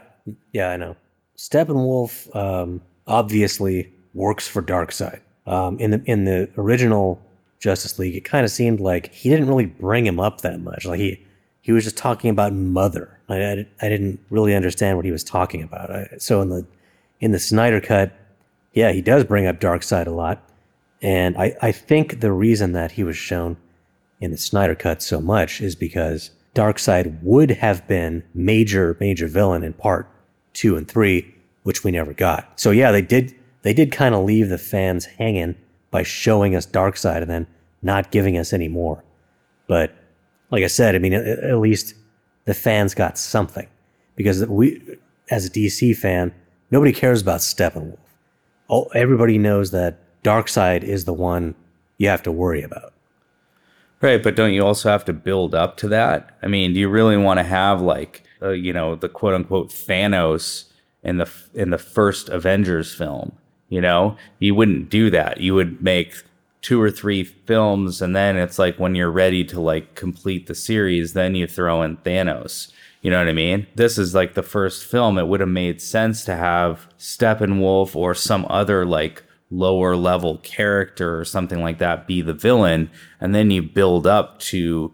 Yeah 0.54 0.72
i 0.72 0.78
know. 0.78 0.96
Steppenwolf 1.38 2.36
um, 2.36 2.82
obviously 3.06 3.94
works 4.16 4.48
for 4.48 4.64
darkseid. 4.64 5.20
Um, 5.46 5.78
in 5.78 5.92
the 5.92 6.02
in 6.06 6.26
the 6.26 6.50
original 6.58 7.22
justice 7.60 7.98
league 7.98 8.16
it 8.16 8.26
kind 8.26 8.46
of 8.46 8.52
seemed 8.52 8.80
like 8.80 9.14
he 9.14 9.30
didn't 9.30 9.48
really 9.48 9.66
bring 9.66 10.06
him 10.06 10.20
up 10.20 10.42
that 10.42 10.60
much 10.60 10.86
like 10.86 11.00
he 11.00 11.26
he 11.66 11.72
was 11.72 11.84
just 11.84 11.98
talking 11.98 12.30
about 12.30 12.54
mother. 12.54 13.20
I, 13.28 13.44
I, 13.44 13.68
I 13.82 13.90
didn't 13.90 14.20
really 14.30 14.54
understand 14.54 14.98
what 14.98 15.06
he 15.06 15.12
was 15.12 15.24
talking 15.24 15.64
about. 15.64 15.90
I, 15.90 16.10
so 16.20 16.40
in 16.44 16.50
the 16.50 16.64
in 17.20 17.32
the 17.32 17.40
Snyder 17.40 17.82
cut, 17.82 18.12
yeah, 18.74 18.92
he 18.92 19.02
does 19.02 19.24
bring 19.24 19.48
up 19.48 19.60
Darkseid 19.60 20.06
a 20.06 20.12
lot, 20.12 20.48
and 21.02 21.36
I, 21.36 21.56
I 21.64 21.72
think 21.72 22.20
the 22.20 22.32
reason 22.32 22.74
that 22.74 22.92
he 22.92 23.04
was 23.04 23.18
shown 23.18 23.58
in 24.22 24.30
the 24.30 24.38
Snyder 24.38 24.76
cut 24.76 25.02
so 25.02 25.20
much 25.20 25.60
is 25.60 25.76
because 25.76 26.30
Darkseid 26.54 27.20
would 27.24 27.50
have 27.50 27.88
been 27.88 28.24
major 28.36 28.96
major 29.00 29.28
villain 29.28 29.64
in 29.64 29.74
part 29.74 30.08
two 30.54 30.78
and 30.78 30.88
three, 30.88 31.34
which 31.64 31.84
we 31.84 31.90
never 31.90 32.14
got. 32.14 32.60
So 32.60 32.70
yeah, 32.70 32.92
they 32.92 33.02
did 33.02 33.34
they 33.64 33.74
did 33.74 33.92
kind 33.92 34.14
of 34.14 34.24
leave 34.24 34.50
the 34.50 34.60
fans 34.60 35.06
hanging 35.06 35.56
by 35.96 36.04
showing 36.04 36.58
us 36.58 36.68
Darkseid 36.68 37.22
and 37.22 37.30
then 37.30 37.48
not 37.82 38.12
giving 38.12 38.38
us 38.38 38.52
any 38.52 38.68
more. 38.68 39.02
But 39.66 39.96
like 40.52 40.62
I 40.62 40.68
said, 40.68 40.94
I 40.94 41.00
mean, 41.00 41.14
at, 41.14 41.26
at 41.26 41.58
least 41.58 41.94
the 42.44 42.54
fans 42.54 42.94
got 42.94 43.18
something 43.18 43.70
because 44.18 44.46
we, 44.46 44.98
as 45.32 45.46
a 45.46 45.50
DC 45.50 45.96
fan, 45.96 46.34
nobody 46.70 46.92
cares 46.92 47.22
about 47.22 47.40
Steppenwolf. 47.40 47.98
Oh, 48.70 48.88
everybody 48.94 49.38
knows 49.38 49.72
that 49.72 50.22
Darkseid 50.22 50.84
is 50.84 51.06
the 51.06 51.14
one 51.14 51.56
you 51.98 52.10
have 52.10 52.24
to 52.24 52.32
worry 52.32 52.62
about. 52.62 52.92
Right, 54.02 54.22
but 54.22 54.36
don't 54.36 54.52
you 54.52 54.66
also 54.66 54.90
have 54.90 55.06
to 55.06 55.14
build 55.14 55.56
up 55.56 55.78
to 55.78 55.88
that? 55.88 56.38
I 56.44 56.48
mean, 56.48 56.74
do 56.74 56.80
you 56.82 56.90
really 56.90 57.16
want 57.16 57.40
to 57.40 57.46
have 57.46 57.80
like, 57.80 58.24
uh, 58.42 58.50
you 58.50 58.74
know, 58.74 58.96
the 58.96 59.08
quote 59.08 59.34
unquote 59.34 59.70
Thanos 59.70 60.66
in 61.04 61.20
the 61.20 61.32
in 61.54 61.70
the 61.70 61.78
first 61.78 62.28
Avengers 62.28 62.94
film? 62.94 63.38
You 63.70 63.82
know, 63.82 64.16
you 64.40 64.56
wouldn't 64.56 64.90
do 64.90 65.10
that. 65.10 65.40
You 65.40 65.56
would 65.56 65.82
make 65.82 66.16
two 66.62 66.82
or 66.82 66.90
three 66.90 67.24
films 67.24 68.02
and 68.02 68.16
then 68.16 68.36
it's 68.36 68.58
like 68.58 68.80
when 68.80 68.96
you're 68.96 69.12
ready 69.12 69.44
to 69.44 69.62
like 69.62 69.94
complete 69.94 70.48
the 70.48 70.56
series 70.56 71.14
then 71.14 71.36
you 71.36 71.46
throw 71.46 71.84
in 71.84 71.96
Thanos. 71.98 72.72
You 73.04 73.12
know 73.12 73.20
what 73.20 73.28
I 73.28 73.34
mean? 73.34 73.68
This 73.76 74.00
is 74.00 74.16
like 74.16 74.34
the 74.34 74.42
first 74.42 74.84
film. 74.84 75.20
It 75.20 75.28
would 75.28 75.42
have 75.42 75.50
made 75.50 75.80
sense 75.80 76.26
to 76.26 76.36
have 76.36 76.88
Steppenwolf 76.98 77.96
or 77.96 78.16
some 78.16 78.48
other 78.50 78.84
like 78.84 79.22
lower 79.52 79.96
level 79.96 80.40
character 80.40 81.20
or 81.20 81.24
something 81.24 81.62
like 81.62 81.78
that 81.78 82.08
be 82.08 82.24
the 82.24 82.34
villain 82.34 82.90
and 83.22 83.36
then 83.36 83.52
you 83.52 83.62
build 83.62 84.08
up 84.08 84.40
to 84.40 84.92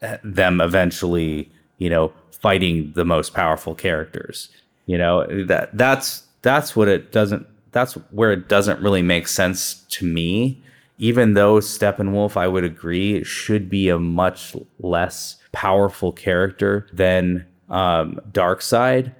eh, 0.00 0.16
them 0.24 0.60
eventually 0.60 1.52
you 1.78 1.88
know 1.88 2.12
fighting 2.32 2.92
the 2.96 3.04
most 3.04 3.32
powerful 3.32 3.76
characters. 3.76 4.48
You 4.86 4.98
know 4.98 5.24
that 5.46 5.70
that's 5.78 6.26
that's 6.42 6.74
what 6.74 6.88
it 6.88 7.12
doesn't 7.12 7.46
that's 7.72 7.94
where 8.10 8.32
it 8.32 8.48
doesn't 8.48 8.80
really 8.80 9.02
make 9.02 9.26
sense 9.26 9.84
to 9.88 10.04
me 10.04 10.62
even 11.02 11.34
though 11.34 11.56
Steppenwolf, 11.56 12.36
I 12.36 12.46
would 12.46 12.62
agree, 12.62 13.24
should 13.24 13.68
be 13.68 13.88
a 13.88 13.98
much 13.98 14.54
less 14.78 15.36
powerful 15.50 16.12
character 16.12 16.86
than 16.92 17.44
um, 17.68 18.20
Darkseid. 18.30 19.12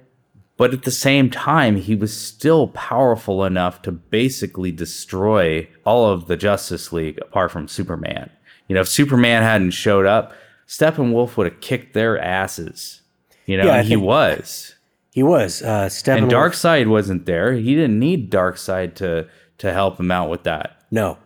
But 0.55 0.73
at 0.73 0.83
the 0.83 0.91
same 0.91 1.29
time, 1.29 1.75
he 1.75 1.93
was 1.93 2.15
still 2.15 2.69
powerful 2.69 3.43
enough 3.43 3.81
to 3.81 3.91
basically 3.91 4.71
destroy 4.71 5.67
all 5.85 6.09
of 6.09 6.27
the 6.27 6.37
Justice 6.37 6.93
League 6.93 7.19
apart 7.21 7.51
from 7.51 7.67
Superman. 7.67 8.29
You 8.69 8.75
know, 8.75 8.81
if 8.81 8.87
Superman 8.87 9.43
hadn't 9.43 9.71
showed 9.71 10.05
up, 10.05 10.31
Steppenwolf 10.69 11.35
would 11.35 11.51
have 11.51 11.59
kicked 11.59 11.93
their 11.93 12.17
asses. 12.17 13.01
You 13.45 13.57
know, 13.57 13.65
yeah, 13.65 13.81
he 13.81 13.97
was. 13.97 14.75
He 15.13 15.21
was. 15.21 15.61
Uh, 15.61 15.85
Steppenwolf. 15.89 16.17
And 16.23 16.31
Darkseid 16.31 16.87
wasn't 16.87 17.27
there. 17.27 17.53
He 17.53 17.75
didn't 17.75 17.99
need 17.99 18.31
Darkseid 18.31 18.95
to 18.95 19.27
to 19.59 19.71
help 19.71 19.99
him 19.99 20.11
out 20.11 20.29
with 20.29 20.43
that. 20.43 20.83
No, 20.89 21.17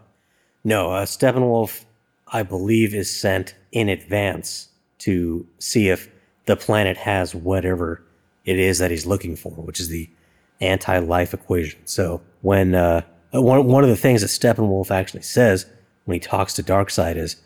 no, 0.63 0.91
uh, 0.91 1.05
Steppenwolf, 1.05 1.85
I 2.27 2.43
believe, 2.43 2.93
is 2.93 3.09
sent 3.09 3.55
in 3.71 3.87
advance 3.87 4.67
to 4.99 5.47
see 5.59 5.87
if 5.87 6.09
the 6.45 6.57
planet 6.57 6.97
has 6.97 7.33
whatever 7.33 8.03
it 8.43 8.59
is 8.59 8.77
that 8.79 8.91
he's 8.91 9.05
looking 9.05 9.37
for, 9.37 9.51
which 9.51 9.79
is 9.79 9.87
the 9.87 10.09
anti-life 10.59 11.33
equation. 11.33 11.79
So 11.85 12.21
when 12.41 12.75
uh, 12.75 13.03
one 13.31 13.67
one 13.67 13.83
of 13.85 13.89
the 13.89 13.95
things 13.95 14.19
that 14.19 14.27
Steppenwolf 14.27 14.91
actually 14.91 15.21
says 15.21 15.65
when 16.03 16.15
he 16.15 16.19
talks 16.19 16.53
to 16.55 16.63
Darkseid 16.63 17.15
is, 17.15 17.37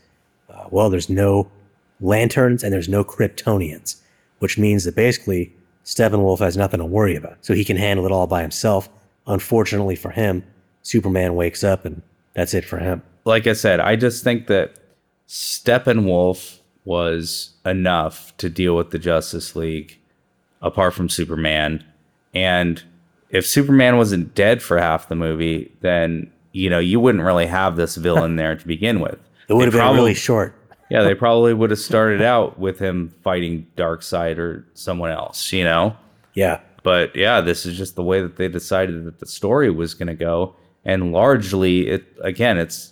uh, 0.50 0.66
"Well, 0.72 0.90
there's 0.90 1.10
no 1.10 1.52
lanterns 2.00 2.64
and 2.64 2.74
there's 2.74 2.90
no 2.90 3.04
Kryptonians," 3.04 3.98
which 4.40 4.58
means 4.58 4.86
that 4.86 4.96
basically 4.96 5.54
Steppenwolf 5.86 6.40
has 6.40 6.58
nothing 6.58 6.80
to 6.80 6.86
worry 6.86 7.16
about, 7.16 7.38
so 7.42 7.54
he 7.54 7.66
can 7.66 7.78
handle 7.78 8.06
it 8.06 8.12
all 8.12 8.28
by 8.28 8.42
himself. 8.42 8.90
Unfortunately 9.28 9.96
for 9.96 10.12
him, 10.12 10.44
Superman 10.84 11.36
wakes 11.36 11.64
up 11.64 11.86
and 11.86 12.02
that's 12.34 12.54
it 12.54 12.66
for 12.66 12.78
him 12.80 13.04
like 13.26 13.48
I 13.48 13.54
said, 13.54 13.80
I 13.80 13.96
just 13.96 14.24
think 14.24 14.48
that 14.48 14.76
Steppenwolf 15.28 16.60
was 16.84 17.52
enough 17.66 18.36
to 18.38 18.50
deal 18.50 18.76
with 18.76 18.92
the 18.92 19.00
Justice 19.00 19.56
League 19.56 20.00
apart 20.62 20.94
from 20.94 21.10
Superman. 21.10 21.84
And 22.34 22.84
if 23.30 23.46
Superman 23.46 23.98
wasn't 23.98 24.34
dead 24.34 24.62
for 24.62 24.80
half 24.80 25.08
the 25.08 25.16
movie, 25.16 25.72
then 25.82 26.32
you 26.54 26.70
know, 26.70 26.80
you 26.80 27.00
wouldn't 27.00 27.24
really 27.24 27.46
have 27.46 27.78
this 27.78 27.96
villain 27.96 28.36
there 28.36 28.56
to 28.56 28.68
begin 28.68 29.00
with. 29.00 29.18
It 29.48 29.54
would 29.54 29.66
have 29.66 29.74
been 29.74 29.96
really 29.96 30.14
short. 30.14 30.54
Yeah, 30.92 31.04
they 31.04 31.16
probably 31.16 31.54
would 31.54 31.70
have 31.70 31.80
started 31.80 32.22
out 32.22 32.60
with 32.60 32.78
him 32.78 33.14
fighting 33.24 33.66
Darkseid 33.78 34.38
or 34.38 34.68
someone 34.74 35.10
else, 35.10 35.54
you 35.54 35.64
know? 35.64 35.96
Yeah. 36.34 36.60
But 36.84 37.16
yeah, 37.16 37.40
this 37.40 37.66
is 37.66 37.78
just 37.78 37.96
the 37.96 38.04
way 38.04 38.22
that 38.22 38.36
they 38.36 38.50
decided 38.50 39.06
that 39.06 39.20
the 39.20 39.26
story 39.26 39.70
was 39.70 39.94
going 39.94 40.08
to 40.08 40.14
go. 40.14 40.54
And 40.84 41.14
largely, 41.14 41.88
it 41.88 42.04
again, 42.22 42.58
it's 42.58 42.92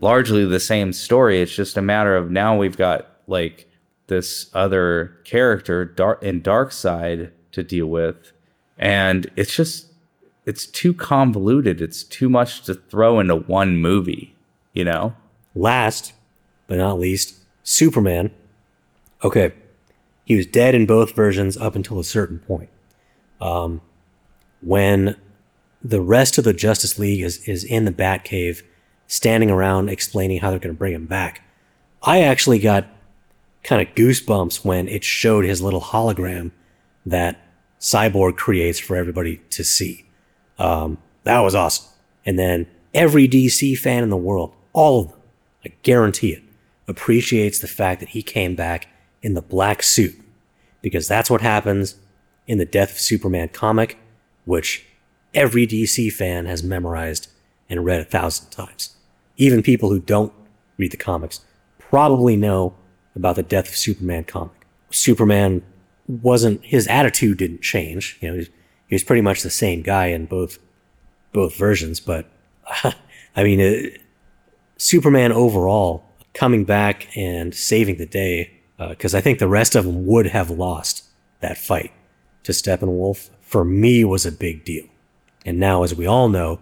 largely 0.00 0.46
the 0.46 0.58
same 0.58 0.94
story. 0.94 1.42
It's 1.42 1.54
just 1.54 1.76
a 1.76 1.82
matter 1.82 2.16
of 2.16 2.30
now 2.30 2.56
we've 2.56 2.78
got 2.78 3.06
like 3.26 3.68
this 4.06 4.48
other 4.54 5.18
character 5.24 5.84
dark 5.84 6.22
in 6.22 6.40
Darkseid 6.40 7.30
to 7.52 7.62
deal 7.62 7.88
with, 7.88 8.32
and 8.78 9.30
it's 9.36 9.54
just 9.54 9.88
it's 10.46 10.64
too 10.64 10.94
convoluted. 10.94 11.82
It's 11.82 12.04
too 12.04 12.30
much 12.30 12.62
to 12.62 12.74
throw 12.74 13.20
into 13.20 13.36
one 13.36 13.76
movie, 13.76 14.34
you 14.72 14.84
know. 14.84 15.14
Last 15.54 16.14
but 16.68 16.78
not 16.78 17.00
least, 17.00 17.34
Superman. 17.64 18.30
Okay, 19.24 19.52
he 20.24 20.36
was 20.36 20.46
dead 20.46 20.76
in 20.76 20.86
both 20.86 21.16
versions 21.16 21.56
up 21.56 21.74
until 21.74 21.98
a 21.98 22.04
certain 22.04 22.38
point. 22.38 22.70
Um, 23.40 23.80
when 24.60 25.16
the 25.82 26.00
rest 26.00 26.38
of 26.38 26.44
the 26.44 26.52
Justice 26.52 26.98
League 26.98 27.22
is 27.22 27.38
is 27.48 27.64
in 27.64 27.84
the 27.84 27.92
Batcave 27.92 28.62
standing 29.08 29.50
around 29.50 29.88
explaining 29.88 30.40
how 30.40 30.50
they're 30.50 30.58
going 30.58 30.74
to 30.74 30.78
bring 30.78 30.94
him 30.94 31.06
back. 31.06 31.42
I 32.02 32.20
actually 32.20 32.58
got 32.58 32.86
kind 33.64 33.86
of 33.86 33.94
goosebumps 33.94 34.64
when 34.64 34.86
it 34.86 35.02
showed 35.02 35.44
his 35.44 35.60
little 35.60 35.80
hologram 35.80 36.52
that 37.06 37.40
Cyborg 37.80 38.36
creates 38.36 38.78
for 38.78 38.96
everybody 38.96 39.38
to 39.50 39.64
see. 39.64 40.06
Um, 40.58 40.98
that 41.24 41.40
was 41.40 41.54
awesome. 41.54 41.86
And 42.26 42.38
then 42.38 42.66
every 42.92 43.26
DC 43.26 43.78
fan 43.78 44.02
in 44.02 44.10
the 44.10 44.16
world, 44.16 44.54
all 44.72 45.00
of 45.00 45.08
them, 45.08 45.20
I 45.64 45.72
guarantee 45.82 46.32
it, 46.32 46.42
appreciates 46.88 47.58
the 47.58 47.68
fact 47.68 48.00
that 48.00 48.10
he 48.10 48.22
came 48.22 48.54
back 48.54 48.88
in 49.22 49.34
the 49.34 49.42
black 49.42 49.82
suit 49.82 50.18
because 50.82 51.06
that's 51.06 51.30
what 51.30 51.40
happens 51.40 51.96
in 52.46 52.58
the 52.58 52.64
Death 52.64 52.92
of 52.92 52.98
Superman 52.98 53.48
comic, 53.48 53.98
which 54.44 54.86
every 55.34 55.66
DC 55.66 56.10
fan 56.12 56.46
has 56.46 56.62
memorized 56.62 57.28
and 57.68 57.84
read 57.84 58.00
a 58.00 58.04
thousand 58.04 58.50
times. 58.50 58.96
Even 59.36 59.62
people 59.62 59.90
who 59.90 60.00
don't 60.00 60.32
read 60.78 60.90
the 60.90 60.96
comics 60.96 61.40
probably 61.78 62.36
know 62.36 62.74
about 63.14 63.36
the 63.36 63.42
Death 63.42 63.68
of 63.68 63.76
Superman 63.76 64.24
comic. 64.24 64.66
Superman 64.90 65.62
wasn't 66.06 66.64
his 66.64 66.86
attitude 66.88 67.36
didn't 67.38 67.60
change. 67.60 68.18
You 68.20 68.32
know, 68.32 68.44
he 68.86 68.94
was 68.94 69.04
pretty 69.04 69.20
much 69.20 69.42
the 69.42 69.50
same 69.50 69.82
guy 69.82 70.06
in 70.06 70.24
both 70.24 70.58
both 71.32 71.54
versions. 71.56 72.00
But 72.00 72.26
I 73.36 73.42
mean, 73.42 73.60
it, 73.60 74.00
Superman 74.78 75.32
overall 75.32 76.07
coming 76.38 76.62
back 76.62 77.08
and 77.16 77.52
saving 77.52 77.96
the 77.96 78.06
day 78.06 78.48
because 78.78 79.12
uh, 79.12 79.18
I 79.18 79.20
think 79.20 79.40
the 79.40 79.48
rest 79.48 79.74
of 79.74 79.84
them 79.84 80.06
would 80.06 80.26
have 80.26 80.50
lost 80.50 81.02
that 81.40 81.58
fight 81.58 81.90
to 82.44 82.52
Steppenwolf. 82.52 83.30
For 83.40 83.64
me, 83.64 84.04
was 84.04 84.24
a 84.24 84.30
big 84.30 84.64
deal. 84.64 84.86
And 85.44 85.58
now, 85.58 85.82
as 85.82 85.96
we 85.96 86.06
all 86.06 86.28
know, 86.28 86.60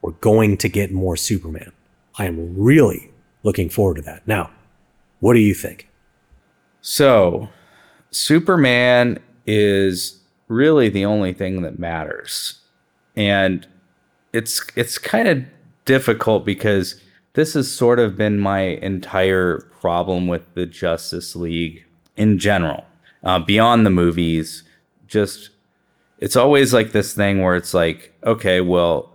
we're 0.00 0.10
going 0.10 0.56
to 0.56 0.68
get 0.68 0.90
more 0.90 1.16
Superman. 1.16 1.70
I 2.18 2.24
am 2.24 2.58
really 2.58 3.12
looking 3.44 3.68
forward 3.68 3.96
to 3.96 4.02
that. 4.02 4.26
Now, 4.26 4.50
what 5.20 5.34
do 5.34 5.38
you 5.38 5.54
think? 5.54 5.88
So, 6.80 7.48
Superman 8.10 9.20
is 9.46 10.18
really 10.48 10.88
the 10.88 11.04
only 11.04 11.32
thing 11.32 11.62
that 11.62 11.78
matters. 11.78 12.60
And 13.14 13.68
it's 14.32 14.66
it's 14.74 14.98
kind 14.98 15.28
of 15.28 15.44
difficult 15.84 16.44
because 16.44 17.00
this 17.34 17.54
has 17.54 17.72
sort 17.72 17.98
of 17.98 18.16
been 18.16 18.38
my 18.38 18.60
entire 18.60 19.60
problem 19.80 20.26
with 20.26 20.54
the 20.54 20.66
Justice 20.66 21.34
League 21.34 21.84
in 22.16 22.38
general. 22.38 22.84
Uh, 23.22 23.38
beyond 23.38 23.86
the 23.86 23.90
movies, 23.90 24.64
just 25.06 25.50
it's 26.18 26.36
always 26.36 26.72
like 26.72 26.92
this 26.92 27.14
thing 27.14 27.42
where 27.42 27.56
it's 27.56 27.74
like, 27.74 28.12
okay, 28.24 28.60
well, 28.60 29.10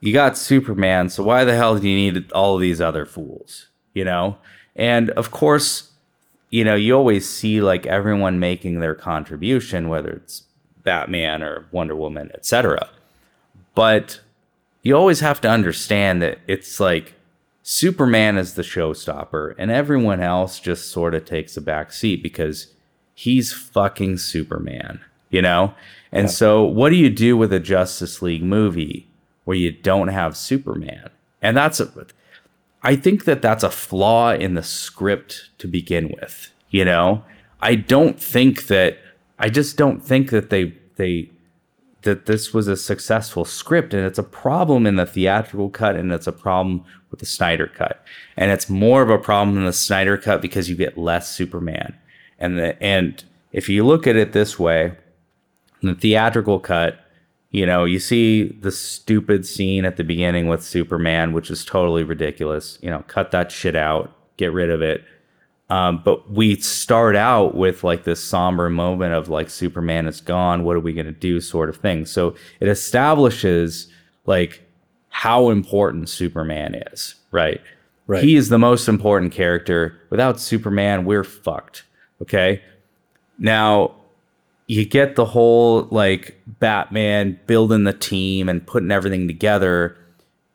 you 0.00 0.12
got 0.12 0.38
Superman, 0.38 1.08
so 1.08 1.22
why 1.22 1.44
the 1.44 1.56
hell 1.56 1.78
do 1.78 1.88
you 1.88 1.96
need 1.96 2.30
all 2.32 2.58
these 2.58 2.80
other 2.80 3.06
fools? 3.06 3.68
You 3.94 4.04
know? 4.04 4.38
And 4.74 5.10
of 5.10 5.30
course, 5.30 5.92
you 6.50 6.64
know, 6.64 6.74
you 6.74 6.94
always 6.94 7.28
see 7.28 7.60
like 7.60 7.86
everyone 7.86 8.38
making 8.38 8.80
their 8.80 8.94
contribution, 8.94 9.88
whether 9.88 10.10
it's 10.10 10.44
Batman 10.82 11.42
or 11.42 11.66
Wonder 11.72 11.96
Woman, 11.96 12.30
etc. 12.34 12.88
But 13.74 14.20
you 14.82 14.96
always 14.96 15.20
have 15.20 15.40
to 15.40 15.50
understand 15.50 16.22
that 16.22 16.38
it's 16.46 16.78
like 16.78 17.14
Superman 17.68 18.38
is 18.38 18.54
the 18.54 18.62
showstopper, 18.62 19.56
and 19.58 19.72
everyone 19.72 20.20
else 20.20 20.60
just 20.60 20.88
sort 20.88 21.16
of 21.16 21.24
takes 21.24 21.56
a 21.56 21.60
back 21.60 21.92
seat 21.92 22.22
because 22.22 22.68
he's 23.12 23.52
fucking 23.52 24.18
Superman, 24.18 25.00
you 25.30 25.42
know? 25.42 25.74
And 26.12 26.26
yeah. 26.26 26.30
so, 26.30 26.62
what 26.62 26.90
do 26.90 26.94
you 26.94 27.10
do 27.10 27.36
with 27.36 27.52
a 27.52 27.58
Justice 27.58 28.22
League 28.22 28.44
movie 28.44 29.08
where 29.42 29.56
you 29.56 29.72
don't 29.72 30.06
have 30.06 30.36
Superman? 30.36 31.10
And 31.42 31.56
that's 31.56 31.80
a, 31.80 32.06
I 32.84 32.94
think 32.94 33.24
that 33.24 33.42
that's 33.42 33.64
a 33.64 33.70
flaw 33.70 34.32
in 34.32 34.54
the 34.54 34.62
script 34.62 35.50
to 35.58 35.66
begin 35.66 36.14
with. 36.20 36.52
You 36.70 36.84
know, 36.84 37.24
I 37.60 37.74
don't 37.74 38.22
think 38.22 38.68
that 38.68 38.96
I 39.40 39.48
just 39.48 39.76
don't 39.76 39.98
think 39.98 40.30
that 40.30 40.50
they 40.50 40.72
they 40.94 41.30
that 42.06 42.26
this 42.26 42.54
was 42.54 42.66
a 42.66 42.76
successful 42.76 43.44
script 43.44 43.92
and 43.92 44.04
it's 44.04 44.18
a 44.18 44.22
problem 44.22 44.86
in 44.86 44.96
the 44.96 45.04
theatrical 45.04 45.68
cut 45.68 45.94
and 45.94 46.10
it's 46.10 46.26
a 46.26 46.32
problem 46.32 46.82
with 47.10 47.20
the 47.20 47.26
Snyder 47.26 47.66
cut. 47.66 48.02
And 48.36 48.50
it's 48.50 48.70
more 48.70 49.02
of 49.02 49.10
a 49.10 49.18
problem 49.18 49.58
in 49.58 49.64
the 49.66 49.72
Snyder 49.72 50.16
cut 50.16 50.40
because 50.40 50.70
you 50.70 50.74
get 50.74 50.96
less 50.96 51.30
Superman. 51.30 51.96
And 52.38 52.58
the 52.58 52.82
and 52.82 53.22
if 53.52 53.68
you 53.68 53.84
look 53.84 54.06
at 54.06 54.16
it 54.16 54.32
this 54.32 54.58
way, 54.58 54.94
the 55.82 55.94
theatrical 55.94 56.60
cut, 56.60 56.98
you 57.50 57.66
know, 57.66 57.84
you 57.84 57.98
see 57.98 58.48
the 58.48 58.72
stupid 58.72 59.46
scene 59.46 59.84
at 59.84 59.96
the 59.96 60.04
beginning 60.04 60.48
with 60.48 60.62
Superman, 60.62 61.32
which 61.32 61.50
is 61.50 61.64
totally 61.64 62.02
ridiculous. 62.02 62.78
You 62.82 62.90
know, 62.90 63.04
cut 63.06 63.30
that 63.30 63.52
shit 63.52 63.76
out, 63.76 64.12
get 64.36 64.52
rid 64.52 64.70
of 64.70 64.82
it. 64.82 65.04
Um, 65.68 66.00
but 66.04 66.30
we 66.30 66.56
start 66.56 67.16
out 67.16 67.56
with 67.56 67.82
like 67.82 68.04
this 68.04 68.22
somber 68.22 68.70
moment 68.70 69.14
of 69.14 69.28
like 69.28 69.50
Superman 69.50 70.06
is 70.06 70.20
gone. 70.20 70.62
What 70.62 70.76
are 70.76 70.80
we 70.80 70.92
going 70.92 71.06
to 71.06 71.12
do? 71.12 71.40
Sort 71.40 71.68
of 71.68 71.76
thing. 71.76 72.06
So 72.06 72.36
it 72.60 72.68
establishes 72.68 73.88
like 74.26 74.62
how 75.08 75.50
important 75.50 76.08
Superman 76.08 76.74
is, 76.92 77.16
right? 77.32 77.60
Right. 78.06 78.22
He 78.22 78.36
is 78.36 78.48
the 78.48 78.58
most 78.58 78.86
important 78.86 79.32
character. 79.32 80.00
Without 80.10 80.38
Superman, 80.38 81.04
we're 81.04 81.24
fucked. 81.24 81.82
Okay. 82.22 82.62
Now, 83.38 83.96
you 84.68 84.84
get 84.84 85.16
the 85.16 85.24
whole 85.24 85.88
like 85.90 86.40
Batman 86.46 87.40
building 87.46 87.84
the 87.84 87.92
team 87.92 88.48
and 88.48 88.64
putting 88.64 88.90
everything 88.90 89.26
together 89.26 89.96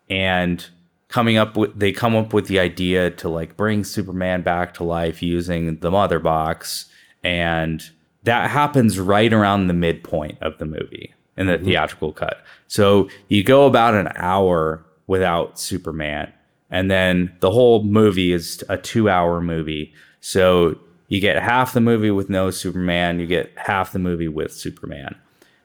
and 0.09 0.65
coming 1.11 1.37
up 1.37 1.57
with 1.57 1.77
they 1.77 1.91
come 1.91 2.15
up 2.15 2.33
with 2.33 2.47
the 2.47 2.59
idea 2.59 3.11
to 3.11 3.29
like 3.29 3.57
bring 3.57 3.83
Superman 3.83 4.41
back 4.41 4.73
to 4.75 4.83
life 4.83 5.21
using 5.21 5.77
the 5.79 5.91
mother 5.91 6.19
box 6.19 6.87
and 7.23 7.89
that 8.23 8.49
happens 8.49 8.99
right 8.99 9.31
around 9.31 9.67
the 9.67 9.73
midpoint 9.73 10.37
of 10.41 10.57
the 10.57 10.65
movie 10.65 11.13
in 11.37 11.47
the 11.47 11.53
mm-hmm. 11.53 11.65
theatrical 11.65 12.13
cut. 12.13 12.43
So 12.67 13.09
you 13.27 13.43
go 13.43 13.65
about 13.65 13.93
an 13.93 14.09
hour 14.15 14.85
without 15.07 15.59
Superman 15.59 16.31
and 16.69 16.89
then 16.89 17.35
the 17.41 17.51
whole 17.51 17.83
movie 17.83 18.31
is 18.31 18.63
a 18.69 18.77
2-hour 18.77 19.41
movie. 19.41 19.93
So 20.21 20.79
you 21.09 21.19
get 21.19 21.41
half 21.43 21.73
the 21.73 21.81
movie 21.81 22.11
with 22.11 22.29
no 22.29 22.51
Superman, 22.51 23.19
you 23.19 23.27
get 23.27 23.51
half 23.57 23.91
the 23.91 23.99
movie 23.99 24.29
with 24.29 24.53
Superman. 24.53 25.15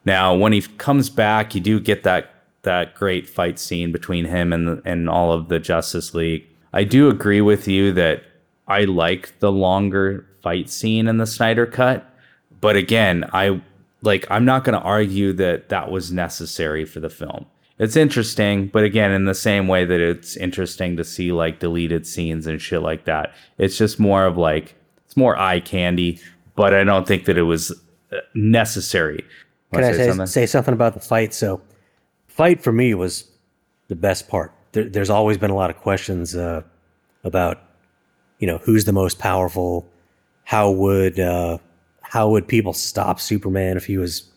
Now, 0.05 0.35
when 0.35 0.53
he 0.53 0.63
comes 0.63 1.09
back, 1.09 1.55
you 1.55 1.61
do 1.61 1.79
get 1.79 2.03
that 2.03 2.36
that 2.67 2.95
great 2.95 3.29
fight 3.29 3.59
scene 3.59 3.91
between 3.91 4.27
him 4.27 4.53
and 4.53 4.83
and 4.85 5.09
all 5.09 5.33
of 5.33 5.49
the 5.49 5.59
Justice 5.59 6.13
League. 6.13 6.47
I 6.73 6.85
do 6.85 7.09
agree 7.09 7.41
with 7.41 7.67
you 7.67 7.93
that 7.95 8.23
I 8.69 8.85
like 8.85 9.39
the 9.39 9.51
longer 9.51 10.27
fight 10.43 10.69
scene 10.69 11.09
in 11.09 11.17
the 11.17 11.27
Snyder 11.27 11.65
cut, 11.65 12.05
but 12.61 12.77
again, 12.77 13.25
I 13.33 13.63
like 14.03 14.27
I'm 14.31 14.45
not 14.45 14.65
going 14.65 14.79
to 14.79 14.85
argue 14.85 15.33
that 15.35 15.71
that 15.71 15.91
was 15.91 16.13
necessary 16.13 16.85
for 16.85 17.01
the 17.01 17.09
film. 17.11 17.47
It's 17.79 17.97
interesting, 17.97 18.69
but 18.69 18.85
again, 18.85 19.13
in 19.13 19.27
the 19.27 19.35
same 19.35 19.69
way 19.69 19.85
that 19.85 20.01
it's 20.01 20.37
interesting 20.37 20.97
to 20.97 21.05
see 21.05 21.31
like 21.33 21.59
deleted 21.59 22.07
scenes 22.07 22.47
and 22.47 22.61
shit 22.61 22.81
like 22.83 23.05
that, 23.05 23.35
it's 23.59 23.77
just 23.77 24.01
more 24.01 24.25
of 24.25 24.37
like 24.37 24.75
it's 25.05 25.17
more 25.17 25.39
eye 25.39 25.61
candy, 25.61 26.21
but 26.55 26.75
I 26.75 26.85
don't 26.85 27.07
think 27.07 27.27
that 27.27 27.39
it 27.39 27.43
was 27.43 27.71
uh, 28.13 28.17
necessary. 28.35 29.25
Can 29.73 29.85
I 29.85 29.93
say, 29.93 30.09
something? 30.09 30.27
say 30.27 30.47
something 30.47 30.75
about 30.75 30.95
the 30.95 31.01
fight? 31.01 31.35
So, 31.35 31.61
fight 32.37 32.63
for 32.63 32.71
me 32.71 32.95
was 32.95 33.25
the 33.89 33.97
best 33.97 34.29
part. 34.29 34.53
There, 34.73 34.85
there's 34.85 35.11
always 35.11 35.39
been 35.39 35.51
a 35.51 35.55
lot 35.55 35.71
of 35.71 35.77
questions 35.79 36.37
uh, 36.37 36.63
about, 37.25 37.63
you 38.39 38.47
know, 38.47 38.59
who's 38.59 38.85
the 38.85 38.93
most 38.93 39.19
powerful. 39.19 39.89
How 40.45 40.71
would 40.71 41.19
uh, 41.19 41.59
how 42.03 42.29
would 42.29 42.47
people 42.47 42.73
stop 42.73 43.19
Superman 43.21 43.77
if 43.77 43.87
he 43.87 43.97
was 43.97 44.31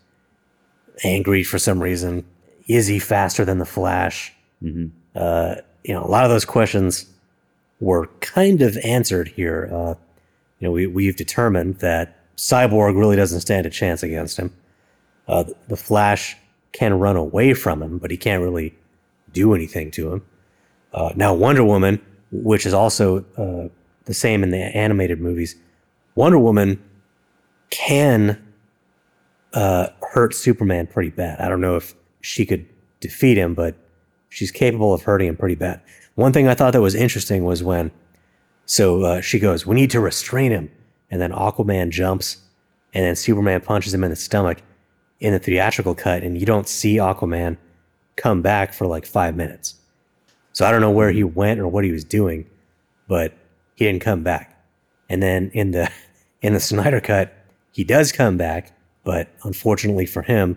angry 1.03 1.43
for 1.43 1.59
some 1.59 1.83
reason? 1.83 2.25
Is 2.67 2.87
he 2.87 2.99
faster 2.99 3.43
than 3.43 3.59
the 3.59 3.65
Flash? 3.65 4.33
Mm-hmm. 4.63 4.87
Uh, 5.15 5.55
you 5.83 5.93
know, 5.93 6.03
a 6.03 6.07
lot 6.07 6.23
of 6.23 6.29
those 6.29 6.45
questions 6.45 7.05
were 7.79 8.07
kind 8.21 8.61
of 8.61 8.77
answered 8.77 9.27
here. 9.27 9.69
Uh, 9.71 9.95
you 10.59 10.67
know, 10.67 10.71
we, 10.71 10.87
we've 10.87 11.15
determined 11.15 11.79
that 11.79 12.17
Cyborg 12.37 12.97
really 12.97 13.15
doesn't 13.15 13.41
stand 13.41 13.65
a 13.65 13.69
chance 13.69 14.03
against 14.03 14.37
him. 14.37 14.53
Uh, 15.27 15.43
the 15.67 15.77
Flash 15.77 16.35
can 16.71 16.93
run 16.99 17.15
away 17.15 17.53
from 17.53 17.81
him, 17.81 17.97
but 17.97 18.11
he 18.11 18.17
can't 18.17 18.41
really 18.41 18.75
do 19.31 19.53
anything 19.53 19.91
to 19.91 20.13
him. 20.13 20.25
Uh, 20.93 21.11
now, 21.15 21.33
Wonder 21.33 21.63
Woman, 21.63 22.01
which 22.31 22.65
is 22.65 22.73
also 22.73 23.25
uh, 23.37 23.69
the 24.05 24.13
same 24.13 24.43
in 24.43 24.51
the 24.51 24.57
animated 24.57 25.19
movies, 25.19 25.55
Wonder 26.15 26.39
Woman 26.39 26.83
can 27.69 28.41
uh, 29.53 29.87
hurt 30.11 30.33
Superman 30.33 30.87
pretty 30.87 31.09
bad. 31.09 31.39
I 31.39 31.47
don't 31.47 31.61
know 31.61 31.75
if 31.75 31.95
she 32.21 32.45
could 32.45 32.67
defeat 32.99 33.37
him, 33.37 33.53
but 33.53 33.75
she's 34.29 34.51
capable 34.51 34.93
of 34.93 35.03
hurting 35.03 35.27
him 35.27 35.37
pretty 35.37 35.55
bad. 35.55 35.81
One 36.15 36.33
thing 36.33 36.47
I 36.47 36.55
thought 36.55 36.73
that 36.73 36.81
was 36.81 36.95
interesting 36.95 37.45
was 37.45 37.63
when 37.63 37.91
so 38.69 39.01
uh, 39.01 39.21
she 39.21 39.39
goes, 39.39 39.65
We 39.65 39.75
need 39.75 39.89
to 39.91 39.99
restrain 39.99 40.51
him. 40.51 40.69
And 41.09 41.19
then 41.19 41.31
Aquaman 41.31 41.89
jumps, 41.89 42.37
and 42.93 43.03
then 43.03 43.15
Superman 43.15 43.61
punches 43.61 43.95
him 43.95 44.03
in 44.03 44.11
the 44.11 44.15
stomach 44.15 44.61
in 45.19 45.33
the 45.33 45.39
theatrical 45.39 45.95
cut, 45.95 46.23
and 46.23 46.39
you 46.39 46.45
don't 46.45 46.67
see 46.67 46.95
Aquaman 46.95 47.57
come 48.15 48.41
back 48.41 48.73
for 48.73 48.87
like 48.87 49.05
five 49.05 49.35
minutes. 49.35 49.75
So 50.53 50.65
I 50.65 50.71
don't 50.71 50.81
know 50.81 50.91
where 50.91 51.11
he 51.11 51.23
went 51.23 51.59
or 51.59 51.67
what 51.67 51.83
he 51.83 51.91
was 51.91 52.03
doing, 52.03 52.49
but 53.07 53.33
he 53.75 53.85
didn't 53.85 54.01
come 54.01 54.23
back. 54.23 54.61
And 55.09 55.21
then 55.23 55.51
in 55.53 55.71
the 55.71 55.91
in 56.41 56.53
the 56.53 56.59
Snyder 56.59 57.01
cut, 57.01 57.33
he 57.71 57.83
does 57.83 58.11
come 58.11 58.37
back 58.37 58.73
but 59.09 59.27
unfortunately 59.43 60.05
for 60.05 60.21
him, 60.21 60.55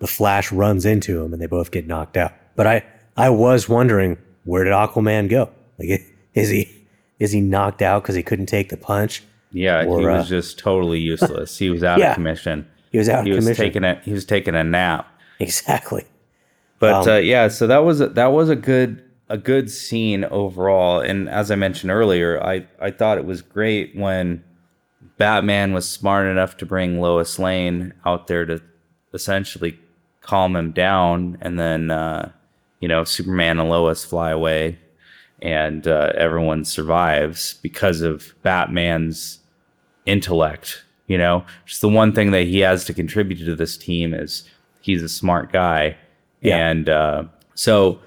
the 0.00 0.06
Flash 0.06 0.52
runs 0.52 0.84
into 0.84 1.22
him 1.22 1.32
and 1.32 1.40
they 1.40 1.46
both 1.46 1.70
get 1.70 1.86
knocked 1.86 2.18
out. 2.18 2.32
But 2.54 2.66
I, 2.66 2.84
I 3.16 3.30
was 3.30 3.70
wondering 3.70 4.18
where 4.44 4.64
did 4.64 4.72
Aquaman 4.74 5.30
go? 5.30 5.50
Like, 5.78 6.02
is 6.34 6.50
he 6.50 6.70
is 7.18 7.32
he 7.32 7.40
knocked 7.40 7.80
out 7.80 8.02
because 8.02 8.14
he 8.14 8.22
couldn't 8.22 8.46
take 8.46 8.68
the 8.68 8.76
punch? 8.76 9.22
Yeah, 9.50 9.86
Or, 9.86 10.00
he 10.00 10.06
uh, 10.06 10.18
was 10.18 10.28
just 10.28 10.58
totally 10.58 10.98
useless. 10.98 11.56
He 11.56 11.70
was 11.70 11.82
out 11.82 11.98
Yeah. 12.00 12.10
of 12.10 12.16
commission. 12.16 12.68
He 12.96 12.98
was 12.98 13.10
out 13.10 13.26
He 13.26 13.30
of 13.32 13.36
was 13.36 13.44
commission. 13.44 13.62
taking 13.66 13.84
a 13.84 14.00
he 14.02 14.12
was 14.14 14.24
taking 14.24 14.54
a 14.54 14.64
nap. 14.64 15.06
exactly. 15.38 16.06
But 16.78 17.06
Um, 17.06 17.08
uh, 17.08 17.16
yeah, 17.18 17.48
so 17.48 17.66
that 17.66 17.84
was 17.84 18.00
a, 18.00 18.08
that 18.08 18.28
was 18.32 18.48
a 18.48 18.56
good 18.56 19.02
a 19.28 19.36
good 19.36 19.70
scene 19.70 20.24
overall. 20.24 21.00
And 21.00 21.28
as 21.28 21.50
I 21.50 21.56
mentioned 21.56 21.90
earlier, 21.90 22.42
I 22.42 22.66
I 22.80 22.90
thought 22.90 23.18
it 23.18 23.26
was 23.26 23.42
great 23.42 23.94
when 23.94 24.42
Batman 25.18 25.74
was 25.74 25.86
smart 25.86 26.26
enough 26.26 26.56
to 26.56 26.64
bring 26.66 26.98
Lois 27.00 27.38
Lane 27.38 27.92
out 28.06 28.28
there 28.28 28.46
to 28.46 28.62
essentially 29.12 29.78
calm 30.22 30.56
him 30.56 30.72
down, 30.72 31.36
and 31.42 31.60
then 31.60 31.90
uh, 31.90 32.32
you 32.80 32.88
know 32.88 33.04
Superman 33.04 33.60
and 33.60 33.68
Lois 33.68 34.06
fly 34.06 34.30
away, 34.30 34.78
and 35.42 35.86
uh, 35.86 36.12
everyone 36.16 36.64
survives 36.64 37.58
because 37.62 38.00
of 38.00 38.34
Batman's 38.42 39.40
intellect. 40.06 40.82
You 41.06 41.18
know, 41.18 41.44
just 41.66 41.80
the 41.80 41.88
one 41.88 42.12
thing 42.12 42.32
that 42.32 42.44
he 42.44 42.60
has 42.60 42.84
to 42.86 42.94
contribute 42.94 43.44
to 43.44 43.54
this 43.54 43.76
team 43.76 44.12
is 44.12 44.48
he's 44.80 45.02
a 45.02 45.08
smart 45.08 45.52
guy, 45.52 45.96
Yeah. 46.40 46.68
and 46.68 46.88
uh, 46.88 47.24
so 47.54 48.00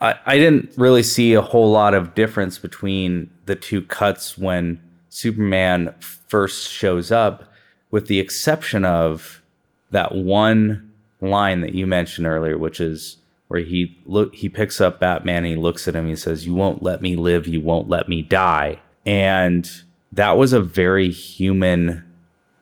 I, 0.00 0.14
I 0.26 0.36
didn't 0.38 0.72
really 0.76 1.02
see 1.02 1.32
a 1.34 1.40
whole 1.42 1.70
lot 1.70 1.94
of 1.94 2.14
difference 2.14 2.58
between 2.58 3.30
the 3.46 3.56
two 3.56 3.80
cuts 3.82 4.36
when 4.36 4.80
Superman 5.08 5.94
first 6.00 6.70
shows 6.70 7.10
up, 7.10 7.44
with 7.90 8.06
the 8.08 8.20
exception 8.20 8.84
of 8.84 9.42
that 9.90 10.14
one 10.14 10.92
line 11.22 11.62
that 11.62 11.74
you 11.74 11.86
mentioned 11.86 12.26
earlier, 12.26 12.58
which 12.58 12.78
is 12.78 13.16
where 13.48 13.60
he 13.60 13.96
look 14.04 14.34
he 14.34 14.50
picks 14.50 14.80
up 14.80 15.00
Batman 15.00 15.38
and 15.38 15.46
he 15.46 15.56
looks 15.56 15.88
at 15.88 15.96
him. 15.96 16.06
He 16.06 16.14
says, 16.16 16.46
"You 16.46 16.54
won't 16.54 16.82
let 16.82 17.00
me 17.00 17.16
live. 17.16 17.46
You 17.46 17.62
won't 17.62 17.88
let 17.88 18.06
me 18.08 18.20
die." 18.20 18.78
And 19.06 19.68
that 20.12 20.36
was 20.36 20.52
a 20.52 20.60
very 20.60 21.10
human 21.10 22.04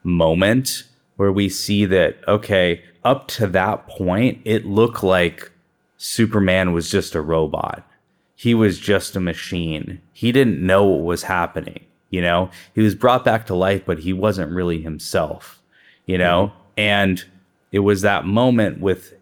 moment 0.06 0.84
where 1.16 1.32
we 1.32 1.48
see 1.48 1.84
that 1.84 2.16
okay, 2.26 2.82
up 3.04 3.28
to 3.28 3.46
that 3.48 3.86
point, 3.88 4.40
it 4.44 4.64
looked 4.64 5.02
like 5.02 5.50
Superman 5.98 6.72
was 6.72 6.90
just 6.90 7.14
a 7.14 7.20
robot. 7.20 7.88
He 8.36 8.54
was 8.54 8.78
just 8.78 9.16
a 9.16 9.20
machine. 9.20 10.00
He 10.12 10.32
didn't 10.32 10.64
know 10.64 10.84
what 10.84 11.04
was 11.04 11.22
happening. 11.24 11.84
You 12.10 12.22
know, 12.22 12.50
he 12.74 12.82
was 12.82 12.94
brought 12.94 13.24
back 13.24 13.46
to 13.46 13.54
life, 13.54 13.82
but 13.84 13.98
he 14.00 14.12
wasn't 14.12 14.52
really 14.52 14.80
himself. 14.80 15.60
You 16.06 16.18
know, 16.18 16.48
mm-hmm. 16.48 16.80
and 16.80 17.24
it 17.72 17.80
was 17.80 18.02
that 18.02 18.24
moment 18.24 18.80
with 18.80 19.14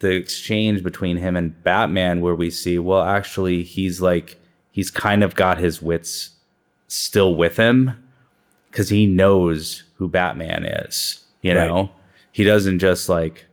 the 0.00 0.10
exchange 0.10 0.82
between 0.82 1.16
him 1.16 1.36
and 1.36 1.62
Batman 1.62 2.20
where 2.20 2.34
we 2.34 2.50
see, 2.50 2.78
well, 2.78 3.02
actually, 3.02 3.62
he's 3.62 4.00
like, 4.00 4.40
he's 4.72 4.90
kind 4.90 5.22
of 5.22 5.36
got 5.36 5.58
his 5.58 5.80
wits 5.80 6.30
still 6.88 7.36
with 7.36 7.56
him 7.56 8.01
because 8.72 8.88
he 8.88 9.06
knows 9.06 9.84
who 9.96 10.08
Batman 10.08 10.64
is. 10.64 11.22
You 11.42 11.54
Right. 11.56 11.68
know, 11.68 11.90
he 12.32 12.42
doesn't 12.42 12.78
just 12.80 13.08
like 13.08 13.44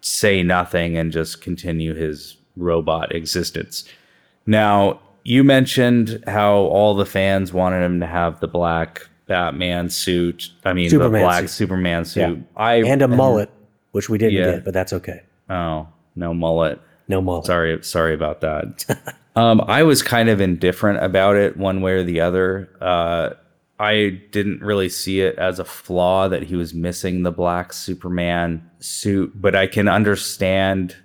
say 0.00 0.42
nothing 0.42 0.96
and 0.96 1.10
just 1.12 1.40
continue 1.42 1.94
his 1.94 2.36
robot 2.56 3.14
existence. 3.14 3.84
Now, 4.46 5.00
you 5.24 5.42
mentioned 5.44 6.22
how 6.26 6.54
all 6.56 6.94
the 6.94 7.04
fans 7.06 7.52
wanted 7.52 7.82
him 7.84 8.00
to 8.00 8.06
have 8.06 8.40
the 8.40 8.48
black 8.48 9.06
Batman 9.26 9.88
suit. 9.90 10.50
I 10.64 10.72
mean, 10.72 10.90
Superman 10.90 11.12
the 11.20 11.26
black 11.26 11.40
suit. 11.42 11.50
Superman 11.50 12.04
suit. 12.04 12.20
Yeah. 12.38 12.42
I 12.56 12.74
And 12.76 13.02
a 13.02 13.08
mullet, 13.08 13.50
which 13.92 14.08
we 14.08 14.18
didn't 14.18 14.34
Yeah. 14.34 14.50
get, 14.52 14.64
but 14.64 14.74
that's 14.74 14.92
okay. 14.92 15.22
Oh, 15.48 15.86
no 16.16 16.34
mullet. 16.34 16.80
No 17.08 17.20
mullet. 17.20 17.46
Sorry, 17.46 17.78
sorry 17.82 18.14
about 18.14 18.40
that. 18.40 18.84
um, 19.36 19.60
I 19.66 19.82
was 19.82 20.02
kind 20.02 20.28
of 20.28 20.40
indifferent 20.40 21.02
about 21.04 21.36
it 21.36 21.56
one 21.56 21.80
way 21.80 21.92
or 21.92 22.02
the 22.02 22.20
other. 22.20 22.68
Uh, 22.80 23.30
I 23.80 24.20
didn't 24.30 24.60
really 24.62 24.90
see 24.90 25.22
it 25.22 25.38
as 25.38 25.58
a 25.58 25.64
flaw 25.64 26.28
that 26.28 26.42
he 26.42 26.54
was 26.54 26.74
missing 26.74 27.22
the 27.22 27.32
black 27.32 27.72
Superman 27.72 28.70
suit, 28.78 29.32
but 29.40 29.54
I 29.54 29.66
can 29.66 29.88
understand 29.88 30.96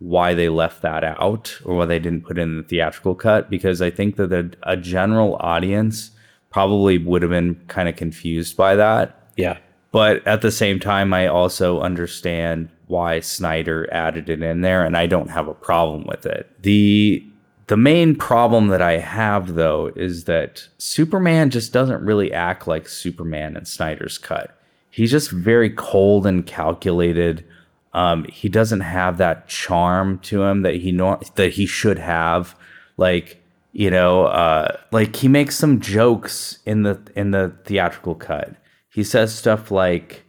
why 0.00 0.34
they 0.34 0.48
left 0.48 0.82
that 0.82 1.04
out 1.04 1.56
or 1.64 1.76
why 1.76 1.86
they 1.86 2.00
didn't 2.00 2.26
put 2.26 2.36
in 2.36 2.56
the 2.56 2.62
theatrical 2.64 3.14
cut 3.14 3.48
because 3.48 3.80
I 3.80 3.88
think 3.88 4.16
that 4.16 4.32
a, 4.32 4.50
a 4.64 4.76
general 4.76 5.36
audience 5.36 6.10
probably 6.50 6.98
would 6.98 7.22
have 7.22 7.30
been 7.30 7.54
kind 7.68 7.88
of 7.88 7.94
confused 7.94 8.56
by 8.56 8.74
that. 8.74 9.30
Yeah. 9.36 9.58
But 9.92 10.26
at 10.26 10.42
the 10.42 10.50
same 10.50 10.80
time, 10.80 11.14
I 11.14 11.28
also 11.28 11.80
understand 11.82 12.68
why 12.88 13.20
Snyder 13.20 13.88
added 13.92 14.28
it 14.28 14.42
in 14.42 14.62
there, 14.62 14.84
and 14.84 14.96
I 14.96 15.06
don't 15.06 15.30
have 15.30 15.46
a 15.46 15.54
problem 15.54 16.04
with 16.04 16.26
it. 16.26 16.50
The 16.62 17.24
the 17.66 17.76
main 17.76 18.14
problem 18.14 18.68
that 18.68 18.82
I 18.82 18.98
have 18.98 19.54
though 19.54 19.90
is 19.96 20.24
that 20.24 20.68
Superman 20.78 21.50
just 21.50 21.72
doesn't 21.72 22.04
really 22.04 22.32
act 22.32 22.66
like 22.66 22.88
Superman 22.88 23.56
in 23.56 23.64
Snyder's 23.64 24.18
cut. 24.18 24.58
He's 24.90 25.10
just 25.10 25.30
very 25.30 25.70
cold 25.70 26.26
and 26.26 26.46
calculated. 26.46 27.44
Um, 27.92 28.24
he 28.24 28.48
doesn't 28.48 28.80
have 28.80 29.18
that 29.18 29.48
charm 29.48 30.18
to 30.20 30.42
him 30.42 30.62
that 30.62 30.76
he 30.76 30.92
nor- 30.92 31.20
that 31.36 31.54
he 31.54 31.66
should 31.66 31.98
have. 31.98 32.54
Like 32.96 33.42
you 33.72 33.90
know, 33.90 34.26
uh, 34.26 34.76
like 34.92 35.16
he 35.16 35.26
makes 35.26 35.56
some 35.56 35.80
jokes 35.80 36.58
in 36.64 36.82
the 36.82 37.00
in 37.16 37.32
the 37.32 37.56
theatrical 37.64 38.14
cut. 38.14 38.54
He 38.88 39.02
says 39.02 39.34
stuff 39.34 39.70
like, 39.70 40.24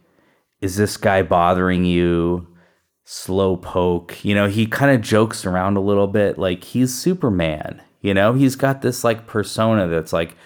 "Is 0.60 0.76
this 0.76 0.96
guy 0.96 1.22
bothering 1.22 1.84
you?" 1.84 2.48
Slow 3.08 3.56
poke. 3.56 4.24
You 4.24 4.34
know, 4.34 4.48
he 4.48 4.66
kind 4.66 4.90
of 4.90 5.00
jokes 5.00 5.46
around 5.46 5.76
a 5.76 5.80
little 5.80 6.08
bit. 6.08 6.38
Like 6.38 6.64
he's 6.64 6.92
Superman. 6.92 7.80
You 8.00 8.12
know, 8.12 8.32
he's 8.32 8.56
got 8.56 8.82
this 8.82 9.04
like 9.04 9.28
persona 9.28 9.86
that's 9.86 10.12
like 10.12 10.36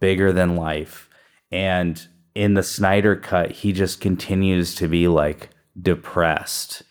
bigger 0.00 0.30
than 0.30 0.54
life. 0.54 1.08
And 1.50 2.06
in 2.34 2.52
the 2.52 2.62
Snyder 2.62 3.16
cut, 3.16 3.50
he 3.50 3.72
just 3.72 4.02
continues 4.02 4.74
to 4.74 4.86
be 4.86 5.08
like 5.08 5.48
depressed 5.80 6.82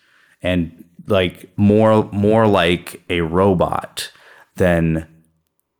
and 0.41 0.84
like 1.06 1.51
more 1.57 2.10
more 2.11 2.47
like 2.47 3.03
a 3.07 3.22
robot 3.22 4.11
than 4.56 5.07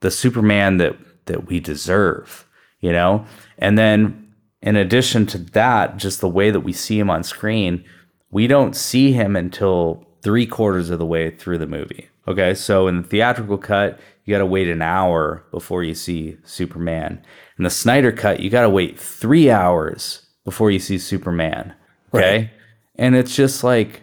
the 0.02 0.12
Superman 0.12 0.78
that 0.78 0.96
that 1.26 1.48
we 1.48 1.60
deserve, 1.60 2.48
you 2.82 2.92
know? 2.92 3.26
And 3.58 3.80
then 3.80 4.32
in 4.62 4.76
addition 4.76 5.26
to 5.28 5.40
that, 5.40 5.98
just 5.98 6.22
the 6.22 6.30
way 6.30 6.52
that 6.52 6.60
we 6.60 6.72
see 6.72 7.00
him 7.00 7.10
on 7.10 7.24
screen, 7.24 7.84
we 8.32 8.48
don't 8.48 8.76
see 8.76 9.12
him 9.12 9.36
until 9.36 10.06
three 10.22 10.46
quarters 10.46 10.90
of 10.90 11.00
the 11.00 11.06
way 11.06 11.30
through 11.32 11.58
the 11.58 11.68
movie. 11.68 12.10
Okay, 12.28 12.54
so 12.54 12.88
in 12.88 13.02
the 13.02 13.08
theatrical 13.08 13.58
cut, 13.58 14.00
you 14.26 14.34
got 14.36 14.40
to 14.40 14.46
wait 14.46 14.68
an 14.70 14.82
hour 14.82 15.44
before 15.52 15.84
you 15.84 15.96
see 15.96 16.38
Superman. 16.44 17.24
In 17.58 17.64
the 17.64 17.70
Snyder 17.72 18.12
cut, 18.12 18.40
you 18.40 18.50
got 18.50 18.62
to 18.62 18.70
wait 18.70 19.00
three 19.00 19.50
hours 19.50 20.28
before 20.46 20.70
you 20.70 20.80
see 20.80 20.98
Superman. 21.00 21.74
Okay, 22.14 22.38
Right. 22.38 22.50
and 22.96 23.16
it's 23.16 23.36
just 23.36 23.64
like 23.64 24.02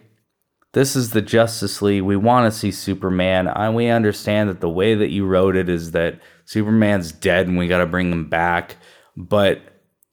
this 0.72 0.94
is 0.96 1.10
the 1.10 1.22
Justice 1.22 1.80
League. 1.80 2.02
We 2.02 2.16
want 2.16 2.52
to 2.52 2.58
see 2.58 2.70
Superman. 2.70 3.46
And 3.48 3.74
we 3.74 3.88
understand 3.88 4.50
that 4.50 4.60
the 4.60 4.68
way 4.68 4.94
that 4.94 5.10
you 5.10 5.24
wrote 5.24 5.56
it 5.56 5.68
is 5.70 5.92
that 5.92 6.20
Superman's 6.44 7.12
dead 7.12 7.46
and 7.46 7.56
we 7.56 7.66
got 7.66 7.78
to 7.78 7.86
bring 7.86 8.12
him 8.12 8.28
back. 8.28 8.76
But 9.16 9.62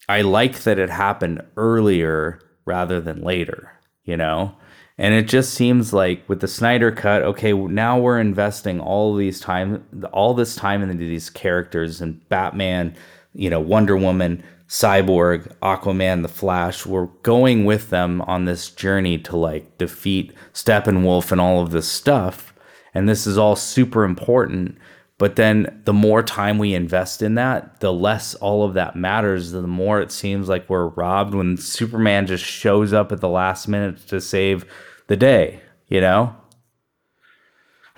I 0.07 0.21
like 0.21 0.59
that 0.63 0.79
it 0.79 0.89
happened 0.89 1.41
earlier 1.57 2.39
rather 2.65 3.01
than 3.01 3.21
later, 3.23 3.73
you 4.03 4.17
know? 4.17 4.55
And 4.97 5.13
it 5.15 5.27
just 5.27 5.53
seems 5.53 5.91
like 5.91 6.27
with 6.29 6.39
the 6.39 6.47
Snyder 6.47 6.91
cut, 6.91 7.23
okay, 7.23 7.51
now 7.53 7.99
we're 7.99 8.19
investing 8.19 8.79
all 8.79 9.15
these 9.15 9.39
time, 9.39 9.83
all 10.11 10.33
this 10.33 10.55
time 10.55 10.83
into 10.83 10.95
these 10.95 11.29
characters 11.29 11.99
and 11.99 12.27
Batman, 12.29 12.95
you 13.33 13.49
know, 13.49 13.59
Wonder 13.59 13.97
Woman, 13.97 14.43
Cyborg, 14.67 15.51
Aquaman, 15.63 16.21
The 16.21 16.27
Flash. 16.27 16.85
We're 16.85 17.07
going 17.23 17.65
with 17.65 17.89
them 17.89 18.21
on 18.23 18.45
this 18.45 18.69
journey 18.69 19.17
to 19.19 19.35
like 19.35 19.77
defeat 19.77 20.33
Steppenwolf 20.53 21.31
and 21.31 21.41
all 21.41 21.61
of 21.61 21.71
this 21.71 21.87
stuff. 21.87 22.53
And 22.93 23.09
this 23.09 23.25
is 23.25 23.37
all 23.37 23.55
super 23.55 24.03
important. 24.03 24.77
But 25.23 25.37
then 25.37 25.83
the 25.85 25.93
more 25.93 26.21
time 26.21 26.57
we 26.57 26.73
invest 26.73 27.21
in 27.21 27.35
that, 27.35 27.79
the 27.79 27.93
less 27.93 28.35
all 28.35 28.65
of 28.65 28.73
that 28.73 28.97
matters. 28.97 29.51
The 29.51 29.61
more 29.61 30.01
it 30.01 30.11
seems 30.11 30.49
like 30.49 30.69
we're 30.69 30.87
robbed 30.87 31.33
when 31.33 31.55
Superman 31.55 32.27
just 32.27 32.43
shows 32.43 32.91
up 32.91 33.09
at 33.13 33.21
the 33.21 33.29
last 33.29 33.69
minute 33.69 34.05
to 34.09 34.19
save 34.19 34.65
the 35.07 35.15
day, 35.15 35.61
you 35.87 36.01
know? 36.01 36.35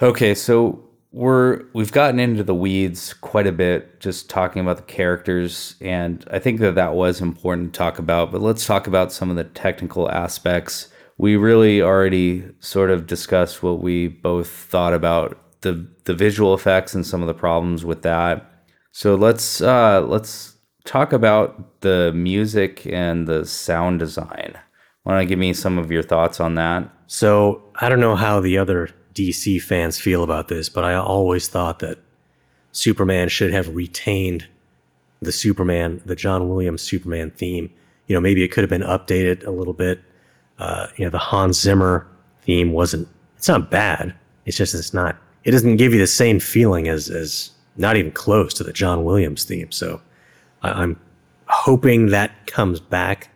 Okay, 0.04 0.36
so 0.36 0.88
we're 1.12 1.64
we've 1.74 1.92
gotten 1.92 2.20
into 2.20 2.44
the 2.44 2.54
weeds 2.54 3.16
quite 3.16 3.48
a 3.48 3.52
bit 3.52 4.00
just 4.00 4.30
talking 4.30 4.62
about 4.62 4.78
the 4.78 4.84
characters 4.84 5.78
and 5.82 6.24
I 6.30 6.38
think 6.38 6.60
that 6.60 6.76
that 6.76 6.94
was 6.94 7.22
important 7.22 7.74
to 7.74 7.78
talk 7.80 7.98
about, 7.98 8.32
but 8.32 8.42
let's 8.42 8.68
talk 8.68 8.86
about 8.86 9.12
some 9.12 9.32
of 9.32 9.36
the 9.36 9.46
technical 9.46 10.12
aspects. 10.12 10.90
We 11.18 11.38
really 11.38 11.82
already 11.82 12.44
sort 12.60 12.92
of 12.92 13.08
discussed 13.08 13.64
what 13.64 13.82
we 13.82 14.10
both 14.10 14.48
thought 14.48 14.94
about 14.94 15.40
the 15.66 15.86
the 16.06 16.14
visual 16.14 16.54
effects 16.54 16.94
and 16.94 17.06
some 17.06 17.22
of 17.22 17.28
the 17.28 17.34
problems 17.34 17.84
with 17.84 18.04
that. 18.04 18.46
So 18.92 19.16
let's 19.16 19.62
uh 19.62 20.02
let's 20.02 20.56
talk 20.86 21.12
about 21.12 21.82
the 21.82 22.14
music 22.14 22.86
and 22.86 23.28
the 23.28 23.46
sound 23.46 24.00
design. 24.00 24.58
Why 25.04 25.14
don't 25.14 25.24
you 25.24 25.30
give 25.30 25.40
me 25.40 25.54
some 25.54 25.78
of 25.78 25.92
your 25.92 26.04
thoughts 26.04 26.40
on 26.40 26.56
that? 26.56 26.90
So 27.08 27.62
I 27.76 27.90
don't 27.90 28.00
know 28.00 28.16
how 28.16 28.40
the 28.40 28.58
other 28.58 28.90
DC 29.14 29.62
fans 29.62 30.00
feel 30.00 30.24
about 30.24 30.48
this, 30.48 30.70
but 30.70 30.84
I 30.84 30.96
always 30.96 31.48
thought 31.48 31.80
that 31.80 31.98
Superman 32.72 33.28
should 33.30 33.52
have 33.52 33.76
retained 33.76 34.48
the 35.22 35.32
Superman, 35.32 36.02
the 36.06 36.16
John 36.16 36.50
Williams 36.50 36.82
Superman 36.82 37.32
theme. 37.32 37.72
You 38.08 38.16
know, 38.16 38.22
maybe 38.22 38.44
it 38.44 38.50
could 38.50 38.64
have 38.64 38.70
been 38.70 38.82
updated 38.82 39.46
a 39.48 39.52
little 39.52 39.74
bit. 39.74 40.02
Uh, 40.60 40.88
you 40.98 41.06
know, 41.06 41.10
the 41.10 41.18
Hans 41.18 41.60
Zimmer 41.60 42.06
theme 42.44 42.72
wasn't. 42.72 43.08
It's 43.38 43.48
not 43.48 43.72
bad. 43.72 44.14
It's 44.46 44.58
just 44.58 44.76
it's 44.76 44.94
not. 44.94 45.18
It 45.46 45.52
doesn't 45.52 45.78
give 45.78 45.94
you 45.94 46.00
the 46.00 46.08
same 46.08 46.40
feeling 46.40 46.88
as 46.88 47.10
as 47.10 47.52
not 47.78 47.98
even 47.98 48.12
close 48.12 48.54
to 48.56 48.64
the 48.64 48.74
John 48.74 49.04
Williams 49.04 49.44
theme. 49.44 49.72
So 49.72 50.02
I, 50.62 50.72
I'm 50.72 51.00
hoping 51.48 52.08
that 52.08 52.48
comes 52.48 52.80
back. 52.80 53.30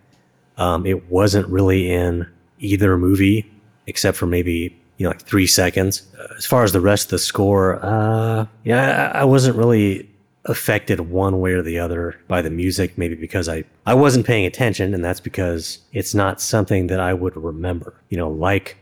Um, 0.57 0.86
it 0.86 1.10
wasn't 1.10 1.48
really 1.48 1.91
in 1.91 2.27
either 2.60 2.98
movie 2.98 3.49
except 3.88 4.18
for 4.18 4.26
maybe 4.26 4.76
you 4.98 5.03
know 5.03 5.10
like 5.10 5.22
three 5.22 5.48
seconds. 5.48 6.03
Uh, 6.19 6.34
as 6.38 6.45
far 6.45 6.64
as 6.64 6.72
the 6.72 6.81
rest 6.81 7.06
of 7.06 7.11
the 7.11 7.19
score, 7.19 7.84
uh, 7.84 8.45
yeah, 8.64 9.11
I, 9.14 9.22
I 9.22 9.23
wasn't 9.23 9.56
really 9.57 10.10
affected 10.45 10.99
one 11.02 11.40
way 11.41 11.52
or 11.52 11.61
the 11.61 11.77
other 11.77 12.19
by 12.27 12.41
the 12.41 12.49
music. 12.49 12.98
Maybe 12.98 13.15
because 13.15 13.48
I 13.48 13.64
I 13.86 13.94
wasn't 13.94 14.26
paying 14.26 14.45
attention, 14.45 14.94
and 14.94 15.03
that's 15.03 15.19
because 15.19 15.80
it's 15.94 16.14
not 16.14 16.41
something 16.41 16.88
that 16.88 16.99
I 16.99 17.14
would 17.14 17.36
remember. 17.36 17.94
You 18.10 18.18
know, 18.18 18.30
like 18.30 18.77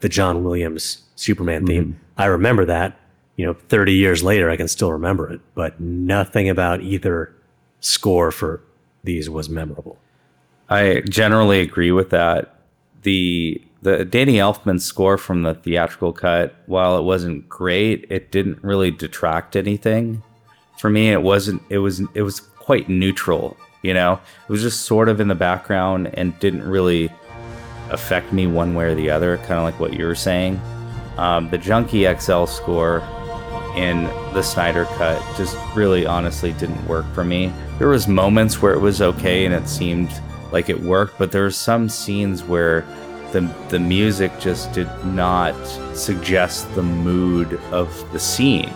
the 0.00 0.08
John 0.08 0.44
Williams 0.44 1.02
Superman 1.16 1.66
theme. 1.66 2.00
I 2.20 2.26
remember 2.26 2.66
that. 2.66 2.98
You 3.36 3.46
know, 3.46 3.54
30 3.54 3.94
years 3.94 4.22
later, 4.22 4.50
I 4.50 4.56
can 4.56 4.68
still 4.68 4.92
remember 4.92 5.32
it, 5.32 5.40
but 5.54 5.80
nothing 5.80 6.50
about 6.50 6.82
either 6.82 7.34
score 7.80 8.30
for 8.30 8.62
these 9.02 9.30
was 9.30 9.48
memorable. 9.48 9.98
I 10.68 11.00
generally 11.08 11.60
agree 11.60 11.92
with 11.92 12.10
that. 12.10 12.54
The 13.02 13.62
the 13.82 14.04
Danny 14.04 14.34
Elfman 14.34 14.78
score 14.78 15.16
from 15.16 15.42
the 15.42 15.54
theatrical 15.54 16.12
cut, 16.12 16.54
while 16.66 16.98
it 16.98 17.02
wasn't 17.02 17.48
great, 17.48 18.06
it 18.10 18.30
didn't 18.30 18.62
really 18.62 18.90
detract 18.90 19.56
anything. 19.56 20.22
For 20.78 20.90
me, 20.90 21.10
it 21.10 21.22
wasn't 21.22 21.62
it 21.70 21.78
was 21.78 22.02
it 22.12 22.20
was 22.20 22.40
quite 22.40 22.90
neutral, 22.90 23.56
you 23.80 23.94
know? 23.94 24.20
It 24.46 24.52
was 24.52 24.60
just 24.60 24.82
sort 24.82 25.08
of 25.08 25.18
in 25.18 25.28
the 25.28 25.34
background 25.34 26.10
and 26.12 26.38
didn't 26.40 26.68
really 26.68 27.10
affect 27.88 28.34
me 28.34 28.46
one 28.46 28.74
way 28.74 28.84
or 28.84 28.94
the 28.94 29.08
other, 29.08 29.38
kind 29.38 29.52
of 29.52 29.64
like 29.64 29.80
what 29.80 29.94
you 29.94 30.04
were 30.04 30.14
saying. 30.14 30.60
Um, 31.20 31.50
the 31.50 31.58
Junkie 31.58 32.06
XL 32.18 32.46
score 32.46 33.02
in 33.76 34.04
the 34.32 34.42
Snyder 34.42 34.86
cut 34.96 35.22
just 35.36 35.54
really 35.74 36.06
honestly 36.06 36.54
didn't 36.54 36.82
work 36.88 37.04
for 37.12 37.24
me. 37.24 37.52
There 37.78 37.88
was 37.88 38.08
moments 38.08 38.62
where 38.62 38.72
it 38.72 38.78
was 38.78 39.02
okay 39.02 39.44
and 39.44 39.54
it 39.54 39.68
seemed 39.68 40.10
like 40.50 40.70
it 40.70 40.80
worked, 40.80 41.18
but 41.18 41.30
there 41.30 41.42
were 41.42 41.50
some 41.50 41.90
scenes 41.90 42.42
where 42.42 42.86
the 43.32 43.42
the 43.68 43.78
music 43.78 44.32
just 44.40 44.72
did 44.72 44.88
not 45.04 45.54
suggest 45.94 46.74
the 46.74 46.82
mood 46.82 47.60
of 47.70 48.12
the 48.12 48.18
scene. 48.18 48.72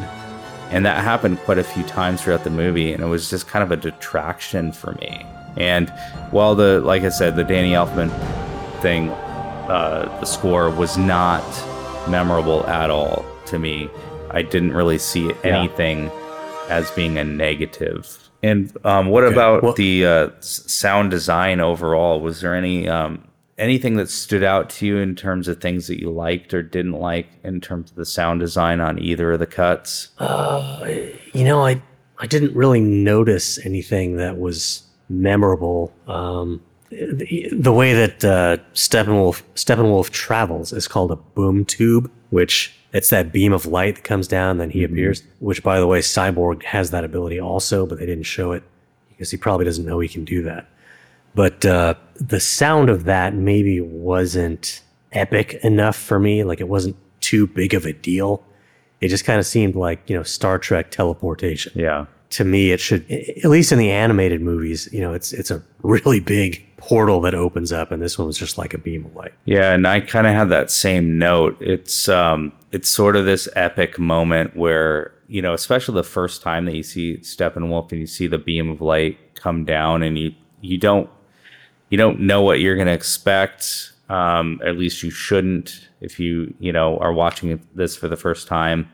And 0.71 0.85
that 0.85 1.03
happened 1.03 1.39
quite 1.41 1.59
a 1.59 1.65
few 1.65 1.83
times 1.85 2.21
throughout 2.21 2.45
the 2.45 2.51
movie, 2.51 2.93
and 2.93 3.03
it 3.03 3.07
was 3.07 3.31
just 3.31 3.49
kind 3.49 3.62
of 3.62 3.73
a 3.73 3.77
detraction 3.77 4.71
for 4.71 4.93
me. 4.97 5.25
And 5.57 5.89
while 6.31 6.55
the, 6.55 6.81
like 6.81 7.05
I 7.05 7.09
said, 7.09 7.37
the 7.37 7.45
Danny 7.45 7.71
Elfman 7.71 8.11
thing, 8.83 9.09
uh, 9.09 10.15
the 10.21 10.27
score 10.27 10.69
was 10.69 10.99
not 10.99 11.43
memorable 12.09 12.66
at 12.66 12.90
all 12.90 13.24
to 13.47 13.59
me. 13.59 13.89
I 14.31 14.43
didn't 14.43 14.72
really 14.72 14.98
see 14.98 15.32
anything 15.44 16.10
as 16.68 16.90
being 16.93 17.18
a 17.18 17.24
negative. 17.24 18.18
And 18.43 18.76
um, 18.85 19.09
what 19.09 19.24
about 19.24 19.62
Well- 19.62 19.72
the 19.74 20.06
uh, 20.06 20.31
sound 20.40 21.10
design 21.10 21.60
overall? 21.60 22.20
Was 22.20 22.40
there 22.40 22.55
any 22.55 22.89
um, 22.89 23.26
anything 23.56 23.97
that 23.97 24.10
stood 24.10 24.43
out 24.43 24.68
to 24.68 24.86
you 24.86 24.98
in 24.98 25.14
terms 25.14 25.48
of 25.48 25.60
things 25.60 25.86
that 25.86 26.01
you 26.01 26.10
liked 26.10 26.52
or 26.52 26.62
didn't 26.62 26.93
like 26.93 27.28
in 27.43 27.60
terms 27.60 27.90
of 27.90 27.97
the 27.97 28.05
sound 28.05 28.40
design 28.40 28.81
on 28.81 28.98
either 28.98 29.32
of 29.32 29.39
the 29.39 29.47
cuts? 29.47 30.09
You 31.32 31.44
know, 31.44 31.64
I 31.64 31.81
I 32.18 32.26
didn't 32.26 32.55
really 32.55 32.81
notice 32.81 33.64
anything 33.64 34.16
that 34.18 34.39
was 34.39 34.82
memorable. 35.09 35.93
Um, 36.06 36.60
the, 36.95 37.49
the 37.53 37.73
way 37.73 37.95
that 37.95 38.25
uh, 38.25 38.57
Steppenwolf 38.75 39.43
Steppenwolf 39.55 40.11
travels 40.11 40.73
is 40.73 40.89
called 40.89 41.11
a 41.11 41.16
boom 41.16 41.65
tube, 41.65 42.11
which 42.31 42.75
it's 42.93 43.11
that 43.11 43.33
beam 43.33 43.53
of 43.53 43.66
light 43.66 43.97
that 43.97 44.05
comes 44.05 44.29
down, 44.29 44.59
then 44.59 44.71
he 44.71 44.85
appears. 44.85 45.23
Which, 45.41 45.62
by 45.62 45.81
the 45.81 45.87
way, 45.87 46.01
Cyborg 46.01 46.62
has 46.62 46.91
that 46.91 47.05
ability 47.05 47.41
also, 47.41 47.87
but 47.87 47.99
they 47.99 48.07
didn't 48.07 48.25
show 48.25 48.53
it 48.53 48.62
because 49.09 49.31
he 49.31 49.37
probably 49.37 49.65
doesn't 49.65 49.85
know 49.85 50.01
he 50.01 50.09
can 50.09 50.25
do 50.25 50.43
that. 50.43 50.69
But 51.35 51.65
uh, 51.65 51.95
the 52.15 52.41
sound 52.41 52.89
of 52.89 53.05
that 53.05 53.35
maybe 53.35 53.81
wasn't 53.81 54.83
epic 55.12 55.55
enough 55.65 55.97
for 55.97 56.19
me. 56.21 56.45
Like 56.45 56.61
it 56.61 56.69
wasn't 56.69 56.97
too 57.21 57.47
big 57.47 57.75
of 57.75 57.85
a 57.87 57.93
deal. 57.93 58.45
It 59.01 59.09
just 59.09 59.25
kind 59.25 59.41
of 59.41 59.47
seemed 59.47 59.75
like 59.75 60.09
you 60.09 60.16
know 60.16 60.23
Star 60.23 60.59
Trek 60.59 60.91
teleportation. 60.91 61.73
Yeah. 61.75 62.07
To 62.35 62.44
me, 62.44 62.73
it 62.73 62.81
should 62.81 63.09
at 63.11 63.51
least 63.51 63.70
in 63.70 63.78
the 63.78 63.90
animated 63.90 64.40
movies. 64.40 64.89
You 64.93 65.01
know, 65.01 65.12
it's 65.12 65.32
it's 65.32 65.51
a 65.51 65.62
really 65.82 66.20
big 66.20 66.65
portal 66.77 67.20
that 67.23 67.35
opens 67.35 67.73
up, 67.73 67.93
and 67.93 68.02
this 68.02 68.19
one 68.19 68.27
was 68.27 68.39
just 68.39 68.59
like 68.59 68.74
a 68.74 68.78
beam 68.78 69.06
of 69.06 69.15
light. 69.15 69.32
Yeah, 69.44 69.73
and 69.73 69.86
I 69.86 70.01
kind 70.01 70.27
of 70.27 70.35
had 70.35 70.48
that 70.48 70.70
same 70.70 71.19
note. 71.19 71.56
It's 71.61 72.09
um 72.09 72.52
it's 72.73 72.89
sort 72.89 73.16
of 73.16 73.24
this 73.24 73.48
epic 73.55 73.98
moment 73.98 74.56
where, 74.56 75.12
you 75.28 75.40
know, 75.43 75.55
especially 75.55 75.94
the 75.94 76.02
first 76.02 76.43
time 76.43 76.65
that 76.65 76.74
you 76.74 76.82
see 76.82 77.19
Steppenwolf 77.19 77.93
and 77.93 78.01
you 78.01 78.06
see 78.06 78.27
the 78.27 78.39
beam 78.39 78.69
of 78.69 78.81
light 78.81 79.19
come 79.35 79.65
down 79.65 80.02
and 80.02 80.19
you 80.19 80.35
you 80.61 80.78
don't 80.78 81.09
you 81.90 81.98
don't 81.98 82.20
know 82.20 82.43
what 82.43 82.61
you're 82.61 82.74
going 82.74 82.89
to 82.89 82.93
expect. 82.93 83.93
Um, 84.09 84.61
at 84.65 84.77
least 84.77 85.02
you 85.02 85.11
shouldn't 85.11 85.89
if 86.01 86.20
you, 86.20 86.52
you 86.59 86.73
know, 86.73 86.98
are 86.98 87.12
watching 87.12 87.65
this 87.74 87.97
for 87.97 88.09
the 88.09 88.16
first 88.16 88.47
time. 88.47 88.90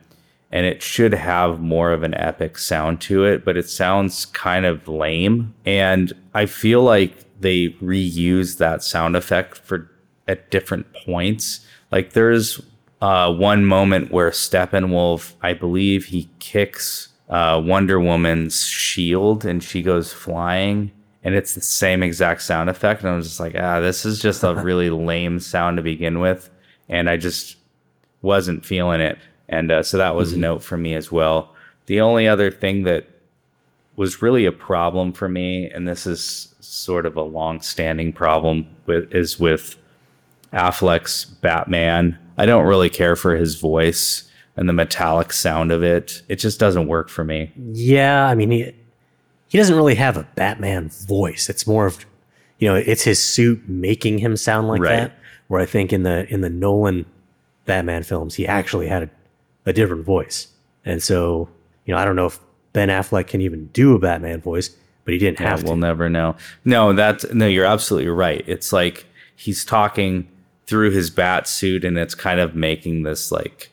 And 0.53 0.67
it 0.67 0.83
should 0.83 1.15
have 1.15 1.61
more 1.61 1.93
of 1.93 2.03
an 2.03 2.15
epic 2.15 2.59
sound 2.59 3.01
to 3.03 3.25
it, 3.25 3.45
but 3.45 3.57
it 3.57 3.69
sounds 3.69 4.27
kind 4.27 4.67
of 4.67 4.89
lame. 4.89 5.55
And 5.65 6.13
I 6.35 6.47
feel 6.47 6.83
like 6.83 7.25
they 7.41 7.69
reuse 7.83 8.59
that 8.59 8.83
sound 8.83 9.17
effect 9.17 9.59
for 9.59 9.91
at 10.27 10.51
different 10.51 10.93
points. 10.93 11.67
Like 11.91 12.13
there's 12.13 12.61
uh, 13.01 13.33
one 13.33 13.65
moment 13.65 14.13
where 14.13 14.31
Steppenwolf, 14.31 15.35
I 15.43 15.55
believe 15.55 16.07
he 16.07 16.29
kicks 16.39 17.09
uh, 17.29 17.63
Wonder 17.65 18.01
Woman's 18.01 18.67
shield 18.67 19.45
and 19.45 19.63
she 19.63 19.83
goes 19.83 20.13
flying. 20.13 20.91
And 21.23 21.35
it's 21.35 21.55
the 21.55 21.61
same 21.61 22.03
exact 22.03 22.43
sound 22.43 22.71
effect. 22.71 23.03
And 23.03 23.11
I 23.11 23.17
was 23.17 23.27
just 23.27 23.41
like, 23.41 23.55
ah, 23.59 23.81
this 23.81 24.07
is 24.07 24.21
just 24.21 24.43
a 24.43 24.55
really 24.63 24.91
lame 24.91 25.39
sound 25.39 25.77
to 25.77 25.83
begin 25.83 26.19
with. 26.19 26.51
And 26.89 27.09
I 27.11 27.17
just 27.17 27.57
wasn't 28.23 28.65
feeling 28.65 29.01
it. 29.01 29.19
And 29.51 29.71
uh, 29.71 29.83
so 29.83 29.99
that 29.99 30.15
was 30.15 30.33
a 30.33 30.39
note 30.39 30.63
for 30.63 30.79
me 30.79 30.95
as 30.95 31.13
well. 31.13 31.55
The 31.87 32.01
only 32.01 32.27
other 32.27 32.51
thing 32.51 32.85
that 32.85 33.07
was 33.97 34.23
really 34.23 34.47
a 34.47 34.53
problem 34.53 35.13
for 35.13 35.29
me, 35.29 35.69
and 35.69 35.87
this 35.87 36.07
is 36.07 36.55
sort 36.61 37.05
of 37.05 37.17
a 37.17 37.23
long-standing 37.23 38.13
problem 38.15 38.67
with, 38.87 39.13
is 39.15 39.39
with 39.39 39.77
Affleck's 40.53 41.25
Batman. 41.25 42.19
I 42.39 42.47
don't 42.47 42.67
really 42.67 42.89
care 42.89 43.17
for 43.17 43.37
his 43.37 43.57
voice 43.57 44.31
and 44.57 44.69
the 44.69 44.73
metallic 44.73 45.33
sound 45.33 45.71
of 45.73 45.83
it. 45.83 46.23
It 46.29 46.37
just 46.37 46.59
doesn't 46.59 46.87
work 46.89 47.09
for 47.09 47.25
me. 47.25 47.53
Yeah, 47.73 48.27
I 48.27 48.35
mean 48.35 48.51
he 48.51 48.73
he 49.49 49.59
doesn't 49.59 49.77
really 49.77 49.97
have 49.97 50.17
a 50.17 50.27
Batman 50.37 50.89
voice. 50.91 51.49
It's 51.49 51.67
more 51.67 51.87
of 51.87 52.05
you 52.59 52.69
know, 52.69 52.75
it's 52.77 53.03
his 53.03 53.21
suit 53.23 53.69
making 53.69 54.19
him 54.19 54.37
sound 54.37 54.69
like 54.69 54.81
Right. 54.83 54.97
that. 54.97 55.13
Where 55.49 55.61
I 55.61 55.67
think 55.67 55.93
in 55.93 56.03
the 56.05 56.27
in 56.33 56.41
the 56.41 56.51
Nolan 56.51 57.05
Batman 57.67 58.03
films, 58.03 58.35
he 58.37 58.47
actually 58.47 58.87
had 58.87 59.05
a, 59.05 59.11
a 59.67 59.73
different 59.73 60.05
voice. 60.05 60.49
And 60.85 61.03
so, 61.03 61.49
you 61.85 61.95
know, 61.95 62.01
I 62.01 62.05
don't 62.05 62.17
know 62.17 62.27
if 62.27 62.39
Ben 62.73 62.89
Affleck 62.89 63.27
can 63.27 63.41
even 63.41 63.67
do 63.69 63.95
a 63.95 63.99
Batman 63.99 64.41
voice, 64.41 64.71
but 65.05 65.13
he 65.13 65.19
didn't 65.19 65.41
Yeah, 65.41 65.51
have 65.51 65.63
we'll 65.65 65.75
to. 65.75 65.81
never 65.81 66.09
know. 66.09 66.37
No, 66.65 66.93
that's 66.93 67.31
no, 67.33 67.47
you're 67.47 67.65
absolutely 67.67 68.09
right. 68.11 68.45
It's 68.47 68.73
like 68.73 69.07
he's 69.37 69.65
talking 69.65 70.29
through 70.67 70.91
his 70.93 71.11
bat 71.11 71.49
suit 71.49 71.85
and 71.85 71.99
it's 71.99 72.15
kind 72.15 72.39
of 72.41 72.55
making 72.55 73.03
this 73.03 73.33
like 73.33 73.71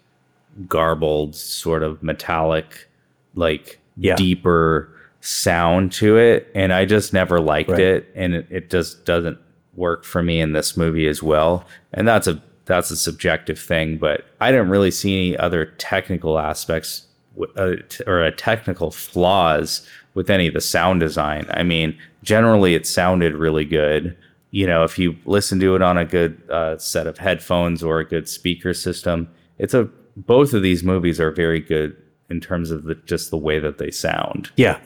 garbled 0.68 1.36
sort 1.36 1.84
of 1.84 2.02
metallic 2.02 2.88
like 3.36 3.80
Yeah. 3.96 4.16
deeper 4.16 4.90
sound 5.22 5.92
to 5.94 6.18
it 6.18 6.50
and 6.56 6.74
I 6.74 6.86
just 6.86 7.14
never 7.14 7.40
liked 7.40 7.70
Right. 7.70 7.80
it 7.82 8.12
and 8.16 8.34
it, 8.34 8.48
it 8.50 8.70
just 8.70 9.06
doesn't 9.06 9.38
work 9.76 10.04
for 10.04 10.24
me 10.24 10.40
in 10.40 10.54
this 10.54 10.76
movie 10.76 11.08
as 11.08 11.22
well. 11.22 11.66
And 11.94 12.08
that's 12.08 12.26
a 12.28 12.42
that's 12.68 12.92
a 12.92 12.96
subjective 12.96 13.60
thing, 13.60 13.98
but 13.98 14.26
I 14.40 14.52
didn't 14.52 14.70
really 14.70 14.92
see 14.92 15.18
any 15.18 15.38
other 15.38 15.66
technical 15.78 16.38
aspects 16.38 17.08
uh, 17.56 17.76
t- 17.90 18.04
or 18.06 18.24
a 18.24 18.32
technical 18.32 18.92
flaws 18.92 19.88
with 20.14 20.30
any 20.30 20.48
of 20.48 20.54
the 20.54 20.62
sound 20.62 21.00
design. 21.00 21.48
I 21.52 21.64
mean, 21.64 21.98
generally 22.24 22.76
it 22.76 22.88
sounded 22.88 23.36
really 23.36 23.66
good. 23.66 24.18
You 24.52 24.66
know, 24.66 24.84
if 24.84 24.98
you 24.98 25.16
listen 25.26 25.60
to 25.60 25.76
it 25.76 25.82
on 25.82 25.98
a 25.98 26.06
good 26.06 26.42
uh, 26.50 26.78
set 26.78 27.08
of 27.08 27.18
headphones 27.18 27.84
or 27.84 28.00
a 28.00 28.06
good 28.06 28.28
speaker 28.28 28.74
system, 28.74 29.30
it's 29.58 29.74
a 29.74 29.90
both 30.16 30.54
of 30.54 30.64
these 30.64 30.84
movies 30.84 31.20
are 31.20 31.32
very 31.32 31.60
good 31.60 31.96
in 32.30 32.42
terms 32.42 32.72
of 32.72 32.86
the, 32.86 32.96
just 32.96 33.30
the 33.30 33.38
way 33.38 33.60
that 33.60 33.78
they 33.78 33.92
sound. 33.92 34.50
Yeah. 34.58 34.80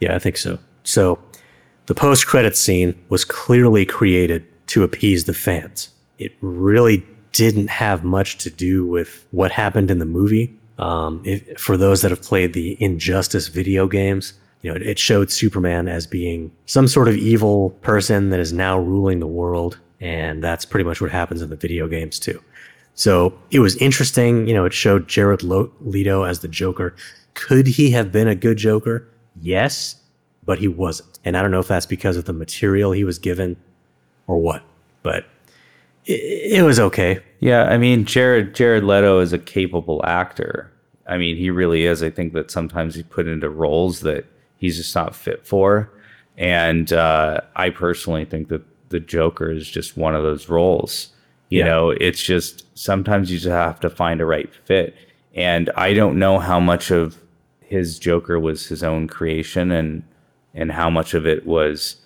Yeah, 0.00 0.14
I 0.14 0.18
think 0.18 0.36
so. 0.36 0.58
So 0.82 1.18
the 1.86 1.94
post 1.94 2.26
credit 2.26 2.56
scene 2.56 2.94
was 3.08 3.24
clearly 3.24 3.86
created 3.86 4.46
to 4.68 4.82
appease 4.82 5.24
the 5.24 5.34
fans. 5.34 5.88
It 6.18 6.32
really 6.42 7.04
didn't 7.34 7.68
have 7.68 8.04
much 8.04 8.38
to 8.38 8.50
do 8.50 8.86
with 8.86 9.26
what 9.32 9.52
happened 9.52 9.90
in 9.90 9.98
the 9.98 10.06
movie. 10.06 10.56
Um, 10.78 11.20
if, 11.24 11.58
for 11.58 11.76
those 11.76 12.00
that 12.02 12.10
have 12.10 12.22
played 12.22 12.52
the 12.52 12.76
Injustice 12.80 13.48
video 13.48 13.86
games, 13.86 14.32
you 14.62 14.70
know, 14.70 14.76
it, 14.76 14.82
it 14.82 14.98
showed 14.98 15.30
Superman 15.30 15.88
as 15.88 16.06
being 16.06 16.50
some 16.66 16.88
sort 16.88 17.08
of 17.08 17.16
evil 17.16 17.70
person 17.82 18.30
that 18.30 18.40
is 18.40 18.52
now 18.52 18.78
ruling 18.78 19.20
the 19.20 19.26
world. 19.26 19.78
And 20.00 20.42
that's 20.42 20.64
pretty 20.64 20.84
much 20.84 21.00
what 21.00 21.10
happens 21.10 21.42
in 21.42 21.50
the 21.50 21.56
video 21.56 21.88
games 21.88 22.18
too. 22.18 22.42
So 22.94 23.36
it 23.50 23.58
was 23.58 23.76
interesting. 23.76 24.46
You 24.46 24.54
know, 24.54 24.64
it 24.64 24.72
showed 24.72 25.08
Jared 25.08 25.42
Leto 25.42 26.22
as 26.22 26.40
the 26.40 26.48
Joker. 26.48 26.94
Could 27.34 27.66
he 27.66 27.90
have 27.90 28.12
been 28.12 28.28
a 28.28 28.34
good 28.34 28.56
Joker? 28.56 29.08
Yes, 29.40 29.96
but 30.44 30.58
he 30.60 30.68
wasn't. 30.68 31.18
And 31.24 31.36
I 31.36 31.42
don't 31.42 31.50
know 31.50 31.58
if 31.58 31.68
that's 31.68 31.86
because 31.86 32.16
of 32.16 32.26
the 32.26 32.32
material 32.32 32.92
he 32.92 33.02
was 33.02 33.18
given 33.18 33.56
or 34.28 34.38
what, 34.38 34.62
but 35.02 35.26
it, 36.04 36.58
it 36.58 36.62
was 36.62 36.78
okay. 36.80 37.20
Yeah, 37.40 37.64
I 37.64 37.78
mean, 37.78 38.04
Jared 38.04 38.54
Jared 38.54 38.84
Leto 38.84 39.20
is 39.20 39.32
a 39.32 39.38
capable 39.38 40.00
actor. 40.04 40.70
I 41.06 41.18
mean, 41.18 41.36
he 41.36 41.50
really 41.50 41.84
is. 41.84 42.02
I 42.02 42.10
think 42.10 42.32
that 42.32 42.50
sometimes 42.50 42.94
he's 42.94 43.04
put 43.04 43.26
into 43.28 43.50
roles 43.50 44.00
that 44.00 44.24
he's 44.56 44.76
just 44.76 44.94
not 44.94 45.14
fit 45.14 45.46
for. 45.46 45.90
And 46.36 46.92
uh, 46.92 47.40
I 47.54 47.70
personally 47.70 48.24
think 48.24 48.48
that 48.48 48.62
the 48.88 49.00
Joker 49.00 49.50
is 49.50 49.68
just 49.68 49.96
one 49.96 50.14
of 50.14 50.22
those 50.22 50.48
roles. 50.48 51.08
You 51.50 51.60
yeah. 51.60 51.66
know, 51.66 51.90
it's 51.90 52.22
just 52.22 52.64
sometimes 52.76 53.30
you 53.30 53.38
just 53.38 53.50
have 53.50 53.80
to 53.80 53.90
find 53.90 54.20
a 54.20 54.26
right 54.26 54.52
fit. 54.64 54.96
And 55.34 55.70
I 55.76 55.94
don't 55.94 56.18
know 56.18 56.38
how 56.38 56.58
much 56.58 56.90
of 56.90 57.18
his 57.60 57.98
Joker 57.98 58.38
was 58.38 58.66
his 58.66 58.82
own 58.82 59.08
creation 59.08 59.70
and 59.70 60.02
and 60.54 60.70
how 60.70 60.88
much 60.88 61.14
of 61.14 61.26
it 61.26 61.44
was 61.44 61.96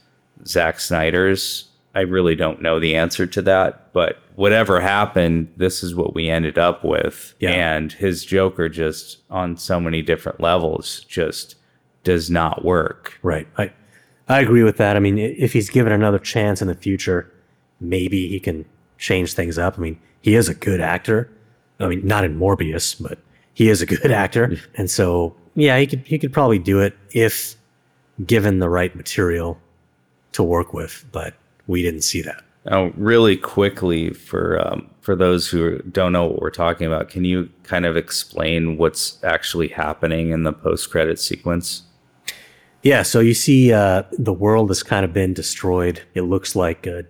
Zack 0.46 0.80
Snyder's. 0.80 1.68
I 1.94 2.00
really 2.00 2.34
don't 2.34 2.62
know 2.62 2.80
the 2.80 2.96
answer 2.96 3.26
to 3.26 3.42
that, 3.42 3.87
but 3.98 4.22
whatever 4.36 4.80
happened, 4.80 5.52
this 5.56 5.82
is 5.82 5.92
what 5.92 6.14
we 6.14 6.28
ended 6.28 6.56
up 6.56 6.84
with. 6.84 7.34
Yeah. 7.40 7.50
And 7.50 7.90
his 7.90 8.24
Joker 8.24 8.68
just 8.68 9.18
on 9.28 9.56
so 9.56 9.80
many 9.80 10.02
different 10.02 10.38
levels 10.38 11.00
just 11.08 11.56
does 12.04 12.30
not 12.30 12.64
work. 12.64 13.18
Right. 13.24 13.48
I 13.58 13.72
I 14.28 14.38
agree 14.38 14.62
with 14.62 14.76
that. 14.76 14.94
I 14.94 15.00
mean, 15.00 15.18
if 15.18 15.52
he's 15.52 15.68
given 15.68 15.92
another 15.92 16.20
chance 16.20 16.62
in 16.62 16.68
the 16.68 16.76
future, 16.76 17.28
maybe 17.80 18.28
he 18.28 18.38
can 18.38 18.66
change 18.98 19.32
things 19.32 19.58
up. 19.58 19.76
I 19.76 19.80
mean, 19.80 20.00
he 20.22 20.36
is 20.36 20.48
a 20.48 20.54
good 20.54 20.80
actor. 20.80 21.28
I 21.80 21.88
mean, 21.88 22.06
not 22.06 22.22
in 22.22 22.38
Morbius, 22.38 23.02
but 23.02 23.18
he 23.52 23.68
is 23.68 23.82
a 23.82 23.86
good 23.86 24.12
actor. 24.12 24.58
And 24.76 24.88
so, 24.88 25.34
yeah, 25.56 25.76
he 25.76 25.88
could 25.88 26.06
he 26.06 26.20
could 26.20 26.32
probably 26.32 26.60
do 26.60 26.78
it 26.78 26.96
if 27.10 27.56
given 28.24 28.60
the 28.60 28.68
right 28.68 28.94
material 28.94 29.58
to 30.34 30.44
work 30.44 30.72
with, 30.72 31.04
but 31.10 31.34
we 31.66 31.82
didn't 31.82 32.02
see 32.02 32.22
that. 32.22 32.44
Now, 32.68 32.92
really 32.96 33.36
quickly 33.36 34.10
for 34.10 34.60
um, 34.66 34.90
for 35.00 35.16
those 35.16 35.48
who 35.48 35.78
don't 35.90 36.12
know 36.12 36.26
what 36.26 36.40
we're 36.40 36.50
talking 36.50 36.86
about, 36.86 37.08
can 37.08 37.24
you 37.24 37.48
kind 37.62 37.86
of 37.86 37.96
explain 37.96 38.76
what's 38.76 39.22
actually 39.24 39.68
happening 39.68 40.30
in 40.30 40.42
the 40.42 40.52
post 40.52 40.90
credit 40.90 41.18
sequence? 41.18 41.82
Yeah, 42.82 43.02
so 43.02 43.20
you 43.20 43.34
see, 43.34 43.72
uh, 43.72 44.04
the 44.12 44.32
world 44.32 44.70
has 44.70 44.82
kind 44.82 45.04
of 45.04 45.12
been 45.12 45.34
destroyed. 45.34 46.02
It 46.14 46.22
looks 46.22 46.54
like 46.54 46.86
uh, 46.86 47.02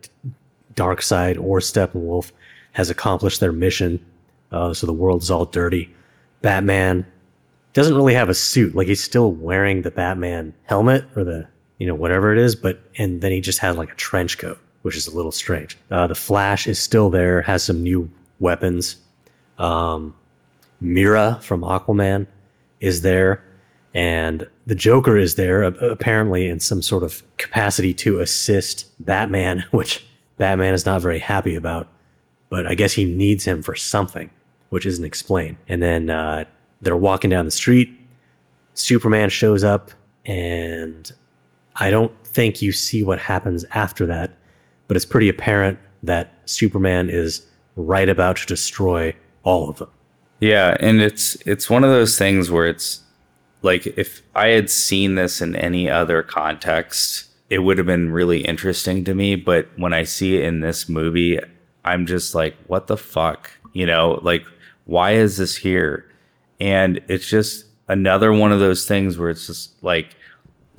Darkseid 0.75 1.39
or 1.43 1.59
Steppenwolf 1.59 2.31
has 2.73 2.89
accomplished 2.89 3.41
their 3.41 3.53
mission. 3.53 4.05
Uh, 4.53 4.73
so 4.73 4.87
the 4.87 4.93
world's 4.93 5.31
all 5.31 5.45
dirty. 5.45 5.95
Batman 6.41 7.05
doesn't 7.73 7.95
really 7.95 8.15
have 8.15 8.29
a 8.29 8.35
suit. 8.35 8.75
Like 8.75 8.87
he's 8.87 9.03
still 9.03 9.33
wearing 9.33 9.83
the 9.83 9.91
Batman 9.91 10.55
helmet 10.65 11.05
or 11.17 11.25
the 11.25 11.49
you 11.79 11.87
know 11.87 11.95
whatever 11.95 12.33
it 12.33 12.39
is, 12.39 12.55
but 12.57 12.81
and 12.97 13.21
then 13.21 13.33
he 13.33 13.41
just 13.41 13.59
has 13.59 13.77
like 13.77 13.93
a 13.93 13.97
trench 13.97 14.39
coat, 14.39 14.59
which 14.83 14.97
is 14.97 15.07
a 15.07 15.15
little 15.15 15.33
strange. 15.33 15.77
Uh, 15.91 16.07
the 16.07 16.15
Flash 16.15 16.67
is 16.67 16.79
still 16.79 17.11
there, 17.11 17.43
has 17.43 17.65
some 17.65 17.83
new 17.83 18.11
weapons. 18.41 18.97
Um, 19.59 20.15
Mera 20.81 21.39
from 21.43 21.63
Aquaman 21.63 22.27
is 22.81 23.03
there, 23.03 23.43
and 23.95 24.47
the 24.67 24.75
Joker 24.75 25.17
is 25.17 25.35
there 25.35 25.63
apparently 25.63 26.47
in 26.49 26.61
some 26.61 26.83
sort 26.83 27.03
of 27.03 27.23
capacity 27.37 27.93
to 27.95 28.21
assist 28.21 28.87
Batman, 29.05 29.65
which 29.71 30.07
Batman 30.37 30.75
is 30.75 30.87
not 30.87 31.03
very 31.03 31.19
happy 31.19 31.55
about. 31.55 31.89
But 32.51 32.67
I 32.67 32.75
guess 32.75 32.93
he 32.93 33.05
needs 33.05 33.45
him 33.45 33.63
for 33.63 33.75
something, 33.75 34.31
which 34.71 34.87
isn't 34.87 35.05
explained. 35.05 35.57
And 35.69 35.83
then 35.83 36.09
uh, 36.09 36.45
they're 36.81 36.97
walking 36.97 37.29
down 37.29 37.45
the 37.45 37.51
street. 37.51 37.91
Superman 38.75 39.29
shows 39.29 39.65
up, 39.65 39.91
and 40.25 41.11
I 41.77 41.91
don't 41.91 42.13
think 42.25 42.63
you 42.63 42.73
see 42.73 43.03
what 43.03 43.19
happens 43.19 43.65
after 43.73 44.07
that, 44.07 44.38
but 44.89 44.97
it's 44.97 45.07
pretty 45.07 45.29
apparent 45.29 45.79
that 46.03 46.33
Superman 46.47 47.11
is 47.11 47.47
right 47.77 48.09
about 48.09 48.39
to 48.39 48.47
destroy 48.47 49.15
all 49.45 49.71
of 49.71 49.79
them. 49.79 49.91
Yeah, 50.41 50.77
and 50.81 51.01
it's 51.01 51.37
it's 51.47 51.71
one 51.71 51.85
of 51.85 51.91
those 51.91 52.19
things 52.19 52.51
where 52.51 52.67
it's 52.67 53.03
like 53.63 53.87
if 53.87 54.23
I 54.35 54.49
had 54.49 54.71
seen 54.71 55.15
this 55.15 55.41
in 55.41 55.57
any 55.57 55.91
other 55.91 56.23
context, 56.23 57.27
it 57.51 57.61
would 57.61 57.79
have 57.79 57.87
been 57.87 58.13
really 58.13 58.41
interesting 58.43 59.05
to 59.05 59.15
me. 59.15 59.37
But 59.37 59.69
when 59.77 59.93
I 59.93 60.05
see 60.05 60.37
it 60.37 60.45
in 60.45 60.61
this 60.61 60.89
movie, 60.89 61.41
I'm 61.85 62.07
just 62.07 62.35
like, 62.35 62.57
what 62.67 62.87
the 62.87 62.97
fuck? 62.97 63.51
You 63.73 63.87
know, 63.87 64.21
like, 64.23 64.45
why 64.85 65.13
is 65.13 65.37
this 65.37 65.57
here? 65.57 66.05
And 66.61 67.01
it's 67.09 67.29
just 67.29 67.67
another 67.89 68.33
one 68.33 68.53
of 68.53 68.61
those 68.61 68.87
things 68.87 69.19
where 69.19 69.31
it's 69.31 69.47
just 69.47 69.83
like 69.83 70.15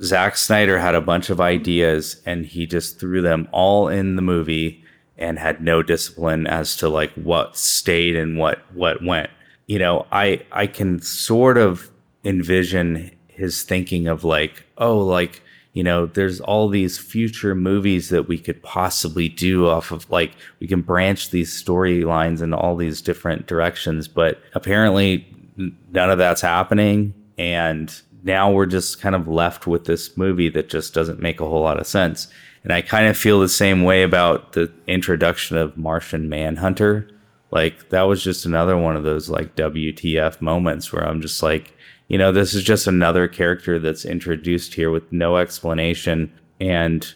Zack 0.02 0.36
Snyder 0.36 0.78
had 0.78 0.94
a 0.94 1.00
bunch 1.00 1.30
of 1.30 1.40
ideas 1.40 2.20
and 2.24 2.46
he 2.46 2.66
just 2.66 2.98
threw 2.98 3.20
them 3.20 3.48
all 3.52 3.88
in 3.88 4.16
the 4.16 4.22
movie 4.22 4.82
and 5.18 5.38
had 5.38 5.62
no 5.62 5.82
discipline 5.82 6.46
as 6.46 6.76
to 6.76 6.88
like 6.88 7.12
what 7.12 7.56
stayed 7.56 8.16
and 8.16 8.38
what 8.38 8.60
what 8.74 9.04
went. 9.04 9.30
You 9.66 9.78
know, 9.78 10.06
I 10.10 10.42
I 10.50 10.66
can 10.66 11.00
sort 11.02 11.58
of 11.58 11.90
envision 12.24 13.10
his 13.28 13.62
thinking 13.62 14.06
of 14.08 14.24
like, 14.24 14.64
oh, 14.78 14.98
like 14.98 15.42
you 15.72 15.84
know, 15.84 16.06
there's 16.06 16.40
all 16.40 16.68
these 16.68 16.98
future 16.98 17.54
movies 17.54 18.08
that 18.08 18.26
we 18.26 18.38
could 18.38 18.60
possibly 18.62 19.28
do 19.28 19.68
off 19.68 19.92
of 19.92 20.10
like 20.10 20.32
we 20.58 20.66
can 20.66 20.80
branch 20.80 21.30
these 21.30 21.62
storylines 21.62 22.42
in 22.42 22.52
all 22.52 22.74
these 22.74 23.02
different 23.02 23.46
directions, 23.46 24.08
but 24.08 24.40
apparently 24.54 25.26
none 25.56 26.10
of 26.10 26.18
that's 26.18 26.40
happening 26.40 27.14
and 27.38 28.02
now 28.22 28.50
we're 28.50 28.66
just 28.66 29.00
kind 29.00 29.14
of 29.14 29.28
left 29.28 29.66
with 29.66 29.84
this 29.84 30.16
movie 30.16 30.48
that 30.50 30.68
just 30.68 30.94
doesn't 30.94 31.20
make 31.20 31.40
a 31.40 31.46
whole 31.46 31.62
lot 31.62 31.80
of 31.80 31.86
sense. 31.86 32.28
And 32.62 32.72
I 32.72 32.82
kind 32.82 33.06
of 33.06 33.16
feel 33.16 33.40
the 33.40 33.48
same 33.48 33.84
way 33.84 34.02
about 34.02 34.52
the 34.52 34.70
introduction 34.86 35.56
of 35.56 35.76
Martian 35.76 36.28
Manhunter. 36.28 37.08
Like 37.50 37.88
that 37.88 38.02
was 38.02 38.22
just 38.22 38.44
another 38.44 38.76
one 38.76 38.96
of 38.96 39.02
those 39.02 39.28
like 39.28 39.56
WTF 39.56 40.40
moments 40.40 40.92
where 40.92 41.06
I'm 41.06 41.20
just 41.20 41.42
like, 41.42 41.74
you 42.08 42.18
know, 42.18 42.32
this 42.32 42.54
is 42.54 42.62
just 42.62 42.86
another 42.86 43.28
character 43.28 43.78
that's 43.78 44.04
introduced 44.04 44.74
here 44.74 44.90
with 44.90 45.10
no 45.12 45.36
explanation. 45.36 46.32
And 46.60 47.12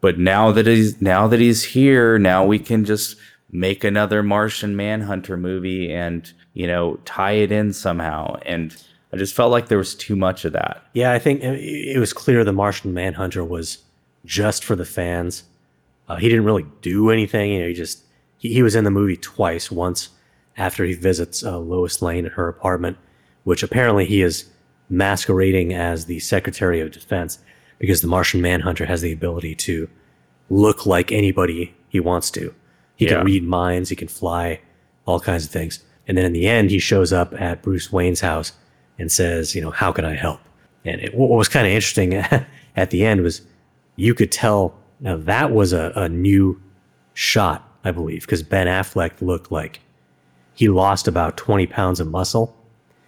but 0.00 0.18
now 0.18 0.52
that 0.52 0.66
he's 0.66 1.00
now 1.00 1.26
that 1.28 1.40
he's 1.40 1.64
here, 1.64 2.18
now 2.18 2.44
we 2.44 2.58
can 2.58 2.84
just 2.84 3.16
make 3.50 3.84
another 3.84 4.22
Martian 4.22 4.76
Manhunter 4.76 5.36
movie 5.36 5.92
and, 5.92 6.30
you 6.52 6.66
know, 6.66 6.96
tie 7.04 7.32
it 7.32 7.52
in 7.52 7.72
somehow. 7.72 8.36
And 8.44 8.76
I 9.12 9.16
just 9.16 9.34
felt 9.34 9.50
like 9.50 9.68
there 9.68 9.78
was 9.78 9.94
too 9.94 10.16
much 10.16 10.44
of 10.44 10.52
that. 10.52 10.84
Yeah, 10.92 11.12
I 11.12 11.18
think 11.18 11.42
it 11.42 11.98
was 11.98 12.12
clear 12.12 12.44
the 12.44 12.52
Martian 12.52 12.92
Manhunter 12.92 13.44
was 13.44 13.78
just 14.24 14.64
for 14.64 14.76
the 14.76 14.84
fans. 14.84 15.44
Uh, 16.08 16.16
he 16.16 16.28
didn't 16.28 16.44
really 16.44 16.66
do 16.82 17.10
anything. 17.10 17.52
You 17.52 17.60
know, 17.60 17.68
he 17.68 17.74
just 17.74 18.02
he, 18.36 18.52
he 18.52 18.62
was 18.62 18.74
in 18.74 18.84
the 18.84 18.90
movie 18.90 19.16
twice. 19.16 19.70
Once 19.70 20.10
after 20.56 20.84
he 20.84 20.94
visits 20.94 21.44
uh, 21.44 21.58
Lois 21.58 22.02
Lane 22.02 22.26
at 22.26 22.32
her 22.32 22.48
apartment, 22.48 22.98
which 23.44 23.62
apparently 23.62 24.04
he 24.04 24.20
is 24.20 24.50
masquerading 24.90 25.72
as 25.72 26.06
the 26.06 26.18
Secretary 26.18 26.80
of 26.80 26.90
Defense 26.90 27.38
because 27.78 28.00
the 28.00 28.08
Martian 28.08 28.42
Manhunter 28.42 28.86
has 28.86 29.02
the 29.02 29.12
ability 29.12 29.54
to 29.54 29.88
look 30.50 30.84
like 30.84 31.12
anybody 31.12 31.74
he 31.88 32.00
wants 32.00 32.30
to. 32.32 32.54
He 32.96 33.06
yeah. 33.06 33.16
can 33.16 33.26
read 33.26 33.44
minds. 33.44 33.90
He 33.90 33.96
can 33.96 34.08
fly, 34.08 34.60
all 35.06 35.20
kinds 35.20 35.44
of 35.44 35.50
things. 35.50 35.84
And 36.06 36.16
then 36.16 36.24
in 36.24 36.32
the 36.32 36.48
end, 36.48 36.70
he 36.70 36.78
shows 36.78 37.12
up 37.12 37.38
at 37.40 37.62
Bruce 37.62 37.92
Wayne's 37.92 38.20
house 38.20 38.52
and 38.98 39.10
says, 39.10 39.54
you 39.54 39.60
know, 39.60 39.70
how 39.70 39.92
can 39.92 40.04
I 40.04 40.14
help? 40.14 40.40
And 40.84 41.00
it, 41.00 41.14
what 41.14 41.30
was 41.30 41.48
kind 41.48 41.66
of 41.66 41.72
interesting 41.72 42.14
at 42.76 42.90
the 42.90 43.04
end 43.04 43.22
was 43.22 43.42
you 43.96 44.14
could 44.14 44.32
tell 44.32 44.74
now 45.00 45.16
that 45.16 45.52
was 45.52 45.72
a, 45.72 45.92
a 45.94 46.08
new 46.08 46.60
shot, 47.14 47.68
I 47.84 47.90
believe, 47.90 48.22
because 48.22 48.42
Ben 48.42 48.66
Affleck 48.66 49.20
looked 49.20 49.52
like 49.52 49.80
he 50.54 50.68
lost 50.68 51.06
about 51.06 51.36
20 51.36 51.66
pounds 51.66 52.00
of 52.00 52.08
muscle. 52.08 52.56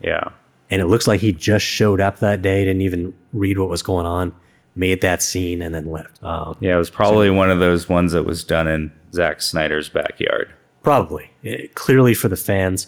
Yeah. 0.00 0.30
And 0.70 0.80
it 0.80 0.86
looks 0.86 1.08
like 1.08 1.20
he 1.20 1.32
just 1.32 1.64
showed 1.64 2.00
up 2.00 2.20
that 2.20 2.42
day, 2.42 2.64
didn't 2.64 2.82
even 2.82 3.12
read 3.32 3.58
what 3.58 3.68
was 3.68 3.82
going 3.82 4.06
on, 4.06 4.32
made 4.76 5.00
that 5.00 5.20
scene, 5.20 5.62
and 5.62 5.74
then 5.74 5.90
left. 5.90 6.22
Uh, 6.22 6.54
yeah, 6.60 6.74
it 6.74 6.78
was 6.78 6.90
probably 6.90 7.28
so, 7.28 7.34
one 7.34 7.50
of 7.50 7.58
those 7.58 7.88
ones 7.88 8.12
that 8.12 8.22
was 8.22 8.44
done 8.44 8.68
in 8.68 8.92
Zack 9.12 9.42
Snyder's 9.42 9.88
backyard. 9.88 10.52
Probably. 10.84 11.30
It, 11.42 11.74
clearly 11.74 12.14
for 12.14 12.28
the 12.28 12.36
fans, 12.36 12.86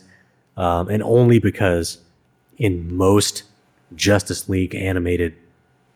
um, 0.56 0.88
and 0.88 1.02
only 1.02 1.40
because 1.40 1.98
in 2.58 2.94
most 2.94 3.44
Justice 3.94 4.48
League 4.48 4.74
animated 4.74 5.34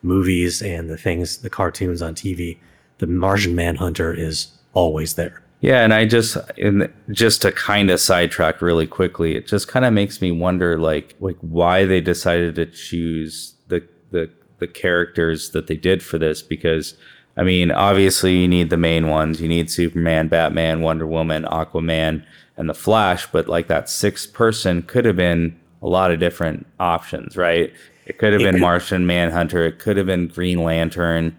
movies 0.03 0.63
and 0.63 0.89
the 0.89 0.97
things, 0.97 1.39
the 1.39 1.51
cartoons 1.51 2.03
on 2.03 2.15
TV, 2.15 2.59
the 2.99 3.07
Martian 3.07 3.55
Manhunter 3.55 4.13
is 4.13 4.49
always 4.73 5.15
there. 5.15 5.43
Yeah, 5.61 5.83
and 5.83 5.95
I 5.95 6.05
just 6.05 6.37
and 6.59 6.93
just 7.11 7.43
to 7.43 7.53
kind 7.53 7.91
of 7.91 7.99
sidetrack 7.99 8.61
really 8.61 8.87
quickly, 8.87 9.37
it 9.37 9.47
just 9.47 9.69
kind 9.69 9.85
of 9.85 9.93
makes 9.93 10.21
me 10.21 10.31
wonder 10.31 10.79
like 10.79 11.15
like 11.19 11.37
why 11.41 11.85
they 11.87 12.01
decided 12.01 12.55
to 12.57 12.67
choose 12.67 13.55
the 13.69 13.83
the 14.11 14.31
the 14.59 14.67
characters 14.67 15.51
that 15.51 15.67
they 15.67 15.77
did 15.77 16.03
for 16.03 16.19
this 16.19 16.43
because 16.43 16.95
I 17.39 17.43
mean, 17.43 17.71
obviously 17.71 18.37
you 18.37 18.49
need 18.49 18.71
the 18.71 18.79
main 18.79 19.09
ones. 19.09 19.43
You 19.43 19.49
need 19.49 19.71
Superman, 19.71 20.29
Batman, 20.29 20.81
Wonder 20.81 21.07
Woman, 21.07 21.45
Aquaman, 21.45 22.25
and 22.57 22.69
the 22.69 22.75
Flash, 22.75 23.27
but 23.31 23.49
like 23.49 23.69
that 23.69 23.91
sixth 23.91 24.33
person 24.33 24.83
could 24.83 25.05
have 25.05 25.17
been 25.17 25.59
a 25.87 25.89
lot 25.89 26.11
of 26.11 26.19
different 26.19 26.67
options, 26.81 27.37
right? 27.37 27.73
It 28.07 28.19
could 28.19 28.33
have 28.33 28.43
been 28.43 28.61
Martian 28.61 29.07
Manhunter, 29.07 29.65
it 29.65 29.79
could 29.79 29.97
have 29.97 30.07
been 30.07 30.27
Green 30.27 30.63
Lantern. 30.63 31.39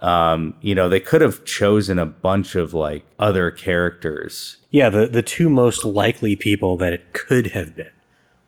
Um, 0.00 0.54
you 0.60 0.74
know, 0.74 0.88
they 0.88 1.00
could 1.00 1.22
have 1.22 1.44
chosen 1.44 1.98
a 1.98 2.04
bunch 2.04 2.56
of 2.56 2.74
like 2.74 3.04
other 3.18 3.50
characters. 3.50 4.58
Yeah, 4.70 4.90
the, 4.90 5.06
the 5.06 5.22
two 5.22 5.48
most 5.48 5.84
likely 5.84 6.34
people 6.34 6.76
that 6.78 6.92
it 6.92 7.12
could 7.12 7.48
have 7.48 7.76
been 7.76 7.90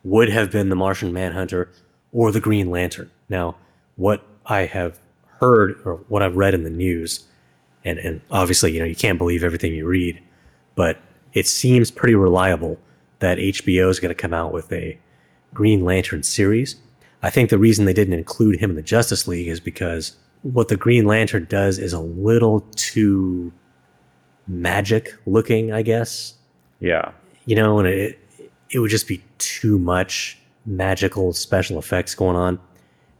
would 0.03 0.29
have 0.29 0.51
been 0.51 0.69
the 0.69 0.77
Martian 0.77 1.13
Manhunter 1.13 1.71
or 2.13 2.33
the 2.33 2.41
Green 2.41 2.71
Lantern. 2.71 3.11
Now, 3.29 3.57
what 3.95 4.27
I 4.47 4.63
have 4.63 4.99
heard 5.39 5.81
or 5.85 6.05
what 6.09 6.23
I've 6.23 6.37
read 6.37 6.55
in 6.55 6.65
the 6.65 6.71
news, 6.71 7.25
and, 7.85 7.99
and 8.01 8.21
obviously, 8.31 8.73
you 8.73 8.81
know, 8.81 8.85
you 8.85 8.97
can't 8.97 9.19
believe 9.19 9.45
everything 9.45 9.75
you 9.75 9.87
read, 9.87 10.21
but 10.75 10.99
it 11.33 11.47
seems 11.47 11.91
pretty 11.91 12.17
reliable 12.17 12.79
that 13.21 13.39
HBO 13.39 13.89
is 13.89 14.01
going 14.01 14.15
to 14.15 14.21
come 14.21 14.35
out 14.35 14.53
with 14.53 14.71
a 14.73 14.99
Green 15.55 15.85
Lantern 15.85 16.23
series. 16.23 16.77
I 17.23 17.31
think 17.31 17.51
the 17.51 17.59
reason 17.59 17.85
they 17.85 17.93
didn't 17.93 18.15
include 18.15 18.61
him 18.61 18.71
in 18.71 18.77
the 18.77 18.83
Justice 18.83 19.27
League 19.27 19.49
is 19.49 19.61
because 19.61 20.17
what 20.43 20.69
the 20.69 20.77
Green 20.77 21.07
Lantern 21.07 21.47
does 21.49 21.79
is 21.79 21.93
a 21.93 22.01
little 22.01 22.61
too 22.77 23.53
magic 24.47 25.15
looking, 25.27 25.73
I 25.73 25.83
guess. 25.83 26.35
Yeah. 26.81 27.13
You 27.47 27.57
know, 27.57 27.79
and 27.79 27.89
it 27.89 28.19
it 28.71 28.81
would 28.81 28.91
just 28.91 29.09
be 29.09 29.23
too 29.39 29.79
much 29.79 30.39
magical 30.67 31.33
special 31.33 31.79
effects 31.79 32.15
going 32.15 32.37
on. 32.37 32.59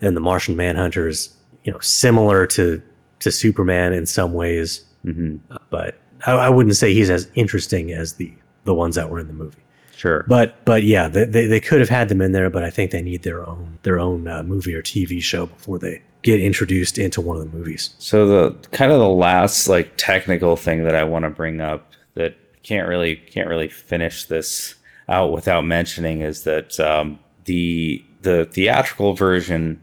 And 0.01 0.17
the 0.17 0.21
Martian 0.21 0.57
Manhunter 0.57 1.09
is, 1.09 1.35
you 1.65 1.73
know, 1.73 1.79
similar 1.81 2.47
to 2.49 2.83
to 3.21 3.33
Superman 3.33 3.93
in 3.93 4.07
some 4.07 4.35
ways, 4.35 4.85
hmm 5.03 5.37
but 5.71 5.99
I, 6.27 6.33
I 6.33 6.49
wouldn't 6.51 6.77
say 6.77 6.93
he's 6.93 7.11
as 7.11 7.29
interesting 7.35 7.93
as 7.93 8.15
the 8.15 8.33
the 8.65 8.75
ones 8.75 8.95
that 8.97 9.11
were 9.11 9.19
in 9.21 9.27
the 9.27 9.33
movie. 9.33 9.59
Sure. 9.97 10.25
But 10.29 10.63
but 10.67 10.83
yeah, 10.83 11.09
they, 11.09 11.25
they, 11.25 11.47
they 11.47 11.61
could 11.61 11.81
have 11.81 11.89
had 11.89 12.11
them 12.11 12.21
in 12.21 12.33
there, 12.33 12.51
but 12.51 12.63
I 12.63 12.69
think 12.69 12.91
they 12.91 13.01
need 13.01 13.23
their 13.23 13.47
own 13.47 13.79
their 13.83 13.99
own 13.99 14.29
uh, 14.29 14.43
movie 14.43 14.75
or 14.75 14.83
TV 14.83 15.23
show 15.23 15.47
before 15.47 15.79
they 15.79 16.03
get 16.23 16.39
introduced 16.39 16.99
into 16.99 17.21
one 17.21 17.39
of 17.39 17.51
the 17.51 17.57
movies. 17.57 17.95
So 17.99 18.27
the 18.27 18.69
kind 18.69 18.93
of 18.93 18.99
the 18.99 19.09
last 19.09 19.69
like 19.69 19.97
technical 19.97 20.55
thing 20.57 20.85
that 20.85 20.95
I 20.95 21.03
want 21.05 21.25
to 21.25 21.31
bring 21.31 21.63
up 21.63 21.93
that 22.15 22.37
can't 22.63 22.87
really 22.87 23.17
can't 23.17 23.49
really 23.49 23.69
finish 23.69 24.25
this 24.25 24.75
out 25.09 25.33
without 25.33 25.65
mentioning 25.65 26.21
is 26.21 26.43
that 26.43 26.79
um, 26.79 27.19
the 27.47 28.05
the 28.21 28.45
theatrical 28.47 29.15
version 29.15 29.81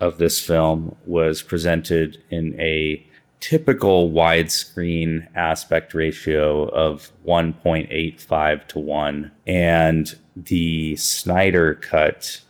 of 0.00 0.16
this 0.16 0.40
film 0.40 0.96
was 1.04 1.42
presented 1.42 2.22
in 2.30 2.58
a 2.58 3.06
typical 3.42 4.10
widescreen 4.10 5.26
aspect 5.34 5.94
ratio 5.94 6.68
of 6.68 7.10
1.85 7.26 8.68
to 8.68 8.78
1 8.78 9.30
and 9.48 10.16
the 10.36 10.96
Snyder 10.96 11.74
cut 11.74 12.40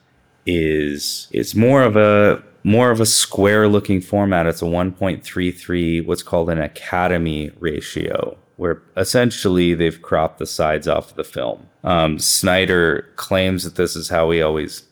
is 0.44 1.28
is 1.32 1.55
more 1.55 1.82
of 1.82 1.97
a 1.97 2.43
more 2.62 2.90
of 2.90 3.01
a 3.01 3.06
square 3.06 3.66
looking 3.66 4.01
format. 4.01 4.47
It's 4.47 4.62
a 4.62 4.66
1.33 4.66 6.06
what's 6.06 6.23
called 6.23 6.51
an 6.51 6.60
academy 6.60 7.51
ratio 7.59 8.36
where 8.56 8.82
essentially 8.97 9.74
they've 9.74 10.02
cropped 10.02 10.39
the 10.39 10.47
sides 10.47 10.86
off 10.86 11.10
of 11.10 11.16
the 11.16 11.24
film. 11.24 11.66
Um, 11.85 12.19
snyder 12.19 13.09
claims 13.16 13.64
that 13.64 13.77
this 13.77 13.97
is 13.97 14.10
how 14.10 14.31
he 14.31 14.43
always 14.43 14.85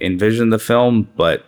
envisioned 0.00 0.52
the 0.52 0.58
film 0.58 1.08
but 1.16 1.44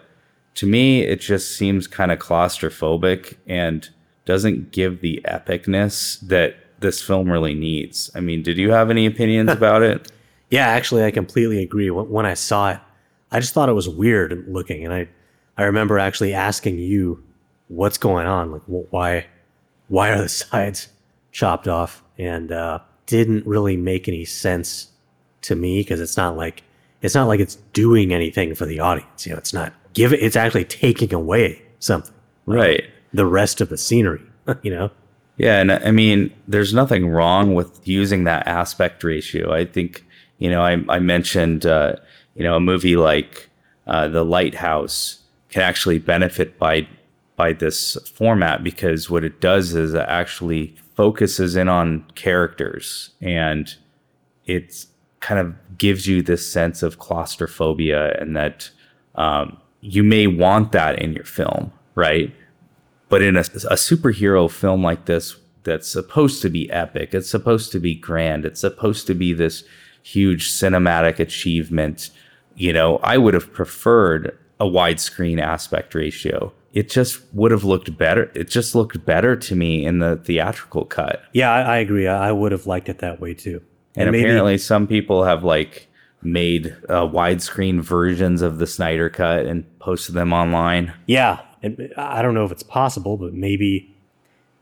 to 0.54 0.66
me 0.66 1.02
it 1.02 1.20
just 1.20 1.56
seems 1.56 1.86
kind 1.86 2.10
of 2.12 2.18
claustrophobic 2.18 3.36
and 3.46 3.90
doesn't 4.24 4.70
give 4.72 5.00
the 5.00 5.20
epicness 5.24 6.20
that 6.20 6.56
this 6.80 7.02
film 7.02 7.30
really 7.30 7.54
needs 7.54 8.10
i 8.14 8.20
mean 8.20 8.42
did 8.42 8.56
you 8.58 8.70
have 8.70 8.90
any 8.90 9.06
opinions 9.06 9.50
about 9.60 9.82
it 9.82 10.10
Yeah, 10.50 10.66
actually, 10.66 11.04
I 11.04 11.12
completely 11.12 11.62
agree. 11.62 11.90
When 11.90 12.26
I 12.26 12.34
saw 12.34 12.70
it, 12.72 12.80
I 13.30 13.38
just 13.38 13.54
thought 13.54 13.68
it 13.68 13.74
was 13.74 13.88
weird 13.88 14.46
looking, 14.48 14.84
and 14.84 14.92
I 14.92 15.08
I 15.56 15.62
remember 15.62 15.96
actually 16.00 16.34
asking 16.34 16.80
you, 16.80 17.22
"What's 17.68 17.98
going 17.98 18.26
on? 18.26 18.50
Like, 18.50 18.62
wh- 18.66 18.92
why 18.92 19.26
why 19.86 20.10
are 20.10 20.20
the 20.20 20.28
sides 20.42 20.88
chopped 21.30 21.68
off?" 21.68 22.02
And 22.18 22.50
uh, 22.50 22.80
didn't 23.06 23.46
really 23.46 23.76
make 23.76 24.08
any 24.08 24.24
sense 24.24 24.90
to 25.42 25.54
me 25.54 25.80
because 25.82 26.00
it's 26.00 26.16
not 26.16 26.36
like 26.36 26.64
it's 27.00 27.14
not 27.14 27.28
like 27.28 27.38
it's 27.38 27.54
doing 27.72 28.12
anything 28.12 28.56
for 28.56 28.66
the 28.66 28.80
audience. 28.80 29.26
You 29.26 29.32
know, 29.34 29.38
it's 29.38 29.54
not 29.54 29.72
give 29.94 30.12
it, 30.12 30.20
It's 30.22 30.36
actually 30.36 30.64
taking 30.64 31.12
away 31.14 31.62
something. 31.78 32.14
right 32.46 32.84
The 33.12 33.26
rest 33.26 33.60
of 33.60 33.68
the 33.68 33.78
scenery. 33.78 34.22
You 34.62 34.70
know. 34.72 34.90
Yeah, 35.36 35.60
and 35.60 35.72
I 35.72 35.90
mean, 35.90 36.32
there's 36.48 36.74
nothing 36.74 37.08
wrong 37.08 37.54
with 37.54 37.86
using 37.86 38.24
that 38.24 38.46
aspect 38.46 39.02
ratio. 39.04 39.54
I 39.54 39.64
think, 39.64 40.04
you 40.38 40.50
know, 40.50 40.60
I, 40.60 40.76
I 40.88 40.98
mentioned, 40.98 41.64
uh, 41.64 41.96
you 42.34 42.42
know, 42.42 42.56
a 42.56 42.60
movie 42.60 42.96
like 42.96 43.48
uh, 43.86 44.08
The 44.08 44.24
Lighthouse 44.24 45.20
can 45.48 45.62
actually 45.62 45.98
benefit 45.98 46.58
by 46.58 46.88
by 47.36 47.52
this 47.54 47.96
format 48.12 48.62
because 48.62 49.08
what 49.08 49.24
it 49.24 49.40
does 49.40 49.74
is 49.74 49.94
it 49.94 50.04
actually 50.08 50.76
focuses 50.94 51.56
in 51.56 51.68
on 51.68 52.04
characters 52.14 53.10
and 53.22 53.76
it 54.44 54.84
kind 55.20 55.40
of 55.40 55.54
gives 55.78 56.06
you 56.06 56.20
this 56.20 56.46
sense 56.46 56.82
of 56.82 56.98
claustrophobia 56.98 58.14
and 58.20 58.36
that 58.36 58.68
um, 59.14 59.56
you 59.80 60.02
may 60.02 60.26
want 60.26 60.72
that 60.72 61.00
in 61.00 61.12
your 61.12 61.24
film, 61.24 61.72
right? 61.94 62.34
But 63.08 63.22
in 63.22 63.36
a, 63.36 63.40
a 63.40 63.76
superhero 63.76 64.50
film 64.50 64.82
like 64.82 65.06
this, 65.06 65.36
that's 65.62 65.88
supposed 65.88 66.42
to 66.42 66.48
be 66.48 66.70
epic, 66.70 67.14
it's 67.14 67.30
supposed 67.30 67.72
to 67.72 67.80
be 67.80 67.94
grand, 67.94 68.44
it's 68.44 68.60
supposed 68.60 69.06
to 69.06 69.14
be 69.14 69.32
this 69.32 69.64
huge 70.02 70.50
cinematic 70.50 71.18
achievement. 71.18 72.10
You 72.54 72.72
know, 72.72 72.98
I 73.02 73.18
would 73.18 73.34
have 73.34 73.52
preferred 73.52 74.38
a 74.58 74.64
widescreen 74.64 75.40
aspect 75.40 75.94
ratio. 75.94 76.52
It 76.72 76.88
just 76.88 77.20
would 77.32 77.50
have 77.50 77.64
looked 77.64 77.96
better. 77.98 78.30
It 78.34 78.48
just 78.48 78.74
looked 78.74 79.04
better 79.04 79.34
to 79.34 79.56
me 79.56 79.84
in 79.84 79.98
the 79.98 80.16
theatrical 80.16 80.84
cut. 80.84 81.24
Yeah, 81.32 81.50
I, 81.50 81.60
I 81.60 81.76
agree. 81.78 82.06
I, 82.06 82.30
would 82.30 82.52
have 82.52 82.66
liked 82.66 82.88
it 82.88 82.98
that 82.98 83.20
way 83.20 83.34
too. 83.34 83.62
And, 83.96 84.10
maybe- 84.10 84.24
apparently, 84.24 84.58
some 84.58 84.86
people 84.86 85.24
have 85.24 85.42
like 85.42 85.88
made 86.22 86.76
uh, 86.88 87.06
widescreen 87.06 87.80
versions 87.80 88.42
of 88.42 88.58
the 88.58 88.66
Snyder 88.66 89.08
cut 89.08 89.46
and 89.46 89.64
posted 89.78 90.14
them 90.14 90.32
online. 90.32 90.92
Yeah, 91.06 91.40
and 91.62 91.92
I 91.96 92.22
don't 92.22 92.34
know 92.34 92.44
if 92.44 92.52
it's 92.52 92.62
possible, 92.62 93.16
but 93.16 93.32
maybe, 93.32 93.94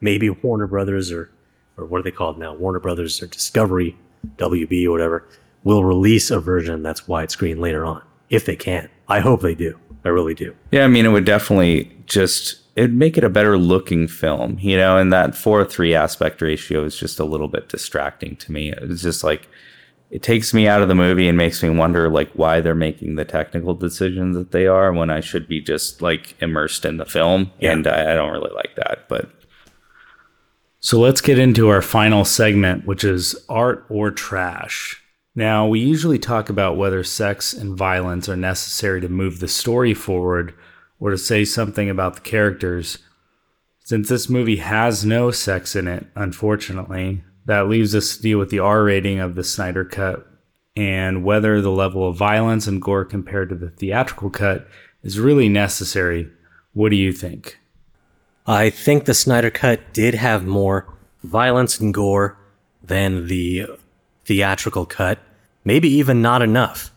maybe 0.01 0.31
Warner 0.31 0.67
Brothers 0.67 1.11
or 1.11 1.31
or 1.79 1.87
what 1.87 2.01
are 2.01 2.03
they 2.03 2.11
called 2.11 2.39
now? 2.39 2.55
Warner 2.55 2.81
Brothers 2.81 3.23
or 3.23 3.27
Discovery, 3.29 3.97
WB 4.37 4.87
or 4.87 4.91
whatever, 4.91 5.29
will 5.63 5.85
release 5.85 6.31
a 6.31 6.41
version 6.41 6.83
that's 6.83 7.03
widescreen 7.03 7.61
later 7.61 7.85
on 7.85 8.03
if 8.31 8.45
they 8.45 8.57
can. 8.57 8.91
I 9.09 9.21
hope 9.21 9.41
they 9.41 9.55
do. 9.55 9.79
I 10.05 10.09
really 10.09 10.35
do. 10.35 10.55
Yeah, 10.71 10.85
I 10.85 10.89
mean, 10.89 11.07
it 11.07 11.11
would 11.11 11.25
definitely 11.25 11.97
just 12.07 12.61
it'd 12.77 12.95
make 12.95 13.19
it 13.19 13.25
a 13.25 13.29
better 13.29 13.59
looking 13.59 14.07
film, 14.07 14.59
you 14.61 14.77
know. 14.77 14.99
And 14.99 15.13
that 15.13 15.35
four 15.35 15.65
three 15.65 15.95
aspect 15.95 16.43
ratio 16.43 16.85
is 16.85 16.97
just 16.97 17.19
a 17.19 17.25
little 17.25 17.49
bit 17.49 17.69
distracting 17.69 18.37
to 18.37 18.53
me. 18.53 18.73
It's 18.73 19.03
just 19.03 19.25
like 19.25 19.49
it 20.11 20.23
takes 20.23 20.55
me 20.55 20.67
out 20.67 20.81
of 20.81 20.89
the 20.89 20.95
movie 20.95 21.29
and 21.29 21.37
makes 21.37 21.63
me 21.63 21.69
wonder 21.69 22.09
like 22.09 22.31
why 22.33 22.61
they're 22.61 22.75
making 22.75 23.17
the 23.17 23.25
technical 23.25 23.75
decisions 23.75 24.37
that 24.37 24.53
they 24.53 24.67
are 24.67 24.93
when 24.93 25.11
I 25.11 25.21
should 25.21 25.47
be 25.47 25.61
just 25.61 26.01
like 26.01 26.35
immersed 26.41 26.85
in 26.85 26.97
the 26.97 27.05
film. 27.05 27.51
Yeah. 27.61 27.73
And 27.73 27.87
I, 27.87 28.13
I 28.13 28.15
don't 28.15 28.33
really 28.33 28.55
like 28.55 28.75
that, 28.77 29.07
but 29.09 29.31
So 30.81 31.01
let's 31.01 31.21
get 31.21 31.39
into 31.39 31.69
our 31.69 31.83
final 31.83 32.25
segment, 32.25 32.87
which 32.87 33.03
is 33.05 33.35
art 33.49 33.85
or 33.89 34.11
trash. 34.11 35.03
Now, 35.35 35.67
we 35.67 35.81
usually 35.81 36.19
talk 36.19 36.49
about 36.49 36.77
whether 36.77 37.03
sex 37.05 37.53
and 37.53 37.77
violence 37.77 38.29
are 38.29 38.37
necessary 38.37 39.01
to 39.01 39.09
move 39.09 39.41
the 39.41 39.49
story 39.49 39.95
forward 39.95 40.55
or 41.01 41.11
to 41.11 41.19
say 41.19 41.45
something 41.45 41.91
about 41.91 42.15
the 42.15 42.21
characters. 42.21 42.99
Since 43.81 44.09
this 44.09 44.29
movie 44.29 44.57
has 44.57 45.05
no 45.05 45.31
sex 45.31 45.75
in 45.77 45.89
it, 45.89 46.07
unfortunately, 46.15 47.23
that 47.49 47.67
leaves 47.67 47.95
us 47.95 48.15
to 48.15 48.23
deal 48.23 48.39
with 48.39 48.51
the 48.51 48.59
R 48.59 48.85
rating 48.85 49.21
of 49.21 49.35
the 49.35 49.43
Snyder 49.43 49.83
Cut 49.83 50.27
and 50.77 51.25
whether 51.25 51.63
the 51.63 51.71
level 51.71 52.07
of 52.07 52.15
violence 52.15 52.67
and 52.67 52.81
gore 52.81 53.07
compared 53.07 53.49
to 53.49 53.55
the 53.55 53.71
theatrical 53.71 54.29
cut 54.29 54.69
is 55.03 55.19
really 55.19 55.49
necessary. 55.49 56.29
What 56.75 56.91
do 56.91 56.97
you 56.97 57.11
think? 57.11 57.59
I 58.47 58.69
think 58.69 59.07
the 59.07 59.15
Snyder 59.15 59.51
Cut 59.51 59.95
did 59.95 60.15
have 60.15 60.45
more 60.45 60.95
violence 61.25 61.81
and 61.81 61.95
gore 61.95 62.37
than 62.83 63.29
the 63.29 63.65
theatrical 64.27 64.85
cut. 64.85 65.19
Maybe 65.65 65.89
even 65.89 66.21
not 66.21 66.43
enough. 66.43 66.91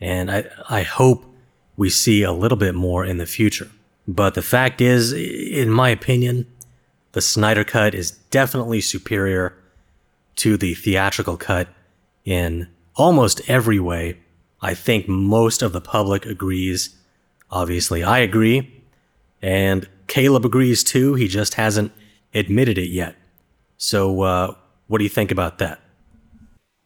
And 0.00 0.30
I, 0.30 0.44
I 0.70 0.82
hope 0.82 1.24
we 1.76 1.90
see 1.90 2.22
a 2.22 2.32
little 2.32 2.56
bit 2.56 2.76
more 2.76 3.04
in 3.04 3.18
the 3.18 3.26
future. 3.26 3.68
But 4.06 4.34
the 4.34 4.42
fact 4.42 4.80
is, 4.80 5.12
in 5.12 5.70
my 5.70 5.88
opinion, 5.88 6.46
the 7.12 7.20
Snyder 7.20 7.64
Cut 7.64 7.96
is 7.96 8.12
definitely 8.12 8.80
superior 8.80 9.57
to 10.38 10.56
the 10.56 10.74
theatrical 10.74 11.36
cut 11.36 11.68
in 12.24 12.68
almost 12.94 13.40
every 13.48 13.78
way. 13.78 14.18
I 14.60 14.74
think 14.74 15.08
most 15.08 15.62
of 15.62 15.72
the 15.72 15.80
public 15.80 16.26
agrees. 16.26 16.96
Obviously, 17.50 18.02
I 18.02 18.18
agree. 18.18 18.82
And 19.40 19.88
Kaleb 20.08 20.44
agrees 20.44 20.82
too. 20.82 21.14
He 21.14 21.28
just 21.28 21.54
hasn't 21.54 21.92
admitted 22.34 22.78
it 22.78 22.88
yet. 22.88 23.14
So, 23.76 24.22
uh, 24.22 24.54
what 24.88 24.98
do 24.98 25.04
you 25.04 25.10
think 25.10 25.30
about 25.30 25.58
that? 25.58 25.80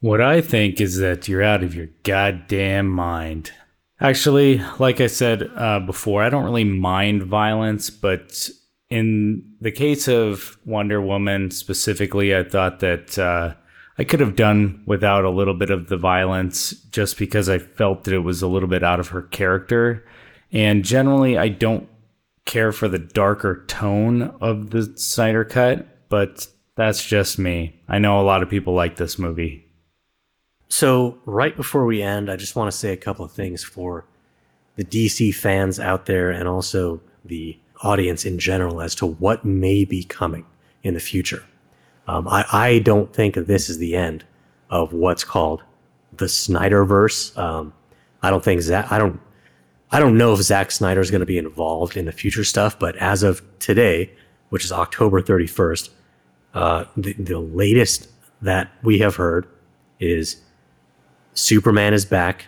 What 0.00 0.20
I 0.20 0.40
think 0.40 0.80
is 0.80 0.98
that 0.98 1.28
you're 1.28 1.42
out 1.42 1.62
of 1.62 1.74
your 1.74 1.88
goddamn 2.02 2.88
mind. 2.88 3.52
Actually, 4.00 4.60
like 4.78 5.00
I 5.00 5.06
said 5.06 5.48
uh, 5.54 5.78
before, 5.78 6.22
I 6.22 6.28
don't 6.28 6.44
really 6.44 6.64
mind 6.64 7.22
violence, 7.22 7.88
but 7.88 8.48
in 8.90 9.51
the 9.62 9.70
case 9.70 10.08
of 10.08 10.58
Wonder 10.66 11.00
Woman 11.00 11.52
specifically, 11.52 12.34
I 12.34 12.42
thought 12.42 12.80
that 12.80 13.16
uh, 13.16 13.54
I 13.96 14.02
could 14.02 14.18
have 14.18 14.34
done 14.34 14.82
without 14.86 15.24
a 15.24 15.30
little 15.30 15.54
bit 15.54 15.70
of 15.70 15.88
the 15.88 15.96
violence 15.96 16.72
just 16.90 17.16
because 17.16 17.48
I 17.48 17.58
felt 17.58 18.02
that 18.04 18.12
it 18.12 18.24
was 18.24 18.42
a 18.42 18.48
little 18.48 18.68
bit 18.68 18.82
out 18.82 18.98
of 18.98 19.08
her 19.08 19.22
character. 19.22 20.04
And 20.50 20.84
generally, 20.84 21.38
I 21.38 21.48
don't 21.48 21.88
care 22.44 22.72
for 22.72 22.88
the 22.88 22.98
darker 22.98 23.64
tone 23.66 24.34
of 24.40 24.70
the 24.70 24.98
Snyder 24.98 25.44
Cut, 25.44 26.08
but 26.08 26.48
that's 26.74 27.06
just 27.06 27.38
me. 27.38 27.80
I 27.88 28.00
know 28.00 28.20
a 28.20 28.26
lot 28.26 28.42
of 28.42 28.50
people 28.50 28.74
like 28.74 28.96
this 28.96 29.16
movie. 29.16 29.64
So, 30.66 31.18
right 31.24 31.54
before 31.54 31.86
we 31.86 32.02
end, 32.02 32.28
I 32.28 32.34
just 32.34 32.56
want 32.56 32.72
to 32.72 32.76
say 32.76 32.92
a 32.92 32.96
couple 32.96 33.24
of 33.24 33.30
things 33.30 33.62
for 33.62 34.06
the 34.74 34.84
DC 34.84 35.36
fans 35.36 35.78
out 35.78 36.06
there 36.06 36.30
and 36.30 36.48
also 36.48 37.00
the 37.24 37.56
audience 37.82 38.24
in 38.24 38.38
general 38.38 38.80
as 38.80 38.94
to 38.96 39.06
what 39.06 39.44
may 39.44 39.84
be 39.84 40.04
coming 40.04 40.46
in 40.82 40.94
the 40.94 41.00
future. 41.00 41.44
Um, 42.06 42.26
I, 42.28 42.44
I 42.52 42.78
don't 42.80 43.12
think 43.12 43.34
this 43.34 43.68
is 43.68 43.78
the 43.78 43.94
end 43.94 44.24
of 44.70 44.92
what's 44.92 45.24
called 45.24 45.62
the 46.12 46.26
Snyderverse. 46.26 47.36
Um, 47.38 47.72
I 48.22 48.30
don't 48.30 48.42
think 48.42 48.60
Zack, 48.62 48.90
I 48.90 48.98
don't, 48.98 49.20
I 49.90 50.00
don't 50.00 50.16
know 50.16 50.32
if 50.32 50.40
Zack 50.40 50.70
Snyder 50.70 51.00
is 51.00 51.10
going 51.10 51.20
to 51.20 51.26
be 51.26 51.38
involved 51.38 51.96
in 51.96 52.06
the 52.06 52.12
future 52.12 52.44
stuff, 52.44 52.78
but 52.78 52.96
as 52.96 53.22
of 53.22 53.42
today, 53.58 54.12
which 54.48 54.64
is 54.64 54.72
October 54.72 55.22
31st, 55.22 55.90
uh, 56.54 56.84
the, 56.96 57.12
the 57.14 57.38
latest 57.38 58.08
that 58.42 58.70
we 58.82 58.98
have 58.98 59.16
heard 59.16 59.46
is 60.00 60.42
Superman 61.34 61.94
is 61.94 62.04
back. 62.04 62.46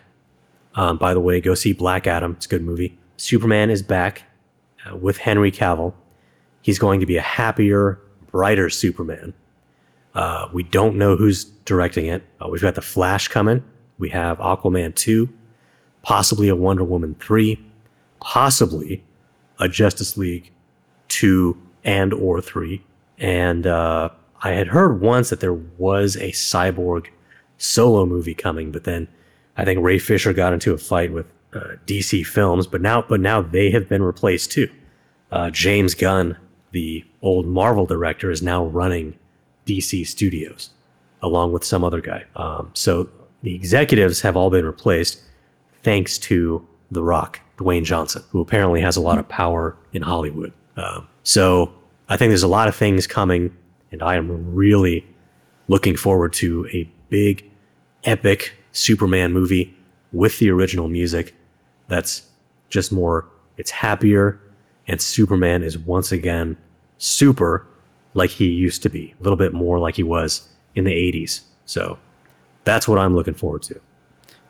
Um, 0.74 0.98
by 0.98 1.14
the 1.14 1.20
way, 1.20 1.40
go 1.40 1.54
see 1.54 1.72
Black 1.72 2.06
Adam. 2.06 2.32
It's 2.32 2.46
a 2.46 2.48
good 2.48 2.62
movie. 2.62 2.98
Superman 3.16 3.70
is 3.70 3.82
back 3.82 4.24
uh, 4.90 4.96
with 4.96 5.18
Henry 5.18 5.50
Cavill. 5.50 5.94
He's 6.62 6.78
going 6.78 7.00
to 7.00 7.06
be 7.06 7.16
a 7.16 7.22
happier, 7.22 8.00
brighter 8.30 8.70
Superman. 8.70 9.34
Uh, 10.14 10.48
we 10.52 10.62
don't 10.62 10.96
know 10.96 11.16
who's 11.16 11.44
directing 11.44 12.06
it. 12.06 12.22
Uh, 12.40 12.48
we've 12.48 12.62
got 12.62 12.74
The 12.74 12.82
Flash 12.82 13.28
coming. 13.28 13.62
We 13.98 14.10
have 14.10 14.38
Aquaman 14.38 14.94
2, 14.94 15.28
possibly 16.02 16.48
a 16.48 16.56
Wonder 16.56 16.84
Woman 16.84 17.16
3, 17.20 17.60
possibly 18.20 19.04
a 19.58 19.68
Justice 19.68 20.16
League 20.16 20.52
2 21.08 21.56
and 21.84 22.12
or 22.12 22.40
3. 22.40 22.82
And 23.18 23.66
uh, 23.66 24.10
I 24.42 24.50
had 24.50 24.68
heard 24.68 25.00
once 25.00 25.30
that 25.30 25.40
there 25.40 25.54
was 25.54 26.16
a 26.16 26.30
Cyborg 26.32 27.08
solo 27.58 28.04
movie 28.06 28.34
coming, 28.34 28.72
but 28.72 28.84
then 28.84 29.08
I 29.56 29.64
think 29.64 29.80
Ray 29.80 29.98
Fisher 29.98 30.32
got 30.32 30.52
into 30.52 30.72
a 30.72 30.78
fight 30.78 31.12
with 31.12 31.26
uh, 31.54 31.76
DC 31.86 32.26
Films, 32.26 32.66
but 32.66 32.80
now 32.80 33.02
but 33.02 33.20
now 33.20 33.42
they 33.42 33.70
have 33.70 33.88
been 33.88 34.02
replaced 34.02 34.52
too. 34.52 34.68
Uh, 35.30 35.50
James 35.50 35.94
Gunn, 35.94 36.36
the 36.72 37.04
old 37.22 37.46
Marvel 37.46 37.86
director, 37.86 38.30
is 38.30 38.42
now 38.42 38.64
running 38.64 39.18
DC 39.66 40.06
Studios 40.06 40.70
along 41.22 41.52
with 41.52 41.64
some 41.64 41.82
other 41.82 42.00
guy. 42.00 42.24
Um, 42.36 42.70
so 42.74 43.08
the 43.42 43.54
executives 43.54 44.20
have 44.20 44.36
all 44.36 44.50
been 44.50 44.66
replaced 44.66 45.22
thanks 45.82 46.18
to 46.18 46.66
The 46.90 47.02
Rock, 47.02 47.40
Dwayne 47.56 47.84
Johnson, 47.84 48.22
who 48.30 48.40
apparently 48.40 48.80
has 48.82 48.96
a 48.96 49.00
lot 49.00 49.18
of 49.18 49.26
power 49.28 49.76
in 49.92 50.02
Hollywood. 50.02 50.52
Um, 50.76 51.08
so 51.22 51.72
I 52.08 52.16
think 52.16 52.30
there's 52.30 52.42
a 52.42 52.48
lot 52.48 52.68
of 52.68 52.76
things 52.76 53.06
coming, 53.06 53.56
and 53.90 54.02
I 54.02 54.16
am 54.16 54.54
really 54.54 55.06
looking 55.68 55.96
forward 55.96 56.34
to 56.34 56.68
a 56.72 56.88
big, 57.08 57.50
epic 58.04 58.52
Superman 58.72 59.32
movie 59.32 59.74
with 60.12 60.38
the 60.38 60.50
original 60.50 60.88
music 60.88 61.34
that's 61.88 62.22
just 62.68 62.92
more, 62.92 63.28
it's 63.56 63.70
happier, 63.70 64.40
and 64.86 65.00
Superman 65.00 65.62
is 65.62 65.78
once 65.78 66.12
again 66.12 66.56
super 66.98 67.66
like 68.14 68.30
he 68.30 68.46
used 68.46 68.82
to 68.82 68.88
be, 68.88 69.14
a 69.18 69.22
little 69.22 69.36
bit 69.36 69.52
more 69.52 69.78
like 69.78 69.96
he 69.96 70.02
was 70.02 70.48
in 70.74 70.84
the 70.84 70.92
80s. 70.92 71.40
So 71.66 71.98
that's 72.64 72.86
what 72.86 72.98
I'm 72.98 73.14
looking 73.14 73.34
forward 73.34 73.62
to. 73.64 73.80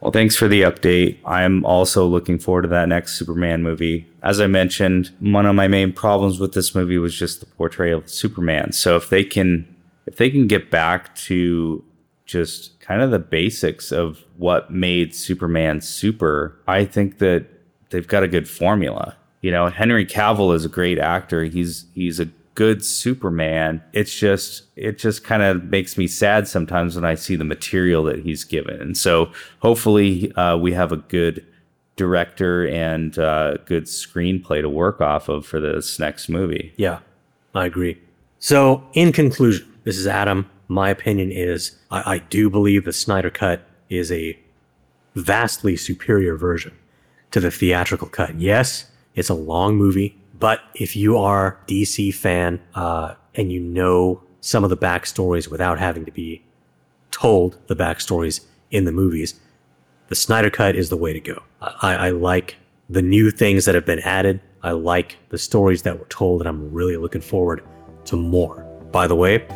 Well, 0.00 0.12
thanks 0.12 0.36
for 0.36 0.48
the 0.48 0.62
update. 0.62 1.16
I'm 1.24 1.64
also 1.64 2.04
looking 2.04 2.38
forward 2.38 2.62
to 2.62 2.68
that 2.68 2.88
next 2.88 3.18
Superman 3.18 3.62
movie. 3.62 4.06
As 4.22 4.38
I 4.38 4.46
mentioned, 4.46 5.10
one 5.20 5.46
of 5.46 5.54
my 5.54 5.66
main 5.66 5.94
problems 5.94 6.38
with 6.38 6.52
this 6.52 6.74
movie 6.74 6.98
was 6.98 7.18
just 7.18 7.40
the 7.40 7.46
portrayal 7.46 8.00
of 8.00 8.10
Superman. 8.10 8.72
So 8.72 8.96
if 8.96 9.08
they 9.08 9.24
can 9.24 9.66
if 10.06 10.16
they 10.16 10.28
can 10.28 10.46
get 10.46 10.70
back 10.70 11.14
to 11.14 11.82
just 12.24 12.78
kind 12.80 13.02
of 13.02 13.10
the 13.10 13.18
basics 13.18 13.92
of 13.92 14.24
what 14.36 14.70
made 14.70 15.14
Superman 15.14 15.80
super, 15.80 16.58
I 16.66 16.84
think 16.84 17.18
that 17.18 17.46
they've 17.90 18.06
got 18.06 18.22
a 18.22 18.28
good 18.28 18.48
formula. 18.48 19.16
You 19.40 19.50
know, 19.50 19.68
Henry 19.68 20.06
Cavill 20.06 20.54
is 20.54 20.64
a 20.64 20.68
great 20.68 20.98
actor. 20.98 21.44
He's 21.44 21.86
he's 21.94 22.18
a 22.18 22.28
good 22.54 22.84
Superman. 22.84 23.82
It's 23.92 24.14
just 24.14 24.64
it 24.76 24.98
just 24.98 25.24
kind 25.24 25.42
of 25.42 25.64
makes 25.64 25.98
me 25.98 26.06
sad 26.06 26.48
sometimes 26.48 26.94
when 26.94 27.04
I 27.04 27.14
see 27.14 27.36
the 27.36 27.44
material 27.44 28.04
that 28.04 28.20
he's 28.20 28.44
given. 28.44 28.80
And 28.80 28.96
so 28.96 29.32
hopefully 29.60 30.32
uh, 30.36 30.56
we 30.56 30.72
have 30.72 30.92
a 30.92 30.96
good 30.96 31.44
director 31.96 32.66
and 32.66 33.18
uh, 33.18 33.58
good 33.66 33.84
screenplay 33.84 34.60
to 34.60 34.68
work 34.68 35.00
off 35.00 35.28
of 35.28 35.46
for 35.46 35.60
this 35.60 35.98
next 35.98 36.28
movie. 36.28 36.72
Yeah, 36.76 37.00
I 37.54 37.66
agree. 37.66 38.00
So, 38.38 38.82
in 38.92 39.12
conclusion, 39.12 39.72
this 39.84 39.96
is 39.96 40.06
Adam. 40.06 40.50
My 40.74 40.90
opinion 40.90 41.30
is 41.30 41.78
I, 41.92 42.14
I 42.14 42.18
do 42.18 42.50
believe 42.50 42.84
the 42.84 42.92
Snyder 42.92 43.30
Cut 43.30 43.64
is 43.88 44.10
a 44.10 44.36
vastly 45.14 45.76
superior 45.76 46.34
version 46.34 46.76
to 47.30 47.38
the 47.38 47.52
theatrical 47.52 48.08
cut. 48.08 48.40
Yes, 48.40 48.90
it's 49.14 49.28
a 49.28 49.34
long 49.34 49.76
movie, 49.76 50.18
but 50.36 50.62
if 50.74 50.96
you 50.96 51.16
are 51.16 51.60
DC 51.68 52.12
fan 52.12 52.60
uh, 52.74 53.14
and 53.36 53.52
you 53.52 53.60
know 53.60 54.20
some 54.40 54.64
of 54.64 54.70
the 54.70 54.76
backstories 54.76 55.48
without 55.48 55.78
having 55.78 56.04
to 56.06 56.10
be 56.10 56.42
told 57.12 57.56
the 57.68 57.76
backstories 57.76 58.44
in 58.72 58.84
the 58.84 58.90
movies, 58.90 59.38
the 60.08 60.16
Snyder 60.16 60.50
Cut 60.50 60.74
is 60.74 60.88
the 60.88 60.96
way 60.96 61.12
to 61.12 61.20
go. 61.20 61.40
I, 61.60 61.94
I 61.94 62.10
like 62.10 62.56
the 62.90 63.00
new 63.00 63.30
things 63.30 63.64
that 63.66 63.76
have 63.76 63.86
been 63.86 64.00
added. 64.00 64.40
I 64.64 64.72
like 64.72 65.18
the 65.28 65.38
stories 65.38 65.82
that 65.82 66.00
were 66.00 66.06
told, 66.06 66.40
and 66.40 66.48
I'm 66.48 66.72
really 66.72 66.96
looking 66.96 67.20
forward 67.20 67.62
to 68.06 68.16
more. 68.16 68.64
By 68.90 69.06
the 69.06 69.14
way, 69.14 69.46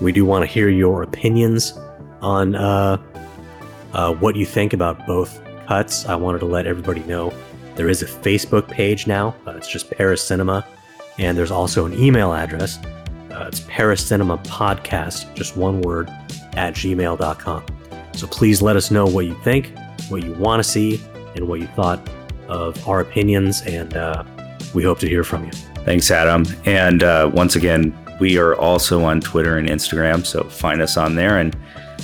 we 0.00 0.12
do 0.12 0.24
want 0.24 0.42
to 0.42 0.46
hear 0.46 0.68
your 0.68 1.02
opinions 1.02 1.72
on 2.20 2.54
uh, 2.54 2.96
uh, 3.92 4.14
what 4.14 4.36
you 4.36 4.46
think 4.46 4.72
about 4.72 5.06
both 5.06 5.40
cuts. 5.66 6.06
I 6.06 6.14
wanted 6.14 6.40
to 6.40 6.46
let 6.46 6.66
everybody 6.66 7.00
know 7.04 7.32
there 7.76 7.88
is 7.88 8.02
a 8.02 8.06
Facebook 8.06 8.68
page 8.68 9.06
now. 9.06 9.34
Uh, 9.46 9.52
it's 9.52 9.68
just 9.68 9.90
Paris 9.90 10.22
Cinema. 10.22 10.66
And 11.18 11.36
there's 11.36 11.50
also 11.50 11.86
an 11.86 11.94
email 11.94 12.32
address. 12.32 12.78
Uh, 13.30 13.46
it's 13.48 13.60
Paris 13.68 14.06
Cinema 14.06 14.38
Podcast, 14.38 15.32
just 15.34 15.56
one 15.56 15.80
word, 15.82 16.08
at 16.54 16.74
gmail.com. 16.74 17.64
So 18.12 18.26
please 18.26 18.60
let 18.60 18.76
us 18.76 18.90
know 18.90 19.06
what 19.06 19.26
you 19.26 19.34
think, 19.42 19.72
what 20.08 20.22
you 20.24 20.34
want 20.34 20.60
to 20.62 20.68
see, 20.68 21.00
and 21.36 21.46
what 21.46 21.60
you 21.60 21.66
thought 21.68 22.06
of 22.48 22.88
our 22.88 23.00
opinions. 23.00 23.62
And 23.62 23.96
uh, 23.96 24.24
we 24.74 24.82
hope 24.82 24.98
to 25.00 25.08
hear 25.08 25.24
from 25.24 25.44
you. 25.44 25.52
Thanks, 25.84 26.10
Adam. 26.10 26.44
And 26.64 27.02
uh, 27.02 27.30
once 27.32 27.56
again, 27.56 27.96
we 28.20 28.38
are 28.38 28.54
also 28.54 29.02
on 29.04 29.20
Twitter 29.20 29.56
and 29.58 29.68
Instagram. 29.68 30.24
So 30.24 30.44
find 30.44 30.80
us 30.80 30.96
on 30.96 31.16
there 31.16 31.38
and 31.38 31.56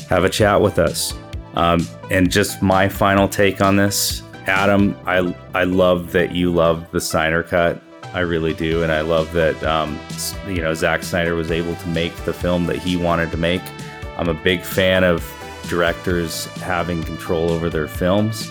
have 0.08 0.24
a 0.24 0.30
chat 0.30 0.60
with 0.60 0.78
us. 0.78 1.14
Um, 1.54 1.86
and 2.10 2.30
just 2.30 2.62
my 2.62 2.88
final 2.88 3.28
take 3.28 3.60
on 3.60 3.76
this 3.76 4.22
Adam, 4.46 4.96
I 5.06 5.34
I 5.54 5.64
love 5.64 6.12
that 6.12 6.34
you 6.34 6.52
love 6.52 6.90
the 6.92 7.00
Snyder 7.00 7.42
cut. 7.42 7.80
I 8.14 8.20
really 8.20 8.54
do, 8.54 8.82
and 8.82 8.92
I 8.92 9.00
love 9.00 9.32
that 9.32 9.60
um, 9.64 9.98
you 10.46 10.62
know 10.62 10.72
Zack 10.72 11.02
Snyder 11.02 11.34
was 11.34 11.50
able 11.50 11.74
to 11.74 11.88
make 11.88 12.14
the 12.24 12.32
film 12.32 12.66
that 12.66 12.76
he 12.76 12.96
wanted 12.96 13.30
to 13.32 13.36
make. 13.36 13.62
I'm 14.16 14.28
a 14.28 14.34
big 14.34 14.62
fan 14.62 15.04
of 15.04 15.28
directors 15.68 16.46
having 16.62 17.02
control 17.02 17.50
over 17.50 17.68
their 17.68 17.88
films. 17.88 18.50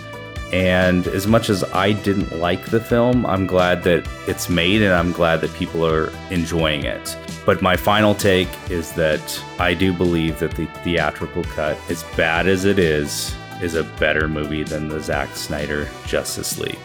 And 0.54 1.08
as 1.08 1.28
much 1.28 1.50
as 1.50 1.64
I 1.64 1.94
didn't 1.94 2.40
like 2.40 2.66
the 2.68 2.80
film, 2.80 3.26
I'm 3.26 3.48
glad 3.48 3.84
that 3.84 4.08
it's 4.28 4.50
made 4.50 4.82
and 4.82 4.94
I'm 4.94 5.12
glad 5.12 5.42
that 5.42 5.54
people 5.54 5.86
are 5.86 6.14
enjoying 6.30 6.86
it. 6.86 7.18
But 7.46 7.62
my 7.62 7.76
final 7.76 8.16
take 8.16 8.50
is 8.70 8.92
that 8.94 9.44
I 9.60 9.74
do 9.74 9.94
believe 9.94 10.40
that 10.40 10.52
the 10.52 10.66
theatrical 10.84 11.44
cut, 11.44 11.78
as 11.90 12.04
bad 12.16 12.48
as 12.48 12.66
it 12.66 12.80
is, 12.80 13.36
is 13.62 13.76
a 13.76 13.84
better 13.84 14.28
movie 14.28 14.64
than 14.64 14.88
the 14.88 15.00
Zack 15.00 15.36
Snyder 15.36 15.88
Justice 16.06 16.58
League. 16.58 16.80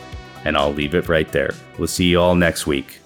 And 0.45 0.57
I'll 0.57 0.73
leave 0.73 0.95
it 0.95 1.09
right 1.09 1.29
there. 1.31 1.53
We'll 1.79 1.89
see 1.89 2.07
you 2.07 2.21
all 2.21 2.35
next 2.35 2.67
week. 2.67 3.01